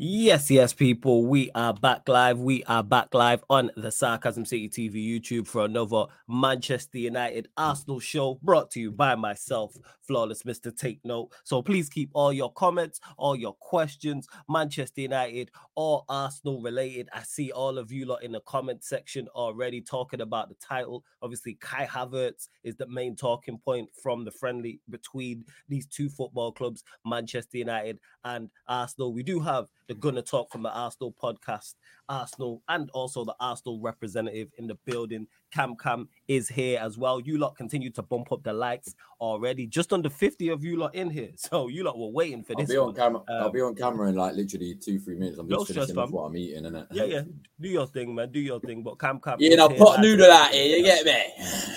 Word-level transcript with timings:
Yes, 0.00 0.48
yes, 0.48 0.72
people. 0.72 1.26
We 1.26 1.50
are 1.56 1.74
back 1.74 2.08
live. 2.08 2.38
We 2.38 2.62
are 2.68 2.84
back 2.84 3.12
live 3.14 3.42
on 3.50 3.72
the 3.76 3.90
Sarcasm 3.90 4.44
City 4.44 4.68
TV 4.68 5.04
YouTube 5.04 5.48
for 5.48 5.64
another 5.64 6.04
Manchester 6.28 6.98
United 6.98 7.48
Arsenal 7.56 7.98
show 7.98 8.38
brought 8.40 8.70
to 8.70 8.80
you 8.80 8.92
by 8.92 9.16
myself, 9.16 9.76
Flawless 10.02 10.44
Mr. 10.44 10.72
Take 10.72 11.00
Note. 11.04 11.30
So 11.42 11.62
please 11.62 11.88
keep 11.88 12.10
all 12.12 12.32
your 12.32 12.52
comments, 12.52 13.00
all 13.16 13.34
your 13.34 13.54
questions, 13.54 14.28
Manchester 14.48 15.00
United 15.00 15.50
or 15.74 16.04
Arsenal 16.08 16.62
related. 16.62 17.08
I 17.12 17.22
see 17.24 17.50
all 17.50 17.76
of 17.76 17.90
you 17.90 18.06
lot 18.06 18.22
in 18.22 18.30
the 18.30 18.40
comment 18.42 18.84
section 18.84 19.26
already 19.34 19.80
talking 19.80 20.20
about 20.20 20.48
the 20.48 20.54
title. 20.64 21.02
Obviously, 21.22 21.54
Kai 21.60 21.86
Havertz 21.86 22.46
is 22.62 22.76
the 22.76 22.86
main 22.86 23.16
talking 23.16 23.58
point 23.58 23.88
from 24.00 24.24
the 24.24 24.30
friendly 24.30 24.80
between 24.90 25.44
these 25.68 25.86
two 25.86 26.08
football 26.08 26.52
clubs, 26.52 26.84
Manchester 27.04 27.58
United 27.58 27.98
and 28.22 28.48
Arsenal. 28.68 29.12
We 29.12 29.24
do 29.24 29.40
have 29.40 29.66
the 29.88 29.94
Gonna 29.94 30.22
Talk 30.22 30.52
from 30.52 30.62
the 30.62 30.70
Arsenal 30.70 31.14
podcast, 31.20 31.74
Arsenal, 32.08 32.62
and 32.68 32.90
also 32.90 33.24
the 33.24 33.34
Arsenal 33.40 33.80
representative 33.80 34.48
in 34.58 34.66
the 34.66 34.74
building. 34.84 35.26
Cam 35.50 35.74
Cam 35.76 36.08
is 36.28 36.48
here 36.48 36.78
as 36.80 36.98
well. 36.98 37.20
You 37.20 37.38
lot 37.38 37.56
continue 37.56 37.90
to 37.90 38.02
bump 38.02 38.32
up 38.32 38.42
the 38.42 38.52
likes 38.52 38.94
already. 39.20 39.66
Just 39.66 39.92
under 39.92 40.10
50 40.10 40.48
of 40.50 40.62
you 40.64 40.76
lot 40.76 40.94
in 40.94 41.10
here. 41.10 41.30
So 41.38 41.68
you 41.68 41.82
lot 41.84 41.98
were 41.98 42.08
waiting 42.08 42.42
for 42.44 42.52
I'll 42.52 42.58
this. 42.58 42.68
be 42.70 42.76
on 42.76 42.94
camera. 42.94 43.22
I'll 43.28 43.46
Um, 43.46 43.52
be 43.52 43.60
on 43.62 43.74
camera 43.74 44.08
in 44.08 44.16
like 44.16 44.34
literally 44.34 44.74
two, 44.74 44.98
three 44.98 45.14
minutes. 45.14 45.38
I'm 45.38 45.48
just 45.48 45.62
stress, 45.62 45.86
finishing 45.86 45.94
fam. 45.94 46.10
what 46.12 46.24
I'm 46.24 46.36
eating, 46.36 46.64
innit? 46.64 46.86
Yeah, 46.92 47.04
yeah. 47.04 47.22
Do 47.60 47.68
your 47.68 47.86
thing, 47.86 48.14
man. 48.14 48.30
Do 48.30 48.40
your 48.40 48.60
thing. 48.60 48.82
But 48.82 48.98
Cam 48.98 49.18
Cam. 49.20 49.36
Yeah, 49.40 49.50
is 49.50 49.56
now 49.56 49.68
pot 49.68 50.00
noodle 50.00 50.30
out 50.30 50.50
here. 50.52 50.76
You 50.76 50.84
get 50.84 51.04
me? 51.06 51.22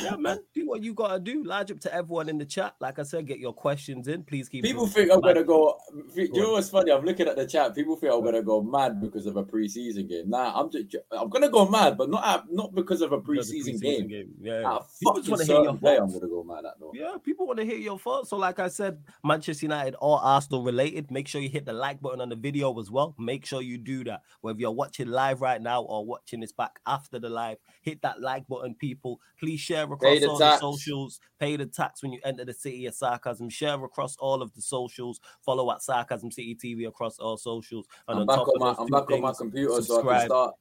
Yeah, 0.04 0.16
man. 0.18 0.40
Do 0.54 0.68
what 0.68 0.84
you 0.84 0.94
gotta 0.94 1.20
do. 1.20 1.44
Large 1.44 1.72
up 1.72 1.80
to 1.82 1.94
everyone 1.94 2.28
in 2.28 2.38
the 2.38 2.46
chat. 2.46 2.76
Like 2.82 3.00
I 3.00 3.04
said, 3.04 3.26
get 3.28 3.40
your 3.40 3.54
questions 3.54 4.08
in. 4.10 4.24
Please 4.24 4.50
keep 4.50 4.64
People 4.66 4.88
think 4.88 5.12
I'm 5.12 5.22
gonna 5.22 5.44
go. 5.44 5.78
Do 6.14 6.28
Go 6.28 6.34
you 6.36 6.42
know 6.44 6.52
what's 6.54 6.70
funny? 6.70 6.92
I'm 6.92 7.06
looking 7.06 7.28
at 7.28 7.38
the 7.38 7.46
chat. 7.48 7.74
People 7.76 7.96
think 7.96 8.12
I'm 8.14 8.24
gonna 8.24 8.42
go 8.44 8.62
mad 8.62 9.00
because 9.00 9.26
of 9.26 9.38
a 9.38 9.44
preseason 9.44 10.10
game. 10.10 10.21
Nah, 10.28 10.60
I'm 10.60 10.70
just. 10.70 10.96
I'm 11.12 11.30
gonna 11.30 11.50
go 11.50 11.68
mad, 11.68 11.98
but 11.98 12.10
not 12.10 12.26
at- 12.26 12.52
not 12.52 12.74
because 12.76 13.02
of 13.02 13.12
a 13.12 13.20
preseason 13.20 13.80
preseason 13.82 14.10
game. 14.10 14.34
Yeah. 14.42 14.62
Ah, 14.66 14.86
People 15.00 15.22
wanna 15.28 15.46
hear 15.46 15.56
your 15.64 15.74
day 15.78 15.98
I'm 15.98 16.08
thoughts. 16.10 16.14
gonna 16.14 16.28
go 16.28 16.44
mad 16.44 16.66
at 16.66 16.80
though. 16.80 16.92
Yeah, 16.94 17.16
people 17.24 17.48
want 17.48 17.60
to 17.60 17.66
hear 17.66 17.78
your 17.78 18.00
thoughts. 18.00 18.30
So, 18.30 18.38
like 18.38 18.60
I 18.60 18.68
said, 18.68 19.04
Manchester 19.24 19.66
United 19.66 19.96
or 20.02 20.20
Arsenal 20.22 20.64
related, 20.64 21.12
make 21.12 21.28
sure 21.28 21.42
you 21.42 21.50
hit 21.50 21.66
the 21.66 21.74
like 21.74 22.02
button 22.02 22.22
on 22.22 22.30
the 22.30 22.36
video 22.36 22.78
as 22.80 22.90
well. 22.92 23.16
Make 23.20 23.46
sure 23.46 23.62
you 23.62 23.78
do 23.78 24.04
that. 24.06 24.22
Whether 24.42 24.60
you're 24.60 24.72
watching 24.72 25.08
live 25.08 25.42
right 25.42 25.62
now 25.62 25.84
or 25.84 26.06
watching 26.06 26.40
this 26.40 26.52
back 26.52 26.80
after 26.86 27.20
the 27.20 27.30
live, 27.30 27.58
hit 27.82 28.02
that 28.02 28.22
like 28.22 28.48
button, 28.48 28.76
people. 28.76 29.20
Please 29.40 29.60
share 29.60 29.84
across 29.84 30.20
the 30.20 30.28
all 30.30 30.40
tax. 30.40 30.62
the 30.62 30.72
socials. 30.72 31.20
Pay 31.40 31.56
the 31.56 31.66
tax 31.66 32.04
when 32.04 32.12
you 32.14 32.20
enter 32.24 32.46
the 32.46 32.54
city 32.54 32.86
of 32.86 32.94
sarcasm. 32.94 33.50
Share 33.50 33.84
across 33.84 34.16
all 34.18 34.42
of 34.42 34.54
the 34.54 34.62
socials. 34.62 35.20
Follow 35.46 35.72
at 35.72 35.82
Sarcasm 35.82 36.32
City 36.32 36.56
TV 36.56 36.88
across 36.88 37.18
all 37.18 37.38
socials. 37.38 37.88
And 38.08 38.16
I'm 38.18 38.22
on 38.22 38.28
back 38.28 38.36
top 38.38 38.48
on 38.48 38.54
of 38.56 38.60
my. 38.62 38.68
those 38.68 38.78
I'm 38.80 38.88
back 38.88 39.12
on 39.12 39.22
my 39.22 39.28
things, 39.30 39.38
computer 39.40 39.82
so 39.82 39.98
I 39.98 40.02
can 40.02 40.08
subscribe. 40.20 40.52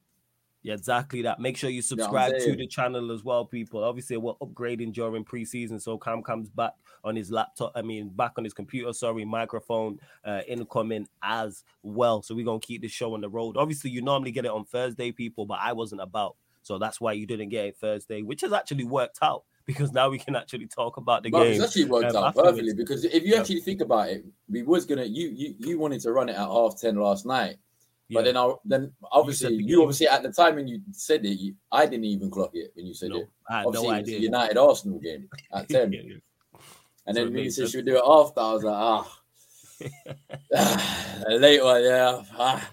Yeah, 0.63 0.75
exactly 0.75 1.23
that. 1.23 1.39
Make 1.39 1.57
sure 1.57 1.71
you 1.71 1.81
subscribe 1.81 2.33
to 2.37 2.55
the 2.55 2.67
channel 2.67 3.11
as 3.11 3.23
well, 3.23 3.45
people. 3.45 3.83
Obviously, 3.83 4.17
we're 4.17 4.35
upgrading 4.35 4.93
during 4.93 5.25
preseason, 5.25 5.81
so 5.81 5.97
Cam 5.97 6.21
comes 6.21 6.49
back 6.49 6.73
on 7.03 7.15
his 7.15 7.31
laptop. 7.31 7.71
I 7.73 7.81
mean, 7.81 8.09
back 8.09 8.33
on 8.37 8.43
his 8.43 8.53
computer. 8.53 8.93
Sorry, 8.93 9.25
microphone 9.25 9.99
uh, 10.23 10.41
incoming 10.47 11.07
as 11.23 11.63
well. 11.81 12.21
So 12.21 12.35
we're 12.35 12.45
gonna 12.45 12.59
keep 12.59 12.83
the 12.83 12.87
show 12.87 13.15
on 13.15 13.21
the 13.21 13.29
road. 13.29 13.57
Obviously, 13.57 13.89
you 13.89 14.03
normally 14.03 14.31
get 14.31 14.45
it 14.45 14.51
on 14.51 14.65
Thursday, 14.65 15.11
people, 15.11 15.47
but 15.47 15.57
I 15.59 15.73
wasn't 15.73 16.01
about, 16.01 16.35
so 16.61 16.77
that's 16.77 17.01
why 17.01 17.13
you 17.13 17.25
didn't 17.25 17.49
get 17.49 17.65
it 17.65 17.77
Thursday, 17.77 18.21
which 18.21 18.41
has 18.41 18.53
actually 18.53 18.83
worked 18.83 19.17
out 19.23 19.45
because 19.65 19.91
now 19.91 20.09
we 20.09 20.19
can 20.19 20.35
actually 20.35 20.67
talk 20.67 20.97
about 20.97 21.23
the 21.23 21.31
game. 21.31 21.41
it's 21.53 21.63
actually 21.63 21.85
worked 21.85 22.15
um, 22.15 22.23
out 22.23 22.35
perfectly 22.35 22.73
because 22.75 23.03
if 23.03 23.23
you 23.23 23.33
Yeah. 23.33 23.39
actually 23.39 23.61
think 23.61 23.81
about 23.81 24.09
it, 24.09 24.25
we 24.47 24.61
was 24.61 24.85
gonna 24.85 25.05
you 25.05 25.29
you 25.29 25.55
you 25.57 25.79
wanted 25.79 26.01
to 26.01 26.11
run 26.11 26.29
it 26.29 26.33
at 26.33 26.37
half 26.47 26.79
ten 26.79 26.97
last 26.97 27.25
night. 27.25 27.57
Yeah. 28.11 28.17
But 28.19 28.25
then, 28.25 28.35
I, 28.37 28.53
then 28.65 28.91
obviously, 29.09 29.55
the 29.55 29.63
you, 29.63 29.81
obviously 29.81 30.07
at 30.09 30.21
the 30.21 30.33
time 30.33 30.55
when 30.55 30.67
you 30.67 30.81
said 30.91 31.25
it, 31.25 31.39
you, 31.39 31.55
I 31.71 31.85
didn't 31.85 32.03
even 32.03 32.29
clock 32.29 32.51
it 32.53 32.71
when 32.75 32.85
you 32.85 32.93
said 32.93 33.11
no, 33.11 33.19
it. 33.19 33.29
I 33.49 33.57
had 33.59 33.65
Obviously, 33.67 33.87
no 33.87 33.93
it 33.93 33.97
was 33.99 34.05
the 34.07 34.15
idea. 34.15 34.25
United 34.27 34.57
Arsenal 34.57 34.99
game 34.99 35.29
at 35.53 35.69
ten, 35.69 35.93
Yeah, 35.93 36.01
yeah. 36.03 36.15
and 37.07 37.15
So 37.15 37.23
then 37.23 37.37
you 37.37 37.49
said 37.51 37.69
should 37.69 37.85
we 37.85 37.91
do 37.91 37.97
it 37.97 38.03
after, 38.05 38.41
I 38.41 38.53
was 38.53 38.63
like, 38.63 38.75
ah, 38.75 39.19
a 41.29 41.33
late 41.35 41.63
one, 41.63 41.83
yeah, 41.85 42.21
ah, 42.37 42.69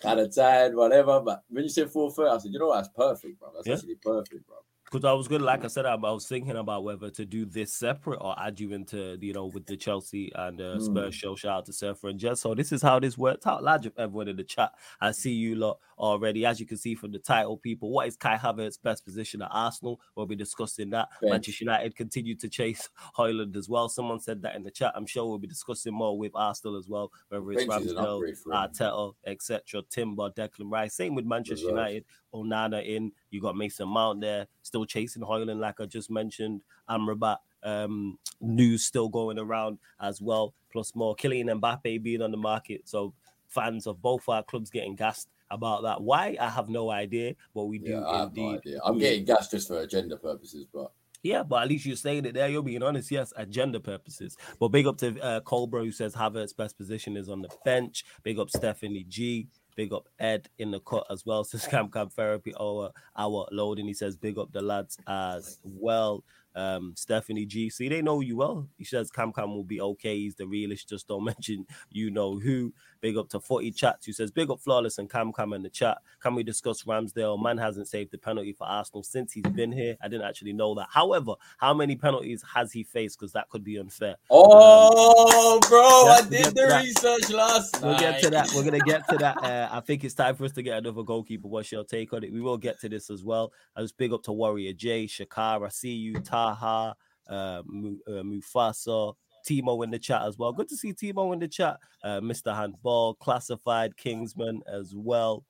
kind 0.00 0.20
of 0.20 0.32
tired, 0.32 0.76
whatever. 0.76 1.20
But 1.20 1.42
when 1.48 1.64
you 1.64 1.70
said 1.70 1.90
four 1.90 2.12
thirty, 2.12 2.30
I 2.30 2.38
said, 2.38 2.52
you 2.52 2.60
know 2.60 2.68
what, 2.68 2.76
that's 2.76 2.94
perfect, 2.94 3.40
bro. 3.40 3.48
That's 3.56 3.68
actually 3.82 3.96
perfect, 3.96 4.46
bro. 4.46 4.56
Because 4.90 5.04
I 5.04 5.12
was 5.14 5.26
good, 5.26 5.42
like 5.42 5.64
I 5.64 5.68
said, 5.68 5.84
I 5.84 5.94
I 5.94 5.96
was 6.12 6.28
thinking 6.28 6.56
about 6.56 6.84
whether 6.84 7.10
to 7.10 7.24
do 7.24 7.44
this 7.44 7.72
separate 7.74 8.18
or 8.20 8.38
add 8.40 8.60
you 8.60 8.72
into, 8.72 9.18
you 9.20 9.32
know, 9.32 9.46
with 9.46 9.66
the 9.66 9.76
Chelsea 9.76 10.30
and 10.34 10.60
uh, 10.60 10.78
Spurs 10.78 11.12
Mm. 11.14 11.18
show. 11.18 11.34
Shout 11.34 11.58
out 11.58 11.66
to 11.66 11.72
Surfer 11.72 12.08
and 12.08 12.20
Jess. 12.20 12.40
So 12.40 12.54
this 12.54 12.70
is 12.70 12.82
how 12.82 13.00
this 13.00 13.18
worked 13.18 13.46
out. 13.48 13.64
Large 13.64 13.88
up 13.88 13.98
everyone 13.98 14.28
in 14.28 14.36
the 14.36 14.44
chat. 14.44 14.72
I 15.00 15.10
see 15.10 15.32
you 15.32 15.56
lot 15.56 15.80
already. 15.98 16.44
As 16.44 16.60
you 16.60 16.66
can 16.66 16.76
see 16.76 16.94
from 16.94 17.12
the 17.12 17.18
title, 17.18 17.56
people, 17.56 17.90
what 17.90 18.06
is 18.06 18.16
Kai 18.16 18.36
Havertz's 18.36 18.78
best 18.78 19.04
position 19.04 19.42
at 19.42 19.48
Arsenal? 19.50 20.00
We'll 20.14 20.26
be 20.26 20.36
discussing 20.36 20.90
that. 20.90 21.08
Manchester 21.22 21.64
United 21.64 21.96
continue 21.96 22.34
to 22.36 22.48
chase 22.48 22.88
Hojlund 23.16 23.56
as 23.56 23.68
well. 23.68 23.88
Someone 23.88 24.20
said 24.20 24.42
that 24.42 24.56
in 24.56 24.62
the 24.62 24.70
chat. 24.70 24.92
I'm 24.94 25.06
sure 25.06 25.26
we'll 25.26 25.38
be 25.38 25.46
discussing 25.46 25.94
more 25.94 26.18
with 26.18 26.32
Arsenal 26.34 26.76
as 26.76 26.88
well, 26.88 27.10
whether 27.28 27.52
it's 27.52 27.64
Bench 27.64 27.84
is 27.86 27.92
an 27.92 27.98
Ramsdale. 27.98 28.44
Arteta, 28.48 29.14
etc. 29.26 29.82
Timber, 29.90 30.30
Declan 30.30 30.70
Rice. 30.70 30.94
Same 30.94 31.14
with 31.14 31.24
Manchester. 31.24 31.68
United. 31.68 32.04
Onana 32.34 32.86
in. 32.86 33.12
You 33.30 33.40
got 33.40 33.56
Mason 33.56 33.88
Mount 33.88 34.20
there, 34.20 34.46
still 34.62 34.84
chasing 34.84 35.22
Hojlund, 35.22 35.58
like 35.58 35.80
I 35.80 35.86
just 35.86 36.10
mentioned. 36.10 36.62
Amrabat 36.88 37.38
um, 37.62 38.18
news 38.40 38.84
still 38.84 39.08
going 39.08 39.38
around 39.38 39.78
as 40.00 40.20
well. 40.20 40.54
Plus 40.72 40.94
more 40.94 41.16
Kylian 41.16 41.60
Mbappe 41.60 42.02
being 42.02 42.22
on 42.22 42.30
the 42.30 42.36
market. 42.36 42.82
So 42.84 43.14
fans 43.48 43.86
of 43.86 44.02
both 44.02 44.28
our 44.28 44.42
clubs 44.42 44.70
getting 44.70 44.94
gassed 44.94 45.28
about 45.50 45.82
that. 45.82 46.00
Why? 46.00 46.36
I 46.40 46.48
have 46.48 46.68
no 46.68 46.90
idea, 46.90 47.34
but 47.54 47.64
we 47.64 47.78
do 47.78 47.92
Yeah, 47.92 48.06
I 48.06 48.18
have 48.20 48.36
no 48.36 48.54
idea. 48.56 48.80
I'm 48.84 48.98
getting 48.98 49.24
gas 49.24 49.48
just 49.48 49.68
for 49.68 49.80
agenda 49.80 50.16
purposes, 50.16 50.66
but 50.72 50.92
Yeah, 51.22 51.42
but 51.42 51.62
at 51.62 51.68
least 51.68 51.86
you're 51.86 51.96
saying 51.96 52.24
it 52.24 52.34
there. 52.34 52.48
You're 52.48 52.62
being 52.62 52.82
honest. 52.82 53.10
Yes, 53.10 53.32
agenda 53.36 53.80
purposes. 53.80 54.36
But 54.60 54.68
big 54.68 54.86
up 54.86 54.98
to 54.98 55.18
uh, 55.20 55.40
Colbro 55.40 55.84
who 55.84 55.92
says 55.92 56.14
Havertz's 56.14 56.52
best 56.52 56.76
position 56.76 57.16
is 57.16 57.28
on 57.28 57.42
the 57.42 57.48
bench. 57.64 58.04
Big 58.22 58.38
up 58.38 58.50
Stephanie 58.50 59.04
G. 59.08 59.48
Big 59.76 59.92
up 59.92 60.08
Ed 60.18 60.48
in 60.58 60.70
the 60.70 60.80
cut 60.80 61.06
as 61.10 61.26
well. 61.26 61.44
Says 61.44 61.66
Cam 61.66 61.90
Cam 61.90 62.08
Therapy 62.08 62.54
our 62.58 62.90
our 63.14 63.46
loading. 63.52 63.86
He 63.86 63.92
says 63.92 64.16
big 64.16 64.38
up 64.38 64.50
the 64.50 64.62
lads 64.62 64.98
as 65.06 65.60
well. 65.62 66.24
Um, 66.56 66.94
Stephanie 66.96 67.46
G. 67.46 67.70
See, 67.70 67.88
they 67.88 68.02
know 68.02 68.20
you 68.20 68.36
well. 68.38 68.66
He 68.78 68.84
says 68.84 69.10
Cam 69.10 69.32
Cam 69.32 69.54
will 69.54 69.62
be 69.62 69.80
okay. 69.80 70.16
He's 70.18 70.34
the 70.34 70.46
realist. 70.46 70.88
Just 70.88 71.06
don't 71.06 71.24
mention 71.36 71.66
you 71.90 72.10
know 72.10 72.38
who. 72.38 72.72
Big 73.02 73.16
up 73.18 73.28
to 73.28 73.38
40 73.40 73.70
chats 73.72 74.06
who 74.06 74.12
says 74.12 74.30
big 74.30 74.50
up 74.50 74.58
flawless 74.60 74.98
and 74.98 75.08
Cam 75.10 75.32
Cam 75.32 75.52
in 75.52 75.62
the 75.62 75.68
chat. 75.70 75.98
Can 76.20 76.34
we 76.34 76.42
discuss 76.42 76.82
Ramsdale? 76.84 77.40
Man 77.40 77.58
hasn't 77.58 77.88
saved 77.88 78.10
the 78.10 78.18
penalty 78.18 78.52
for 78.54 78.66
Arsenal 78.66 79.02
since 79.02 79.32
he's 79.34 79.42
been 79.44 79.70
here. 79.70 79.96
I 80.02 80.08
didn't 80.08 80.26
actually 80.26 80.54
know 80.54 80.74
that. 80.76 80.88
However, 80.90 81.34
how 81.58 81.74
many 81.74 81.94
penalties 81.94 82.42
has 82.54 82.72
he 82.72 82.82
faced? 82.82 83.18
Because 83.20 83.32
that 83.34 83.48
could 83.50 83.62
be 83.62 83.76
unfair. 83.78 84.16
oh, 84.30 85.60
bro, 85.68 85.80
I 85.80 86.22
did 86.28 86.54
the 86.54 86.66
that. 86.68 86.82
research 86.84 87.30
last 87.30 87.80
We'll 87.82 87.92
night. 87.92 88.00
get 88.00 88.22
to 88.22 88.30
that. 88.30 88.50
We're 88.54 88.64
gonna 88.64 88.78
get 88.80 89.06
to 89.10 89.18
that. 89.18 89.36
Uh, 89.42 89.68
I 89.70 89.80
think 89.80 90.04
it's 90.04 90.14
time 90.14 90.34
for 90.34 90.44
us 90.44 90.52
to 90.52 90.62
get 90.62 90.78
another 90.78 91.02
goalkeeper. 91.02 91.48
What's 91.48 91.70
your 91.70 91.84
take 91.84 92.12
on 92.12 92.24
it? 92.24 92.32
We 92.32 92.40
will 92.40 92.56
get 92.56 92.80
to 92.80 92.88
this 92.88 93.10
as 93.10 93.22
well. 93.24 93.52
I 93.76 93.82
just 93.82 93.96
big 93.96 94.12
up 94.12 94.22
to 94.24 94.32
Warrior 94.32 94.72
J, 94.72 95.06
Shakara, 95.06 95.70
see 95.72 95.92
you, 95.94 96.14
Taha, 96.14 96.45
uh, 96.54 97.62
Mu- 97.66 97.98
uh, 98.06 98.22
Mufasa, 98.22 99.14
Timo 99.48 99.84
in 99.84 99.90
the 99.90 99.98
chat 99.98 100.22
as 100.22 100.38
well. 100.38 100.52
Good 100.52 100.68
to 100.68 100.76
see 100.76 100.92
Timo 100.92 101.32
in 101.32 101.38
the 101.38 101.48
chat. 101.48 101.78
Uh, 102.02 102.20
Mr. 102.20 102.54
Handball, 102.54 103.14
Classified, 103.14 103.96
Kingsman 103.96 104.62
as 104.66 104.94
well. 104.94 105.44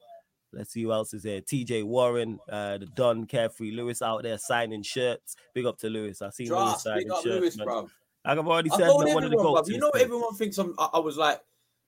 Let's 0.52 0.72
see 0.72 0.82
who 0.82 0.92
else 0.92 1.12
is 1.12 1.24
here. 1.24 1.40
TJ 1.40 1.84
Warren, 1.84 2.38
uh, 2.50 2.78
the 2.78 2.86
Don 2.86 3.26
Carefree 3.26 3.72
Lewis 3.72 4.00
out 4.00 4.22
there 4.22 4.38
signing 4.38 4.82
shirts. 4.82 5.36
Big 5.54 5.66
up 5.66 5.78
to 5.78 5.90
Lewis. 5.90 6.22
I 6.22 6.30
see 6.30 6.48
Lewis 6.48 6.82
signing 6.82 7.04
big 7.04 7.12
up 7.12 7.22
shirts. 7.22 7.40
Lewis, 7.40 7.56
man. 7.58 7.66
bro. 7.66 7.88
Like 8.24 8.38
I've 8.38 8.46
already 8.46 8.70
said, 8.70 8.80
man, 8.80 9.14
one 9.14 9.24
of 9.24 9.30
the. 9.30 9.64
You 9.72 9.78
know, 9.78 9.90
everyone 9.90 10.34
thinks 10.34 10.58
I'm. 10.58 10.74
I, 10.78 10.90
I 10.94 10.98
was 10.98 11.16
like, 11.16 11.40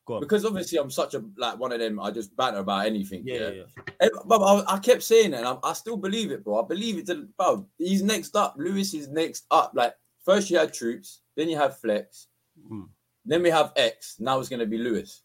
Go 0.09 0.15
on. 0.15 0.21
because 0.21 0.47
obviously 0.47 0.79
I'm 0.79 0.91
such 0.91 1.13
a 1.13 1.23
like 1.37 1.59
one 1.59 1.71
of 1.71 1.81
them. 1.81 2.01
I 2.01 2.11
just 2.11 2.35
banter 2.35 2.61
about 2.61 2.87
anything. 2.87 3.23
Yeah, 3.27 3.51
Yeah, 3.51 3.63
yeah, 4.01 4.09
But 4.25 4.41
I, 4.41 4.77
I 4.77 4.79
kept 4.79 5.03
saying 5.03 5.35
it, 5.35 5.37
and 5.37 5.47
I, 5.47 5.59
I 5.63 5.75
still 5.75 5.99
believe 5.99 6.31
it, 6.31 6.43
bro. 6.43 6.65
I 6.65 6.67
believe 6.67 6.97
it. 6.97 7.07
To, 7.09 7.29
bro, 7.37 7.67
he's 7.77 8.03
next 8.03 8.35
up. 8.35 8.55
Lewis 8.57 8.95
is 8.95 9.09
next 9.09 9.45
up. 9.51 9.73
Like 9.75 9.95
first 10.25 10.51
you 10.51 10.57
had 10.57 10.73
troops, 10.73 11.21
then 11.37 11.51
you 11.51 11.59
have 11.59 11.79
flex, 11.79 12.29
Mm. 12.73 12.89
then 13.27 13.43
we 13.43 13.51
have 13.51 13.73
X. 13.77 14.17
Now 14.19 14.41
it's 14.41 14.49
gonna 14.49 14.65
be 14.67 14.79
Lewis. 14.79 15.23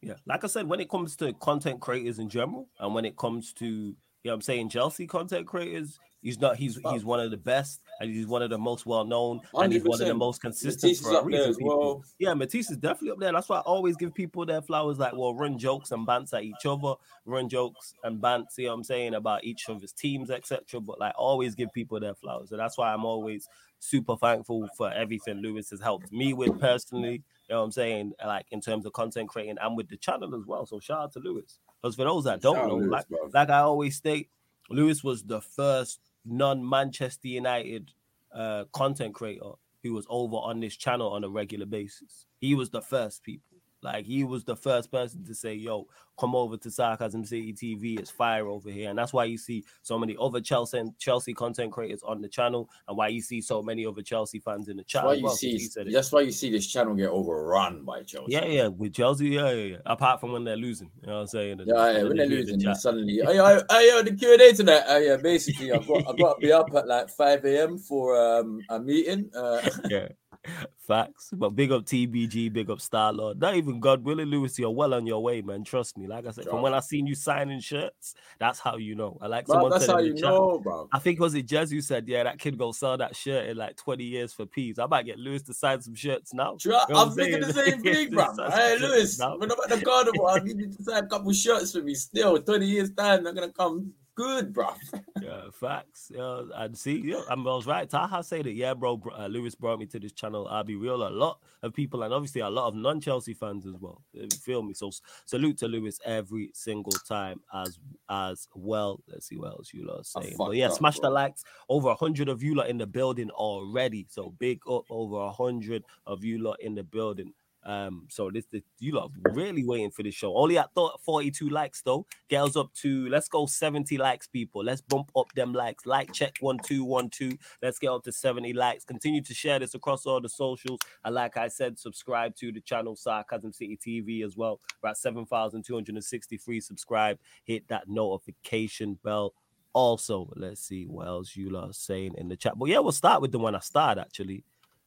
Yeah, 0.00 0.14
like 0.26 0.44
I 0.44 0.46
said, 0.48 0.66
when 0.66 0.80
it 0.80 0.88
comes 0.90 1.14
to 1.16 1.32
content 1.34 1.80
creators 1.80 2.18
in 2.18 2.28
general, 2.30 2.68
and 2.78 2.94
when 2.94 3.04
it 3.04 3.16
comes 3.16 3.52
to 3.54 3.94
you 4.24 4.30
know, 4.30 4.32
what 4.32 4.36
I'm 4.36 4.40
saying 4.40 4.70
Chelsea 4.70 5.06
content 5.06 5.46
creators, 5.46 6.00
he's 6.22 6.40
not. 6.40 6.56
He's 6.56 6.80
he's 6.90 7.04
one 7.04 7.20
of 7.20 7.30
the 7.30 7.36
best, 7.36 7.82
and 8.00 8.10
he's 8.10 8.26
one 8.26 8.40
of 8.40 8.48
the 8.48 8.56
most 8.56 8.86
well 8.86 9.04
known, 9.04 9.40
and 9.52 9.70
he's 9.70 9.84
one 9.84 10.00
of 10.00 10.08
the 10.08 10.14
most 10.14 10.40
consistent 10.40 10.82
Matisse 10.82 11.00
for 11.02 11.18
a 11.18 11.22
reason. 11.22 11.50
as 11.50 11.58
well. 11.60 12.02
Yeah, 12.18 12.32
Matisse 12.32 12.70
is 12.70 12.78
definitely 12.78 13.10
up 13.10 13.18
there. 13.20 13.32
That's 13.32 13.50
why 13.50 13.58
I 13.58 13.60
always 13.60 13.96
give 13.96 14.14
people 14.14 14.46
their 14.46 14.62
flowers. 14.62 14.98
Like, 14.98 15.12
well, 15.12 15.34
run 15.34 15.58
jokes 15.58 15.90
and 15.92 16.06
bants 16.06 16.32
at 16.32 16.42
each 16.42 16.64
other, 16.64 16.94
run 17.26 17.50
jokes 17.50 17.92
and 18.02 18.18
bants. 18.18 18.56
You 18.56 18.64
know 18.64 18.70
what 18.70 18.76
I'm 18.76 18.84
saying 18.84 19.14
about 19.14 19.44
each 19.44 19.68
of 19.68 19.82
his 19.82 19.92
teams, 19.92 20.30
etc. 20.30 20.80
But 20.80 20.98
like, 20.98 21.12
always 21.18 21.54
give 21.54 21.70
people 21.74 22.00
their 22.00 22.14
flowers, 22.14 22.50
and 22.50 22.58
that's 22.58 22.78
why 22.78 22.94
I'm 22.94 23.04
always 23.04 23.46
super 23.78 24.16
thankful 24.16 24.66
for 24.74 24.90
everything 24.90 25.42
Lewis 25.42 25.68
has 25.68 25.82
helped 25.82 26.10
me 26.10 26.32
with 26.32 26.58
personally. 26.58 27.22
You 27.48 27.54
know 27.54 27.60
what 27.60 27.66
I'm 27.66 27.72
saying? 27.72 28.12
Like 28.24 28.46
in 28.50 28.60
terms 28.60 28.86
of 28.86 28.92
content 28.92 29.28
creating 29.28 29.56
and 29.60 29.76
with 29.76 29.88
the 29.88 29.96
channel 29.96 30.34
as 30.34 30.46
well. 30.46 30.66
So 30.66 30.80
shout 30.80 31.00
out 31.00 31.12
to 31.12 31.18
Lewis. 31.20 31.58
Because 31.82 31.96
for 31.96 32.04
those 32.04 32.24
that 32.24 32.40
don't 32.40 32.56
Shout 32.56 32.68
know, 32.68 32.76
Lewis, 32.76 32.90
like, 32.90 33.08
bro. 33.08 33.30
like 33.32 33.50
I 33.50 33.58
always 33.60 33.96
state, 33.96 34.30
Lewis 34.70 35.04
was 35.04 35.22
the 35.22 35.40
first 35.40 36.00
non-Manchester 36.24 37.28
United 37.28 37.92
uh, 38.34 38.64
content 38.72 39.14
creator 39.14 39.52
who 39.82 39.92
was 39.92 40.06
over 40.08 40.36
on 40.36 40.60
this 40.60 40.76
channel 40.76 41.10
on 41.10 41.24
a 41.24 41.28
regular 41.28 41.66
basis. 41.66 42.24
He 42.40 42.54
was 42.54 42.70
the 42.70 42.80
first 42.80 43.22
people. 43.22 43.53
Like 43.84 44.06
he 44.06 44.24
was 44.24 44.44
the 44.44 44.56
first 44.56 44.90
person 44.90 45.22
to 45.26 45.34
say, 45.34 45.54
"Yo, 45.54 45.86
come 46.18 46.34
over 46.34 46.56
to 46.56 46.70
Sarcasm 46.70 47.24
City 47.24 47.52
TV. 47.52 47.98
It's 47.98 48.10
fire 48.10 48.46
over 48.48 48.70
here," 48.70 48.88
and 48.88 48.98
that's 48.98 49.12
why 49.12 49.24
you 49.26 49.36
see 49.36 49.62
so 49.82 49.98
many 49.98 50.16
other 50.18 50.40
Chelsea 50.40 50.82
Chelsea 50.98 51.34
content 51.34 51.70
creators 51.70 52.02
on 52.02 52.22
the 52.22 52.28
channel, 52.28 52.70
and 52.88 52.96
why 52.96 53.08
you 53.08 53.20
see 53.20 53.42
so 53.42 53.62
many 53.62 53.84
other 53.84 54.00
Chelsea 54.00 54.38
fans 54.40 54.68
in 54.68 54.78
the 54.78 54.84
chat. 54.84 55.02
That's 55.02 55.06
why 55.08 55.14
you 55.16 55.22
well, 55.22 55.32
'cause 55.32 55.40
see. 55.40 55.50
he 55.52 55.58
said 55.58 55.86
it. 55.86 55.92
That's 55.92 56.10
why 56.10 56.22
you 56.22 56.32
see 56.32 56.50
this 56.50 56.66
channel 56.66 56.94
get 56.94 57.10
overrun 57.10 57.84
by 57.84 58.02
Chelsea. 58.04 58.32
Yeah, 58.32 58.46
yeah, 58.46 58.68
with 58.68 58.94
Chelsea, 58.94 59.28
yeah, 59.28 59.50
yeah, 59.50 59.64
yeah. 59.64 59.76
Apart 59.84 60.18
from 60.20 60.32
when 60.32 60.44
they're 60.44 60.56
losing, 60.56 60.90
you 61.02 61.08
know 61.08 61.16
what 61.16 61.20
I'm 61.20 61.26
saying? 61.26 61.60
And- 61.60 61.68
Yeah, 61.68 62.02
when 62.04 62.08
they 62.16 62.26
they're 62.26 62.28
do 62.28 62.44
the 62.46 62.52
losing, 62.52 62.74
suddenly, 62.74 63.20
oh, 63.20 63.30
yeah, 63.32 64.02
the 64.02 64.16
Q 64.18 64.32
and 64.32 64.40
A 64.40 64.52
tonight. 64.54 64.82
Oh, 64.88 64.96
yeah, 64.96 65.16
basically, 65.16 65.72
I've 65.72 65.86
got, 65.86 66.08
I've 66.08 66.18
got 66.18 66.34
to 66.34 66.40
be 66.40 66.52
up 66.52 66.74
at 66.74 66.88
like 66.88 67.10
five 67.10 67.44
a.m. 67.44 67.76
for 67.76 68.16
um, 68.16 68.60
a 68.70 68.80
meeting. 68.80 69.30
Uh, 69.36 69.60
yeah. 69.90 70.08
Facts. 70.78 71.30
But 71.32 71.50
big 71.50 71.72
up 71.72 71.84
TBG, 71.84 72.52
big 72.52 72.70
up 72.70 72.80
Star 72.80 73.12
Lord. 73.12 73.40
Not 73.40 73.56
even 73.56 73.80
God 73.80 74.04
willing, 74.04 74.26
Lewis, 74.26 74.58
you're 74.58 74.70
well 74.70 74.94
on 74.94 75.06
your 75.06 75.22
way, 75.22 75.40
man. 75.40 75.64
Trust 75.64 75.96
me. 75.96 76.06
Like 76.06 76.26
I 76.26 76.30
said, 76.30 76.44
from 76.44 76.62
when 76.62 76.74
I 76.74 76.80
seen 76.80 77.06
you 77.06 77.14
signing 77.14 77.60
shirts, 77.60 78.14
that's 78.38 78.58
how 78.58 78.76
you 78.76 78.94
know. 78.94 79.16
I 79.20 79.26
like 79.26 79.46
bro, 79.46 79.54
someone 79.54 79.70
that's 79.70 79.86
how 79.86 79.98
you 79.98 80.12
chat. 80.14 80.28
know, 80.28 80.58
bro. 80.58 80.88
I 80.92 80.98
think 80.98 81.20
was 81.20 81.34
it 81.34 81.46
Jez 81.46 81.70
who 81.70 81.80
said, 81.80 82.06
Yeah, 82.06 82.24
that 82.24 82.38
kid 82.38 82.58
gonna 82.58 82.74
sell 82.74 82.96
that 82.98 83.16
shirt 83.16 83.48
in 83.48 83.56
like 83.56 83.76
20 83.76 84.04
years 84.04 84.32
for 84.32 84.44
peas. 84.44 84.78
I 84.78 84.86
might 84.86 85.06
get 85.06 85.18
Lewis 85.18 85.42
to 85.44 85.54
sign 85.54 85.80
some 85.80 85.94
shirts 85.94 86.34
now. 86.34 86.56
You 86.62 86.72
know 86.72 86.84
what 86.88 87.08
I'm 87.08 87.14
thinking 87.14 87.40
the 87.40 87.52
same 87.52 87.82
thing, 87.82 88.10
bro. 88.14 88.34
Hey, 88.50 88.76
Lewis, 88.78 89.18
now. 89.18 89.38
when 89.38 89.50
I'm 89.50 89.58
at 89.64 89.78
the 89.78 89.84
carnival, 89.84 90.26
I 90.26 90.38
need 90.40 90.58
you 90.58 90.70
to 90.70 90.82
sign 90.82 91.04
a 91.04 91.06
couple 91.06 91.32
shirts 91.32 91.72
for 91.72 91.82
me. 91.82 91.94
Still, 91.94 92.40
20 92.40 92.66
years 92.66 92.90
time, 92.90 93.24
they're 93.24 93.32
gonna 93.32 93.52
come 93.52 93.94
good, 94.14 94.52
bro. 94.52 94.68
Yeah, 95.22 95.44
facts. 95.52 96.12
Yeah, 96.14 96.42
and 96.56 96.76
see, 96.76 97.00
yeah, 97.02 97.22
I, 97.30 97.34
mean, 97.34 97.46
I 97.46 97.54
was 97.54 97.66
right. 97.66 97.88
Taha 97.88 98.22
said 98.22 98.46
it. 98.46 98.52
Yeah, 98.56 98.74
bro. 98.74 98.98
br- 98.98 99.12
Uh, 99.12 99.26
Lewis 99.26 99.54
brought 99.54 99.78
me 99.78 99.86
to 99.86 99.98
this 99.98 100.12
channel. 100.12 100.46
I'll 100.48 100.64
be 100.64 100.76
real. 100.76 101.06
A 101.06 101.08
lot 101.08 101.38
of 101.62 101.72
people, 101.72 102.02
and 102.02 102.12
obviously 102.12 102.42
a 102.42 102.50
lot 102.50 102.68
of 102.68 102.74
non-Chelsea 102.74 103.32
fans 103.32 103.64
as 103.64 103.74
well. 103.80 104.02
You 104.12 104.28
feel 104.28 104.62
me? 104.62 104.74
So 104.74 104.90
salute 105.24 105.56
to 105.58 105.68
Lewis 105.68 105.98
every 106.04 106.50
single 106.52 106.92
time 107.08 107.40
as 107.54 107.78
as 108.10 108.48
well. 108.54 109.00
Let's 109.08 109.28
see 109.28 109.36
what 109.38 109.52
else 109.52 109.72
you 109.72 109.86
lot 109.86 110.00
are 110.00 110.04
saying. 110.04 110.34
But 110.36 110.56
yeah, 110.56 110.66
up, 110.68 110.74
smash 110.74 110.98
the 110.98 111.08
likes. 111.08 111.44
Over 111.70 111.88
a 111.90 111.94
hundred 111.94 112.28
of 112.28 112.42
you 112.42 112.54
lot 112.54 112.68
in 112.68 112.76
the 112.76 112.86
building 112.86 113.30
already. 113.30 114.06
So 114.10 114.34
big 114.38 114.60
up. 114.68 114.84
Over 114.90 115.20
a 115.20 115.32
hundred 115.32 115.84
of 116.06 116.22
you 116.22 116.36
lot 116.42 116.60
in 116.60 116.74
the 116.74 116.84
building. 116.84 117.32
Um, 117.64 118.06
so 118.10 118.30
this, 118.30 118.44
this 118.52 118.62
you 118.78 118.92
lot 118.92 119.10
really 119.32 119.64
waiting 119.64 119.90
for 119.90 120.02
this 120.02 120.14
show. 120.14 120.36
Only 120.36 120.58
at 120.58 120.72
thought 120.74 121.00
42 121.02 121.48
likes 121.48 121.82
though. 121.82 122.06
Us 122.30 122.56
up 122.56 122.72
to 122.74 123.08
let's 123.08 123.28
go 123.28 123.46
70 123.46 123.96
likes, 123.96 124.26
people. 124.26 124.64
Let's 124.64 124.80
bump 124.80 125.10
up 125.16 125.32
them 125.34 125.52
likes. 125.52 125.86
Like 125.86 126.12
check 126.12 126.36
one 126.40 126.58
two 126.64 126.84
one 126.84 127.08
two. 127.08 127.38
Let's 127.62 127.78
get 127.78 127.90
up 127.90 128.02
to 128.04 128.12
70 128.12 128.52
likes. 128.52 128.84
Continue 128.84 129.22
to 129.22 129.34
share 129.34 129.58
this 129.58 129.74
across 129.74 130.04
all 130.04 130.20
the 130.20 130.28
socials. 130.28 130.80
And 131.04 131.14
like 131.14 131.36
I 131.36 131.48
said, 131.48 131.78
subscribe 131.78 132.34
to 132.36 132.50
the 132.52 132.60
channel 132.60 132.96
Sarcasm 132.96 133.52
City 133.52 133.78
TV 133.78 134.24
as 134.24 134.36
well. 134.36 134.60
We're 134.82 134.90
at 134.90 134.98
7,263 134.98 136.60
subscribe. 136.60 137.18
Hit 137.44 137.68
that 137.68 137.88
notification 137.88 138.98
bell. 139.04 139.34
Also, 139.72 140.32
let's 140.36 140.60
see 140.60 140.86
what 140.86 141.06
else 141.06 141.34
you 141.34 141.50
lot 141.50 141.70
are 141.70 141.72
saying 141.72 142.14
in 142.16 142.28
the 142.28 142.36
chat. 142.36 142.58
But 142.58 142.66
yeah, 142.66 142.78
we'll 142.78 142.92
start 142.92 143.20
with 143.20 143.32
the 143.32 143.38
one 143.38 143.54
I 143.54 143.60
started 143.60 144.00
actually. 144.00 144.44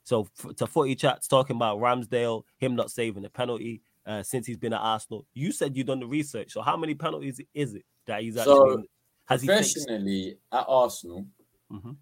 So 0.07 0.25
f- 0.39 0.55
to 0.55 0.67
footy 0.67 0.95
chats 0.95 1.27
talking 1.27 1.57
about 1.57 1.79
Ramsdale, 1.79 2.43
him 2.59 2.77
not 2.77 2.89
saving 2.91 3.23
the 3.23 3.29
penalty 3.29 3.81
uh, 4.05 4.23
since 4.23 4.47
he's 4.47 4.55
been 4.55 4.71
at 4.71 4.79
Arsenal. 4.79 5.25
You 5.33 5.51
said 5.51 5.75
you've 5.75 5.87
done 5.87 5.99
the 5.99 6.07
research. 6.07 6.53
So 6.53 6.61
how 6.61 6.77
many 6.77 6.95
penalties 6.95 7.41
is 7.53 7.73
it 7.75 7.83
that 8.05 8.21
he's 8.21 8.37
actually 8.37 8.53
So, 8.55 8.83
has 9.25 9.41
he? 9.41 9.47
Professionally, 9.49 10.37
at 10.49 10.63
Arsenal, 10.65 11.27
Mhm. 11.69 11.97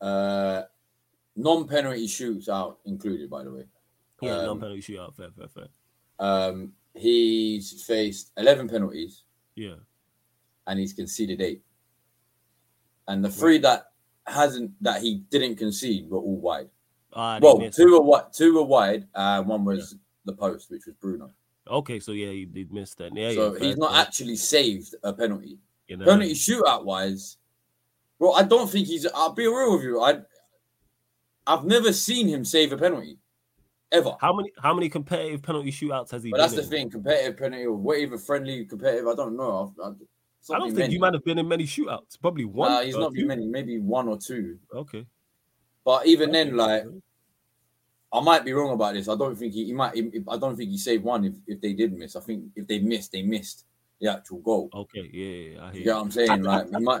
uh, 0.00 0.62
non-penalty 1.34 2.06
shoots 2.06 2.48
out 2.48 2.78
included, 2.84 3.28
by 3.28 3.42
the 3.42 3.50
way. 3.50 3.64
Yeah, 4.22 4.36
um, 4.36 4.46
non-penalty 4.46 4.82
shootout. 4.82 5.16
Fair, 5.16 5.32
fair, 5.32 5.48
fair. 5.48 5.68
Um, 6.20 6.72
he's 6.94 7.82
faced 7.82 8.30
11 8.36 8.68
penalties 8.68 9.24
Yeah. 9.56 9.74
and 10.68 10.78
he's 10.78 10.92
conceded 10.92 11.40
eight. 11.40 11.64
And 13.08 13.24
the 13.24 13.30
three 13.30 13.58
that 13.58 13.90
hasn't 14.28 14.80
that 14.84 15.02
he 15.02 15.24
didn't 15.30 15.56
concede 15.56 16.08
were 16.08 16.18
all 16.20 16.36
wide. 16.38 16.70
They 17.14 17.38
Well, 17.40 17.70
two 17.70 17.92
were 17.92 18.02
wide, 18.02 18.32
two 18.32 18.54
were 18.54 18.64
wide, 18.64 19.06
and 19.14 19.46
one 19.46 19.64
was 19.64 19.96
the 20.24 20.32
post, 20.32 20.70
which 20.70 20.86
was 20.86 20.94
Bruno. 21.00 21.30
Okay, 21.66 22.00
so 22.00 22.12
yeah, 22.12 22.30
he 22.30 22.44
did 22.44 22.72
miss 22.72 22.94
that. 22.94 23.14
Yeah, 23.14 23.32
so 23.32 23.54
yeah, 23.54 23.66
he's 23.66 23.76
not 23.76 23.94
actually 23.94 24.36
saved 24.36 24.94
a 25.02 25.12
penalty. 25.12 25.58
You 25.86 25.96
know, 25.96 26.04
Penalty 26.04 26.34
shootout 26.34 26.84
wise, 26.84 27.38
bro, 28.18 28.32
I 28.32 28.42
don't 28.42 28.68
think 28.68 28.86
he's. 28.86 29.06
I'll 29.14 29.32
be 29.32 29.46
real 29.46 29.74
with 29.74 29.82
you. 29.82 30.00
I, 30.02 30.20
I've 31.46 31.64
never 31.64 31.92
seen 31.92 32.28
him 32.28 32.44
save 32.44 32.72
a 32.72 32.76
penalty, 32.76 33.18
ever. 33.90 34.14
How 34.20 34.34
many 34.34 34.52
how 34.62 34.74
many 34.74 34.88
competitive 34.90 35.42
penalty 35.42 35.72
shootouts 35.72 36.10
has 36.10 36.22
he 36.22 36.30
But 36.30 36.38
that's 36.38 36.54
the 36.54 36.62
thing, 36.62 36.90
competitive 36.90 37.38
penalty 37.38 37.64
or 37.64 37.74
whatever 37.74 38.18
friendly 38.18 38.66
competitive. 38.66 39.06
I 39.08 39.14
don't 39.14 39.36
know. 39.36 39.74
I've, 39.78 39.86
I've, 39.86 39.96
I 40.54 40.58
don't 40.58 40.74
think 40.74 40.92
you 40.92 41.00
might 41.00 41.14
have 41.14 41.24
been 41.24 41.38
in 41.38 41.48
many 41.48 41.64
shootouts. 41.64 42.20
Probably 42.20 42.44
one. 42.44 42.84
He's 42.84 42.96
not 42.96 43.12
been 43.12 43.28
many. 43.28 43.46
Maybe 43.46 43.78
one 43.78 44.08
or 44.08 44.18
two. 44.18 44.58
Okay. 44.74 45.06
But 45.88 46.06
even 46.06 46.32
then, 46.32 46.54
like 46.54 46.84
I 48.12 48.20
might 48.20 48.44
be 48.44 48.52
wrong 48.52 48.74
about 48.74 48.92
this. 48.92 49.08
I 49.08 49.16
don't 49.16 49.34
think 49.34 49.54
he, 49.54 49.64
he 49.64 49.72
might. 49.72 49.94
He, 49.94 50.10
I 50.28 50.36
don't 50.36 50.54
think 50.54 50.68
he 50.70 50.76
saved 50.76 51.02
one. 51.02 51.24
If, 51.24 51.32
if 51.46 51.60
they 51.62 51.72
did 51.72 51.94
miss, 51.94 52.14
I 52.14 52.20
think 52.20 52.44
if 52.56 52.66
they 52.66 52.78
missed, 52.78 53.10
they 53.12 53.22
missed 53.22 53.64
the 53.98 54.12
actual 54.12 54.40
goal. 54.40 54.68
Okay, 54.74 55.08
yeah, 55.10 55.26
yeah, 55.26 55.54
yeah, 55.54 55.64
I 55.64 55.70
hear 55.70 55.72
You 55.72 55.78
you. 55.78 55.84
get 55.86 55.94
what 55.94 56.02
I'm 56.02 56.10
saying? 56.10 56.42
Like 56.42 56.68
he 56.68 56.78
might, 56.78 57.00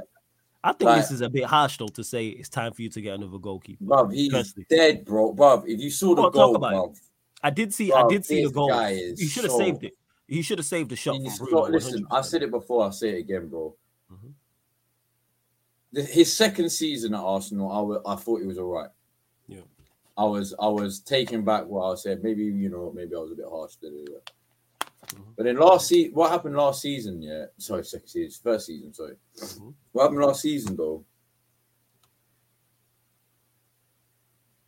I 0.64 0.72
think 0.72 0.88
like- 0.88 1.02
this 1.02 1.10
is 1.10 1.20
a 1.20 1.28
bit 1.28 1.44
harsh 1.44 1.76
though 1.76 1.88
to 1.88 2.02
say 2.02 2.28
it's 2.28 2.48
time 2.48 2.72
for 2.72 2.80
you 2.80 2.88
to 2.88 3.00
get 3.02 3.14
another 3.16 3.36
goalkeeper. 3.36 3.84
bruv. 3.84 4.10
He's 4.14 4.32
Personally. 4.32 4.66
dead, 4.70 5.04
bro. 5.04 5.34
Bruv, 5.34 5.68
if 5.68 5.78
you 5.80 5.90
saw 5.90 6.14
the 6.14 6.22
Well, 6.22 6.30
talk 6.30 6.32
goal, 6.32 6.56
about 6.56 6.72
bruv, 6.72 7.00
I 7.42 7.50
did 7.50 7.74
see, 7.74 7.90
Bro, 7.90 8.06
I 8.06 8.08
did 8.08 8.24
see 8.24 8.42
the 8.42 8.50
goal. 8.50 8.68
guy 8.70 8.90
is 8.92 9.20
He 9.20 9.26
should 9.26 9.44
have 9.44 9.52
so- 9.52 9.58
saved 9.58 9.84
it. 9.84 9.92
He 10.26 10.40
should 10.40 10.58
have 10.58 10.66
saved 10.66 10.88
the 10.88 10.96
shot 10.96 11.16
from 11.16 11.46
Bruno. 11.46 11.60
got. 11.62 11.72
Listen, 11.72 12.06
I 12.10 12.20
100%. 12.20 12.24
said 12.24 12.42
it 12.42 12.50
before. 12.50 12.84
I'll 12.84 12.92
say 12.92 13.10
it 13.16 13.18
again, 13.18 13.48
bro. 13.48 13.76
Mhm. 14.10 14.32
The- 15.92 16.02
his 16.02 16.34
second 16.36 16.70
season 16.70 17.14
at 17.14 17.20
Arsenal, 17.20 18.02
I 18.06 18.12
I 18.12 18.16
thought 18.16 18.40
he 18.40 18.46
was 18.46 18.58
all 18.58 18.72
right. 18.72 18.90
Yeah. 19.46 19.62
I 20.16 20.24
was 20.24 20.54
I 20.60 20.68
was 20.68 21.00
taking 21.00 21.44
back 21.44 21.66
what 21.66 21.90
I 21.90 21.94
said. 21.94 22.22
Maybe 22.22 22.44
you 22.44 22.68
know, 22.68 22.92
maybe 22.94 23.14
I 23.14 23.18
was 23.18 23.32
a 23.32 23.36
bit 23.36 23.46
harsh. 23.48 23.76
da, 23.76 23.88
da, 23.88 24.04
da. 24.04 24.18
Mhm. 25.16 25.24
But 25.36 25.44
then 25.44 25.56
last 25.56 25.88
season, 25.88 26.12
what 26.12 26.30
happened 26.30 26.56
last 26.56 26.82
season? 26.82 27.22
Yeah, 27.22 27.46
sorry, 27.56 27.84
second 27.84 28.08
season, 28.08 28.40
first 28.42 28.66
season. 28.66 28.92
Sorry, 28.92 29.14
Mhm. 29.36 29.74
what 29.92 30.02
happened 30.02 30.20
last 30.20 30.42
season 30.42 30.76
though? 30.76 31.04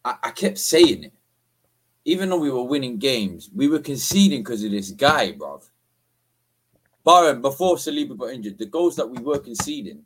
I, 0.04 0.16
I 0.22 0.30
kept 0.30 0.58
saying 0.58 1.04
it, 1.04 1.12
even 2.04 2.30
though 2.30 2.38
we 2.38 2.50
were 2.50 2.62
winning 2.62 2.98
games, 2.98 3.50
we 3.54 3.68
were 3.68 3.80
conceding 3.80 4.40
because 4.42 4.64
of 4.64 4.70
this 4.70 4.90
guy, 4.90 5.32
bruv. 5.32 5.68
Barring 7.04 7.40
before 7.42 7.76
Saliba 7.76 8.16
got 8.16 8.30
injured, 8.32 8.58
the 8.58 8.66
goals 8.66 8.96
that 8.96 9.08
we 9.08 9.20
were 9.22 9.38
conceding 9.38 10.04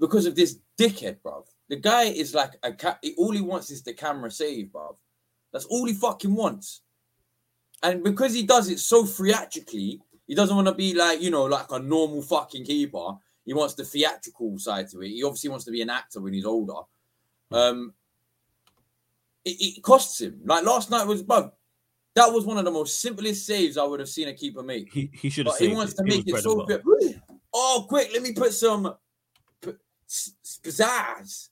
because 0.00 0.26
of 0.26 0.34
this 0.34 0.58
dickhead, 0.78 1.18
bruv. 1.22 1.44
The 1.68 1.76
guy 1.76 2.04
is 2.04 2.34
like 2.34 2.52
a 2.62 2.72
cat. 2.72 3.04
All 3.18 3.30
he 3.32 3.40
wants 3.40 3.70
is 3.70 3.82
the 3.82 3.92
camera 3.92 4.30
save, 4.30 4.68
bruv. 4.68 4.96
That's 5.52 5.66
all 5.66 5.86
he 5.86 5.94
fucking 5.94 6.34
wants. 6.34 6.82
And 7.82 8.02
because 8.02 8.34
he 8.34 8.44
does 8.44 8.68
it 8.68 8.78
so 8.78 9.04
theatrically, 9.04 10.00
he 10.26 10.34
doesn't 10.34 10.54
want 10.54 10.68
to 10.68 10.74
be 10.74 10.94
like, 10.94 11.20
you 11.20 11.30
know, 11.30 11.44
like 11.44 11.70
a 11.70 11.78
normal 11.78 12.22
fucking 12.22 12.64
keeper. 12.64 13.12
He 13.44 13.54
wants 13.54 13.74
the 13.74 13.84
theatrical 13.84 14.58
side 14.58 14.88
to 14.90 15.00
it. 15.02 15.08
He 15.08 15.22
obviously 15.24 15.50
wants 15.50 15.64
to 15.64 15.70
be 15.70 15.82
an 15.82 15.90
actor 15.90 16.20
when 16.20 16.32
he's 16.34 16.44
older. 16.44 16.74
Um, 17.50 17.94
it, 19.44 19.56
it 19.78 19.82
costs 19.82 20.20
him. 20.20 20.40
Like 20.44 20.64
last 20.64 20.90
night 20.90 21.06
was, 21.06 21.22
bruv, 21.22 21.50
that 22.14 22.32
was 22.32 22.44
one 22.44 22.58
of 22.58 22.64
the 22.64 22.70
most 22.70 23.00
simplest 23.00 23.46
saves 23.46 23.76
I 23.78 23.84
would 23.84 24.00
have 24.00 24.08
seen 24.08 24.28
a 24.28 24.34
keeper 24.34 24.62
make. 24.62 24.92
He 24.92 25.10
he 25.14 25.30
should 25.30 25.46
have 25.46 25.56
he 25.56 25.68
wants 25.68 25.94
it. 25.94 25.96
to 25.96 26.02
It 26.02 26.08
make 26.08 26.26
was 26.26 26.40
it 26.40 26.42
so 26.42 26.64
quick. 26.64 26.82
Oh, 27.52 27.86
quick! 27.88 28.10
Let 28.12 28.22
me 28.22 28.32
put 28.32 28.52
some 28.52 28.84
p- 28.84 28.88
s- 28.88 28.92
s- 28.92 28.94
pizzazz, 30.10 31.48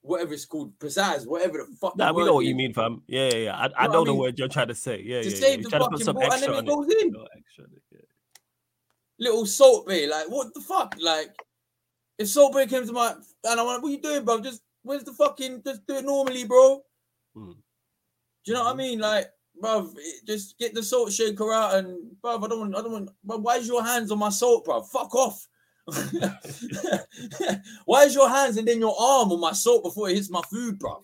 whatever 0.00 0.32
it's 0.32 0.44
called, 0.46 0.78
pizzazz, 0.78 1.26
whatever 1.26 1.58
the 1.58 1.76
fuck. 1.76 1.96
Nah, 1.96 2.12
we 2.12 2.24
know 2.24 2.34
what 2.34 2.44
is. 2.44 2.48
you 2.48 2.54
mean, 2.54 2.72
fam. 2.72 3.02
Yeah, 3.06 3.28
yeah, 3.32 3.36
yeah. 3.36 3.56
I, 3.56 3.64
I 3.64 3.66
know 3.66 3.70
what 3.70 3.78
I 3.78 3.86
know 3.92 4.04
the 4.04 4.10
mean? 4.12 4.20
word 4.20 4.38
you're 4.38 4.48
trying 4.48 4.68
to 4.68 4.74
say. 4.74 5.02
Yeah, 5.02 5.22
To 5.22 5.28
yeah. 5.28 5.34
yeah. 5.34 5.40
save 5.40 5.60
You're 5.60 5.62
the 5.64 5.68
trying 5.70 5.82
to 5.82 5.88
put 5.88 5.92
fucking 5.92 6.04
some 6.04 6.14
ball, 6.14 6.24
and 6.24 6.32
extra 6.32 6.54
then 6.54 6.64
it 6.64 6.68
goes 6.68 6.88
in. 6.88 7.16
Extra 7.36 7.64
yeah. 7.92 7.98
Little 9.20 9.46
Salt 9.46 9.86
Bae, 9.86 10.06
like 10.08 10.26
what 10.28 10.54
the 10.54 10.60
fuck? 10.60 10.94
Like 11.00 11.34
if 12.18 12.28
Salt 12.28 12.52
Bae 12.54 12.66
came 12.66 12.86
to 12.86 12.92
my 12.92 13.14
and 13.44 13.60
I 13.60 13.62
went, 13.62 13.82
what 13.82 13.90
you 13.92 14.00
doing, 14.00 14.24
bro? 14.24 14.40
Just 14.40 14.62
where's 14.82 15.04
the 15.04 15.12
fucking? 15.12 15.62
Just 15.64 15.86
do 15.86 15.96
it 15.96 16.04
normally, 16.04 16.44
bro. 16.44 16.82
Mm. 17.36 17.54
Do 17.54 17.56
you 18.44 18.54
know 18.54 18.64
what 18.64 18.70
I 18.70 18.74
Mhm. 18.74 18.76
mean? 18.78 18.98
Like, 19.00 19.26
bro, 19.60 19.92
just 20.26 20.56
get 20.58 20.72
the 20.74 20.82
salt 20.82 21.12
shaker 21.12 21.52
out 21.52 21.74
and, 21.74 21.98
bro, 22.22 22.36
I 22.42 22.48
don't 22.48 22.60
want, 22.60 22.76
I 22.76 22.80
don't 22.80 22.92
want, 22.92 23.10
bruv, 23.26 23.42
why 23.42 23.56
is 23.56 23.66
your 23.68 23.84
hands 23.84 24.10
on 24.12 24.18
my 24.20 24.30
salt, 24.30 24.64
bro? 24.64 24.80
Fuck 24.82 25.14
off. 25.14 25.46
why 27.84 28.04
is 28.04 28.14
your 28.14 28.28
hands 28.28 28.56
and 28.56 28.66
then 28.68 28.78
your 28.80 28.94
arm 28.98 29.32
on 29.32 29.40
my 29.40 29.52
salt 29.52 29.82
before 29.82 30.08
it 30.10 30.14
hits 30.16 30.30
my 30.30 30.42
food, 30.50 30.78
bruv? 30.78 31.02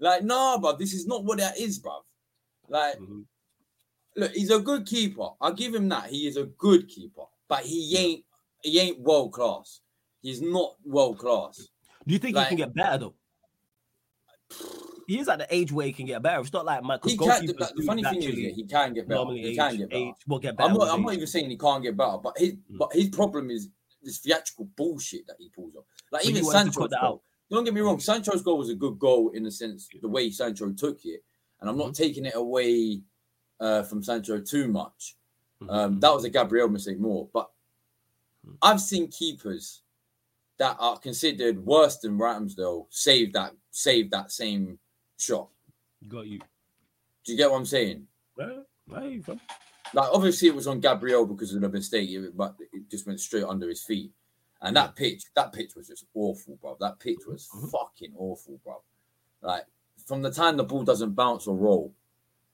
Like, 0.00 0.24
nah, 0.24 0.58
bruv, 0.58 0.78
this 0.78 0.92
is 0.92 1.06
not 1.06 1.24
what 1.24 1.38
that 1.38 1.58
is, 1.58 1.80
bruv. 1.80 2.00
Like, 2.68 2.98
Mhm. 2.98 3.24
look, 4.16 4.32
he's 4.32 4.50
a 4.50 4.58
good 4.58 4.86
keeper. 4.86 5.28
I'll 5.40 5.52
give 5.54 5.74
him 5.74 5.88
that. 5.88 6.10
He 6.10 6.26
is 6.26 6.36
a 6.36 6.44
good 6.44 6.88
keeper, 6.88 7.24
but 7.48 7.64
he 7.64 7.96
ain't 7.96 8.24
he 8.62 8.80
ain't 8.80 8.98
world 9.00 9.32
class. 9.32 9.80
He's 10.20 10.42
not 10.42 10.74
world 10.84 11.18
class. 11.18 11.68
Do 12.06 12.12
you 12.12 12.18
think 12.18 12.34
Like- 12.34 12.48
he 12.48 12.56
can 12.56 12.66
get 12.66 12.74
better 12.74 12.98
though? 12.98 13.14
He 15.06 15.18
is 15.18 15.28
at 15.28 15.38
the 15.38 15.46
age 15.54 15.72
where 15.72 15.86
he 15.86 15.92
can 15.92 16.04
get 16.06 16.20
better. 16.22 16.40
It's 16.40 16.52
not 16.52 16.66
like 16.66 16.82
He 17.04 17.16
can. 17.16 17.46
The, 17.46 17.52
the 17.54 17.82
funny 17.86 18.02
thing 18.02 18.22
is, 18.22 18.34
yeah, 18.36 18.50
he 18.50 18.64
can 18.64 18.92
get 18.92 19.08
better. 19.08 19.16
normally 19.20 19.40
He 19.40 19.48
age, 19.50 19.56
can 19.56 19.76
get 19.78 19.88
better. 19.90 20.02
age 20.02 20.14
will 20.26 20.38
get 20.38 20.56
better. 20.56 20.68
I'm 20.70 20.76
not. 20.76 20.88
I'm 20.88 21.02
not 21.02 21.14
even 21.14 21.26
saying 21.26 21.48
he 21.48 21.56
can't 21.56 21.82
get 21.82 21.96
better, 21.96 22.18
but 22.18 22.36
his 22.36 22.52
Mm. 22.52 22.78
but 22.78 22.92
his 22.92 23.08
problem 23.08 23.50
is 23.50 23.68
this 24.02 24.18
theatrical 24.18 24.68
bullshit 24.76 25.26
that 25.26 25.36
he 25.38 25.48
pulls 25.48 25.74
off. 25.76 25.84
Like 26.10 26.22
So 26.22 26.28
even 26.30 26.42
you 26.42 26.46
want 26.46 26.66
to 26.66 26.72
Sancho's 26.72 26.98
goal. 27.00 27.22
Don't 27.50 27.64
get 27.64 27.74
me 27.74 27.80
wrong. 27.80 27.98
Sancho's 28.00 28.42
goal 28.42 28.58
was 28.58 28.68
a 28.70 28.74
good 28.74 28.98
goal 28.98 29.30
in 29.30 29.42
the 29.42 29.50
sense 29.50 29.88
the 30.00 30.08
way 30.08 30.30
Sancho 30.30 30.70
took 30.72 31.04
it, 31.04 31.22
and 31.60 31.68
I'm 31.70 31.76
not 31.78 31.86
Mm-hmm. 31.88 32.02
taking 32.02 32.26
it 32.26 32.34
away 32.34 33.00
uh, 33.60 33.82
from 33.82 34.02
Sancho 34.02 34.38
too 34.40 34.68
much. 34.68 35.16
Mhm. 35.62 35.70
Um, 35.70 36.00
that 36.00 36.14
was 36.14 36.24
a 36.24 36.30
Gabriel 36.30 36.68
mistake 36.68 36.98
more, 37.00 37.28
but 37.32 37.50
Mm. 38.46 38.56
I've 38.62 38.80
seen 38.80 39.08
keepers 39.08 39.82
that 40.58 40.76
are 40.78 40.96
considered 40.98 41.58
worse 41.66 41.96
than 41.98 42.16
Ramsdale 42.18 42.86
save 42.90 43.32
that 43.32 43.52
save 43.72 44.10
that 44.12 44.30
same 44.30 44.78
shot. 45.16 45.48
Got 46.06 46.26
you. 46.28 46.38
Do 47.24 47.32
you 47.32 47.36
get 47.36 47.50
what 47.50 47.56
I'm 47.58 47.66
saying? 47.66 48.06
Well, 48.36 48.64
hey, 48.94 49.20
fam. 49.20 49.40
Like 49.94 50.10
obviously 50.12 50.48
it 50.48 50.54
was 50.54 50.66
on 50.66 50.80
Gabriel 50.80 51.26
because 51.26 51.54
of 51.54 51.60
the 51.60 51.68
mistake, 51.68 52.10
but 52.34 52.56
it 52.72 52.90
just 52.90 53.06
went 53.06 53.20
straight 53.20 53.44
under 53.44 53.68
his 53.68 53.82
feet. 53.82 54.12
And 54.60 54.76
that 54.76 54.96
pitch, 54.96 55.24
that 55.34 55.52
pitch 55.52 55.76
was 55.76 55.86
just 55.88 56.04
awful, 56.14 56.56
bro. 56.60 56.76
That 56.80 56.98
pitch 56.98 57.20
was 57.26 57.48
Mhm. 57.54 57.70
fucking 57.70 58.14
awful, 58.16 58.58
bro. 58.64 58.82
Like 59.40 59.66
from 60.06 60.22
the 60.22 60.30
time 60.32 60.56
the 60.56 60.64
ball 60.64 60.82
doesn't 60.82 61.14
bounce 61.14 61.46
or 61.46 61.56
roll, 61.56 61.94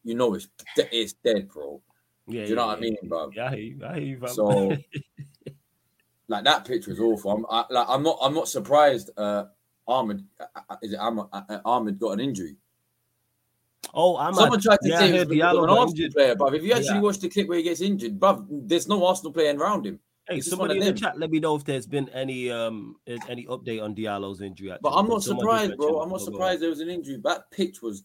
you 0.03 0.15
know 0.15 0.35
it's 0.35 0.49
de- 0.77 0.95
it's 0.97 1.15
dead, 1.15 1.49
bro. 1.49 1.81
Yeah, 2.27 2.45
Do 2.45 2.51
you 2.51 2.57
know 2.57 2.63
yeah, 2.63 2.67
what 2.69 2.79
I 2.79 2.81
mean, 2.81 2.97
bro? 3.05 3.31
Yeah, 3.35 3.47
I 3.47 3.51
hear 3.51 3.59
you. 3.61 3.85
I 3.87 3.95
hear 4.01 4.19
you. 4.19 4.27
So, 4.29 4.77
like 6.29 6.45
that 6.45 6.65
pitch 6.65 6.87
was 6.87 7.01
awful. 7.01 7.31
I'm 7.33 7.47
I, 7.51 7.65
like 7.71 7.87
I'm 7.89 8.03
not 8.03 8.19
I'm 8.23 8.35
not 8.35 8.49
surprised. 8.49 9.11
Uh, 9.17 9.47
Ahmed 9.87 10.27
uh, 10.41 10.47
uh, 10.71 10.77
is 10.83 10.93
it 10.95 10.99
Ahmed, 10.99 11.27
uh, 11.33 11.43
uh, 11.49 11.61
Ahmed 11.65 11.99
got 11.99 12.13
an 12.13 12.21
injury. 12.21 12.57
Oh, 13.93 14.17
I'm 14.17 14.35
Someone 14.35 14.61
tried 14.61 14.79
to 14.83 14.89
yeah, 14.89 14.99
say 14.99 15.11
it 15.11 15.19
was 15.19 15.29
because 15.29 15.53
Diallo 15.55 15.59
of 15.59 15.65
an 15.65 15.71
Arsenal 15.71 15.91
injured. 15.91 16.13
player, 16.15 16.35
but 16.37 16.55
if 16.55 16.63
you 16.63 16.73
actually 16.73 16.95
Yeah. 16.97 17.01
watch 17.01 17.19
the 17.19 17.29
clip 17.29 17.49
where 17.49 17.59
he 17.59 17.65
gets 17.65 17.81
injured, 17.81 18.19
bruv, 18.19 18.47
there's 18.51 18.89
no 18.89 19.05
Arsenal 19.07 19.33
playing 19.33 19.61
around 19.61 19.87
him. 19.87 20.01
Hey, 20.29 20.39
It's 20.39 20.49
somebody 20.49 20.79
in 20.79 20.85
the 20.85 20.93
chat, 20.95 21.19
let 21.19 21.31
me 21.31 21.39
know 21.39 21.55
if 21.55 21.65
there's 21.65 21.87
been 21.87 22.09
any 22.11 22.51
um 22.51 22.97
is- 23.05 23.21
any 23.29 23.45
update 23.47 23.83
on 23.83 23.95
Diallo's 23.95 24.41
injury. 24.41 24.71
Actually, 24.73 24.81
But 24.83 24.95
I'm 24.97 25.07
not 25.09 25.23
someone 25.23 25.45
surprised, 25.45 25.77
bro. 25.77 26.01
I'm 26.01 26.09
not 26.09 26.17
it. 26.17 26.19
Go, 26.21 26.25
go, 26.27 26.33
surprised 26.33 26.63
there 26.63 26.71
was 26.71 26.81
an 26.81 26.89
injury. 26.89 27.21
That 27.23 27.51
pitch 27.51 27.83
was 27.83 28.05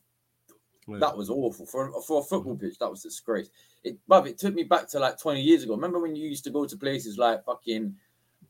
go. 0.86 1.00
that 1.00 1.16
was 1.16 1.30
awful 1.30 1.66
for 1.66 1.90
for 2.02 2.20
a 2.20 2.24
football 2.26 2.56
Mm-hmm. 2.56 2.66
pitch. 2.68 2.78
That 2.80 2.90
was 2.90 3.04
disgrace. 3.04 3.50
It, 3.86 3.98
bruv, 4.10 4.28
it 4.28 4.38
took 4.38 4.54
me 4.54 4.64
back 4.64 4.90
to 4.90 5.00
like 5.00 5.18
20 5.18 5.40
years 5.42 5.64
ago. 5.64 5.76
Remember 5.76 6.00
when 6.00 6.14
you 6.16 6.28
used 6.28 6.44
to 6.44 6.50
go 6.50 6.66
to 6.66 6.76
places 6.78 7.18
like 7.18 7.46
fucking 7.46 7.96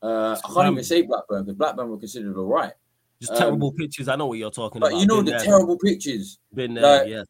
uh, 0.01 0.35
I 0.43 0.53
can't 0.53 0.71
even 0.71 0.83
say 0.83 1.01
Blackburn 1.03 1.43
because 1.43 1.57
Blackburn 1.57 1.89
were 1.89 1.97
considered 1.97 2.37
all 2.37 2.45
right. 2.47 2.73
Just 3.19 3.31
um, 3.33 3.37
terrible 3.37 3.71
pitches. 3.71 4.07
I 4.07 4.15
know 4.15 4.27
what 4.27 4.37
you're 4.37 4.51
talking 4.51 4.81
about. 4.81 4.95
you 4.99 5.05
know 5.05 5.17
Been 5.17 5.25
the 5.25 5.31
there, 5.31 5.39
terrible 5.41 5.77
pitches, 5.77 6.39
Been 6.53 6.73
there, 6.73 6.99
like- 6.99 7.07
yes, 7.09 7.25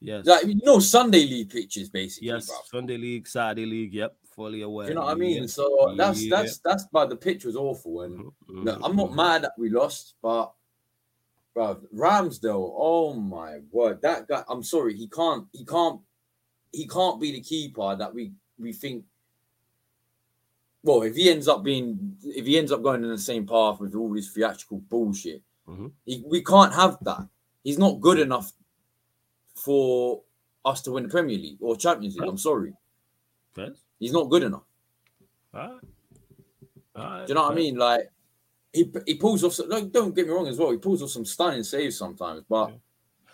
yes, 0.00 0.26
like 0.26 0.44
you 0.46 0.60
know 0.64 0.78
Sunday 0.78 1.26
league 1.26 1.50
pitches, 1.50 1.88
basically, 1.90 2.28
yes. 2.28 2.50
bruv. 2.50 2.66
Sunday 2.70 2.96
league, 2.98 3.26
Saturday 3.26 3.66
league. 3.66 3.94
Yep, 3.94 4.16
fully 4.34 4.62
aware. 4.62 4.86
Do 4.86 4.92
you 4.92 4.94
know 4.98 5.06
what 5.06 5.12
I 5.12 5.14
mean? 5.14 5.42
Yeah. 5.42 5.46
So 5.46 5.94
that's 5.96 6.22
Yeah. 6.22 6.36
that's 6.36 6.58
that's 6.58 6.84
why 6.90 7.06
the 7.06 7.16
pitch 7.16 7.44
was 7.44 7.56
awful. 7.56 8.02
And 8.02 8.18
Mhm, 8.18 8.64
look, 8.64 8.80
I'm 8.82 8.96
not 8.96 9.10
mhm. 9.10 9.16
mad 9.16 9.42
that 9.44 9.52
we 9.58 9.70
lost, 9.70 10.14
but 10.22 10.52
bro, 11.54 11.80
Ramsdale, 11.94 12.72
oh 12.76 13.14
my 13.14 13.60
word, 13.70 14.00
that 14.02 14.28
guy. 14.28 14.44
I'm 14.48 14.62
sorry, 14.62 14.94
he 14.96 15.08
can't, 15.08 15.46
he 15.52 15.64
can't, 15.64 16.00
he 16.72 16.86
can't 16.86 17.20
be 17.20 17.32
the 17.32 17.40
keeper 17.40 17.96
that 17.96 18.14
we 18.14 18.32
we 18.58 18.72
think. 18.72 19.04
Well, 20.82 21.02
if 21.02 21.14
he 21.16 21.28
ends 21.30 21.46
up 21.48 21.62
being, 21.62 22.16
if 22.24 22.46
he 22.46 22.56
ends 22.58 22.72
up 22.72 22.82
going 22.82 23.02
in 23.04 23.10
the 23.10 23.18
same 23.18 23.46
path 23.46 23.80
with 23.80 23.94
all 23.94 24.12
this 24.14 24.30
theatrical 24.32 24.78
bullshit, 24.78 25.42
Mhm. 25.68 25.92
he, 26.06 26.22
we 26.26 26.42
can't 26.42 26.72
have 26.74 26.96
that. 27.02 27.28
He's 27.62 27.78
not 27.78 28.00
good 28.00 28.18
enough 28.18 28.52
for 29.54 30.22
us 30.64 30.80
to 30.82 30.92
win 30.92 31.04
the 31.04 31.08
Premier 31.08 31.36
League 31.36 31.58
or 31.60 31.76
Champions 31.76 32.16
League. 32.16 32.28
I'm 32.28 32.38
sorry, 32.38 32.74
Fair. 33.54 33.74
he's 33.98 34.12
not 34.12 34.30
good 34.30 34.42
enough. 34.42 34.64
All 35.52 35.60
right. 35.60 35.80
All 36.96 37.04
right, 37.04 37.26
Do 37.26 37.30
you 37.30 37.34
know 37.34 37.42
what 37.42 37.52
I 37.52 37.54
mean? 37.54 37.76
Like 37.76 38.10
he 38.72 38.90
he 39.06 39.14
pulls 39.16 39.44
off. 39.44 39.52
some- 39.54 39.68
Like, 39.68 39.90
don't 39.92 40.14
get 40.14 40.26
me 40.26 40.32
wrong 40.32 40.48
as 40.48 40.58
well. 40.58 40.70
He 40.70 40.78
pulls 40.78 41.02
off 41.02 41.10
some 41.10 41.24
stunning 41.24 41.62
saves 41.64 41.96
sometimes, 41.96 42.44
but 42.48 42.72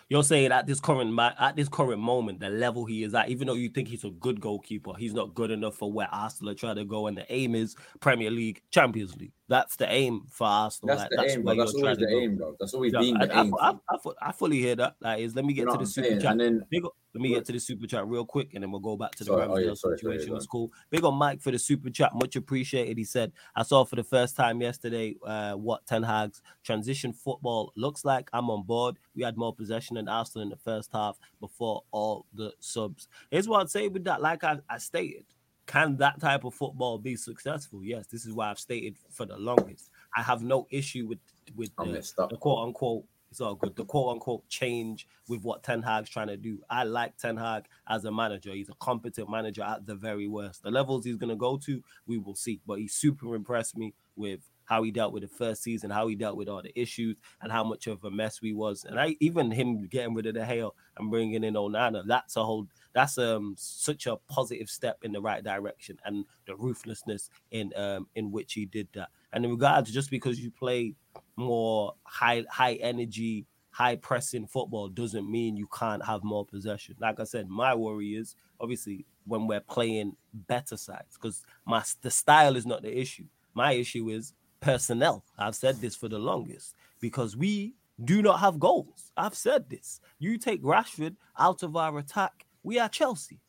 You're 0.09 0.23
saying 0.23 0.53
at 0.53 0.65
this 0.65 0.79
current 0.79 1.19
at 1.19 1.55
this 1.57 1.67
current 1.67 2.01
moment, 2.01 2.39
the 2.39 2.49
level 2.49 2.85
he 2.85 3.03
is 3.03 3.13
at, 3.13 3.29
even 3.29 3.47
though 3.47 3.55
you 3.55 3.67
think 3.67 3.89
he's 3.89 4.05
a 4.05 4.09
good 4.09 4.39
goalkeeper, 4.39 4.93
he's 4.97 5.13
not 5.13 5.33
good 5.35 5.51
enough 5.51 5.75
for 5.75 5.91
where 5.91 6.07
Arsenal 6.11 6.51
are 6.51 6.55
trying 6.55 6.77
to 6.77 6.85
go. 6.85 7.07
And 7.07 7.17
the 7.17 7.31
aim 7.31 7.55
is 7.55 7.75
Premier 7.99 8.31
League, 8.31 8.61
Champions 8.71 9.17
League. 9.17 9.33
That's 9.49 9.77
the 9.77 9.89
aim 9.89 10.23
for 10.29 10.45
Arsenal. 10.45 10.95
that's 10.95 11.09
Like, 11.09 11.27
the 11.27 11.33
aim, 11.33 11.43
where 11.43 11.55
bro. 11.55 11.65
That's 11.65 11.75
always 11.75 11.97
the 11.97 12.05
to 12.07 12.17
aim, 12.17 12.35
bro. 12.37 12.55
That's 12.59 12.73
always 12.73 12.93
Yeah, 12.93 12.99
been 12.99 13.17
I, 13.17 13.25
the 13.25 13.37
I, 13.37 13.41
aim. 13.41 13.53
I, 13.59 13.73
I, 13.89 13.97
I 14.21 14.31
fully 14.33 14.57
hear 14.57 14.75
that. 14.75 14.95
That 14.99 15.19
is, 15.21 15.35
let 15.35 15.45
me 15.45 15.53
you 15.53 15.57
get 15.57 15.65
know 15.67 15.71
to 15.73 15.77
the 15.77 15.85
super 15.85 16.07
saying? 16.07 16.19
chat. 16.21 16.31
And 16.31 16.39
then 16.41 16.61
Big 16.69 16.83
let 17.13 17.21
me 17.21 17.29
get 17.29 17.45
to 17.45 17.51
the 17.53 17.59
super 17.59 17.87
chat 17.87 18.05
real 18.07 18.25
quick, 18.25 18.53
and 18.53 18.61
then 18.61 18.71
we'll 18.71 18.81
go 18.81 18.97
back 18.97 19.11
to 19.11 19.23
the 19.23 19.31
Sorry, 19.31 19.47
oh, 19.49 19.57
yeah, 19.57 19.73
sorry, 19.73 19.97
sorry, 19.97 20.19
situation. 20.19 20.35
It's 20.35 20.45
cool. 20.45 20.71
Big 20.91 21.03
on 21.03 21.15
Mike 21.15 21.41
for 21.41 21.51
the 21.51 21.57
super 21.57 21.89
chat, 21.89 22.13
much 22.13 22.35
appreciated. 22.35 22.97
He 22.97 23.05
said, 23.05 23.31
"I 23.55 23.63
saw 23.63 23.85
for 23.85 23.95
the 23.95 24.03
first 24.03 24.35
time 24.35 24.61
yesterday 24.61 25.15
uh, 25.25 25.53
what 25.53 25.85
Ten 25.87 26.03
Hag's 26.03 26.41
transition 26.63 27.13
football 27.13 27.71
looks 27.75 28.03
like. 28.05 28.29
I'm 28.33 28.49
on 28.49 28.63
board. 28.63 28.97
We 29.15 29.23
had 29.23 29.37
more 29.37 29.55
possession 29.55 29.95
than 29.95 30.09
Arsenal 30.09 30.43
in 30.43 30.49
the 30.49 30.57
first 30.57 30.91
half 30.93 31.17
before 31.39 31.83
all 31.91 32.25
the 32.33 32.51
subs. 32.59 33.07
Here's 33.31 33.47
what 33.47 33.61
I'd 33.61 33.69
say 33.69 33.87
with 33.87 34.03
that. 34.03 34.21
Like 34.21 34.43
I, 34.43 34.57
I 34.69 34.77
stated, 34.77 35.25
can 35.67 35.97
that 35.97 36.19
type 36.19 36.45
of 36.45 36.53
football 36.53 36.97
be 36.97 37.15
successful? 37.15 37.83
Yes. 37.83 38.07
This 38.07 38.25
is 38.25 38.33
why 38.33 38.49
I've 38.49 38.59
stated 38.59 38.95
for 39.09 39.25
the 39.25 39.37
longest. 39.37 39.91
I 40.15 40.23
have 40.23 40.41
no 40.41 40.65
issue 40.71 41.05
with 41.07 41.19
with 41.55 41.75
the, 41.75 42.27
the 42.29 42.37
quote 42.37 42.67
unquote 42.67 43.05
it's 43.29 43.41
all 43.41 43.55
good. 43.55 43.75
The 43.75 43.85
quote 43.85 44.13
unquote 44.13 44.47
change 44.47 45.07
with 45.27 45.43
what 45.43 45.63
Ten 45.63 45.81
Hag's 45.81 46.09
trying 46.09 46.27
to 46.27 46.37
do. 46.37 46.59
I 46.69 46.83
like 46.83 47.17
Ten 47.17 47.35
Hag 47.35 47.65
as 47.87 48.05
a 48.05 48.11
manager. 48.11 48.51
He's 48.51 48.69
a 48.69 48.75
competent 48.75 49.29
manager 49.29 49.63
at 49.63 49.85
the 49.85 49.95
very 49.95 50.27
worst. 50.27 50.63
The 50.63 50.71
levels 50.71 51.05
he's 51.05 51.17
gonna 51.17 51.35
go 51.35 51.57
to, 51.57 51.83
we 52.05 52.17
will 52.17 52.35
see. 52.35 52.61
But 52.65 52.79
he 52.79 52.87
super 52.87 53.35
impressed 53.35 53.77
me 53.77 53.93
with 54.15 54.39
how 54.65 54.83
he 54.83 54.91
dealt 54.91 55.13
with 55.13 55.23
the 55.23 55.29
first 55.29 55.63
season, 55.63 55.89
how 55.89 56.07
he 56.07 56.15
dealt 56.15 56.35
with 56.35 56.49
all 56.49 56.61
the 56.61 56.77
issues, 56.79 57.15
and 57.41 57.51
how 57.51 57.63
much 57.63 57.87
of 57.87 58.03
a 58.03 58.11
mess 58.11 58.41
we 58.41 58.53
was. 58.53 58.85
And 58.85 58.99
I 58.99 59.15
even 59.19 59.49
him 59.49 59.87
getting 59.87 60.13
rid 60.13 60.25
of 60.25 60.35
De 60.35 60.41
Gea 60.41 60.71
and 60.97 61.09
bringing 61.09 61.43
in 61.43 61.53
Onana. 61.53 62.03
That's 62.05 62.35
a 62.35 62.43
whole. 62.43 62.67
That's 62.97 63.19
um 63.19 63.55
such 63.59 64.07
a 64.07 64.17
positive 64.27 64.69
step 64.69 64.97
in 65.03 65.11
the 65.11 65.21
right 65.21 65.43
direction, 65.43 65.99
and 66.03 66.25
the 66.47 66.55
ruthlessness 66.55 67.29
in 67.51 67.71
um 67.75 68.07
in 68.15 68.31
which 68.31 68.53
he 68.53 68.65
did 68.65 68.87
that. 68.95 69.09
And 69.33 69.45
in 69.45 69.51
regards, 69.51 69.91
just 69.91 70.09
because 70.09 70.39
you 70.39 70.49
play 70.49 70.95
more 71.35 71.93
high 72.05 72.43
high 72.49 72.73
energy, 72.75 73.45
high 73.69 73.97
pressing 73.97 74.47
football 74.47 74.89
doesn't 74.89 75.29
mean 75.31 75.55
you 75.55 75.67
can't 75.77 76.03
have 76.03 76.23
more 76.23 76.43
possession. 76.43 76.95
Like 76.99 77.19
I 77.19 77.25
said, 77.25 77.47
my 77.49 77.75
worry 77.75 78.15
is 78.15 78.35
obviously 78.59 79.05
when 79.25 79.45
we're 79.45 79.61
playing 79.61 80.15
better 80.33 80.75
sides 80.75 81.19
because 81.21 81.43
my 81.67 81.83
the 82.01 82.09
style 82.09 82.55
is 82.55 82.65
not 82.65 82.81
the 82.81 82.99
issue. 82.99 83.25
My 83.53 83.73
issue 83.73 84.09
is 84.09 84.33
personnel. 84.59 85.23
I've 85.37 85.55
said 85.55 85.81
this 85.81 85.95
for 85.95 86.09
the 86.09 86.17
longest 86.17 86.73
because 86.99 87.37
we 87.37 87.75
do 88.03 88.23
not 88.23 88.39
have 88.39 88.59
goals. 88.59 89.11
I've 89.15 89.35
said 89.35 89.69
this. 89.69 90.01
You 90.17 90.39
take 90.39 90.63
Rashford 90.63 91.15
out 91.37 91.61
of 91.63 91.75
our 91.75 91.99
attack, 91.99 92.46
we 92.67 92.79
are 92.79 92.89
Chelsea. 92.89 93.39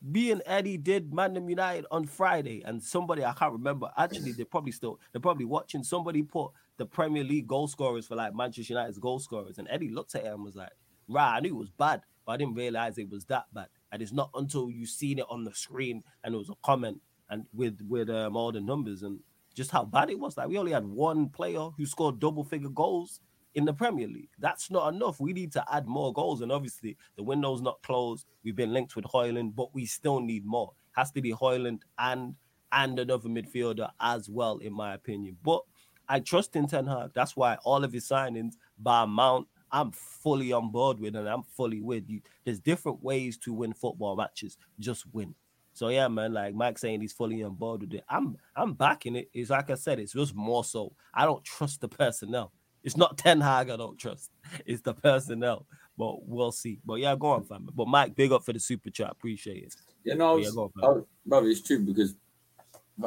Me 0.00 0.30
and 0.30 0.42
Eddie 0.46 0.78
did 0.78 1.10
Mandem 1.10 1.50
United 1.50 1.84
on 1.90 2.06
Friday, 2.06 2.62
and 2.64 2.82
somebody 2.82 3.22
I 3.22 3.34
can't 3.34 3.52
remember. 3.52 3.90
Actually, 3.98 4.32
they're 4.32 4.46
probably 4.46 4.72
still 4.72 4.98
they're 5.12 5.20
probably 5.20 5.44
watching. 5.44 5.84
Somebody 5.84 6.22
put 6.22 6.52
the 6.78 6.86
Premier 6.86 7.22
League 7.22 7.46
goal 7.46 7.68
scorers 7.68 8.06
for 8.06 8.14
like 8.14 8.34
Manchester 8.34 8.72
United's 8.72 8.98
goal 8.98 9.18
scorers, 9.18 9.58
and 9.58 9.68
Eddie 9.70 9.90
looked 9.90 10.14
at 10.14 10.24
it 10.24 10.28
and 10.32 10.42
was 10.42 10.56
like, 10.56 10.70
"Right, 11.06 11.36
I 11.36 11.40
knew 11.40 11.54
it 11.54 11.58
was 11.58 11.70
bad, 11.70 12.00
but 12.24 12.32
I 12.32 12.36
didn't 12.38 12.54
realize 12.54 12.96
it 12.96 13.10
was 13.10 13.26
that 13.26 13.44
bad." 13.52 13.66
And 13.92 14.00
it's 14.00 14.12
not 14.12 14.30
until 14.34 14.70
you 14.70 14.86
seen 14.86 15.18
it 15.18 15.26
on 15.28 15.44
the 15.44 15.52
screen 15.52 16.02
and 16.24 16.34
it 16.34 16.38
was 16.38 16.48
a 16.48 16.54
comment 16.62 17.02
and 17.28 17.44
with 17.52 17.78
with 17.86 18.08
um, 18.08 18.36
all 18.36 18.52
the 18.52 18.60
numbers 18.60 19.02
and 19.02 19.20
just 19.54 19.70
how 19.70 19.84
bad 19.84 20.08
it 20.08 20.18
was. 20.18 20.38
Like 20.38 20.48
we 20.48 20.56
only 20.56 20.72
had 20.72 20.86
one 20.86 21.28
player 21.28 21.68
who 21.76 21.84
scored 21.84 22.20
double 22.20 22.44
figure 22.44 22.70
goals 22.70 23.20
in 23.56 23.64
the 23.64 23.72
Premier 23.72 24.06
League. 24.06 24.28
That's 24.38 24.70
not 24.70 24.92
enough. 24.94 25.18
We 25.18 25.32
need 25.32 25.50
to 25.52 25.64
add 25.72 25.86
more 25.88 26.12
goals. 26.12 26.42
And 26.42 26.52
obviously, 26.52 26.96
the 27.16 27.24
window's 27.24 27.62
not 27.62 27.82
closed. 27.82 28.26
We've 28.44 28.54
been 28.54 28.72
linked 28.72 28.94
with 28.94 29.06
Hojlund, 29.06 29.56
but 29.56 29.74
we 29.74 29.86
still 29.86 30.20
need 30.20 30.44
more. 30.44 30.72
Has 30.92 31.10
to 31.12 31.22
be 31.22 31.32
Hojlund 31.32 31.80
and 31.98 32.36
and 32.72 32.98
another 32.98 33.28
midfielder 33.28 33.90
as 34.00 34.28
well, 34.28 34.58
in 34.58 34.72
my 34.72 34.94
opinion. 34.94 35.38
But 35.42 35.62
I 36.08 36.20
trust 36.20 36.54
in 36.54 36.66
Ten 36.66 36.86
Hag. 36.86 37.12
That's 37.14 37.36
why 37.36 37.56
all 37.64 37.82
of 37.82 37.92
his 37.92 38.06
signings, 38.06 38.54
by 38.78 39.06
Mount, 39.06 39.48
I'm 39.72 39.90
fully 39.92 40.52
on 40.52 40.70
board 40.70 41.00
with, 41.00 41.16
and 41.16 41.28
I'm 41.28 41.42
fully 41.42 41.80
with 41.80 42.04
you. 42.08 42.20
There's 42.44 42.60
different 42.60 43.02
ways 43.02 43.38
to 43.38 43.52
win 43.52 43.72
football 43.72 44.16
matches. 44.16 44.58
Just 44.78 45.06
win. 45.12 45.34
So 45.72 45.88
yeah, 45.88 46.08
man, 46.08 46.32
like 46.32 46.54
Mike 46.54 46.78
saying 46.78 47.00
he's 47.00 47.12
fully 47.12 47.42
on 47.42 47.54
board 47.54 47.82
with 47.82 47.94
it. 47.94 48.04
I'm 48.08 48.36
I'm 48.54 48.74
backing 48.74 49.16
it. 49.16 49.30
It's 49.32 49.50
like 49.50 49.70
I 49.70 49.74
said, 49.74 49.98
it's 49.98 50.12
just 50.12 50.34
more 50.34 50.64
so. 50.64 50.92
I 51.14 51.24
don't 51.24 51.44
trust 51.44 51.80
the 51.80 51.88
personnel. 51.88 52.52
It's 52.86 52.96
not 52.96 53.18
Ten 53.18 53.40
Hag 53.40 53.68
I 53.68 53.76
don't 53.76 53.98
trust. 53.98 54.30
It's 54.64 54.80
the 54.80 54.94
personnel. 54.94 55.66
but 55.98 56.26
we'll 56.26 56.52
see. 56.52 56.78
But 56.86 56.94
yeah, 56.94 57.14
go 57.16 57.32
on, 57.32 57.44
fam. 57.44 57.68
But 57.74 57.88
Mike, 57.88 58.14
big 58.14 58.32
up 58.32 58.44
for 58.44 58.54
the 58.54 58.60
super 58.60 58.90
chat. 58.90 59.10
Appreciate 59.10 59.64
it. 59.64 59.74
Yeah, 60.04 60.14
no, 60.14 60.36
Yeah, 60.36 60.46
was, 60.46 60.54
go 60.54 60.72
on, 60.82 61.00
I, 61.00 61.02
brother, 61.26 61.48
it's 61.48 61.60
true 61.60 61.80
because 61.80 62.14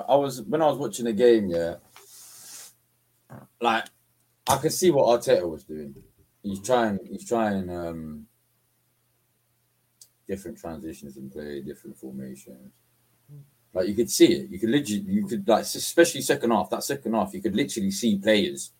I 0.07 0.15
was 0.15 0.41
when 0.43 0.61
I 0.61 0.67
was 0.67 0.77
watching 0.77 1.05
the 1.05 1.13
game, 1.13 1.49
yeah, 1.49 1.75
like 3.59 3.85
I 4.47 4.57
could 4.57 4.73
see 4.73 4.91
what 4.91 5.19
Arteta 5.19 5.49
was 5.49 5.63
doing. 5.63 5.95
He's 6.43 6.61
trying, 6.61 6.99
he's 7.09 7.27
trying 7.27 7.69
um 7.69 8.25
different 10.27 10.57
transitions 10.57 11.17
in 11.17 11.29
play, 11.29 11.61
different 11.61 11.97
formations. 11.97 12.73
Like 13.73 13.87
you 13.87 13.93
could 13.93 14.11
see 14.11 14.25
it. 14.25 14.49
You 14.49 14.59
could 14.59 14.69
literally, 14.69 15.03
you 15.07 15.25
could 15.25 15.47
like, 15.47 15.63
especially 15.63 16.21
second 16.21 16.51
half. 16.51 16.69
That 16.69 16.83
second 16.83 17.13
half, 17.13 17.33
you 17.33 17.41
could 17.41 17.55
literally 17.55 17.91
see 17.91 18.17
players 18.17 18.71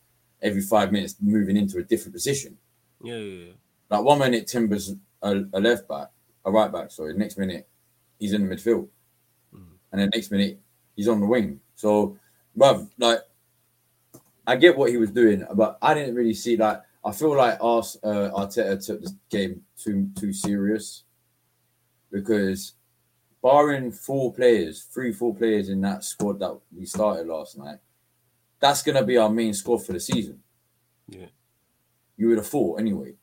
every 0.41 0.61
five 0.61 0.91
minutes 0.91 1.15
moving 1.21 1.57
into 1.57 1.77
a 1.79 1.83
different 1.83 2.13
position. 2.13 2.57
Yeah, 3.03 3.15
yeah, 3.17 3.45
yeah. 3.45 3.51
Like 3.89 4.03
one 4.03 4.19
minute, 4.19 4.47
Timber's 4.47 4.93
a, 5.21 5.43
a 5.53 5.59
left 5.59 5.87
back, 5.87 6.07
a 6.45 6.51
right 6.51 6.71
back. 6.71 6.91
Sorry, 6.91 7.13
next 7.15 7.37
minute, 7.37 7.67
he's 8.19 8.33
in 8.33 8.47
the 8.47 8.55
midfield, 8.55 8.87
Mhm. 9.53 9.77
and 9.91 10.01
then 10.01 10.09
next 10.13 10.31
minute, 10.31 10.59
he's 10.95 11.07
on 11.07 11.19
the 11.19 11.25
wing. 11.25 11.59
So, 11.75 12.17
bruv, 12.57 12.89
like, 12.97 13.19
I 14.45 14.55
get 14.55 14.77
what 14.77 14.89
he 14.89 14.97
was 14.97 15.11
doing, 15.11 15.45
but 15.53 15.77
I 15.81 15.93
didn't 15.93 16.15
really 16.15 16.33
see 16.33 16.57
like. 16.57 16.81
I 17.03 17.13
feel 17.13 17.33
like 17.35 17.57
Ars, 17.61 17.97
uh, 18.03 18.29
Arteta 18.35 18.85
took 18.85 18.99
this 19.01 19.13
game 19.29 19.63
too 19.77 20.09
too 20.15 20.33
serious 20.33 21.03
because, 22.11 22.73
barring 23.41 23.91
four 23.91 24.33
players, 24.33 24.83
three 24.83 25.13
four 25.13 25.33
players 25.33 25.69
in 25.69 25.79
that 25.81 26.03
squad 26.03 26.39
that 26.39 26.59
we 26.75 26.85
started 26.85 27.27
last 27.27 27.57
night, 27.57 27.79
that's 28.59 28.81
gonna 28.81 29.03
be 29.03 29.17
our 29.17 29.29
main 29.29 29.53
squad 29.53 29.85
for 29.85 29.93
the 29.93 29.99
season. 29.99 30.41
Yeah. 31.07 31.27
You 32.17 32.27
would 32.29 32.37
have 32.37 32.47
thought 32.47 32.79
anyway. 32.79 33.13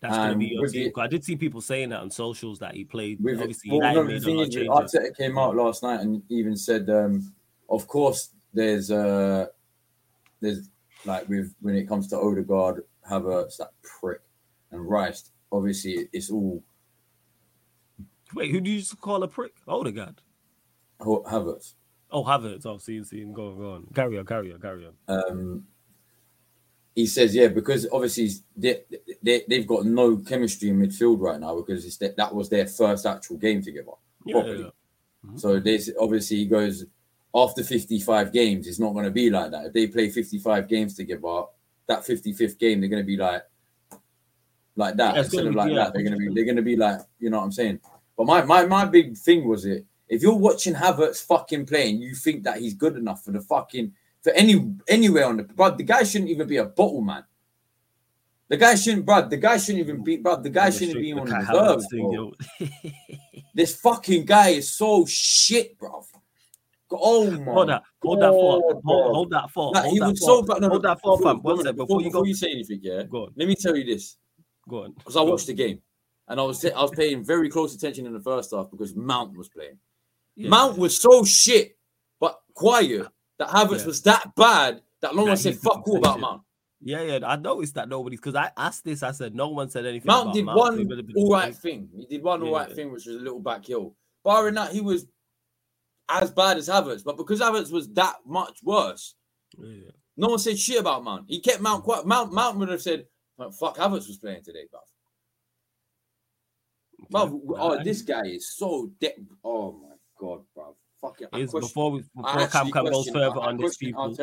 That's 0.00 0.16
gonna 0.16 0.32
Um, 0.32 0.38
be 0.38 0.46
your 0.48 0.66
team. 0.66 0.90
'Cause 0.92 1.02
I 1.04 1.06
did 1.06 1.24
see 1.24 1.36
people 1.36 1.60
saying 1.60 1.90
that 1.90 2.00
on 2.00 2.10
socials 2.10 2.58
that 2.60 2.74
he 2.74 2.84
played. 2.84 3.20
With 3.22 3.34
it, 3.38 3.40
Obviously, 3.42 3.70
well, 3.70 3.76
United 3.80 3.94
no, 3.94 4.02
the 4.04 4.20
thing 4.20 4.38
is, 4.38 4.42
of 4.56 4.60
with 4.62 4.68
changes. 4.68 4.94
Arteta 4.94 5.16
came 5.16 5.38
out 5.38 5.54
last 5.56 5.82
night 5.82 6.00
and 6.00 6.22
even 6.30 6.56
said, 6.56 6.88
um, 6.90 7.32
of 7.68 7.86
course, 7.86 8.30
there's 8.52 8.90
uh, 8.90 9.46
there's 10.40 10.68
like 11.04 11.28
with 11.28 11.54
when 11.60 11.74
it 11.76 11.86
comes 11.86 12.08
to 12.08 12.16
Odegaard, 12.18 12.84
Havertz, 13.08 13.56
that 13.58 13.72
prick, 13.82 14.20
and 14.70 14.88
Rice. 14.88 15.30
Obviously, 15.52 16.08
it's 16.12 16.30
all 16.30 16.62
Wait, 18.34 18.50
who 18.50 18.60
do 18.62 18.70
you 18.70 18.82
call 19.00 19.22
a 19.22 19.28
prick? 19.28 19.52
Odegaard. 19.68 20.22
Havertz. 21.00 21.74
Oh, 22.12 22.24
Havertz. 22.24 22.66
Oh, 22.66 22.78
see, 22.78 23.02
see, 23.04 23.24
go 23.24 23.48
on, 23.48 23.56
go 23.58 23.72
on. 23.72 23.86
Carry 23.94 24.18
on, 24.18 24.26
carry 24.26 24.52
on, 24.52 24.60
carry 24.60 24.86
on. 24.86 24.94
Um, 25.08 25.66
he 26.94 27.06
says, 27.06 27.34
yeah, 27.34 27.48
because 27.48 27.88
obviously 27.90 28.28
they, 28.54 28.82
they 29.22 29.42
they've 29.48 29.66
got 29.66 29.86
no 29.86 30.18
chemistry 30.18 30.68
in 30.68 30.78
midfield 30.78 31.20
right 31.20 31.40
now 31.40 31.56
because 31.56 31.86
it's 31.86 31.96
that, 31.98 32.16
that 32.16 32.34
was 32.34 32.50
their 32.50 32.66
first 32.66 33.06
actual 33.06 33.38
game 33.38 33.62
together. 33.62 33.92
Yeah, 34.26 34.32
properly. 34.34 34.62
yeah, 34.64 34.70
Mhm. 35.26 35.40
So 35.40 35.58
this 35.60 35.90
obviously 35.98 36.38
he 36.38 36.46
goes 36.46 36.84
after 37.34 37.62
55 37.64 38.32
games, 38.32 38.66
it's 38.66 38.78
not 38.80 38.92
going 38.92 39.04
to 39.06 39.10
be 39.10 39.30
like 39.30 39.52
that. 39.52 39.66
If 39.66 39.72
they 39.72 39.86
play 39.86 40.10
55 40.10 40.68
games 40.68 40.94
together, 40.96 41.44
that 41.86 42.00
55th 42.04 42.58
game, 42.58 42.80
they're 42.80 42.90
going 42.90 43.02
to 43.02 43.06
be 43.06 43.16
like 43.16 43.42
like 44.76 44.96
that 44.96 45.14
Yeah, 45.14 45.22
instead 45.22 45.46
of 45.46 45.54
like 45.54 45.70
yeah, 45.70 45.76
that. 45.84 45.94
They're 45.94 46.02
going 46.02 46.12
to 46.14 46.18
be 46.18 46.34
they're 46.34 46.44
going 46.44 46.56
to 46.56 46.62
be 46.62 46.76
like 46.76 47.00
you 47.20 47.30
know 47.30 47.38
what 47.38 47.44
I'm 47.44 47.52
saying. 47.52 47.80
But 48.16 48.26
my 48.26 48.42
my 48.44 48.66
my 48.66 48.84
big 48.84 49.16
thing 49.16 49.48
was 49.48 49.64
it 49.64 49.86
if 50.08 50.22
you're 50.22 50.36
watching 50.36 50.74
Havertz 50.74 51.24
fucking 51.26 51.66
playing, 51.66 52.02
you 52.02 52.14
think 52.14 52.42
that 52.44 52.58
he's 52.58 52.74
good 52.74 52.96
enough 52.96 53.24
for 53.24 53.32
the 53.32 53.40
fucking 53.40 53.92
for 54.22 54.30
any 54.32 54.74
anywhere 54.88 55.26
on 55.26 55.36
the 55.38 55.42
but 55.44 55.76
the 55.78 55.84
guy 55.84 56.02
shouldn't 56.02 56.30
even 56.30 56.46
be 56.46 56.58
a 56.58 56.64
bottle 56.64 57.00
man. 57.00 57.24
The 58.48 58.56
guy 58.58 58.74
shouldn't, 58.74 59.06
bro. 59.06 59.26
The 59.28 59.38
guy 59.38 59.56
shouldn't 59.56 59.78
even 59.88 60.04
be, 60.04 60.18
bro. 60.18 60.36
The 60.36 60.50
guy 60.50 60.68
shouldn't 60.68 61.00
be 61.00 61.12
on 61.14 61.24
reserves, 61.24 61.86
thing, 61.90 62.10
bro. 62.10 62.32
This 63.54 63.74
fucking 63.80 64.24
guy 64.24 64.50
is 64.50 64.74
so 64.74 65.04
shit, 65.06 65.78
bro. 65.78 66.04
Oh 66.90 67.30
my 67.30 67.44
hold 67.52 67.68
that, 67.70 67.82
hold 68.02 68.20
that 68.20 68.30
thought, 68.30 68.60
God, 68.60 68.82
hold, 68.84 69.14
hold 69.14 69.30
that 69.30 69.50
thought, 69.50 69.74
Like, 69.74 69.84
hold 69.84 70.00
that 70.00 70.18
so 70.18 70.42
bad. 70.42 70.60
No, 70.60 70.68
hold 70.68 70.82
that 70.82 71.00
thought, 71.00 71.16
before- 71.18 71.32
fam. 71.32 71.42
One 71.42 71.56
before- 71.56 71.64
sec, 71.64 71.76
before 71.76 72.00
you 72.02 72.10
go, 72.10 72.18
before 72.20 72.26
you 72.26 72.34
say 72.34 72.50
anything, 72.50 72.80
yeah. 72.82 73.02
go 73.04 73.24
on, 73.24 73.32
Let 73.36 73.48
me 73.48 73.54
tell 73.54 73.74
you 73.76 73.84
this, 73.84 74.16
go 74.68 74.84
on. 74.84 74.92
because 74.92 75.16
I 75.16 75.22
watched 75.22 75.46
the 75.46 75.54
game, 75.54 75.80
and 76.28 76.38
I 76.38 76.42
was 76.42 76.62
I 76.64 76.80
was 76.82 76.90
paying 76.90 77.24
very 77.24 77.48
close 77.48 77.74
attention 77.74 78.06
in 78.06 78.12
the 78.12 78.20
first 78.20 78.50
half 78.54 78.70
because 78.70 78.94
Mount 78.94 79.36
was 79.36 79.48
playing. 79.48 79.78
Yeah. 80.36 80.48
Mount 80.48 80.78
was 80.78 80.98
so 81.00 81.24
shit, 81.24 81.76
but 82.20 82.40
quiet 82.54 83.06
that 83.38 83.48
Havertz 83.48 83.80
Yeah. 83.80 83.86
was 83.86 84.02
that 84.02 84.34
bad 84.36 84.82
that 85.00 85.14
no 85.14 85.24
one 85.24 85.36
said 85.36 85.56
fuck 85.56 85.86
all 85.86 85.98
about. 85.98 86.20
Mount. 86.20 86.42
Yeah, 86.84 87.02
yeah, 87.02 87.18
I 87.26 87.36
noticed 87.36 87.74
that 87.74 87.88
nobody's 87.88 88.18
because 88.20 88.34
I 88.34 88.50
asked 88.56 88.84
this. 88.84 89.02
I 89.02 89.12
said 89.12 89.34
no 89.34 89.48
one 89.48 89.70
said 89.70 89.86
anything. 89.86 90.06
Mount 90.06 90.34
did 90.34 90.44
Mount. 90.44 90.58
one 90.58 90.78
He 90.78 90.84
would 90.84 90.98
have 90.98 91.06
been- 91.06 91.16
all 91.16 91.30
right 91.32 91.54
thing. 91.54 91.88
He 91.96 92.06
did 92.06 92.22
one 92.24 92.42
all 92.42 92.52
right 92.52 92.68
Yeah. 92.68 92.74
thing, 92.74 92.90
which 92.92 93.06
was 93.06 93.16
a 93.16 93.20
little 93.20 93.40
back 93.40 93.64
hill. 93.66 93.94
Barring 94.24 94.54
that, 94.54 94.72
he 94.72 94.80
was 94.80 95.06
as 96.08 96.30
bad 96.32 96.56
as 96.56 96.68
Havertz, 96.68 97.04
but 97.04 97.16
because 97.16 97.40
Havertz 97.40 97.70
was 97.70 97.88
that 97.90 98.16
much 98.26 98.62
worse, 98.64 99.14
no 100.16 100.28
one 100.28 100.38
said 100.38 100.58
shit 100.58 100.80
about 100.80 101.04
Mount. 101.04 101.26
He 101.28 101.40
kept 101.40 101.60
Mount 101.60 101.84
quiet. 101.84 102.06
Mount 102.06 102.32
Mount 102.32 102.58
would 102.58 102.68
have 102.68 102.82
said, 102.82 103.06
"Fuck, 103.36 103.52
"Fuck, 103.54 103.76
Havertz 103.76 104.08
was 104.08 104.18
playing 104.18 104.42
today, 104.42 104.66
bruv." 104.72 104.80
Bruv, 107.12 107.40
oh, 107.58 107.82
this 107.82 108.02
guy 108.02 108.22
is 108.26 108.56
so 108.56 108.90
dead. 109.00 109.26
Oh 109.44 109.72
my 109.72 109.91
god, 110.22 110.44
bruv. 110.56 110.74
Fuck 111.00 111.20
it. 111.20 111.28
Is 111.36 111.50
question- 111.50 111.66
before 111.66 111.90
we 111.90 112.04
before 112.14 112.46
Cam 112.46 112.70
Cam 112.70 112.84
goes 112.84 113.08
further 113.08 113.40
I- 113.40 113.44
I 113.44 113.48
on 113.48 113.56
this, 113.56 113.76
people. 113.76 114.04
And 114.04 114.16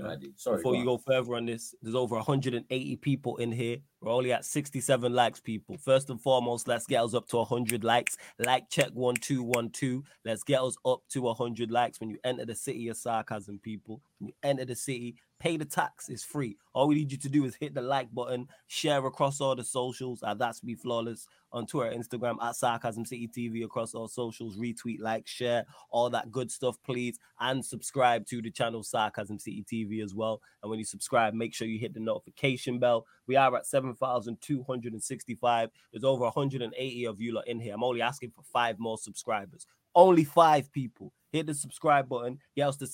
Yeah. 0.00 0.28
Sorry. 0.34 0.56
Before 0.56 0.74
you 0.74 0.84
go 0.84 0.98
further 0.98 1.36
on 1.36 1.46
this, 1.46 1.72
there's 1.82 1.94
over 1.94 2.16
180 2.16 2.96
people 2.96 3.36
in 3.36 3.52
here. 3.52 3.78
We're 4.00 4.10
only 4.10 4.32
at 4.32 4.44
67 4.44 5.12
likes, 5.14 5.40
people. 5.40 5.78
First 5.78 6.10
and 6.10 6.20
foremost, 6.20 6.66
let's 6.66 6.86
get 6.86 7.00
us 7.04 7.14
up 7.14 7.28
to 7.28 7.38
100 7.38 7.84
likes. 7.84 8.16
Like 8.40 8.68
check 8.70 8.90
one 8.92 9.14
two 9.14 9.44
one 9.44 9.70
two. 9.70 10.02
Let's 10.24 10.42
get 10.42 10.60
us 10.60 10.76
up 10.84 11.02
to 11.10 11.22
100 11.22 11.70
likes. 11.70 12.00
When 12.00 12.10
you 12.10 12.18
enter 12.24 12.44
the 12.44 12.56
city 12.56 12.88
of 12.88 12.96
sarcasm, 12.96 13.60
people, 13.60 14.02
when 14.18 14.28
you 14.28 14.34
enter 14.42 14.64
the 14.64 14.74
city, 14.74 15.14
pay 15.38 15.56
the 15.56 15.64
tax. 15.64 16.08
It's 16.08 16.24
free. 16.24 16.56
All 16.72 16.88
we 16.88 16.96
need 16.96 17.12
you 17.12 17.18
to 17.18 17.28
do 17.28 17.44
is 17.44 17.54
hit 17.54 17.72
the 17.74 17.82
like 17.82 18.12
button, 18.12 18.48
share 18.66 19.06
across 19.06 19.40
all 19.40 19.54
the 19.54 19.62
socials. 19.64 20.24
At 20.24 20.38
That's 20.38 20.64
Me 20.64 20.74
Flawless 20.74 21.28
on 21.54 21.66
Twitter, 21.66 21.96
Instagram, 21.96 22.36
at 22.42 22.56
Sarcasm 22.56 23.06
City 23.06 23.28
TV 23.28 23.64
across 23.64 23.94
all 23.94 24.08
socials. 24.08 24.56
Retweet, 24.56 24.98
like, 25.00 25.26
share, 25.26 25.64
all 25.90 26.10
that 26.10 26.30
good 26.30 26.50
stuff, 26.50 26.76
please. 26.84 27.18
And 27.40 27.64
subscribe 27.64 28.26
to 28.26 28.42
the 28.42 28.50
channel 28.50 28.82
Sarcasm 28.82 29.38
City 29.38 29.64
TV 29.64 30.04
as 30.04 30.14
well. 30.14 30.42
And 30.62 30.68
when 30.68 30.78
you 30.78 30.84
subscribe, 30.84 31.32
make 31.32 31.54
sure 31.54 31.66
you 31.66 31.78
hit 31.78 31.94
the 31.94 32.00
notification 32.00 32.78
bell. 32.78 33.06
We 33.26 33.36
are 33.36 33.56
at 33.56 33.66
7,265. 33.66 35.70
There's 35.92 36.04
over 36.04 36.24
180 36.24 37.06
of 37.06 37.18
you 37.20 37.32
lot 37.32 37.48
in 37.48 37.60
here. 37.60 37.74
I'm 37.74 37.84
only 37.84 38.02
asking 38.02 38.32
for 38.32 38.42
five 38.52 38.78
more 38.78 38.98
subscribers. 38.98 39.66
Only 39.94 40.24
five 40.24 40.70
people. 40.72 41.12
Hit 41.30 41.46
the 41.46 41.54
subscribe 41.54 42.06
button. 42.08 42.40
Get 42.56 42.68
us 42.68 42.76
to 42.78 42.86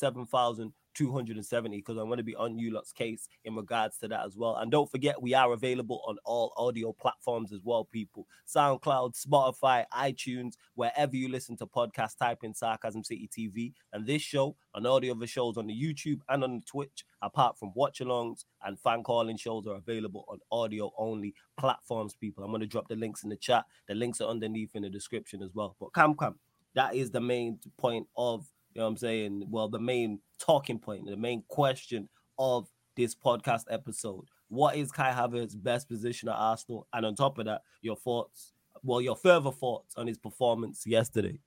7,270 0.97 1.77
because 1.79 1.97
I'm 1.97 2.07
going 2.07 2.19
to 2.19 2.25
be 2.25 2.37
on 2.37 2.59
you 2.59 2.73
lot's 2.73 2.93
case 2.93 3.29
in 3.45 3.55
regards 3.55 3.99
to 3.99 4.09
that 4.09 4.25
as 4.25 4.37
well. 4.37 4.57
And 4.57 4.71
don't 4.71 4.91
forget, 4.91 5.21
we 5.21 5.35
are 5.35 5.53
available 5.53 6.03
on 6.07 6.17
all 6.25 6.53
audio 6.57 6.93
platforms 6.93 7.53
as 7.53 7.61
well, 7.63 7.85
people. 7.85 8.27
SoundCloud, 8.47 9.15
Spotify, 9.21 9.85
iTunes, 9.93 10.55
wherever 10.75 11.17
you 11.17 11.29
listen 11.29 11.57
to 11.59 11.67
podcasts, 11.67 12.17
type 12.19 12.39
in 12.43 12.55
Sarcasm 12.55 13.05
City 13.05 13.29
TV. 13.29 13.73
And 13.93 14.07
this 14.07 14.23
show 14.23 14.57
and 14.75 14.87
all 14.87 15.01
the 15.01 15.11
other 15.11 15.27
shows 15.27 15.57
on 15.57 15.67
the 15.67 15.75
YouTube 15.75 16.21
and 16.29 16.45
on 16.45 16.57
the 16.57 16.67
Twitch, 16.67 17.05
apart 17.23 17.59
from 17.59 17.73
watch 17.75 18.01
alongs 18.01 18.45
and 18.65 18.79
fan 18.79 19.03
calling 19.03 19.37
shows, 19.37 19.67
are 19.67 19.77
available 19.77 20.25
on 20.29 20.39
audio 20.51 20.93
only 20.99 21.35
platforms, 21.59 22.15
people. 22.15 22.45
I'm 22.45 22.51
going 22.51 22.61
to 22.61 22.67
drop 22.67 22.89
the 22.89 22.97
links 22.97 23.25
in 23.25 23.31
the 23.31 23.37
chat. 23.37 23.65
The 23.89 23.95
links 23.95 24.21
are 24.21 24.29
underneath 24.29 24.75
in 24.75 24.83
the 24.83 24.91
description 24.91 25.43
as 25.43 25.55
well. 25.55 25.77
But 25.81 25.95
Cam 25.95 26.15
Cam, 26.17 26.39
that 26.75 26.95
is 26.95 27.11
the 27.11 27.21
main 27.21 27.59
point 27.79 28.07
of, 28.17 28.47
you 28.75 28.81
know 28.81 28.85
what 28.85 28.91
I'm 28.91 28.97
saying? 28.97 29.45
Well, 29.49 29.69
the 29.69 29.81
main 29.81 30.21
talking 30.39 30.79
point, 30.79 31.07
the 31.07 31.17
main 31.17 31.43
question 31.49 32.09
of 32.39 32.69
this 32.97 33.15
podcast 33.15 33.65
episode. 33.71 34.27
What 34.49 34.77
is 34.77 34.93
Kai 34.93 35.13
Havertz's 35.13 35.57
best 35.57 35.89
position 35.89 36.29
at 36.29 36.35
Arsenal? 36.35 36.87
And 36.93 37.07
on 37.07 37.15
top 37.15 37.39
of 37.39 37.47
that, 37.47 37.63
your 37.83 37.97
thoughts, 37.97 38.53
well, 38.83 39.01
your 39.01 39.17
further 39.17 39.53
thoughts 39.53 39.95
on 39.97 40.07
his 40.07 40.19
performance 40.19 40.87
yesterday. 40.87 41.39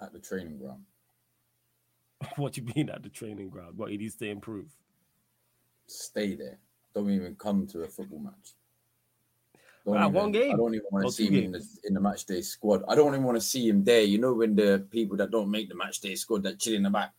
at 0.00 0.12
the 0.12 0.18
training 0.18 0.58
ground. 0.58 0.82
what 2.36 2.56
you 2.56 2.64
mean 2.74 2.90
at 2.90 3.02
the 3.02 3.08
training 3.08 3.50
ground? 3.50 3.76
What 3.76 3.90
he 3.90 3.96
needs 3.96 4.16
to 4.16 4.28
improve? 4.28 4.70
Stay 5.86 6.34
there. 6.34 6.58
Don't 6.94 7.10
even 7.10 7.34
come 7.34 7.66
to 7.68 7.82
a 7.82 7.88
football 7.88 8.20
match. 8.20 8.54
Don't 9.86 9.96
even- 10.02 10.12
one 10.12 10.32
game. 10.32 10.52
I 10.52 10.56
don't 10.56 10.74
even 10.74 10.86
want 10.90 11.06
to 11.06 11.12
see 11.12 11.26
him 11.28 11.44
in 11.44 11.52
the, 11.52 11.66
in 11.84 11.94
the 11.94 12.00
match 12.00 12.24
day 12.26 12.42
squad. 12.42 12.82
I 12.88 12.94
don't 12.94 13.14
even 13.14 13.24
want 13.24 13.36
to 13.36 13.40
see 13.46 13.68
him 13.68 13.84
there. 13.84 14.02
You 14.02 14.18
know, 14.18 14.34
when 14.34 14.54
the 14.56 14.84
people 14.90 15.16
that 15.18 15.30
don't 15.30 15.50
make 15.50 15.68
the 15.68 15.76
match 15.76 16.00
day 16.00 16.14
squad 16.16 16.42
that 16.42 16.58
chill 16.58 16.74
in 16.74 16.82
the 16.82 16.90
back, 16.90 17.12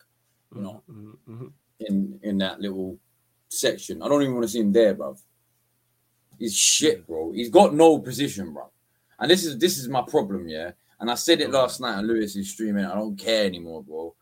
you 0.54 0.62
know, 0.62 0.84
Mhm, 0.90 1.18
mhm. 1.30 1.52
in 1.80 2.20
in 2.24 2.38
that 2.40 2.60
little 2.60 3.00
section. 3.50 4.02
I 4.02 4.08
don't 4.10 4.22
even 4.22 4.34
want 4.36 4.44
to 4.46 4.50
see 4.50 4.60
him 4.60 4.72
there, 4.74 4.94
bruv. 4.96 5.18
He's 6.38 6.56
shit, 6.56 7.08
bro. 7.08 7.32
He's 7.32 7.50
got 7.50 7.74
no 7.74 8.00
position, 8.00 8.54
bro. 8.54 8.70
And 9.20 9.32
this 9.32 9.46
is 9.46 9.58
this 9.58 9.78
is 9.80 9.88
my 9.88 10.02
problem, 10.02 10.48
yeah. 10.48 10.72
And 11.00 11.10
I 11.10 11.16
said 11.16 11.42
it 11.42 11.52
last 11.52 11.80
night 11.80 11.96
on 11.96 12.08
Lewis 12.08 12.36
is 12.36 12.50
streaming. 12.52 12.86
I 12.86 12.96
don't 12.96 13.16
care 13.18 13.46
anymore, 13.46 13.84
bro. 13.84 14.14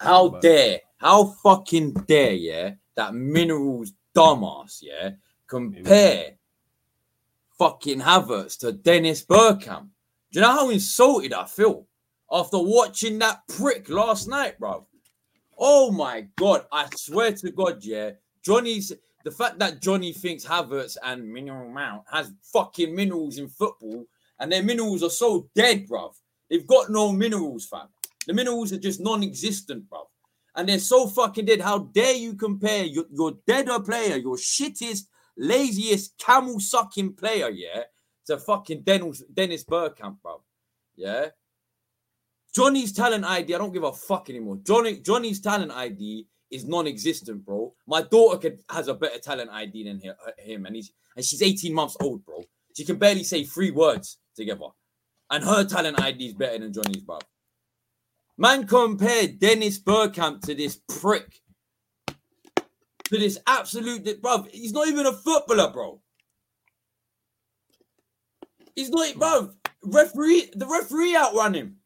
How 0.00 0.28
dare, 0.40 0.80
how 0.96 1.24
fucking 1.42 1.92
dare, 2.06 2.32
yeah, 2.32 2.74
that 2.94 3.14
minerals 3.14 3.92
dumbass, 4.14 4.78
yeah, 4.82 5.10
compare 5.46 6.36
fucking 7.62 8.00
Havertz 8.00 8.58
to 8.58 8.72
Dennis 8.72 9.24
Bergkamp. 9.24 9.86
Do 10.32 10.40
you 10.40 10.40
know 10.40 10.50
how 10.50 10.70
insulted 10.70 11.32
I 11.32 11.46
feel 11.46 11.86
after 12.28 12.58
watching 12.58 13.20
that 13.20 13.46
prick 13.56 13.88
last 13.88 14.26
night, 14.26 14.58
bro? 14.58 14.84
Oh 15.56 15.92
my 15.92 16.26
god! 16.36 16.66
I 16.72 16.88
swear 16.96 17.30
to 17.30 17.52
God, 17.52 17.84
yeah, 17.84 18.10
Johnny's 18.44 18.92
the 19.22 19.30
fact 19.30 19.60
that 19.60 19.80
Johnny 19.80 20.12
thinks 20.12 20.44
Havertz 20.44 20.96
and 21.04 21.32
Mineral 21.32 21.70
Mount 21.70 22.02
has 22.10 22.32
fucking 22.52 22.92
minerals 22.92 23.38
in 23.38 23.48
football, 23.48 24.06
and 24.40 24.50
their 24.50 24.64
minerals 24.64 25.04
are 25.04 25.10
so 25.10 25.48
dead, 25.54 25.88
bruv. 25.88 26.14
They've 26.50 26.66
got 26.66 26.90
no 26.90 27.12
minerals, 27.12 27.66
fam. 27.66 27.86
The 28.26 28.34
minerals 28.34 28.72
are 28.72 28.78
just 28.78 29.00
non-existent, 29.00 29.88
bruv. 29.88 30.06
And 30.56 30.68
they're 30.68 30.80
so 30.80 31.06
fucking 31.06 31.44
dead. 31.44 31.60
How 31.60 31.78
dare 31.78 32.16
you 32.16 32.34
compare 32.34 32.84
your, 32.84 33.04
your 33.12 33.34
deader 33.46 33.78
player, 33.78 34.16
your 34.16 34.36
shittest, 34.36 35.04
laziest, 35.36 36.18
camel 36.18 36.60
sucking 36.60 37.14
player, 37.14 37.50
yeah, 37.50 37.82
to 38.26 38.38
fucking 38.38 38.82
Dennis, 38.82 39.22
Dennis 39.32 39.64
Bergkamp, 39.64 40.16
bro. 40.22 40.42
Yeah. 40.96 41.28
Johnny's 42.54 42.92
talent 42.92 43.24
ID, 43.24 43.54
I 43.54 43.58
don't 43.58 43.72
give 43.72 43.84
a 43.84 43.92
fuck 43.92 44.28
anymore. 44.28 44.58
Johnny 44.62 44.98
Johnny's 45.00 45.40
talent 45.40 45.72
ID 45.72 46.26
is 46.50 46.66
non-existent, 46.66 47.44
bro. 47.44 47.74
My 47.86 48.02
daughter 48.02 48.38
could, 48.38 48.58
has 48.68 48.88
a 48.88 48.94
better 48.94 49.18
talent 49.18 49.50
ID 49.50 49.84
than 49.84 50.00
him, 50.38 50.66
and 50.66 50.76
he's 50.76 50.92
and 51.16 51.24
she's 51.24 51.42
18 51.42 51.74
months 51.74 51.96
old, 52.00 52.24
bro. 52.24 52.44
She 52.76 52.84
can 52.84 52.96
barely 52.96 53.24
say 53.24 53.44
three 53.44 53.70
words 53.70 54.18
together, 54.36 54.66
and 55.30 55.42
her 55.42 55.64
talent 55.64 56.00
ID 56.00 56.26
is 56.26 56.34
better 56.34 56.58
than 56.58 56.72
Johnny's, 56.72 57.02
bro. 57.02 57.18
Man 58.36 58.66
compared 58.66 59.38
Dennis 59.38 59.78
Bergkamp 59.78 60.42
to 60.42 60.54
this 60.54 60.80
prick, 61.00 61.41
to 63.12 63.18
this 63.18 63.38
absolute, 63.46 64.20
bro. 64.20 64.46
He's 64.50 64.72
not 64.72 64.88
even 64.88 65.06
a 65.06 65.12
footballer, 65.12 65.70
bro. 65.70 66.00
He's 68.74 68.90
not, 68.90 69.14
bro. 69.16 69.50
Referee, 69.84 70.50
the 70.54 70.66
referee 70.66 71.16
outrun 71.16 71.54
him 71.54 71.76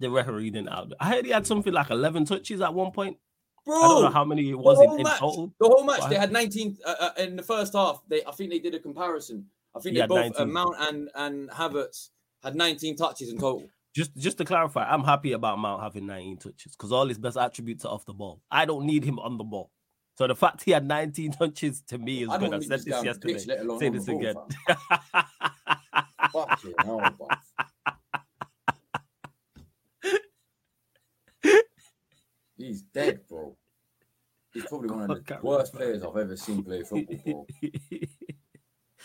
the 0.00 0.10
referee 0.10 0.50
didn't 0.50 0.70
out. 0.70 0.92
I 0.98 1.10
heard 1.10 1.26
he 1.26 1.30
had 1.30 1.46
something 1.46 1.72
like 1.72 1.90
11 1.90 2.24
touches 2.24 2.60
at 2.60 2.74
one 2.74 2.90
point. 2.90 3.18
Bro, 3.66 3.76
I 3.76 3.88
don't 3.88 4.02
know 4.04 4.10
how 4.10 4.24
many 4.24 4.48
it 4.48 4.58
was 4.58 4.80
in, 4.80 5.00
in, 5.00 5.06
total. 5.18 5.52
The 5.60 5.68
whole 5.68 5.84
match, 5.84 6.08
they 6.08 6.16
had 6.16 6.32
19 6.32 6.78
uh, 6.84 6.94
uh, 6.98 7.10
in 7.18 7.36
the 7.36 7.42
first 7.42 7.74
half. 7.74 8.02
They, 8.08 8.24
I 8.24 8.32
think 8.32 8.50
they 8.50 8.58
did 8.58 8.74
a 8.74 8.78
comparison. 8.78 9.46
I 9.76 9.80
think 9.80 9.96
they 9.96 10.06
both 10.06 10.32
uh, 10.40 10.46
Mount 10.46 10.76
and 10.80 11.10
and 11.14 11.50
Havertz 11.50 12.08
had 12.42 12.56
19 12.56 12.96
touches 12.96 13.30
in 13.30 13.38
total. 13.38 13.68
Just 13.94 14.16
just 14.16 14.38
to 14.38 14.44
clarify, 14.44 14.84
I'm 14.84 15.02
happy 15.02 15.32
about 15.32 15.58
Mount 15.58 15.82
having 15.82 16.06
19 16.06 16.38
touches 16.38 16.72
because 16.72 16.92
all 16.92 17.08
his 17.08 17.18
best 17.18 17.36
attributes 17.36 17.84
are 17.84 17.92
off 17.92 18.04
the 18.04 18.14
ball. 18.14 18.40
I 18.50 18.64
don't 18.64 18.86
need 18.86 19.04
him 19.04 19.18
on 19.18 19.36
the 19.36 19.44
ball. 19.44 19.70
So 20.16 20.26
the 20.26 20.36
fact 20.36 20.62
he 20.62 20.70
had 20.70 20.86
19 20.86 21.32
touches 21.32 21.82
to 21.88 21.98
me 21.98 22.22
is 22.22 22.28
I 22.28 22.38
good. 22.38 22.54
I 22.54 22.60
said 22.60 22.84
this 22.84 23.04
yesterday. 23.04 23.34
Pitch, 23.34 23.78
Say 23.78 23.88
this 23.88 24.06
again. 24.06 24.36
Hell, 26.84 27.16
He's 32.56 32.82
dead, 32.82 33.20
bro. 33.26 33.56
He's 34.52 34.66
probably 34.66 34.90
one 34.90 35.10
of 35.10 35.24
the 35.24 35.38
worst 35.42 35.72
players 35.72 36.02
I've 36.02 36.16
ever 36.16 36.36
seen 36.36 36.62
play 36.62 36.82
football, 36.82 37.46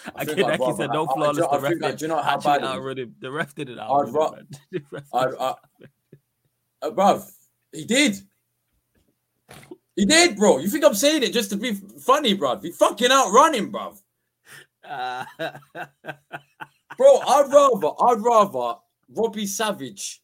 bro. 0.03 0.13
I, 0.15 0.21
I 0.21 0.57
like 0.57 0.61
he 0.61 0.73
said 0.73 0.91
no 0.91 1.07
flawless. 1.07 1.45
I, 1.45 1.47
I, 1.47 1.57
the 1.57 1.63
ref 1.63 1.81
like, 1.81 1.97
do 1.97 2.05
you 2.05 2.09
know 2.09 2.21
how 2.21 2.39
bad 2.39 2.63
outrun. 2.63 3.13
The 3.19 3.31
ref 3.31 3.55
did 3.55 3.69
it 3.69 3.79
out. 3.79 4.07
I'd, 4.07 4.93
I'd, 5.13 5.33
uh, 5.33 5.55
bruv, 6.91 7.31
he 7.71 7.85
did. 7.85 8.19
He 9.95 10.05
did, 10.05 10.35
bro. 10.35 10.59
You 10.59 10.67
think 10.67 10.83
I'm 10.83 10.93
saying 10.93 11.23
it 11.23 11.33
just 11.33 11.49
to 11.51 11.57
be 11.57 11.73
funny, 11.73 12.37
bruv? 12.37 12.63
He 12.63 12.71
fucking 12.71 13.11
outrun 13.11 13.53
him, 13.53 13.71
bruv. 13.71 14.01
bro, 16.97 17.19
I'd 17.19 17.51
rather, 17.51 17.91
I'd 18.01 18.21
rather 18.21 18.79
Robbie 19.09 19.47
Savage 19.47 20.21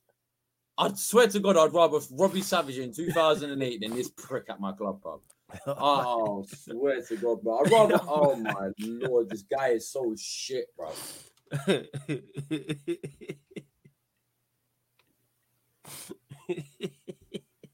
I 0.81 0.91
swear 0.95 1.27
to 1.27 1.39
God, 1.39 1.57
I'd 1.57 1.73
rather 1.73 1.99
Robbie 2.11 2.41
Savage 2.41 2.79
in 2.79 2.91
2008 2.91 3.81
than 3.81 3.95
this 3.95 4.09
prick 4.09 4.45
at 4.49 4.59
my 4.59 4.71
club, 4.71 4.99
bro. 5.01 5.21
Oh, 5.67 6.45
swear 6.47 7.01
to 7.01 7.17
God, 7.17 7.41
bro. 7.41 7.59
I'd 7.59 7.71
rather, 7.71 7.99
oh 8.07 8.35
my 8.35 8.69
lord, 8.79 9.29
this 9.29 9.43
guy 9.43 9.69
is 9.69 9.89
so 9.89 10.15
shit, 10.17 10.65
bro. 10.77 10.91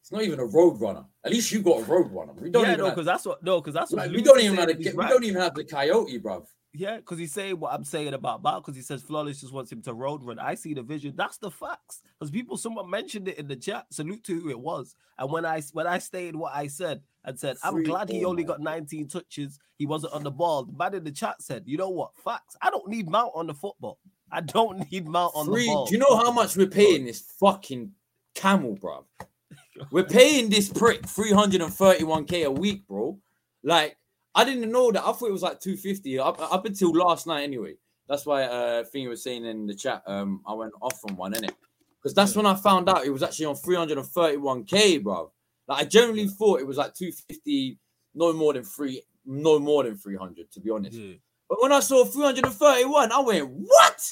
It's 0.07 0.13
not 0.13 0.23
even 0.23 0.39
a 0.39 0.45
road 0.45 0.79
runner. 0.79 1.03
At 1.25 1.33
least 1.33 1.51
you 1.51 1.61
got 1.61 1.81
a 1.81 1.83
road 1.83 2.09
runner. 2.13 2.31
We 2.31 2.49
don't 2.49 2.63
yeah, 2.63 2.77
no, 2.77 2.91
because 2.91 3.05
that's 3.05 3.25
what 3.25 3.43
no, 3.43 3.59
because 3.59 3.73
that's 3.73 3.91
what 3.91 4.07
like, 4.07 4.15
we 4.15 4.21
don't 4.21 4.39
even 4.39 4.55
have 4.55 4.67
the, 4.69 4.75
we 4.75 4.91
right. 4.91 5.09
don't 5.09 5.25
even 5.25 5.41
have 5.41 5.53
the 5.53 5.65
coyote, 5.65 6.17
bro. 6.17 6.45
Yeah, 6.71 6.95
because 6.95 7.19
he's 7.19 7.33
saying 7.33 7.59
what 7.59 7.73
I'm 7.73 7.83
saying 7.83 8.13
about 8.13 8.41
Bob, 8.41 8.63
because 8.63 8.77
he 8.77 8.83
says 8.83 9.03
Flawless 9.03 9.41
just 9.41 9.51
wants 9.51 9.69
him 9.69 9.81
to 9.81 9.93
road 9.93 10.23
run. 10.23 10.39
I 10.39 10.55
see 10.55 10.73
the 10.73 10.81
vision. 10.81 11.13
That's 11.17 11.37
the 11.39 11.51
facts. 11.51 12.03
Because 12.17 12.31
people, 12.31 12.55
someone 12.55 12.89
mentioned 12.89 13.27
it 13.27 13.37
in 13.37 13.47
the 13.47 13.57
chat. 13.57 13.87
Salute 13.89 14.23
to 14.25 14.39
who 14.39 14.49
it 14.49 14.59
was. 14.59 14.95
And 15.17 15.29
when 15.29 15.45
I 15.45 15.61
when 15.73 15.87
I 15.87 15.97
stated 15.97 16.37
what 16.37 16.55
I 16.55 16.67
said 16.67 17.01
and 17.27 17.37
said, 17.37 17.57
I'm 17.61 17.83
glad 17.83 18.09
he 18.09 18.25
only 18.25 18.43
got 18.43 18.61
19 18.61 19.09
touches, 19.09 19.59
he 19.77 19.85
wasn't 19.85 20.13
on 20.13 20.23
the 20.23 20.31
ball. 20.31 20.63
The 20.63 20.73
man 20.73 20.95
in 20.95 21.03
the 21.03 21.11
chat 21.11 21.41
said, 21.41 21.63
you 21.65 21.77
know 21.77 21.89
what? 21.89 22.11
Facts. 22.23 22.55
I 22.61 22.69
don't 22.69 22.87
need 22.87 23.09
Mount 23.09 23.33
on 23.35 23.47
the 23.47 23.53
football. 23.53 23.99
I 24.31 24.41
don't 24.41 24.89
need 24.91 25.07
Mount 25.07 25.33
on 25.35 25.45
Free. 25.45 25.65
the 25.65 25.73
ball. 25.73 25.85
Do 25.85 25.93
you 25.93 25.99
know 25.99 26.15
how 26.15 26.31
much 26.31 26.55
we're 26.55 26.67
paying 26.67 27.05
this 27.05 27.21
fucking 27.39 27.91
camel, 28.33 28.75
bro? 28.75 29.05
We're 29.91 30.05
paying 30.05 30.49
this 30.49 30.69
prick 30.69 31.03
331k 31.03 32.45
a 32.45 32.51
week, 32.51 32.87
bro. 32.87 33.19
Like 33.63 33.95
I 34.33 34.43
didn't 34.43 34.71
know 34.71 34.91
that. 34.91 35.03
I 35.03 35.11
thought 35.11 35.29
it 35.29 35.31
was 35.31 35.43
like 35.43 35.59
250 35.59 36.17
up, 36.17 36.41
up 36.41 36.65
until 36.65 36.91
last 36.91 37.27
night 37.27 37.43
anyway. 37.43 37.75
That's 38.09 38.25
why 38.25 38.43
uh 38.43 38.83
thing 38.85 39.07
was 39.07 39.21
saying 39.21 39.45
in 39.45 39.67
the 39.67 39.75
chat. 39.75 40.01
Um, 40.07 40.41
I 40.47 40.53
went 40.53 40.73
off 40.81 40.99
on 41.07 41.15
one, 41.15 41.33
innit? 41.33 41.53
Because 42.01 42.15
that's 42.15 42.35
when 42.35 42.47
I 42.47 42.55
found 42.55 42.89
out 42.89 43.05
it 43.05 43.11
was 43.11 43.21
actually 43.21 43.45
on 43.45 43.55
331k, 43.55 45.03
bro. 45.03 45.31
Like 45.67 45.83
I 45.83 45.85
generally 45.85 46.27
thought 46.27 46.59
it 46.59 46.67
was 46.67 46.77
like 46.77 46.93
250, 46.93 47.77
no 48.15 48.33
more 48.33 48.53
than 48.53 48.63
three, 48.63 49.03
no 49.25 49.59
more 49.59 49.83
than 49.83 49.97
300, 49.97 50.51
to 50.51 50.59
be 50.59 50.69
honest. 50.69 50.97
Yeah. 50.97 51.15
But 51.49 51.61
when 51.61 51.71
I 51.71 51.79
saw 51.79 52.05
331, 52.05 53.11
I 53.11 53.19
went, 53.19 53.49
what? 53.49 54.11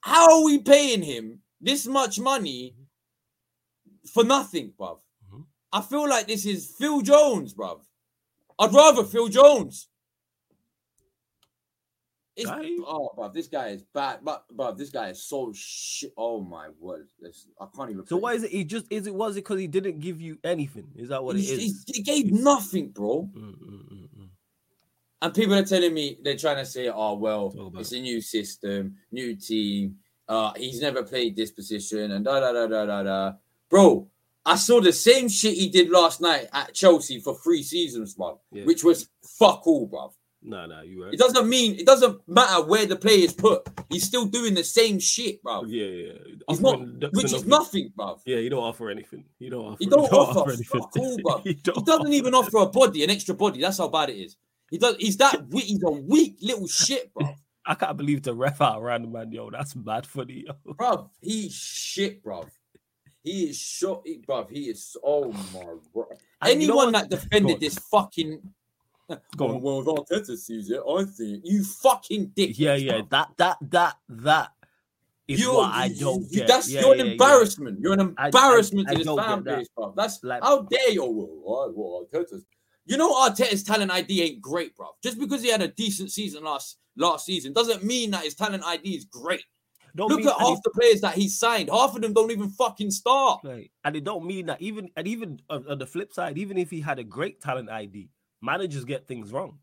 How 0.00 0.38
are 0.38 0.44
we 0.44 0.58
paying 0.58 1.02
him 1.02 1.40
this 1.60 1.86
much 1.86 2.18
money 2.18 2.74
for 4.12 4.24
nothing, 4.24 4.72
bruv? 4.78 4.98
Mm-hmm. 5.26 5.42
I 5.72 5.80
feel 5.80 6.08
like 6.08 6.26
this 6.26 6.44
is 6.44 6.74
Phil 6.78 7.00
Jones, 7.02 7.54
bruv. 7.54 7.80
I'd 8.58 8.72
rather 8.72 9.04
Phil 9.04 9.28
Jones. 9.28 9.88
It's, 12.34 12.50
oh, 12.50 13.10
but 13.16 13.34
this 13.34 13.46
guy 13.46 13.68
is 13.68 13.82
bad. 13.82 14.20
But 14.22 14.44
but 14.50 14.78
this 14.78 14.88
guy 14.88 15.10
is 15.10 15.22
so 15.22 15.52
shit. 15.54 16.12
Oh 16.16 16.40
my 16.40 16.68
word! 16.80 17.08
This, 17.20 17.46
I 17.60 17.66
can't 17.76 17.90
even. 17.90 18.06
So 18.06 18.16
why 18.16 18.32
is 18.32 18.42
it? 18.42 18.50
He 18.50 18.64
just 18.64 18.86
is 18.90 19.06
it? 19.06 19.14
Was 19.14 19.36
it 19.36 19.40
because 19.40 19.60
he 19.60 19.66
didn't 19.66 20.00
give 20.00 20.18
you 20.18 20.38
anything? 20.42 20.86
Is 20.96 21.10
that 21.10 21.22
what 21.22 21.36
he, 21.36 21.42
it 21.42 21.58
is? 21.58 21.84
He, 21.86 21.92
he 21.96 22.02
gave 22.02 22.32
nothing, 22.32 22.88
bro. 22.88 23.28
Mm, 23.36 23.42
mm, 23.42 23.92
mm, 23.92 24.08
mm, 24.18 24.28
and 25.20 25.34
people 25.34 25.54
are 25.54 25.64
telling 25.64 25.92
me 25.92 26.18
they're 26.22 26.38
trying 26.38 26.56
to 26.56 26.64
say, 26.64 26.88
"Oh 26.88 27.14
well, 27.14 27.72
it's 27.78 27.92
a 27.92 28.00
new 28.00 28.22
system, 28.22 28.96
new 29.10 29.36
team. 29.36 29.96
Uh, 30.26 30.52
he's 30.56 30.80
never 30.80 31.02
played 31.02 31.36
this 31.36 31.50
position, 31.50 32.12
and 32.12 32.24
da 32.24 32.40
da 32.40 32.52
da 32.52 32.66
da 32.66 32.86
da 32.86 33.02
da." 33.02 33.32
Bro, 33.68 34.08
I 34.46 34.56
saw 34.56 34.80
the 34.80 34.92
same 34.92 35.28
shit 35.28 35.54
he 35.54 35.68
did 35.68 35.90
last 35.90 36.22
night 36.22 36.48
at 36.52 36.72
Chelsea 36.72 37.20
for 37.20 37.36
three 37.36 37.62
seasons, 37.62 38.14
bro, 38.14 38.40
yeah. 38.50 38.64
which 38.64 38.82
was 38.82 39.08
fuck 39.38 39.66
all, 39.66 39.86
bro. 39.86 40.12
No, 40.44 40.66
no, 40.66 40.82
you 40.82 41.04
right. 41.04 41.14
It 41.14 41.20
doesn't 41.20 41.48
mean 41.48 41.76
it 41.76 41.86
doesn't 41.86 42.20
matter 42.28 42.64
where 42.64 42.84
the 42.84 42.96
player 42.96 43.24
is 43.24 43.32
put. 43.32 43.68
He's 43.88 44.04
still 44.04 44.26
doing 44.26 44.54
the 44.54 44.64
same 44.64 44.98
shit, 44.98 45.42
bro. 45.42 45.64
Yeah, 45.64 45.86
yeah. 45.86 46.12
He's 46.48 46.60
not, 46.60 46.80
which 47.12 47.32
is 47.32 47.46
nothing, 47.46 47.92
bro. 47.94 48.18
Yeah, 48.26 48.38
he 48.38 48.48
don't 48.48 48.62
offer 48.62 48.90
anything. 48.90 49.24
He 49.38 49.48
don't 49.48 49.64
offer. 49.64 49.76
He 49.78 49.86
don't, 49.86 50.00
don't 50.10 50.18
offer, 50.18 50.40
offer 50.40 50.50
anything. 50.50 50.80
Fuck 50.80 50.96
all, 50.96 51.16
bro. 51.22 51.38
he, 51.44 51.50
he 51.50 51.82
doesn't 51.82 52.12
even 52.12 52.34
offer 52.34 52.58
a 52.58 52.66
body, 52.66 53.04
an 53.04 53.10
extra 53.10 53.34
body. 53.34 53.60
That's 53.60 53.78
how 53.78 53.88
bad 53.88 54.10
it 54.10 54.16
is. 54.16 54.36
He 54.70 54.78
does. 54.78 54.96
He's 54.98 55.16
that 55.18 55.46
weak. 55.50 55.64
He's 55.64 55.82
a 55.84 55.90
weak 55.90 56.36
little 56.40 56.66
shit, 56.66 57.12
bro. 57.14 57.34
I 57.66 57.74
can't 57.74 57.96
believe 57.96 58.22
the 58.22 58.34
ref 58.34 58.60
out 58.60 58.82
around 58.82 59.12
man, 59.12 59.30
yo. 59.30 59.48
That's 59.50 59.74
bad 59.74 60.06
funny, 60.06 60.44
yo. 60.46 60.74
Bro, 60.74 61.10
he's 61.20 61.54
shit, 61.54 62.24
bro. 62.24 62.44
He 63.22 63.50
is 63.50 63.58
shot, 63.58 64.04
bro. 64.26 64.46
He 64.50 64.70
is. 64.70 64.96
Oh 65.04 65.30
my 65.54 65.76
god! 65.94 66.18
Anyone 66.44 66.90
that 66.92 67.08
defended 67.08 67.60
this 67.60 67.78
fucking. 67.78 68.40
Go 69.36 69.48
on. 69.48 69.60
Well, 69.60 69.80
if 69.80 69.86
Arteta 69.86 70.36
sees 70.36 70.70
it, 70.70 70.80
I 70.80 71.04
think 71.04 71.42
you 71.44 71.64
fucking 71.64 72.32
dick. 72.34 72.58
Yeah, 72.58 72.74
yeah. 72.74 73.02
That, 73.10 73.30
that, 73.36 73.58
that, 73.70 73.96
that 74.08 74.50
is 75.28 75.40
you're, 75.40 75.54
what 75.54 75.72
I 75.72 75.88
don't 75.88 76.30
get. 76.30 76.46
That's 76.46 76.70
yeah, 76.70 76.80
you're 76.80 76.96
yeah, 76.96 77.02
an 77.02 77.10
embarrassment. 77.12 77.78
Yeah. 77.78 77.82
You're 77.82 77.92
an 77.94 78.14
embarrassment 78.16 78.88
I, 78.88 78.92
I, 78.92 78.94
to 78.94 79.04
this 79.04 79.14
fan 79.14 79.42
base, 79.42 79.68
bro. 79.76 79.94
That's 79.96 80.22
like, 80.22 80.42
how 80.42 80.62
dare 80.62 80.90
you? 80.90 81.04
Well, 81.04 81.72
well, 81.74 82.06
Arteta's. 82.12 82.44
You 82.84 82.96
know 82.96 83.14
Arteta's 83.14 83.62
talent 83.62 83.92
ID 83.92 84.22
ain't 84.22 84.40
great, 84.40 84.74
bro. 84.74 84.88
Just 85.02 85.18
because 85.18 85.40
he 85.40 85.50
had 85.50 85.62
a 85.62 85.68
decent 85.68 86.10
season 86.10 86.42
last 86.42 86.78
last 86.96 87.24
season 87.24 87.52
doesn't 87.52 87.84
mean 87.84 88.10
that 88.10 88.24
his 88.24 88.34
talent 88.34 88.64
ID 88.64 88.96
is 88.96 89.04
great. 89.04 89.44
Don't 89.94 90.08
Look 90.08 90.20
at 90.20 90.40
half 90.40 90.62
the 90.62 90.70
players 90.70 91.02
that 91.02 91.14
he 91.14 91.28
signed. 91.28 91.68
Half 91.70 91.94
of 91.94 92.02
them 92.02 92.14
don't 92.14 92.30
even 92.30 92.48
fucking 92.48 92.90
start. 92.90 93.40
Right. 93.44 93.70
And 93.84 93.94
it 93.94 94.04
don't 94.04 94.24
mean 94.24 94.46
that 94.46 94.60
even 94.60 94.90
and 94.96 95.06
even 95.06 95.40
on, 95.50 95.66
on, 95.68 95.78
the 95.78 95.86
flip 95.86 96.12
side, 96.12 96.38
even 96.38 96.56
if 96.56 96.70
he 96.70 96.80
had 96.80 96.98
a 96.98 97.04
great 97.04 97.40
talent 97.40 97.70
ID, 97.70 98.08
managers 98.42 98.84
get 98.84 99.06
things 99.06 99.32
wrong. 99.32 99.58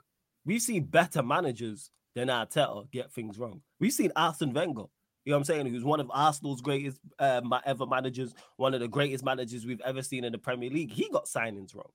We've 0.45 0.61
seen 0.61 0.85
better 0.85 1.21
managers 1.21 1.91
than 2.15 2.29
Arteta 2.29 2.89
get 2.91 3.11
things 3.11 3.37
wrong. 3.37 3.61
We've 3.79 3.93
seen 3.93 4.11
Arsene 4.15 4.53
Wenger. 4.53 4.85
You 5.25 5.31
know 5.31 5.37
what 5.37 5.41
I'm 5.41 5.43
saying? 5.43 5.65
Who's 5.67 5.83
one 5.83 5.99
of 5.99 6.09
Arsenal's 6.11 6.61
greatest 6.61 6.99
uh, 7.19 7.41
ever 7.65 7.85
managers, 7.85 8.33
one 8.55 8.73
of 8.73 8.79
the 8.79 8.87
greatest 8.87 9.23
managers 9.23 9.65
we've 9.65 9.81
ever 9.81 10.01
seen 10.01 10.23
in 10.23 10.31
the 10.31 10.37
Premier 10.37 10.69
League. 10.69 10.91
He 10.91 11.09
got 11.11 11.25
signings 11.25 11.75
wrong. 11.75 11.91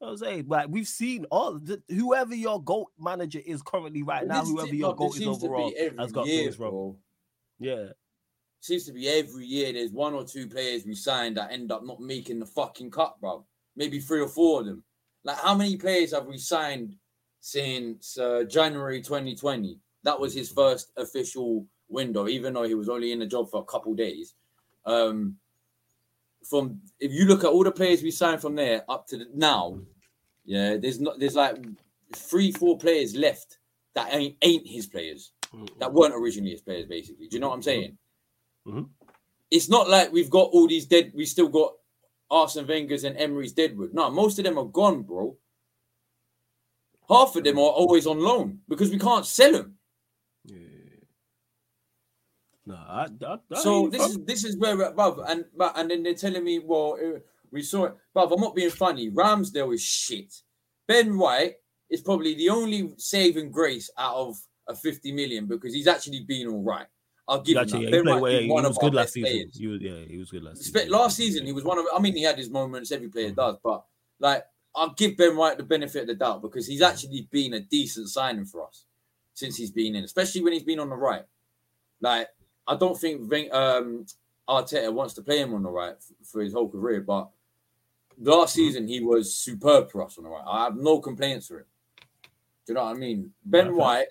You 0.00 0.06
know 0.06 0.12
what 0.12 0.12
I'm 0.12 0.16
saying, 0.16 0.44
but 0.48 0.70
we've 0.70 0.88
seen 0.88 1.26
all 1.30 1.58
the, 1.58 1.82
whoever 1.90 2.34
your 2.34 2.62
GOAT 2.62 2.88
manager 2.98 3.40
is 3.44 3.60
currently 3.60 4.02
right 4.02 4.26
now, 4.26 4.42
whoever 4.42 4.74
your 4.74 4.96
GOAT 4.96 5.16
is 5.16 5.26
overall 5.26 5.70
has 5.98 6.10
got 6.10 6.26
year, 6.26 6.44
things 6.44 6.58
wrong. 6.58 6.70
Bro. 6.70 6.96
Yeah. 7.60 7.86
Seems 8.60 8.86
to 8.86 8.92
be 8.92 9.08
every 9.08 9.44
year 9.44 9.74
there's 9.74 9.92
one 9.92 10.14
or 10.14 10.24
two 10.24 10.48
players 10.48 10.86
we 10.86 10.94
signed 10.94 11.36
that 11.36 11.52
end 11.52 11.70
up 11.70 11.84
not 11.84 12.00
making 12.00 12.40
the 12.40 12.46
fucking 12.46 12.90
cut, 12.90 13.20
bro. 13.20 13.44
Maybe 13.76 14.00
three 14.00 14.20
or 14.20 14.28
four 14.28 14.60
of 14.60 14.66
them. 14.66 14.82
Like, 15.24 15.38
how 15.38 15.54
many 15.54 15.76
players 15.76 16.12
have 16.12 16.26
we 16.26 16.38
signed 16.38 16.96
since 17.40 18.18
uh, 18.18 18.44
January 18.48 19.02
2020? 19.02 19.78
That 20.02 20.18
was 20.18 20.34
his 20.34 20.50
first 20.50 20.92
official 20.96 21.66
window, 21.88 22.28
even 22.28 22.54
though 22.54 22.62
he 22.62 22.74
was 22.74 22.88
only 22.88 23.12
in 23.12 23.18
the 23.18 23.26
job 23.26 23.50
for 23.50 23.60
a 23.60 23.64
couple 23.64 23.94
days. 23.94 24.34
Um, 24.86 25.36
from 26.48 26.80
if 26.98 27.12
you 27.12 27.26
look 27.26 27.44
at 27.44 27.50
all 27.50 27.64
the 27.64 27.70
players 27.70 28.02
we 28.02 28.10
signed 28.10 28.40
from 28.40 28.54
there 28.54 28.82
up 28.88 29.06
to 29.08 29.18
the, 29.18 29.26
now, 29.34 29.78
yeah, 30.44 30.76
there's 30.76 31.00
not 31.00 31.20
there's 31.20 31.36
like 31.36 31.62
three, 32.14 32.50
four 32.50 32.78
players 32.78 33.14
left 33.14 33.58
that 33.94 34.14
ain't 34.14 34.36
ain't 34.42 34.66
his 34.66 34.86
players 34.86 35.32
that 35.78 35.92
weren't 35.92 36.14
originally 36.14 36.52
his 36.52 36.62
players. 36.62 36.86
Basically, 36.86 37.28
do 37.28 37.36
you 37.36 37.40
know 37.40 37.48
what 37.48 37.56
I'm 37.56 37.62
saying? 37.62 37.98
Mm-hmm. 38.66 38.82
It's 39.50 39.68
not 39.68 39.88
like 39.88 40.12
we've 40.12 40.30
got 40.30 40.50
all 40.52 40.66
these 40.66 40.86
dead. 40.86 41.12
We 41.14 41.26
still 41.26 41.48
got 41.48 41.72
Arsene 42.30 42.66
Wenger's 42.66 43.04
and 43.04 43.16
Emery's 43.16 43.52
deadwood. 43.52 43.92
No, 43.92 44.10
most 44.10 44.38
of 44.38 44.44
them 44.44 44.58
are 44.58 44.64
gone, 44.64 45.02
bro. 45.02 45.36
Half 47.08 47.36
of 47.36 47.44
them 47.44 47.58
are 47.58 47.62
always 47.62 48.06
on 48.06 48.20
loan 48.20 48.60
because 48.68 48.90
we 48.90 48.98
can't 48.98 49.26
sell 49.26 49.52
them. 49.52 49.74
Yeah. 50.44 50.56
No, 52.66 52.74
I, 52.74 53.06
I, 53.26 53.36
I 53.52 53.60
so 53.60 53.88
this 53.88 54.06
is 54.06 54.18
this 54.24 54.44
is 54.44 54.56
where 54.56 54.76
we're 54.76 54.84
above, 54.84 55.20
and 55.26 55.44
but 55.56 55.76
and 55.76 55.90
then 55.90 56.04
they're 56.04 56.14
telling 56.14 56.44
me, 56.44 56.60
well, 56.60 56.96
uh, 57.02 57.18
we 57.50 57.62
saw 57.62 57.86
it, 57.86 57.96
but 58.14 58.30
I'm 58.30 58.40
not 58.40 58.54
being 58.54 58.70
funny. 58.70 59.10
Ramsdale 59.10 59.74
is 59.74 59.82
shit. 59.82 60.32
Ben 60.86 61.18
White 61.18 61.54
is 61.88 62.00
probably 62.00 62.34
the 62.34 62.50
only 62.50 62.92
saving 62.96 63.50
grace 63.50 63.90
out 63.98 64.14
of 64.14 64.36
a 64.68 64.74
50 64.74 65.10
million 65.12 65.46
because 65.46 65.74
he's 65.74 65.88
actually 65.88 66.20
been 66.20 66.46
all 66.46 66.62
right. 66.62 66.86
I'll 67.30 67.40
give 67.40 67.56
actually, 67.58 67.84
him 67.84 67.90
that. 67.92 67.96
Yeah, 67.96 68.02
ben 68.02 68.20
White, 68.20 68.42
he 68.42 68.48
was 68.50 68.78
good 68.78 68.94
last 68.94 69.12
season. 69.12 69.50
He 69.54 69.66
was, 69.68 69.80
yeah, 69.80 70.04
he 70.06 70.18
was 70.18 70.30
good 70.32 70.42
last 70.42 70.64
season. 70.64 70.90
Last 70.90 71.16
season, 71.16 71.46
he 71.46 71.52
was 71.52 71.62
one 71.62 71.78
of. 71.78 71.86
I 71.94 72.00
mean, 72.00 72.16
he 72.16 72.24
had 72.24 72.36
his 72.36 72.50
moments. 72.50 72.90
Every 72.90 73.08
player 73.08 73.26
mm-hmm. 73.26 73.36
does, 73.36 73.56
but 73.62 73.84
like, 74.18 74.44
I'll 74.74 74.94
give 74.94 75.16
Ben 75.16 75.36
White 75.36 75.56
the 75.56 75.62
benefit 75.62 76.02
of 76.02 76.08
the 76.08 76.14
doubt 76.16 76.42
because 76.42 76.66
he's 76.66 76.82
actually 76.82 77.28
been 77.30 77.54
a 77.54 77.60
decent 77.60 78.08
signing 78.08 78.46
for 78.46 78.66
us 78.66 78.84
since 79.34 79.56
he's 79.56 79.70
been 79.70 79.94
in, 79.94 80.02
especially 80.02 80.42
when 80.42 80.52
he's 80.52 80.64
been 80.64 80.80
on 80.80 80.90
the 80.90 80.96
right. 80.96 81.22
Like, 82.00 82.28
I 82.66 82.74
don't 82.74 82.98
think 82.98 83.30
um, 83.54 84.06
Arteta 84.48 84.92
wants 84.92 85.14
to 85.14 85.22
play 85.22 85.38
him 85.38 85.54
on 85.54 85.62
the 85.62 85.70
right 85.70 85.94
for 86.24 86.42
his 86.42 86.52
whole 86.52 86.68
career, 86.68 87.00
but 87.00 87.30
last 88.18 88.50
mm-hmm. 88.50 88.66
season 88.66 88.88
he 88.88 89.00
was 89.00 89.36
superb 89.36 89.90
for 89.90 90.04
us 90.04 90.18
on 90.18 90.24
the 90.24 90.30
right. 90.30 90.44
I 90.46 90.64
have 90.64 90.76
no 90.76 90.98
complaints 90.98 91.46
for 91.46 91.60
him. 91.60 91.66
Do 92.66 92.72
you 92.72 92.74
know 92.74 92.84
what 92.84 92.96
I 92.96 92.98
mean? 92.98 93.32
Ben 93.44 93.74
White, 93.76 94.08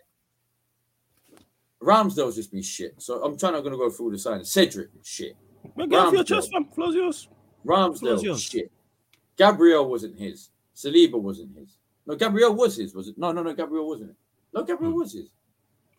Ramsdale's 1.81 2.35
just 2.35 2.51
been 2.51 2.61
shit. 2.61 2.95
So 2.97 3.23
I'm 3.23 3.37
trying 3.37 3.53
not 3.53 3.61
going 3.61 3.71
to 3.71 3.77
go 3.77 3.89
through 3.89 4.11
the 4.11 4.17
signs. 4.17 4.51
Cedric, 4.51 4.89
shit. 5.03 5.35
get 5.77 5.93
off 5.93 6.13
your 6.13 6.23
chest, 6.23 6.51
fam. 6.51 6.65
Flows 6.65 6.95
yours. 6.95 7.29
Ramsdale, 7.65 8.21
yours. 8.21 8.41
shit. 8.41 8.71
Gabriel 9.37 9.89
wasn't 9.89 10.17
his. 10.19 10.49
Saliba 10.75 11.19
wasn't 11.19 11.57
his. 11.57 11.77
No, 12.05 12.15
Gabriel 12.15 12.55
was 12.55 12.77
his, 12.77 12.93
was 12.93 13.07
it? 13.07 13.17
No, 13.17 13.31
no, 13.31 13.43
no, 13.43 13.53
Gabriel 13.53 13.87
wasn't 13.87 14.11
it. 14.11 14.15
No, 14.53 14.63
Gabriel 14.63 14.91
hmm. 14.91 14.99
was 14.99 15.13
his. 15.13 15.29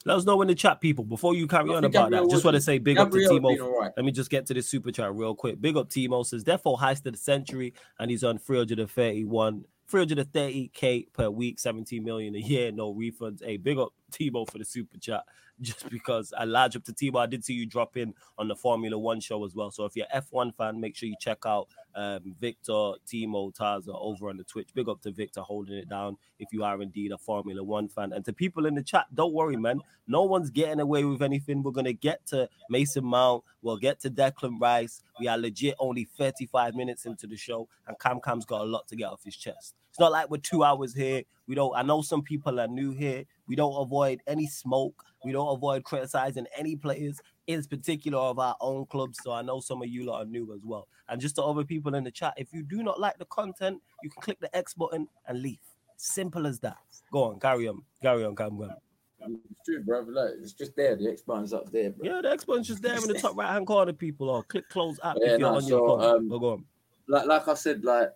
Let 0.07 0.17
us 0.17 0.25
know 0.25 0.41
in 0.41 0.49
the 0.49 0.55
chat, 0.55 0.81
people. 0.81 1.05
Before 1.05 1.35
you 1.35 1.47
carry 1.47 1.75
on 1.75 1.85
about 1.85 2.11
Gabriel 2.11 2.27
that, 2.27 2.31
just 2.31 2.45
want 2.45 2.55
to 2.55 2.61
say 2.61 2.79
big 2.79 2.97
Gabriel 2.97 3.37
up 3.37 3.43
to 3.43 3.49
Timo. 3.49 3.81
Right. 3.81 3.93
Let 3.97 4.07
me 4.07 4.13
just 4.13 4.31
get 4.31 4.47
to 4.47 4.55
this 4.55 4.67
super 4.67 4.91
chat 4.91 5.15
real 5.15 5.35
quick. 5.35 5.61
Big 5.61 5.77
up 5.77 5.91
Timo 5.91 6.25
says, 6.25 6.43
therefore, 6.43 6.79
heist 6.79 7.05
of 7.05 7.13
the 7.13 7.19
century, 7.19 7.75
and 7.99 8.11
he's 8.11 8.25
on 8.25 8.39
331 8.39 9.65
330k 9.91 11.13
per 11.13 11.29
week, 11.31 11.59
17 11.59 12.03
million 12.05 12.35
a 12.35 12.39
year, 12.39 12.71
no 12.71 12.95
refunds. 12.95 13.45
Hey, 13.45 13.57
big 13.57 13.79
up 13.79 13.93
Timo 14.11 14.51
for 14.51 14.59
the 14.59 14.65
super 14.65 14.99
chat. 14.99 15.25
Just 15.61 15.91
because 15.91 16.33
I 16.37 16.45
large 16.45 16.75
up 16.75 16.85
to 16.85 16.93
Timo, 16.93 17.21
I 17.21 17.27
did 17.27 17.45
see 17.45 17.53
you 17.53 17.67
drop 17.67 17.99
in 17.99 18.15
on 18.39 18.49
the 18.49 18.57
Formula 18.57 18.97
One 18.97 19.21
show 19.21 19.45
as 19.45 19.55
well. 19.55 19.71
So 19.71 19.85
if 19.85 19.95
you're 19.95 20.07
F1 20.15 20.55
fan, 20.57 20.81
make 20.81 20.97
sure 20.97 21.07
you 21.07 21.17
check 21.21 21.41
out 21.45 21.69
um, 21.95 22.35
Victor, 22.41 22.93
Timo, 23.07 23.55
Taza 23.55 23.91
over 23.91 24.31
on 24.31 24.39
the 24.39 24.45
Twitch. 24.45 24.71
Big 24.75 24.89
up 24.89 25.03
to 25.03 25.11
Victor 25.11 25.43
holding 25.43 25.77
it 25.77 25.89
down 25.89 26.17
if 26.39 26.49
you 26.53 26.65
are 26.65 26.81
indeed 26.81 27.13
a 27.13 27.19
Formula 27.19 27.63
One 27.63 27.89
fan. 27.89 28.15
And 28.15 28.25
to 28.25 28.33
people 28.33 28.65
in 28.65 28.75
the 28.75 28.83
chat, 28.83 29.07
don't 29.15 29.35
worry, 29.35 29.57
man. 29.57 29.81
No 30.09 30.23
one's 30.23 30.49
getting 30.49 30.81
away 30.81 31.05
with 31.05 31.21
anything. 31.21 31.63
We're 31.63 31.73
gonna 31.73 31.93
get 31.93 32.25
to 32.29 32.49
Mason 32.71 33.05
Mount. 33.05 33.45
We'll 33.61 33.77
get 33.77 34.01
to 34.01 34.11
Declan 34.11 34.59
Rice. 34.59 35.03
We 35.19 35.29
are 35.29 35.37
legit 35.37 35.75
only 35.79 36.05
35 36.05 36.75
minutes 36.75 37.05
into 37.05 37.27
the 37.27 37.37
show, 37.37 37.69
and 37.87 37.99
Cam 38.01 38.21
Cam's 38.25 38.47
got 38.47 38.63
a 38.63 38.65
lot 38.65 38.89
to 38.89 38.97
get 38.97 39.11
off 39.11 39.25
his 39.25 39.37
chest. 39.37 39.75
Not 40.01 40.13
like 40.13 40.31
we're 40.31 40.39
two 40.39 40.65
hours 40.65 40.95
here. 40.95 41.23
We 41.47 41.55
don't. 41.55 41.77
I 41.77 41.83
know 41.83 42.01
some 42.01 42.23
people 42.23 42.59
are 42.59 42.67
new 42.67 42.93
here. 42.93 43.25
We 43.47 43.55
don't 43.55 43.77
avoid 43.77 44.23
any 44.27 44.47
smoke. 44.47 45.05
We 45.27 45.33
don't 45.33 45.55
avoid 45.55 45.85
criticizing 45.85 46.47
any 46.57 46.75
players, 46.75 47.21
in 47.47 47.63
particular 47.65 48.19
of 48.19 48.39
our 48.39 48.57
own 48.63 48.87
clubs. 48.87 49.19
So 49.23 49.33
I 49.33 49.43
know 49.43 49.61
some 49.61 49.83
of 49.83 49.89
you 49.89 50.07
lot 50.07 50.23
are 50.23 50.25
new 50.25 50.55
as 50.55 50.65
well. 50.65 50.89
And 51.11 51.21
just 51.21 51.37
to 51.37 51.43
other 51.43 51.65
people 51.65 51.95
in 51.95 52.05
the 52.05 52.11
chat, 52.11 52.33
if 52.39 52.51
you 52.55 52.63
do 52.63 52.83
not 52.83 52.99
like 52.99 53.19
the 53.19 53.27
content, 53.27 53.83
you 54.03 54.09
can 54.09 54.23
click 54.23 54.41
the 54.41 54.57
X 54.57 54.73
button 54.73 55.07
and 55.27 55.43
leave. 55.43 55.59
Simple 55.99 56.47
as 56.47 56.61
that. 56.61 56.79
Go 57.13 57.25
on, 57.25 57.39
carry 57.39 57.69
on, 57.69 57.83
carry 58.01 58.25
on, 58.25 58.35
carry 58.35 58.53
on. 58.53 58.75
It's 59.21 59.61
true, 59.67 59.83
bro. 59.85 60.01
Look, 60.01 60.33
it's 60.41 60.55
just 60.55 60.75
there. 60.77 60.97
The 60.97 61.11
X 61.11 61.21
button's 61.21 61.53
up 61.53 61.71
there. 61.71 61.91
Bro. 61.91 62.11
Yeah, 62.11 62.23
the 62.23 62.31
X 62.31 62.45
button's 62.47 62.69
just 62.69 62.81
there 62.81 62.97
in 62.97 63.07
the 63.07 63.19
top 63.21 63.37
right 63.37 63.53
hand 63.53 63.67
corner, 63.67 63.93
people. 63.93 64.31
Or 64.31 64.43
click 64.45 64.67
close 64.71 64.99
app 65.05 65.19
yeah, 65.21 65.35
if 65.35 65.41
you're 65.41 65.55
on 65.55 65.61
so, 65.61 65.69
your 65.69 66.01
phone. 66.01 66.17
Um, 66.17 66.29
go 66.31 66.53
on. 66.53 66.65
Like, 67.07 67.27
like 67.27 67.49
I 67.49 67.55
said, 67.55 67.85
like 67.85 68.13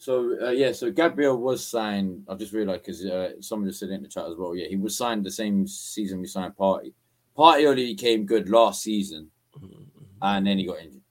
so 0.00 0.34
uh, 0.40 0.50
yeah, 0.50 0.72
so 0.72 0.90
Gabriel 0.90 1.36
was 1.36 1.64
signed. 1.64 2.24
I 2.26 2.34
just 2.34 2.54
realized 2.54 2.84
because 2.84 3.04
uh, 3.04 3.32
someone 3.40 3.68
just 3.68 3.80
said 3.80 3.90
in 3.90 4.02
the 4.02 4.08
chat 4.08 4.24
as 4.24 4.34
well. 4.34 4.56
Yeah, 4.56 4.66
he 4.66 4.76
was 4.76 4.96
signed 4.96 5.26
the 5.26 5.30
same 5.30 5.66
season 5.66 6.22
we 6.22 6.26
signed 6.26 6.56
Partey. 6.58 6.94
Partey 7.36 7.68
only 7.68 7.94
came 7.94 8.24
good 8.24 8.48
last 8.48 8.82
season, 8.82 9.30
mm-hmm. 9.54 9.82
and 10.22 10.46
then 10.46 10.56
he 10.56 10.64
got 10.64 10.78
injured. 10.78 11.02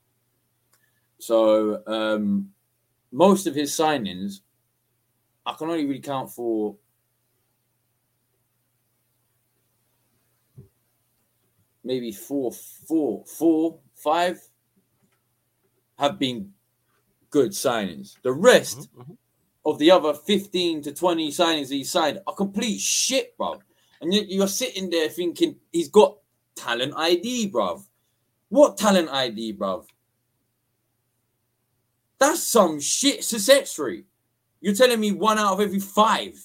So 1.19 1.83
um, 1.85 2.49
most 3.11 3.45
of 3.45 3.53
his 3.53 3.71
signings, 3.71 4.39
I 5.45 5.53
can 5.53 5.69
only 5.69 5.85
really 5.85 5.99
count 5.99 6.31
for 6.31 6.75
maybe 11.83 12.11
four, 12.11 12.51
four, 12.87 13.23
four, 13.27 13.77
five 13.93 14.41
have 15.99 16.17
been 16.17 16.53
good 17.29 17.51
signings. 17.51 18.15
The 18.21 18.31
rest 18.31 18.79
mm-hmm, 18.79 19.01
mm-hmm. 19.01 19.13
of 19.65 19.79
the 19.79 19.91
other 19.91 20.13
15 20.13 20.83
to 20.83 20.93
20 20.93 21.31
signings 21.31 21.69
he 21.69 21.83
signed 21.83 22.19
are 22.27 22.33
complete 22.33 22.79
shit, 22.79 23.37
bro. 23.37 23.61
And 24.01 24.13
you're 24.13 24.47
sitting 24.47 24.89
there 24.89 25.09
thinking 25.09 25.57
he's 25.71 25.89
got 25.89 26.17
talent 26.55 26.93
ID, 26.95 27.47
bro. 27.47 27.83
What 28.49 28.77
talent 28.77 29.09
ID, 29.09 29.53
bro? 29.53 29.85
That's 32.19 32.43
some 32.43 32.79
shit 32.79 33.23
success 33.23 33.77
rate. 33.79 34.05
You're 34.61 34.73
telling 34.73 34.99
me 34.99 35.11
one 35.11 35.37
out 35.37 35.53
of 35.53 35.61
every 35.61 35.79
five. 35.79 36.37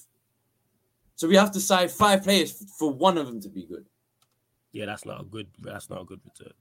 So 1.17 1.29
we 1.29 1.37
have 1.37 1.53
to 1.53 1.61
sign 1.61 1.89
five 1.89 2.23
players 2.23 2.65
for 2.79 2.93
one 2.93 3.19
of 3.19 3.27
them 3.27 3.41
to 3.41 3.49
be 3.49 3.65
good. 3.65 3.87
Yeah, 4.73 4.87
that's 4.87 5.05
not 5.05 5.21
a 5.21 5.25
good. 5.25 5.47
That's 5.61 5.89
not 5.89 6.03
a 6.03 6.05
good 6.05 6.21
return. 6.25 6.53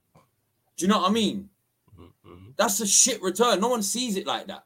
Do 0.76 0.84
you 0.84 0.88
know 0.88 1.00
what 1.00 1.10
I 1.10 1.12
mean? 1.12 1.48
Mm-hmm. 1.98 2.50
That's 2.56 2.80
a 2.80 2.86
shit 2.86 3.22
return. 3.22 3.60
No 3.60 3.68
one 3.68 3.82
sees 3.82 4.16
it 4.16 4.26
like 4.26 4.46
that 4.48 4.64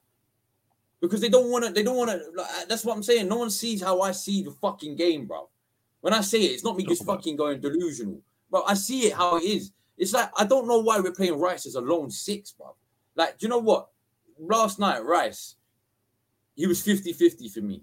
because 1.00 1.20
they 1.20 1.28
don't 1.28 1.50
want 1.50 1.64
to. 1.64 1.72
They 1.72 1.82
don't 1.82 1.96
want 1.96 2.10
to. 2.10 2.20
Like, 2.34 2.68
that's 2.68 2.84
what 2.84 2.96
I'm 2.96 3.02
saying. 3.02 3.28
No 3.28 3.36
one 3.36 3.50
sees 3.50 3.82
how 3.82 4.00
I 4.00 4.12
see 4.12 4.42
the 4.42 4.50
fucking 4.50 4.96
game, 4.96 5.26
bro. 5.26 5.48
When 6.00 6.12
I 6.12 6.20
say 6.20 6.40
it, 6.40 6.52
it's 6.52 6.64
not 6.64 6.76
me 6.76 6.84
just 6.84 7.04
fucking 7.04 7.36
going 7.36 7.60
delusional, 7.60 8.20
bro. 8.50 8.62
I 8.64 8.74
see 8.74 9.06
it 9.06 9.14
how 9.14 9.36
it 9.36 9.44
is. 9.44 9.72
It's 9.96 10.12
like 10.12 10.30
I 10.36 10.44
don't 10.44 10.68
know 10.68 10.78
why 10.78 11.00
we're 11.00 11.12
playing 11.12 11.38
Rice 11.38 11.66
as 11.66 11.74
a 11.74 11.80
lone 11.80 12.10
six, 12.10 12.52
bro. 12.52 12.74
Like, 13.16 13.38
do 13.38 13.46
you 13.46 13.50
know 13.50 13.58
what? 13.58 13.88
Last 14.38 14.78
night, 14.78 15.04
Rice, 15.04 15.56
he 16.54 16.68
was 16.68 16.80
50-50 16.80 17.52
for 17.52 17.60
me. 17.60 17.82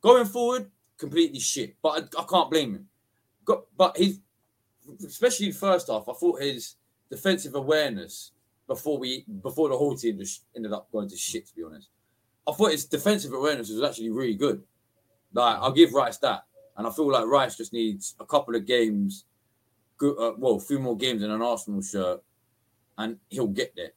Going 0.00 0.26
forward, 0.26 0.70
completely 0.96 1.40
shit. 1.40 1.74
But 1.82 1.88
I, 2.16 2.20
I 2.20 2.24
can't 2.30 2.48
blame 2.48 2.74
him. 2.74 2.88
Got, 3.44 3.64
but 3.76 3.96
his, 3.96 4.20
especially 5.04 5.50
first 5.50 5.88
half, 5.88 6.08
I 6.08 6.12
thought 6.12 6.40
his 6.40 6.76
defensive 7.10 7.56
awareness 7.56 8.30
before 8.66 8.98
we 8.98 9.24
before 9.42 9.68
the 9.68 9.76
whole 9.76 9.96
team 9.96 10.18
just 10.18 10.44
ended 10.54 10.72
up 10.72 10.90
going 10.92 11.08
to 11.08 11.16
shit. 11.16 11.46
To 11.46 11.54
be 11.54 11.62
honest, 11.62 11.88
I 12.46 12.52
thought 12.52 12.72
his 12.72 12.84
defensive 12.84 13.32
awareness 13.32 13.70
was 13.70 13.82
actually 13.82 14.10
really 14.10 14.34
good. 14.34 14.62
Like 15.32 15.56
I'll 15.58 15.72
give 15.72 15.92
Rice 15.92 16.18
that, 16.18 16.44
and 16.76 16.86
I 16.86 16.90
feel 16.90 17.10
like 17.10 17.26
Rice 17.26 17.56
just 17.56 17.72
needs 17.72 18.14
a 18.20 18.24
couple 18.24 18.54
of 18.54 18.66
games, 18.66 19.24
good, 19.96 20.16
uh, 20.18 20.34
well, 20.38 20.54
a 20.56 20.60
few 20.60 20.78
more 20.78 20.96
games 20.96 21.22
in 21.22 21.30
an 21.30 21.42
Arsenal 21.42 21.82
shirt, 21.82 22.22
and 22.98 23.18
he'll 23.28 23.46
get 23.46 23.74
there. 23.76 23.92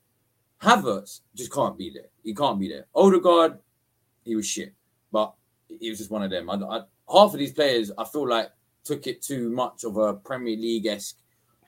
Havertz 0.62 1.22
just 1.36 1.54
can't 1.54 1.78
be 1.78 1.90
there. 1.90 2.10
He 2.24 2.34
can't 2.36 2.60
be 2.60 2.68
there. 2.68 2.86
Odegaard, 2.94 3.60
he 4.26 4.36
was 4.36 4.46
shit, 4.46 4.74
but 5.12 5.34
he 5.80 5.90
was 5.90 6.00
just 6.00 6.12
one 6.12 6.24
of 6.24 6.30
them. 6.30 6.50
I, 6.50 6.56
I, 6.56 6.82
half 7.12 7.34
of 7.34 7.40
these 7.40 7.54
players, 7.54 7.92
I 7.98 8.04
feel 8.04 8.28
like 8.28 8.50
took 8.84 9.08
it 9.08 9.22
too 9.22 9.50
much 9.50 9.84
of 9.86 9.96
a 9.98 10.16
Premier 10.16 10.58
League 10.58 10.86
esque 10.86 11.18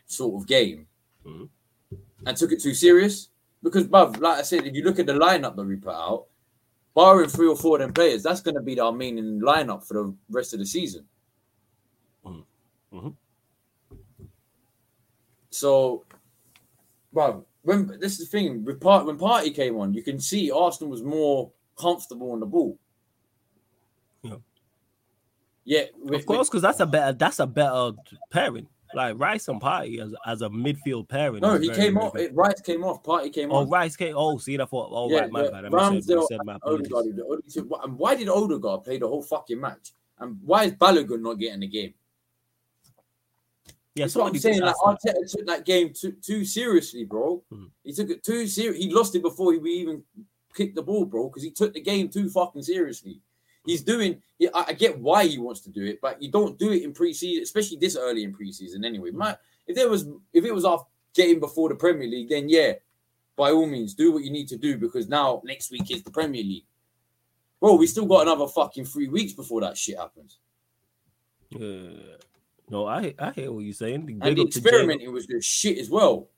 sort 0.07 0.41
of 0.41 0.47
game 0.47 0.87
Mhm. 1.25 1.49
And 2.25 2.37
took 2.37 2.51
it 2.51 2.61
too 2.61 2.73
serious. 2.73 3.29
Because, 3.63 3.87
bruv, 3.87 4.19
like 4.19 4.39
I 4.39 4.41
said, 4.41 4.65
if 4.65 4.73
you 4.75 4.83
look 4.83 4.99
at 4.99 5.05
the 5.05 5.13
lineup 5.13 5.55
that 5.55 5.63
we 5.65 5.75
put 5.75 5.93
out, 5.93 6.25
barring 6.95 7.29
three 7.29 7.47
or 7.47 7.55
four 7.55 7.77
of 7.77 7.81
them 7.81 7.93
players, 7.93 8.23
that's 8.23 8.41
going 8.41 8.55
to 8.55 8.61
be 8.61 8.79
our 8.79 8.91
main 8.91 9.39
lineup 9.41 9.85
for 9.85 9.93
the 9.93 10.15
rest 10.29 10.53
of 10.53 10.59
the 10.59 10.65
season. 10.65 11.05
Mhm. 12.25 12.45
Mhm. 12.91 13.15
So, 15.51 16.05
bruv, 17.13 17.45
when 17.61 17.99
this 17.99 18.19
is 18.19 18.29
the 18.29 18.37
thing 18.37 18.63
with 18.65 18.81
part 18.81 19.05
when 19.05 19.17
Partey 19.17 19.53
came 19.53 19.77
on, 19.77 19.93
you 19.93 20.01
can 20.03 20.19
see 20.19 20.51
Arsenal 20.51 20.89
was 20.89 21.03
more 21.03 21.51
comfortable 21.77 22.31
on 22.31 22.39
the 22.39 22.45
ball. 22.45 22.77
Yeah. 24.23 24.37
Yeah, 25.63 25.83
with- 25.97 26.21
Of 26.21 26.25
course, 26.25 26.49
because 26.49 26.61
that's 26.63 26.79
a 26.79 26.85
better 26.85 27.13
that's 27.13 27.39
a 27.39 27.47
better 27.47 27.91
pairing. 28.31 28.67
Like 28.93 29.19
Rice 29.19 29.47
and 29.47 29.61
Partey 29.61 29.99
as, 30.01 30.13
as 30.25 30.41
a 30.41 30.49
midfield 30.49 31.07
pairing. 31.07 31.41
No, 31.41 31.57
he 31.57 31.69
came 31.69 31.97
off. 31.97 32.15
It, 32.15 32.33
Rice 32.35 32.61
came 32.61 32.83
off. 32.83 33.03
Partey 33.03 33.31
came 33.31 33.51
off. 33.51 33.67
Oh. 33.67 33.69
Rice 33.69 33.95
came. 33.95 34.15
Oh, 34.17 34.37
see, 34.37 34.59
I 34.59 34.65
thought. 34.65 34.89
Oh, 34.91 35.09
Yeah, 35.09 35.19
right, 35.21 35.31
my 35.31 35.49
bad. 35.49 35.65
I 35.65 35.69
Ramsdale 35.69 36.27
said 36.27 36.39
my 36.43 36.57
Odegaard, 36.63 36.85
apologies. 36.87 37.15
the 37.15 37.25
only 37.25 37.43
two- 37.49 37.69
and 37.83 37.97
why 37.97 38.15
did 38.15 38.27
Odegaard 38.29 38.83
play 38.83 38.97
the 38.97 39.07
whole 39.07 39.21
fucking 39.23 39.59
match? 39.59 39.91
And 40.19 40.37
why 40.43 40.65
is 40.65 40.73
Balogun 40.73 41.21
not 41.21 41.35
getting 41.39 41.61
the 41.61 41.67
game? 41.67 41.93
Yeah, 43.95 44.05
That's 44.05 44.15
what 44.15 44.27
I'm 44.33 44.39
saying. 44.39 44.61
Like 44.61 44.75
that. 44.75 45.15
Arteta 45.15 45.29
took 45.31 45.45
that 45.47 45.65
game 45.65 45.91
too 45.93 46.13
too 46.13 46.45
seriously, 46.45 47.03
bro. 47.03 47.43
Mhm. 47.51 47.69
He 47.83 47.91
took 47.91 48.09
it 48.09 48.23
too 48.23 48.47
serious. 48.47 48.77
He 48.81 48.89
lost 48.93 49.15
it 49.15 49.21
before 49.21 49.51
he 49.53 49.59
even 49.59 50.03
kicked 50.53 50.75
the 50.75 50.81
ball, 50.81 51.05
bro, 51.05 51.27
because 51.27 51.43
he 51.43 51.51
took 51.51 51.73
the 51.73 51.81
game 51.81 52.07
too 52.09 52.29
fucking 52.29 52.63
seriously. 52.63 53.19
He's 53.65 53.83
doing. 53.83 54.21
Yeah, 54.39 54.49
I, 54.53 54.65
I 54.69 54.73
get 54.73 54.99
why 54.99 55.25
he 55.25 55.37
wants 55.37 55.61
to 55.61 55.69
do 55.69 55.85
it, 55.85 55.99
but 56.01 56.21
you 56.21 56.31
don't 56.31 56.57
do 56.57 56.71
it 56.71 56.83
in 56.83 56.93
preseason, 56.93 57.41
especially 57.41 57.77
this 57.77 57.95
early 57.95 58.23
in 58.23 58.33
preseason. 58.33 58.85
Anyway, 58.85 59.11
my 59.11 59.37
if 59.67 59.75
there 59.75 59.89
was 59.89 60.07
if 60.33 60.45
it 60.45 60.53
was 60.53 60.65
off 60.65 60.85
game 61.13 61.39
before 61.39 61.69
the 61.69 61.75
Premier 61.75 62.07
League, 62.07 62.29
then 62.29 62.49
yeah, 62.49 62.73
by 63.35 63.51
all 63.51 63.67
means, 63.67 63.93
do 63.93 64.11
what 64.11 64.23
you 64.23 64.31
need 64.31 64.47
to 64.47 64.57
do 64.57 64.77
because 64.77 65.07
now 65.07 65.41
next 65.45 65.71
week 65.71 65.89
is 65.91 66.03
the 66.03 66.11
Premier 66.11 66.43
League. 66.43 66.65
Bro, 67.59 67.75
we 67.75 67.87
still 67.87 68.05
got 68.07 68.23
another 68.23 68.47
fucking 68.47 68.85
three 68.85 69.07
weeks 69.07 69.33
before 69.33 69.61
that 69.61 69.77
shit 69.77 69.97
happens. 69.97 70.39
Yeah. 71.49 72.17
No, 72.69 72.87
I 72.87 73.13
I 73.19 73.31
hear 73.31 73.51
what 73.51 73.65
you're 73.65 73.73
saying. 73.73 74.05
Big 74.05 74.17
And 74.21 74.37
the 74.37 74.43
experimenting 74.43 75.11
was 75.11 75.27
good 75.27 75.43
shit 75.43 75.77
as 75.77 75.89
well. 75.89 76.29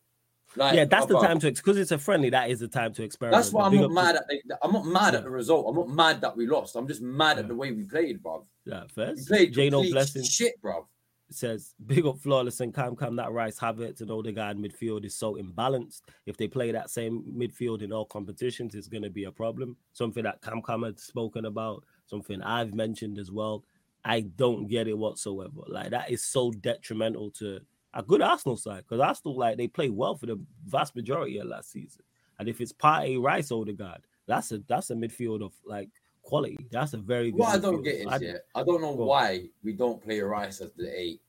Like, 0.56 0.76
Yeah, 0.76 0.86
that's 0.86 1.06
the 1.08 1.20
time 1.20 1.40
to 1.40 1.52
because 1.52 1.78
it's 1.78 1.92
a 1.92 1.98
friendly. 1.98 2.30
That 2.30 2.50
is 2.50 2.60
the 2.60 2.68
time 2.68 2.94
to 2.94 3.04
experiment. 3.04 3.42
That's 3.42 3.52
why 3.54 3.66
I'm 3.66 3.76
not 3.76 3.92
mad 3.92 4.16
at. 4.16 4.28
The, 4.28 4.58
I'm 4.62 4.72
not 4.72 4.86
mad 4.86 5.14
Yeah. 5.14 5.20
at 5.20 5.24
the 5.24 5.30
result. 5.32 5.66
I'm 5.68 5.76
not 5.76 5.90
mad 5.90 6.22
that 6.22 6.36
we 6.38 6.46
lost. 6.48 6.76
I'm 6.76 6.88
just 6.88 7.02
mad 7.02 7.40
at 7.40 7.48
the 7.48 7.56
way 7.56 7.72
we 7.72 7.84
played, 7.86 8.22
bro. 8.22 8.46
Yeah, 8.66 8.84
We 8.84 8.90
first. 8.90 9.28
played 9.28 9.54
Jano 9.54 9.90
blessing 9.92 10.24
shit, 10.24 10.62
bro. 10.62 10.88
says 11.32 11.74
big 11.88 12.06
up 12.06 12.20
flawless 12.20 12.60
and 12.60 12.74
Cam 12.76 12.96
Cam 12.96 13.16
that 13.16 13.32
Rice 13.32 13.58
Havertz 13.60 14.02
and 14.02 14.12
Odegaard 14.12 14.58
midfield 14.58 15.04
is 15.06 15.16
so 15.16 15.36
imbalanced. 15.36 16.02
If 16.28 16.38
they 16.38 16.48
play 16.48 16.72
that 16.72 16.92
same 16.92 17.24
midfield 17.36 17.82
in 17.82 17.92
all 17.92 18.06
competitions, 18.06 18.76
it's 18.76 18.88
going 18.88 19.02
to 19.04 19.10
be 19.10 19.24
a 19.24 19.32
problem. 19.32 19.76
Something 19.94 20.24
that 20.24 20.42
Cam 20.44 20.62
Cam 20.62 20.84
had 20.84 21.00
spoken 21.00 21.46
about, 21.46 21.84
something 22.06 22.42
I've 22.44 22.76
mentioned 22.76 23.18
as 23.18 23.32
well. 23.32 23.64
I 24.06 24.20
don't 24.22 24.68
get 24.68 24.88
it 24.88 24.98
whatsoever. 24.98 25.62
Like 25.68 25.90
that 25.92 26.12
is 26.12 26.24
so 26.24 26.52
detrimental 26.52 27.32
to 27.40 27.62
a 27.94 28.04
good 28.04 28.22
Arsenal 28.22 28.58
side 28.58 28.84
because 28.88 29.00
Arsenal 29.00 29.38
like 29.38 29.58
they 29.58 29.68
play 29.68 29.90
well 29.90 30.16
for 30.16 30.26
the 30.26 30.40
vast 30.66 30.96
majority 30.96 31.38
of 31.38 31.48
last 31.48 31.72
season. 31.72 32.02
And 32.40 32.50
if 32.50 32.60
it's 32.62 32.74
Partey, 32.74 33.22
Rice, 33.22 33.52
Odegaard, 33.52 34.02
that's 34.26 34.52
a 34.52 34.60
that's 34.68 34.90
a 34.90 34.96
midfield 34.96 35.44
of 35.44 35.54
like 35.66 35.90
quality. 36.24 36.58
That's 36.72 36.94
a 36.94 36.98
very 36.98 37.32
good. 37.32 37.40
What 37.42 37.56
I 37.56 37.60
don't 37.60 37.84
get 37.84 37.96
is, 37.96 38.08
I- 38.08 38.18
yeah, 38.18 38.38
I 38.56 38.64
don't 38.64 38.82
know 38.82 38.92
why 38.92 39.46
we 39.64 39.74
don't 39.74 40.02
play 40.02 40.20
Rice 40.22 40.62
as 40.62 40.72
the 40.74 40.90
eight, 41.00 41.22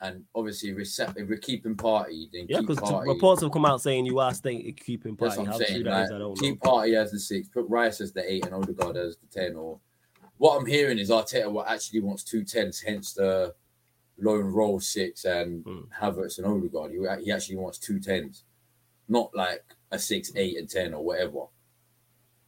and 0.00 0.24
obviously 0.34 0.72
we're, 0.74 0.84
set, 0.84 1.14
we're 1.14 1.36
keeping 1.36 1.74
Partey, 1.74 2.30
then 2.32 2.46
Yeah, 2.48 2.60
because 2.60 2.78
reports 3.06 3.42
have 3.42 3.52
come 3.52 3.66
out 3.66 3.80
saying 3.80 4.06
you 4.06 4.18
are 4.20 4.32
staying 4.32 4.72
keeping 4.74 5.14
That's 5.16 5.34
Partey. 5.34 5.38
what 5.38 5.46
I'm 5.46 5.52
How 5.52 5.58
saying. 5.58 5.80
is, 5.80 5.86
like, 5.86 6.06
I 6.06 6.08
don't 6.18 6.40
know. 6.40 6.54
Partey 6.56 6.96
as 6.96 7.10
the 7.12 7.18
six, 7.20 7.48
put 7.48 7.68
Rice 7.68 8.00
as 8.00 8.12
the 8.12 8.30
eight, 8.32 8.46
and 8.46 8.54
Odegaard 8.54 8.96
as 8.96 9.16
the 9.18 9.26
ten. 9.26 9.56
Or 9.56 9.78
what 10.38 10.58
I'm 10.58 10.66
hearing 10.66 10.98
is 10.98 11.10
Arteta 11.10 11.50
what 11.50 11.68
actually 11.68 12.00
wants 12.00 12.22
two 12.24 12.44
tens, 12.44 12.80
hence 12.80 13.12
the 13.12 13.54
lone 14.18 14.46
roll 14.46 14.80
six 14.80 15.24
and 15.24 15.64
Hmm. 15.64 15.80
Havertz 16.00 16.38
and 16.38 16.46
Odegaard. 16.46 16.92
He, 16.92 17.24
he 17.24 17.32
actually 17.32 17.56
wants 17.56 17.78
two 17.78 17.98
tens, 18.00 18.44
not 19.08 19.34
like 19.34 19.64
a 19.90 19.98
six, 19.98 20.32
eight, 20.36 20.56
and 20.58 20.68
ten 20.68 20.94
or 20.94 21.02
whatever. 21.04 21.46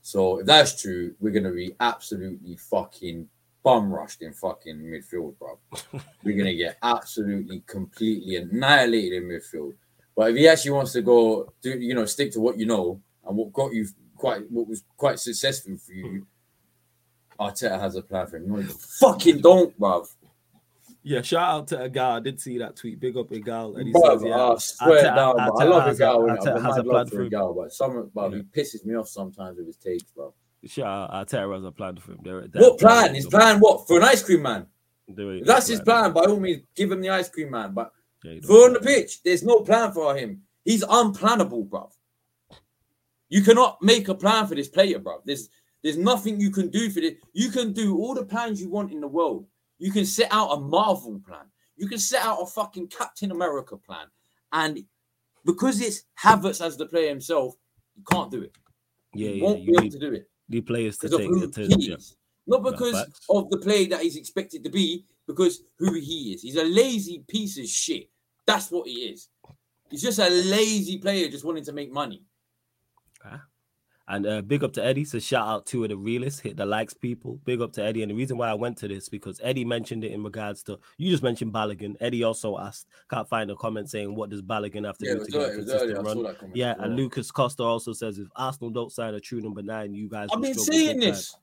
So 0.03 0.39
if 0.41 0.47
that's 0.47 0.81
true, 0.81 1.15
we're 1.21 1.33
gonna 1.33 1.51
be 1.53 1.75
absolutely 1.81 2.57
fucking 2.57 3.29
bum 3.65 3.93
rushed 3.93 4.23
in 4.23 4.33
fucking 4.33 4.79
midfield, 4.79 5.37
bro. 5.39 5.59
we're 6.23 6.37
gonna 6.37 6.55
get 6.55 6.79
absolutely 6.83 7.65
completely 7.67 8.37
annihilated 8.37 9.15
in 9.15 9.29
midfield. 9.29 9.75
But 10.15 10.31
if 10.31 10.37
he 10.37 10.49
actually 10.49 10.71
wants 10.71 10.93
to 10.93 11.03
go, 11.03 11.53
do 11.61 11.71
you 11.79 11.95
know, 11.95 12.05
stick 12.07 12.31
to 12.33 12.41
what 12.41 12.59
you 12.59 12.67
know 12.67 13.01
and 13.27 13.37
what 13.37 13.53
got 13.53 13.73
you 13.75 13.87
quite, 14.17 14.49
what 14.51 14.69
was 14.69 14.85
quite 14.97 15.19
successful 15.19 15.77
for 15.77 15.93
you, 15.93 16.27
Arteta 17.39 17.79
has 17.79 17.97
a 17.97 18.03
plan 18.03 18.27
for 18.27 18.37
him. 18.39 18.49
No, 18.49 18.59
you 18.61 18.69
fucking 18.69 19.41
don't, 19.41 19.79
bruv. 19.79 20.07
Yeah, 21.09 21.23
shout 21.23 21.49
out 21.49 21.69
to 21.69 21.77
Agal. 21.89 22.17
I 22.17 22.21
did 22.21 22.41
see 22.41 22.59
that 22.59 22.75
tweet. 22.75 22.99
Big 22.99 23.17
up 23.17 23.29
Agal. 23.31 23.77
And 23.79 23.87
he 23.87 23.93
Bruv, 23.95 24.15
says, 24.15 24.23
yeah, 24.27 24.43
I 24.43 24.57
swear 24.59 25.05
Arteta- 25.05 25.15
down, 25.15 25.35
bro. 25.37 25.57
I 25.61 25.65
love 25.65 25.85
has 25.85 25.97
a 25.97 25.99
guy. 26.01 26.11
a- 26.13 26.19
when 26.19 26.37
Arteta 26.37 26.57
I'm 26.57 26.65
has 26.65 26.77
a 26.79 26.83
plan 26.83 26.95
love 26.95 27.09
for 27.11 27.17
for 27.17 27.23
a 27.23 27.31
guy, 27.31 27.49
but 27.57 27.73
some, 27.73 28.11
bruv, 28.11 28.33
Yeah. 28.33 28.39
he 28.39 28.43
pisses 28.61 28.85
me 28.85 28.95
off 28.97 29.09
sometimes 29.09 29.57
with 29.59 29.67
his 29.69 29.77
takes, 29.77 30.11
bro. 30.11 30.35
shout 30.65 30.87
out 31.13 31.29
Arteta 31.29 31.55
has 31.55 31.65
a 31.65 31.71
plan 31.71 31.97
for 31.97 32.13
him. 32.13 32.19
They're, 32.25 32.43
What 32.61 32.79
plan? 32.81 33.15
His 33.15 33.27
plan, 33.27 33.61
what? 33.61 33.87
For 33.87 33.99
an 33.99 34.03
ice 34.03 34.23
cream 34.25 34.43
man. 34.43 34.67
They're- 35.07 35.35
If 35.37 35.45
that's 35.47 35.69
his 35.69 35.81
plan, 35.81 36.13
by 36.13 36.23
all 36.23 36.41
means, 36.41 36.63
give 36.75 36.91
him 36.91 37.01
the 37.01 37.11
ice 37.11 37.29
cream 37.29 37.53
man. 37.53 37.73
But 37.73 37.93
Yeah, 38.25 38.41
for 38.45 38.65
on 38.67 38.73
the 38.73 38.81
pitch, 38.81 39.23
there's 39.23 39.45
no 39.45 39.61
plan 39.61 39.93
for 39.93 40.17
him. 40.17 40.43
He's 40.65 40.83
unplannable, 40.83 41.69
bro. 41.69 41.89
You 43.29 43.43
cannot 43.43 43.81
make 43.83 44.09
a 44.09 44.15
plan 44.15 44.47
for 44.49 44.55
this 44.57 44.69
player, 44.69 44.99
bro. 44.99 45.21
There's 45.25 45.49
there's 45.83 45.97
nothing 45.99 46.41
you 46.41 46.51
can 46.51 46.69
do 46.69 46.91
for 46.91 47.01
this. 47.01 47.15
You 47.33 47.51
can 47.51 47.73
do 47.73 47.97
all 47.99 48.15
the 48.15 48.25
plans 48.25 48.61
you 48.61 48.69
want 48.69 48.91
in 48.91 49.01
the 49.01 49.07
world. 49.07 49.47
You 49.79 49.93
can 49.93 50.05
set 50.05 50.29
out 50.31 50.57
a 50.57 50.61
Marvel 50.61 51.21
plan. 51.27 51.47
You 51.77 51.89
can 51.89 51.99
set 51.99 52.25
out 52.25 52.39
a 52.41 52.47
fucking 52.47 52.89
Captain 52.89 53.31
America 53.31 53.77
plan. 53.77 54.07
And 54.53 54.85
because 55.45 55.81
it's 55.81 56.05
Havertz 56.19 56.65
as 56.65 56.77
the 56.77 56.87
player 56.87 57.09
himself, 57.09 57.55
you 57.95 58.03
can't 58.11 58.31
do 58.31 58.43
it. 58.43 58.53
Yeah, 59.15 59.29
you 59.29 59.35
yeah. 59.35 59.45
won't 59.45 59.61
You 59.61 59.73
be 59.73 59.79
able 59.79 59.91
to 59.91 59.99
do 59.99 60.13
it 60.13 60.29
the 60.49 60.61
players 60.61 60.99
to 60.99 61.09
take 61.09 61.31
the 61.31 61.49
to, 61.49 61.67
he 61.67 61.89
yeah. 61.89 61.97
is. 61.97 62.17
Not 62.47 62.63
because 62.63 62.95
of 63.29 63.51
the 63.51 63.59
player 63.59 63.89
that 63.89 64.03
he's 64.03 64.17
expected 64.17 64.63
to 64.65 64.71
be, 64.71 65.05
because 65.27 65.63
who 65.79 65.95
he 65.95 66.33
is. 66.33 66.43
He's 66.43 66.57
a 66.57 66.65
lazy 66.65 67.25
piece 67.27 67.59
of 67.59 67.67
shit. 67.67 68.09
That's 68.47 68.71
what 68.71 68.87
he 68.87 68.95
is. 68.95 69.29
He's 69.91 70.03
just 70.03 70.21
a 70.21 70.29
lazy 70.29 70.99
player 70.99 71.29
just 71.29 71.45
wanting 71.45 71.65
to 71.65 71.73
make 71.73 71.93
money. 71.93 72.23
And 74.09 74.25
uh, 74.25 74.41
big 74.43 74.63
up 74.63 74.73
to 74.75 74.85
Eddie. 74.85 75.05
So 75.05 75.19
shout 75.19 75.49
out 75.49 75.67
to 75.67 75.89
the 75.89 75.97
realists, 75.97 76.39
hit 76.39 76.57
the 76.57 76.65
likes 76.65 76.95
people. 76.95 77.41
Big 77.45 77.61
up 77.61 77.73
to 77.73 77.83
Eddie. 77.83 78.03
And 78.03 78.11
the 78.11 78.15
reason 78.15 78.39
why 78.39 78.49
I 78.49 78.55
went 78.55 78.79
to 78.79 78.89
this 78.89 79.09
because 79.09 79.41
Eddie 79.43 79.65
mentioned 79.65 80.05
it 80.05 80.13
in 80.13 80.23
regards 80.23 80.63
to 80.65 80.79
you 80.97 81.11
just 81.11 81.25
mentioned 81.25 81.53
Balogun. 81.53 81.97
Eddie 82.01 82.23
also 82.23 82.57
asked, 82.59 82.87
can't 83.11 83.29
find 83.29 83.51
a 83.51 83.57
comment 83.57 83.91
saying 83.91 84.15
what 84.15 84.31
does 84.31 84.43
Balogun 84.43 84.87
have 84.87 84.97
to 84.99 85.07
Yeah, 85.07 85.15
do 85.15 85.25
to 85.25 85.31
get 85.31 85.41
a 85.41 85.45
early, 85.45 85.55
it 85.55 85.59
was 85.59 86.13
consistent 86.13 86.43
run. 86.43 86.53
Yeah, 86.55 86.73
and 86.73 86.81
well. 86.81 86.91
Lucas 86.91 87.31
Costa 87.33 87.65
also 87.65 87.93
says 87.93 88.19
if 88.19 88.29
Arsenal 88.37 88.71
don't 88.71 88.93
sign 88.93 89.15
a 89.15 89.21
true 89.21 89.41
number 89.41 89.63
nine, 89.63 89.93
you 89.93 90.09
guys. 90.09 90.29
I've 90.33 90.41
been 90.41 90.55
time. 90.55 91.01
this. 91.01 91.37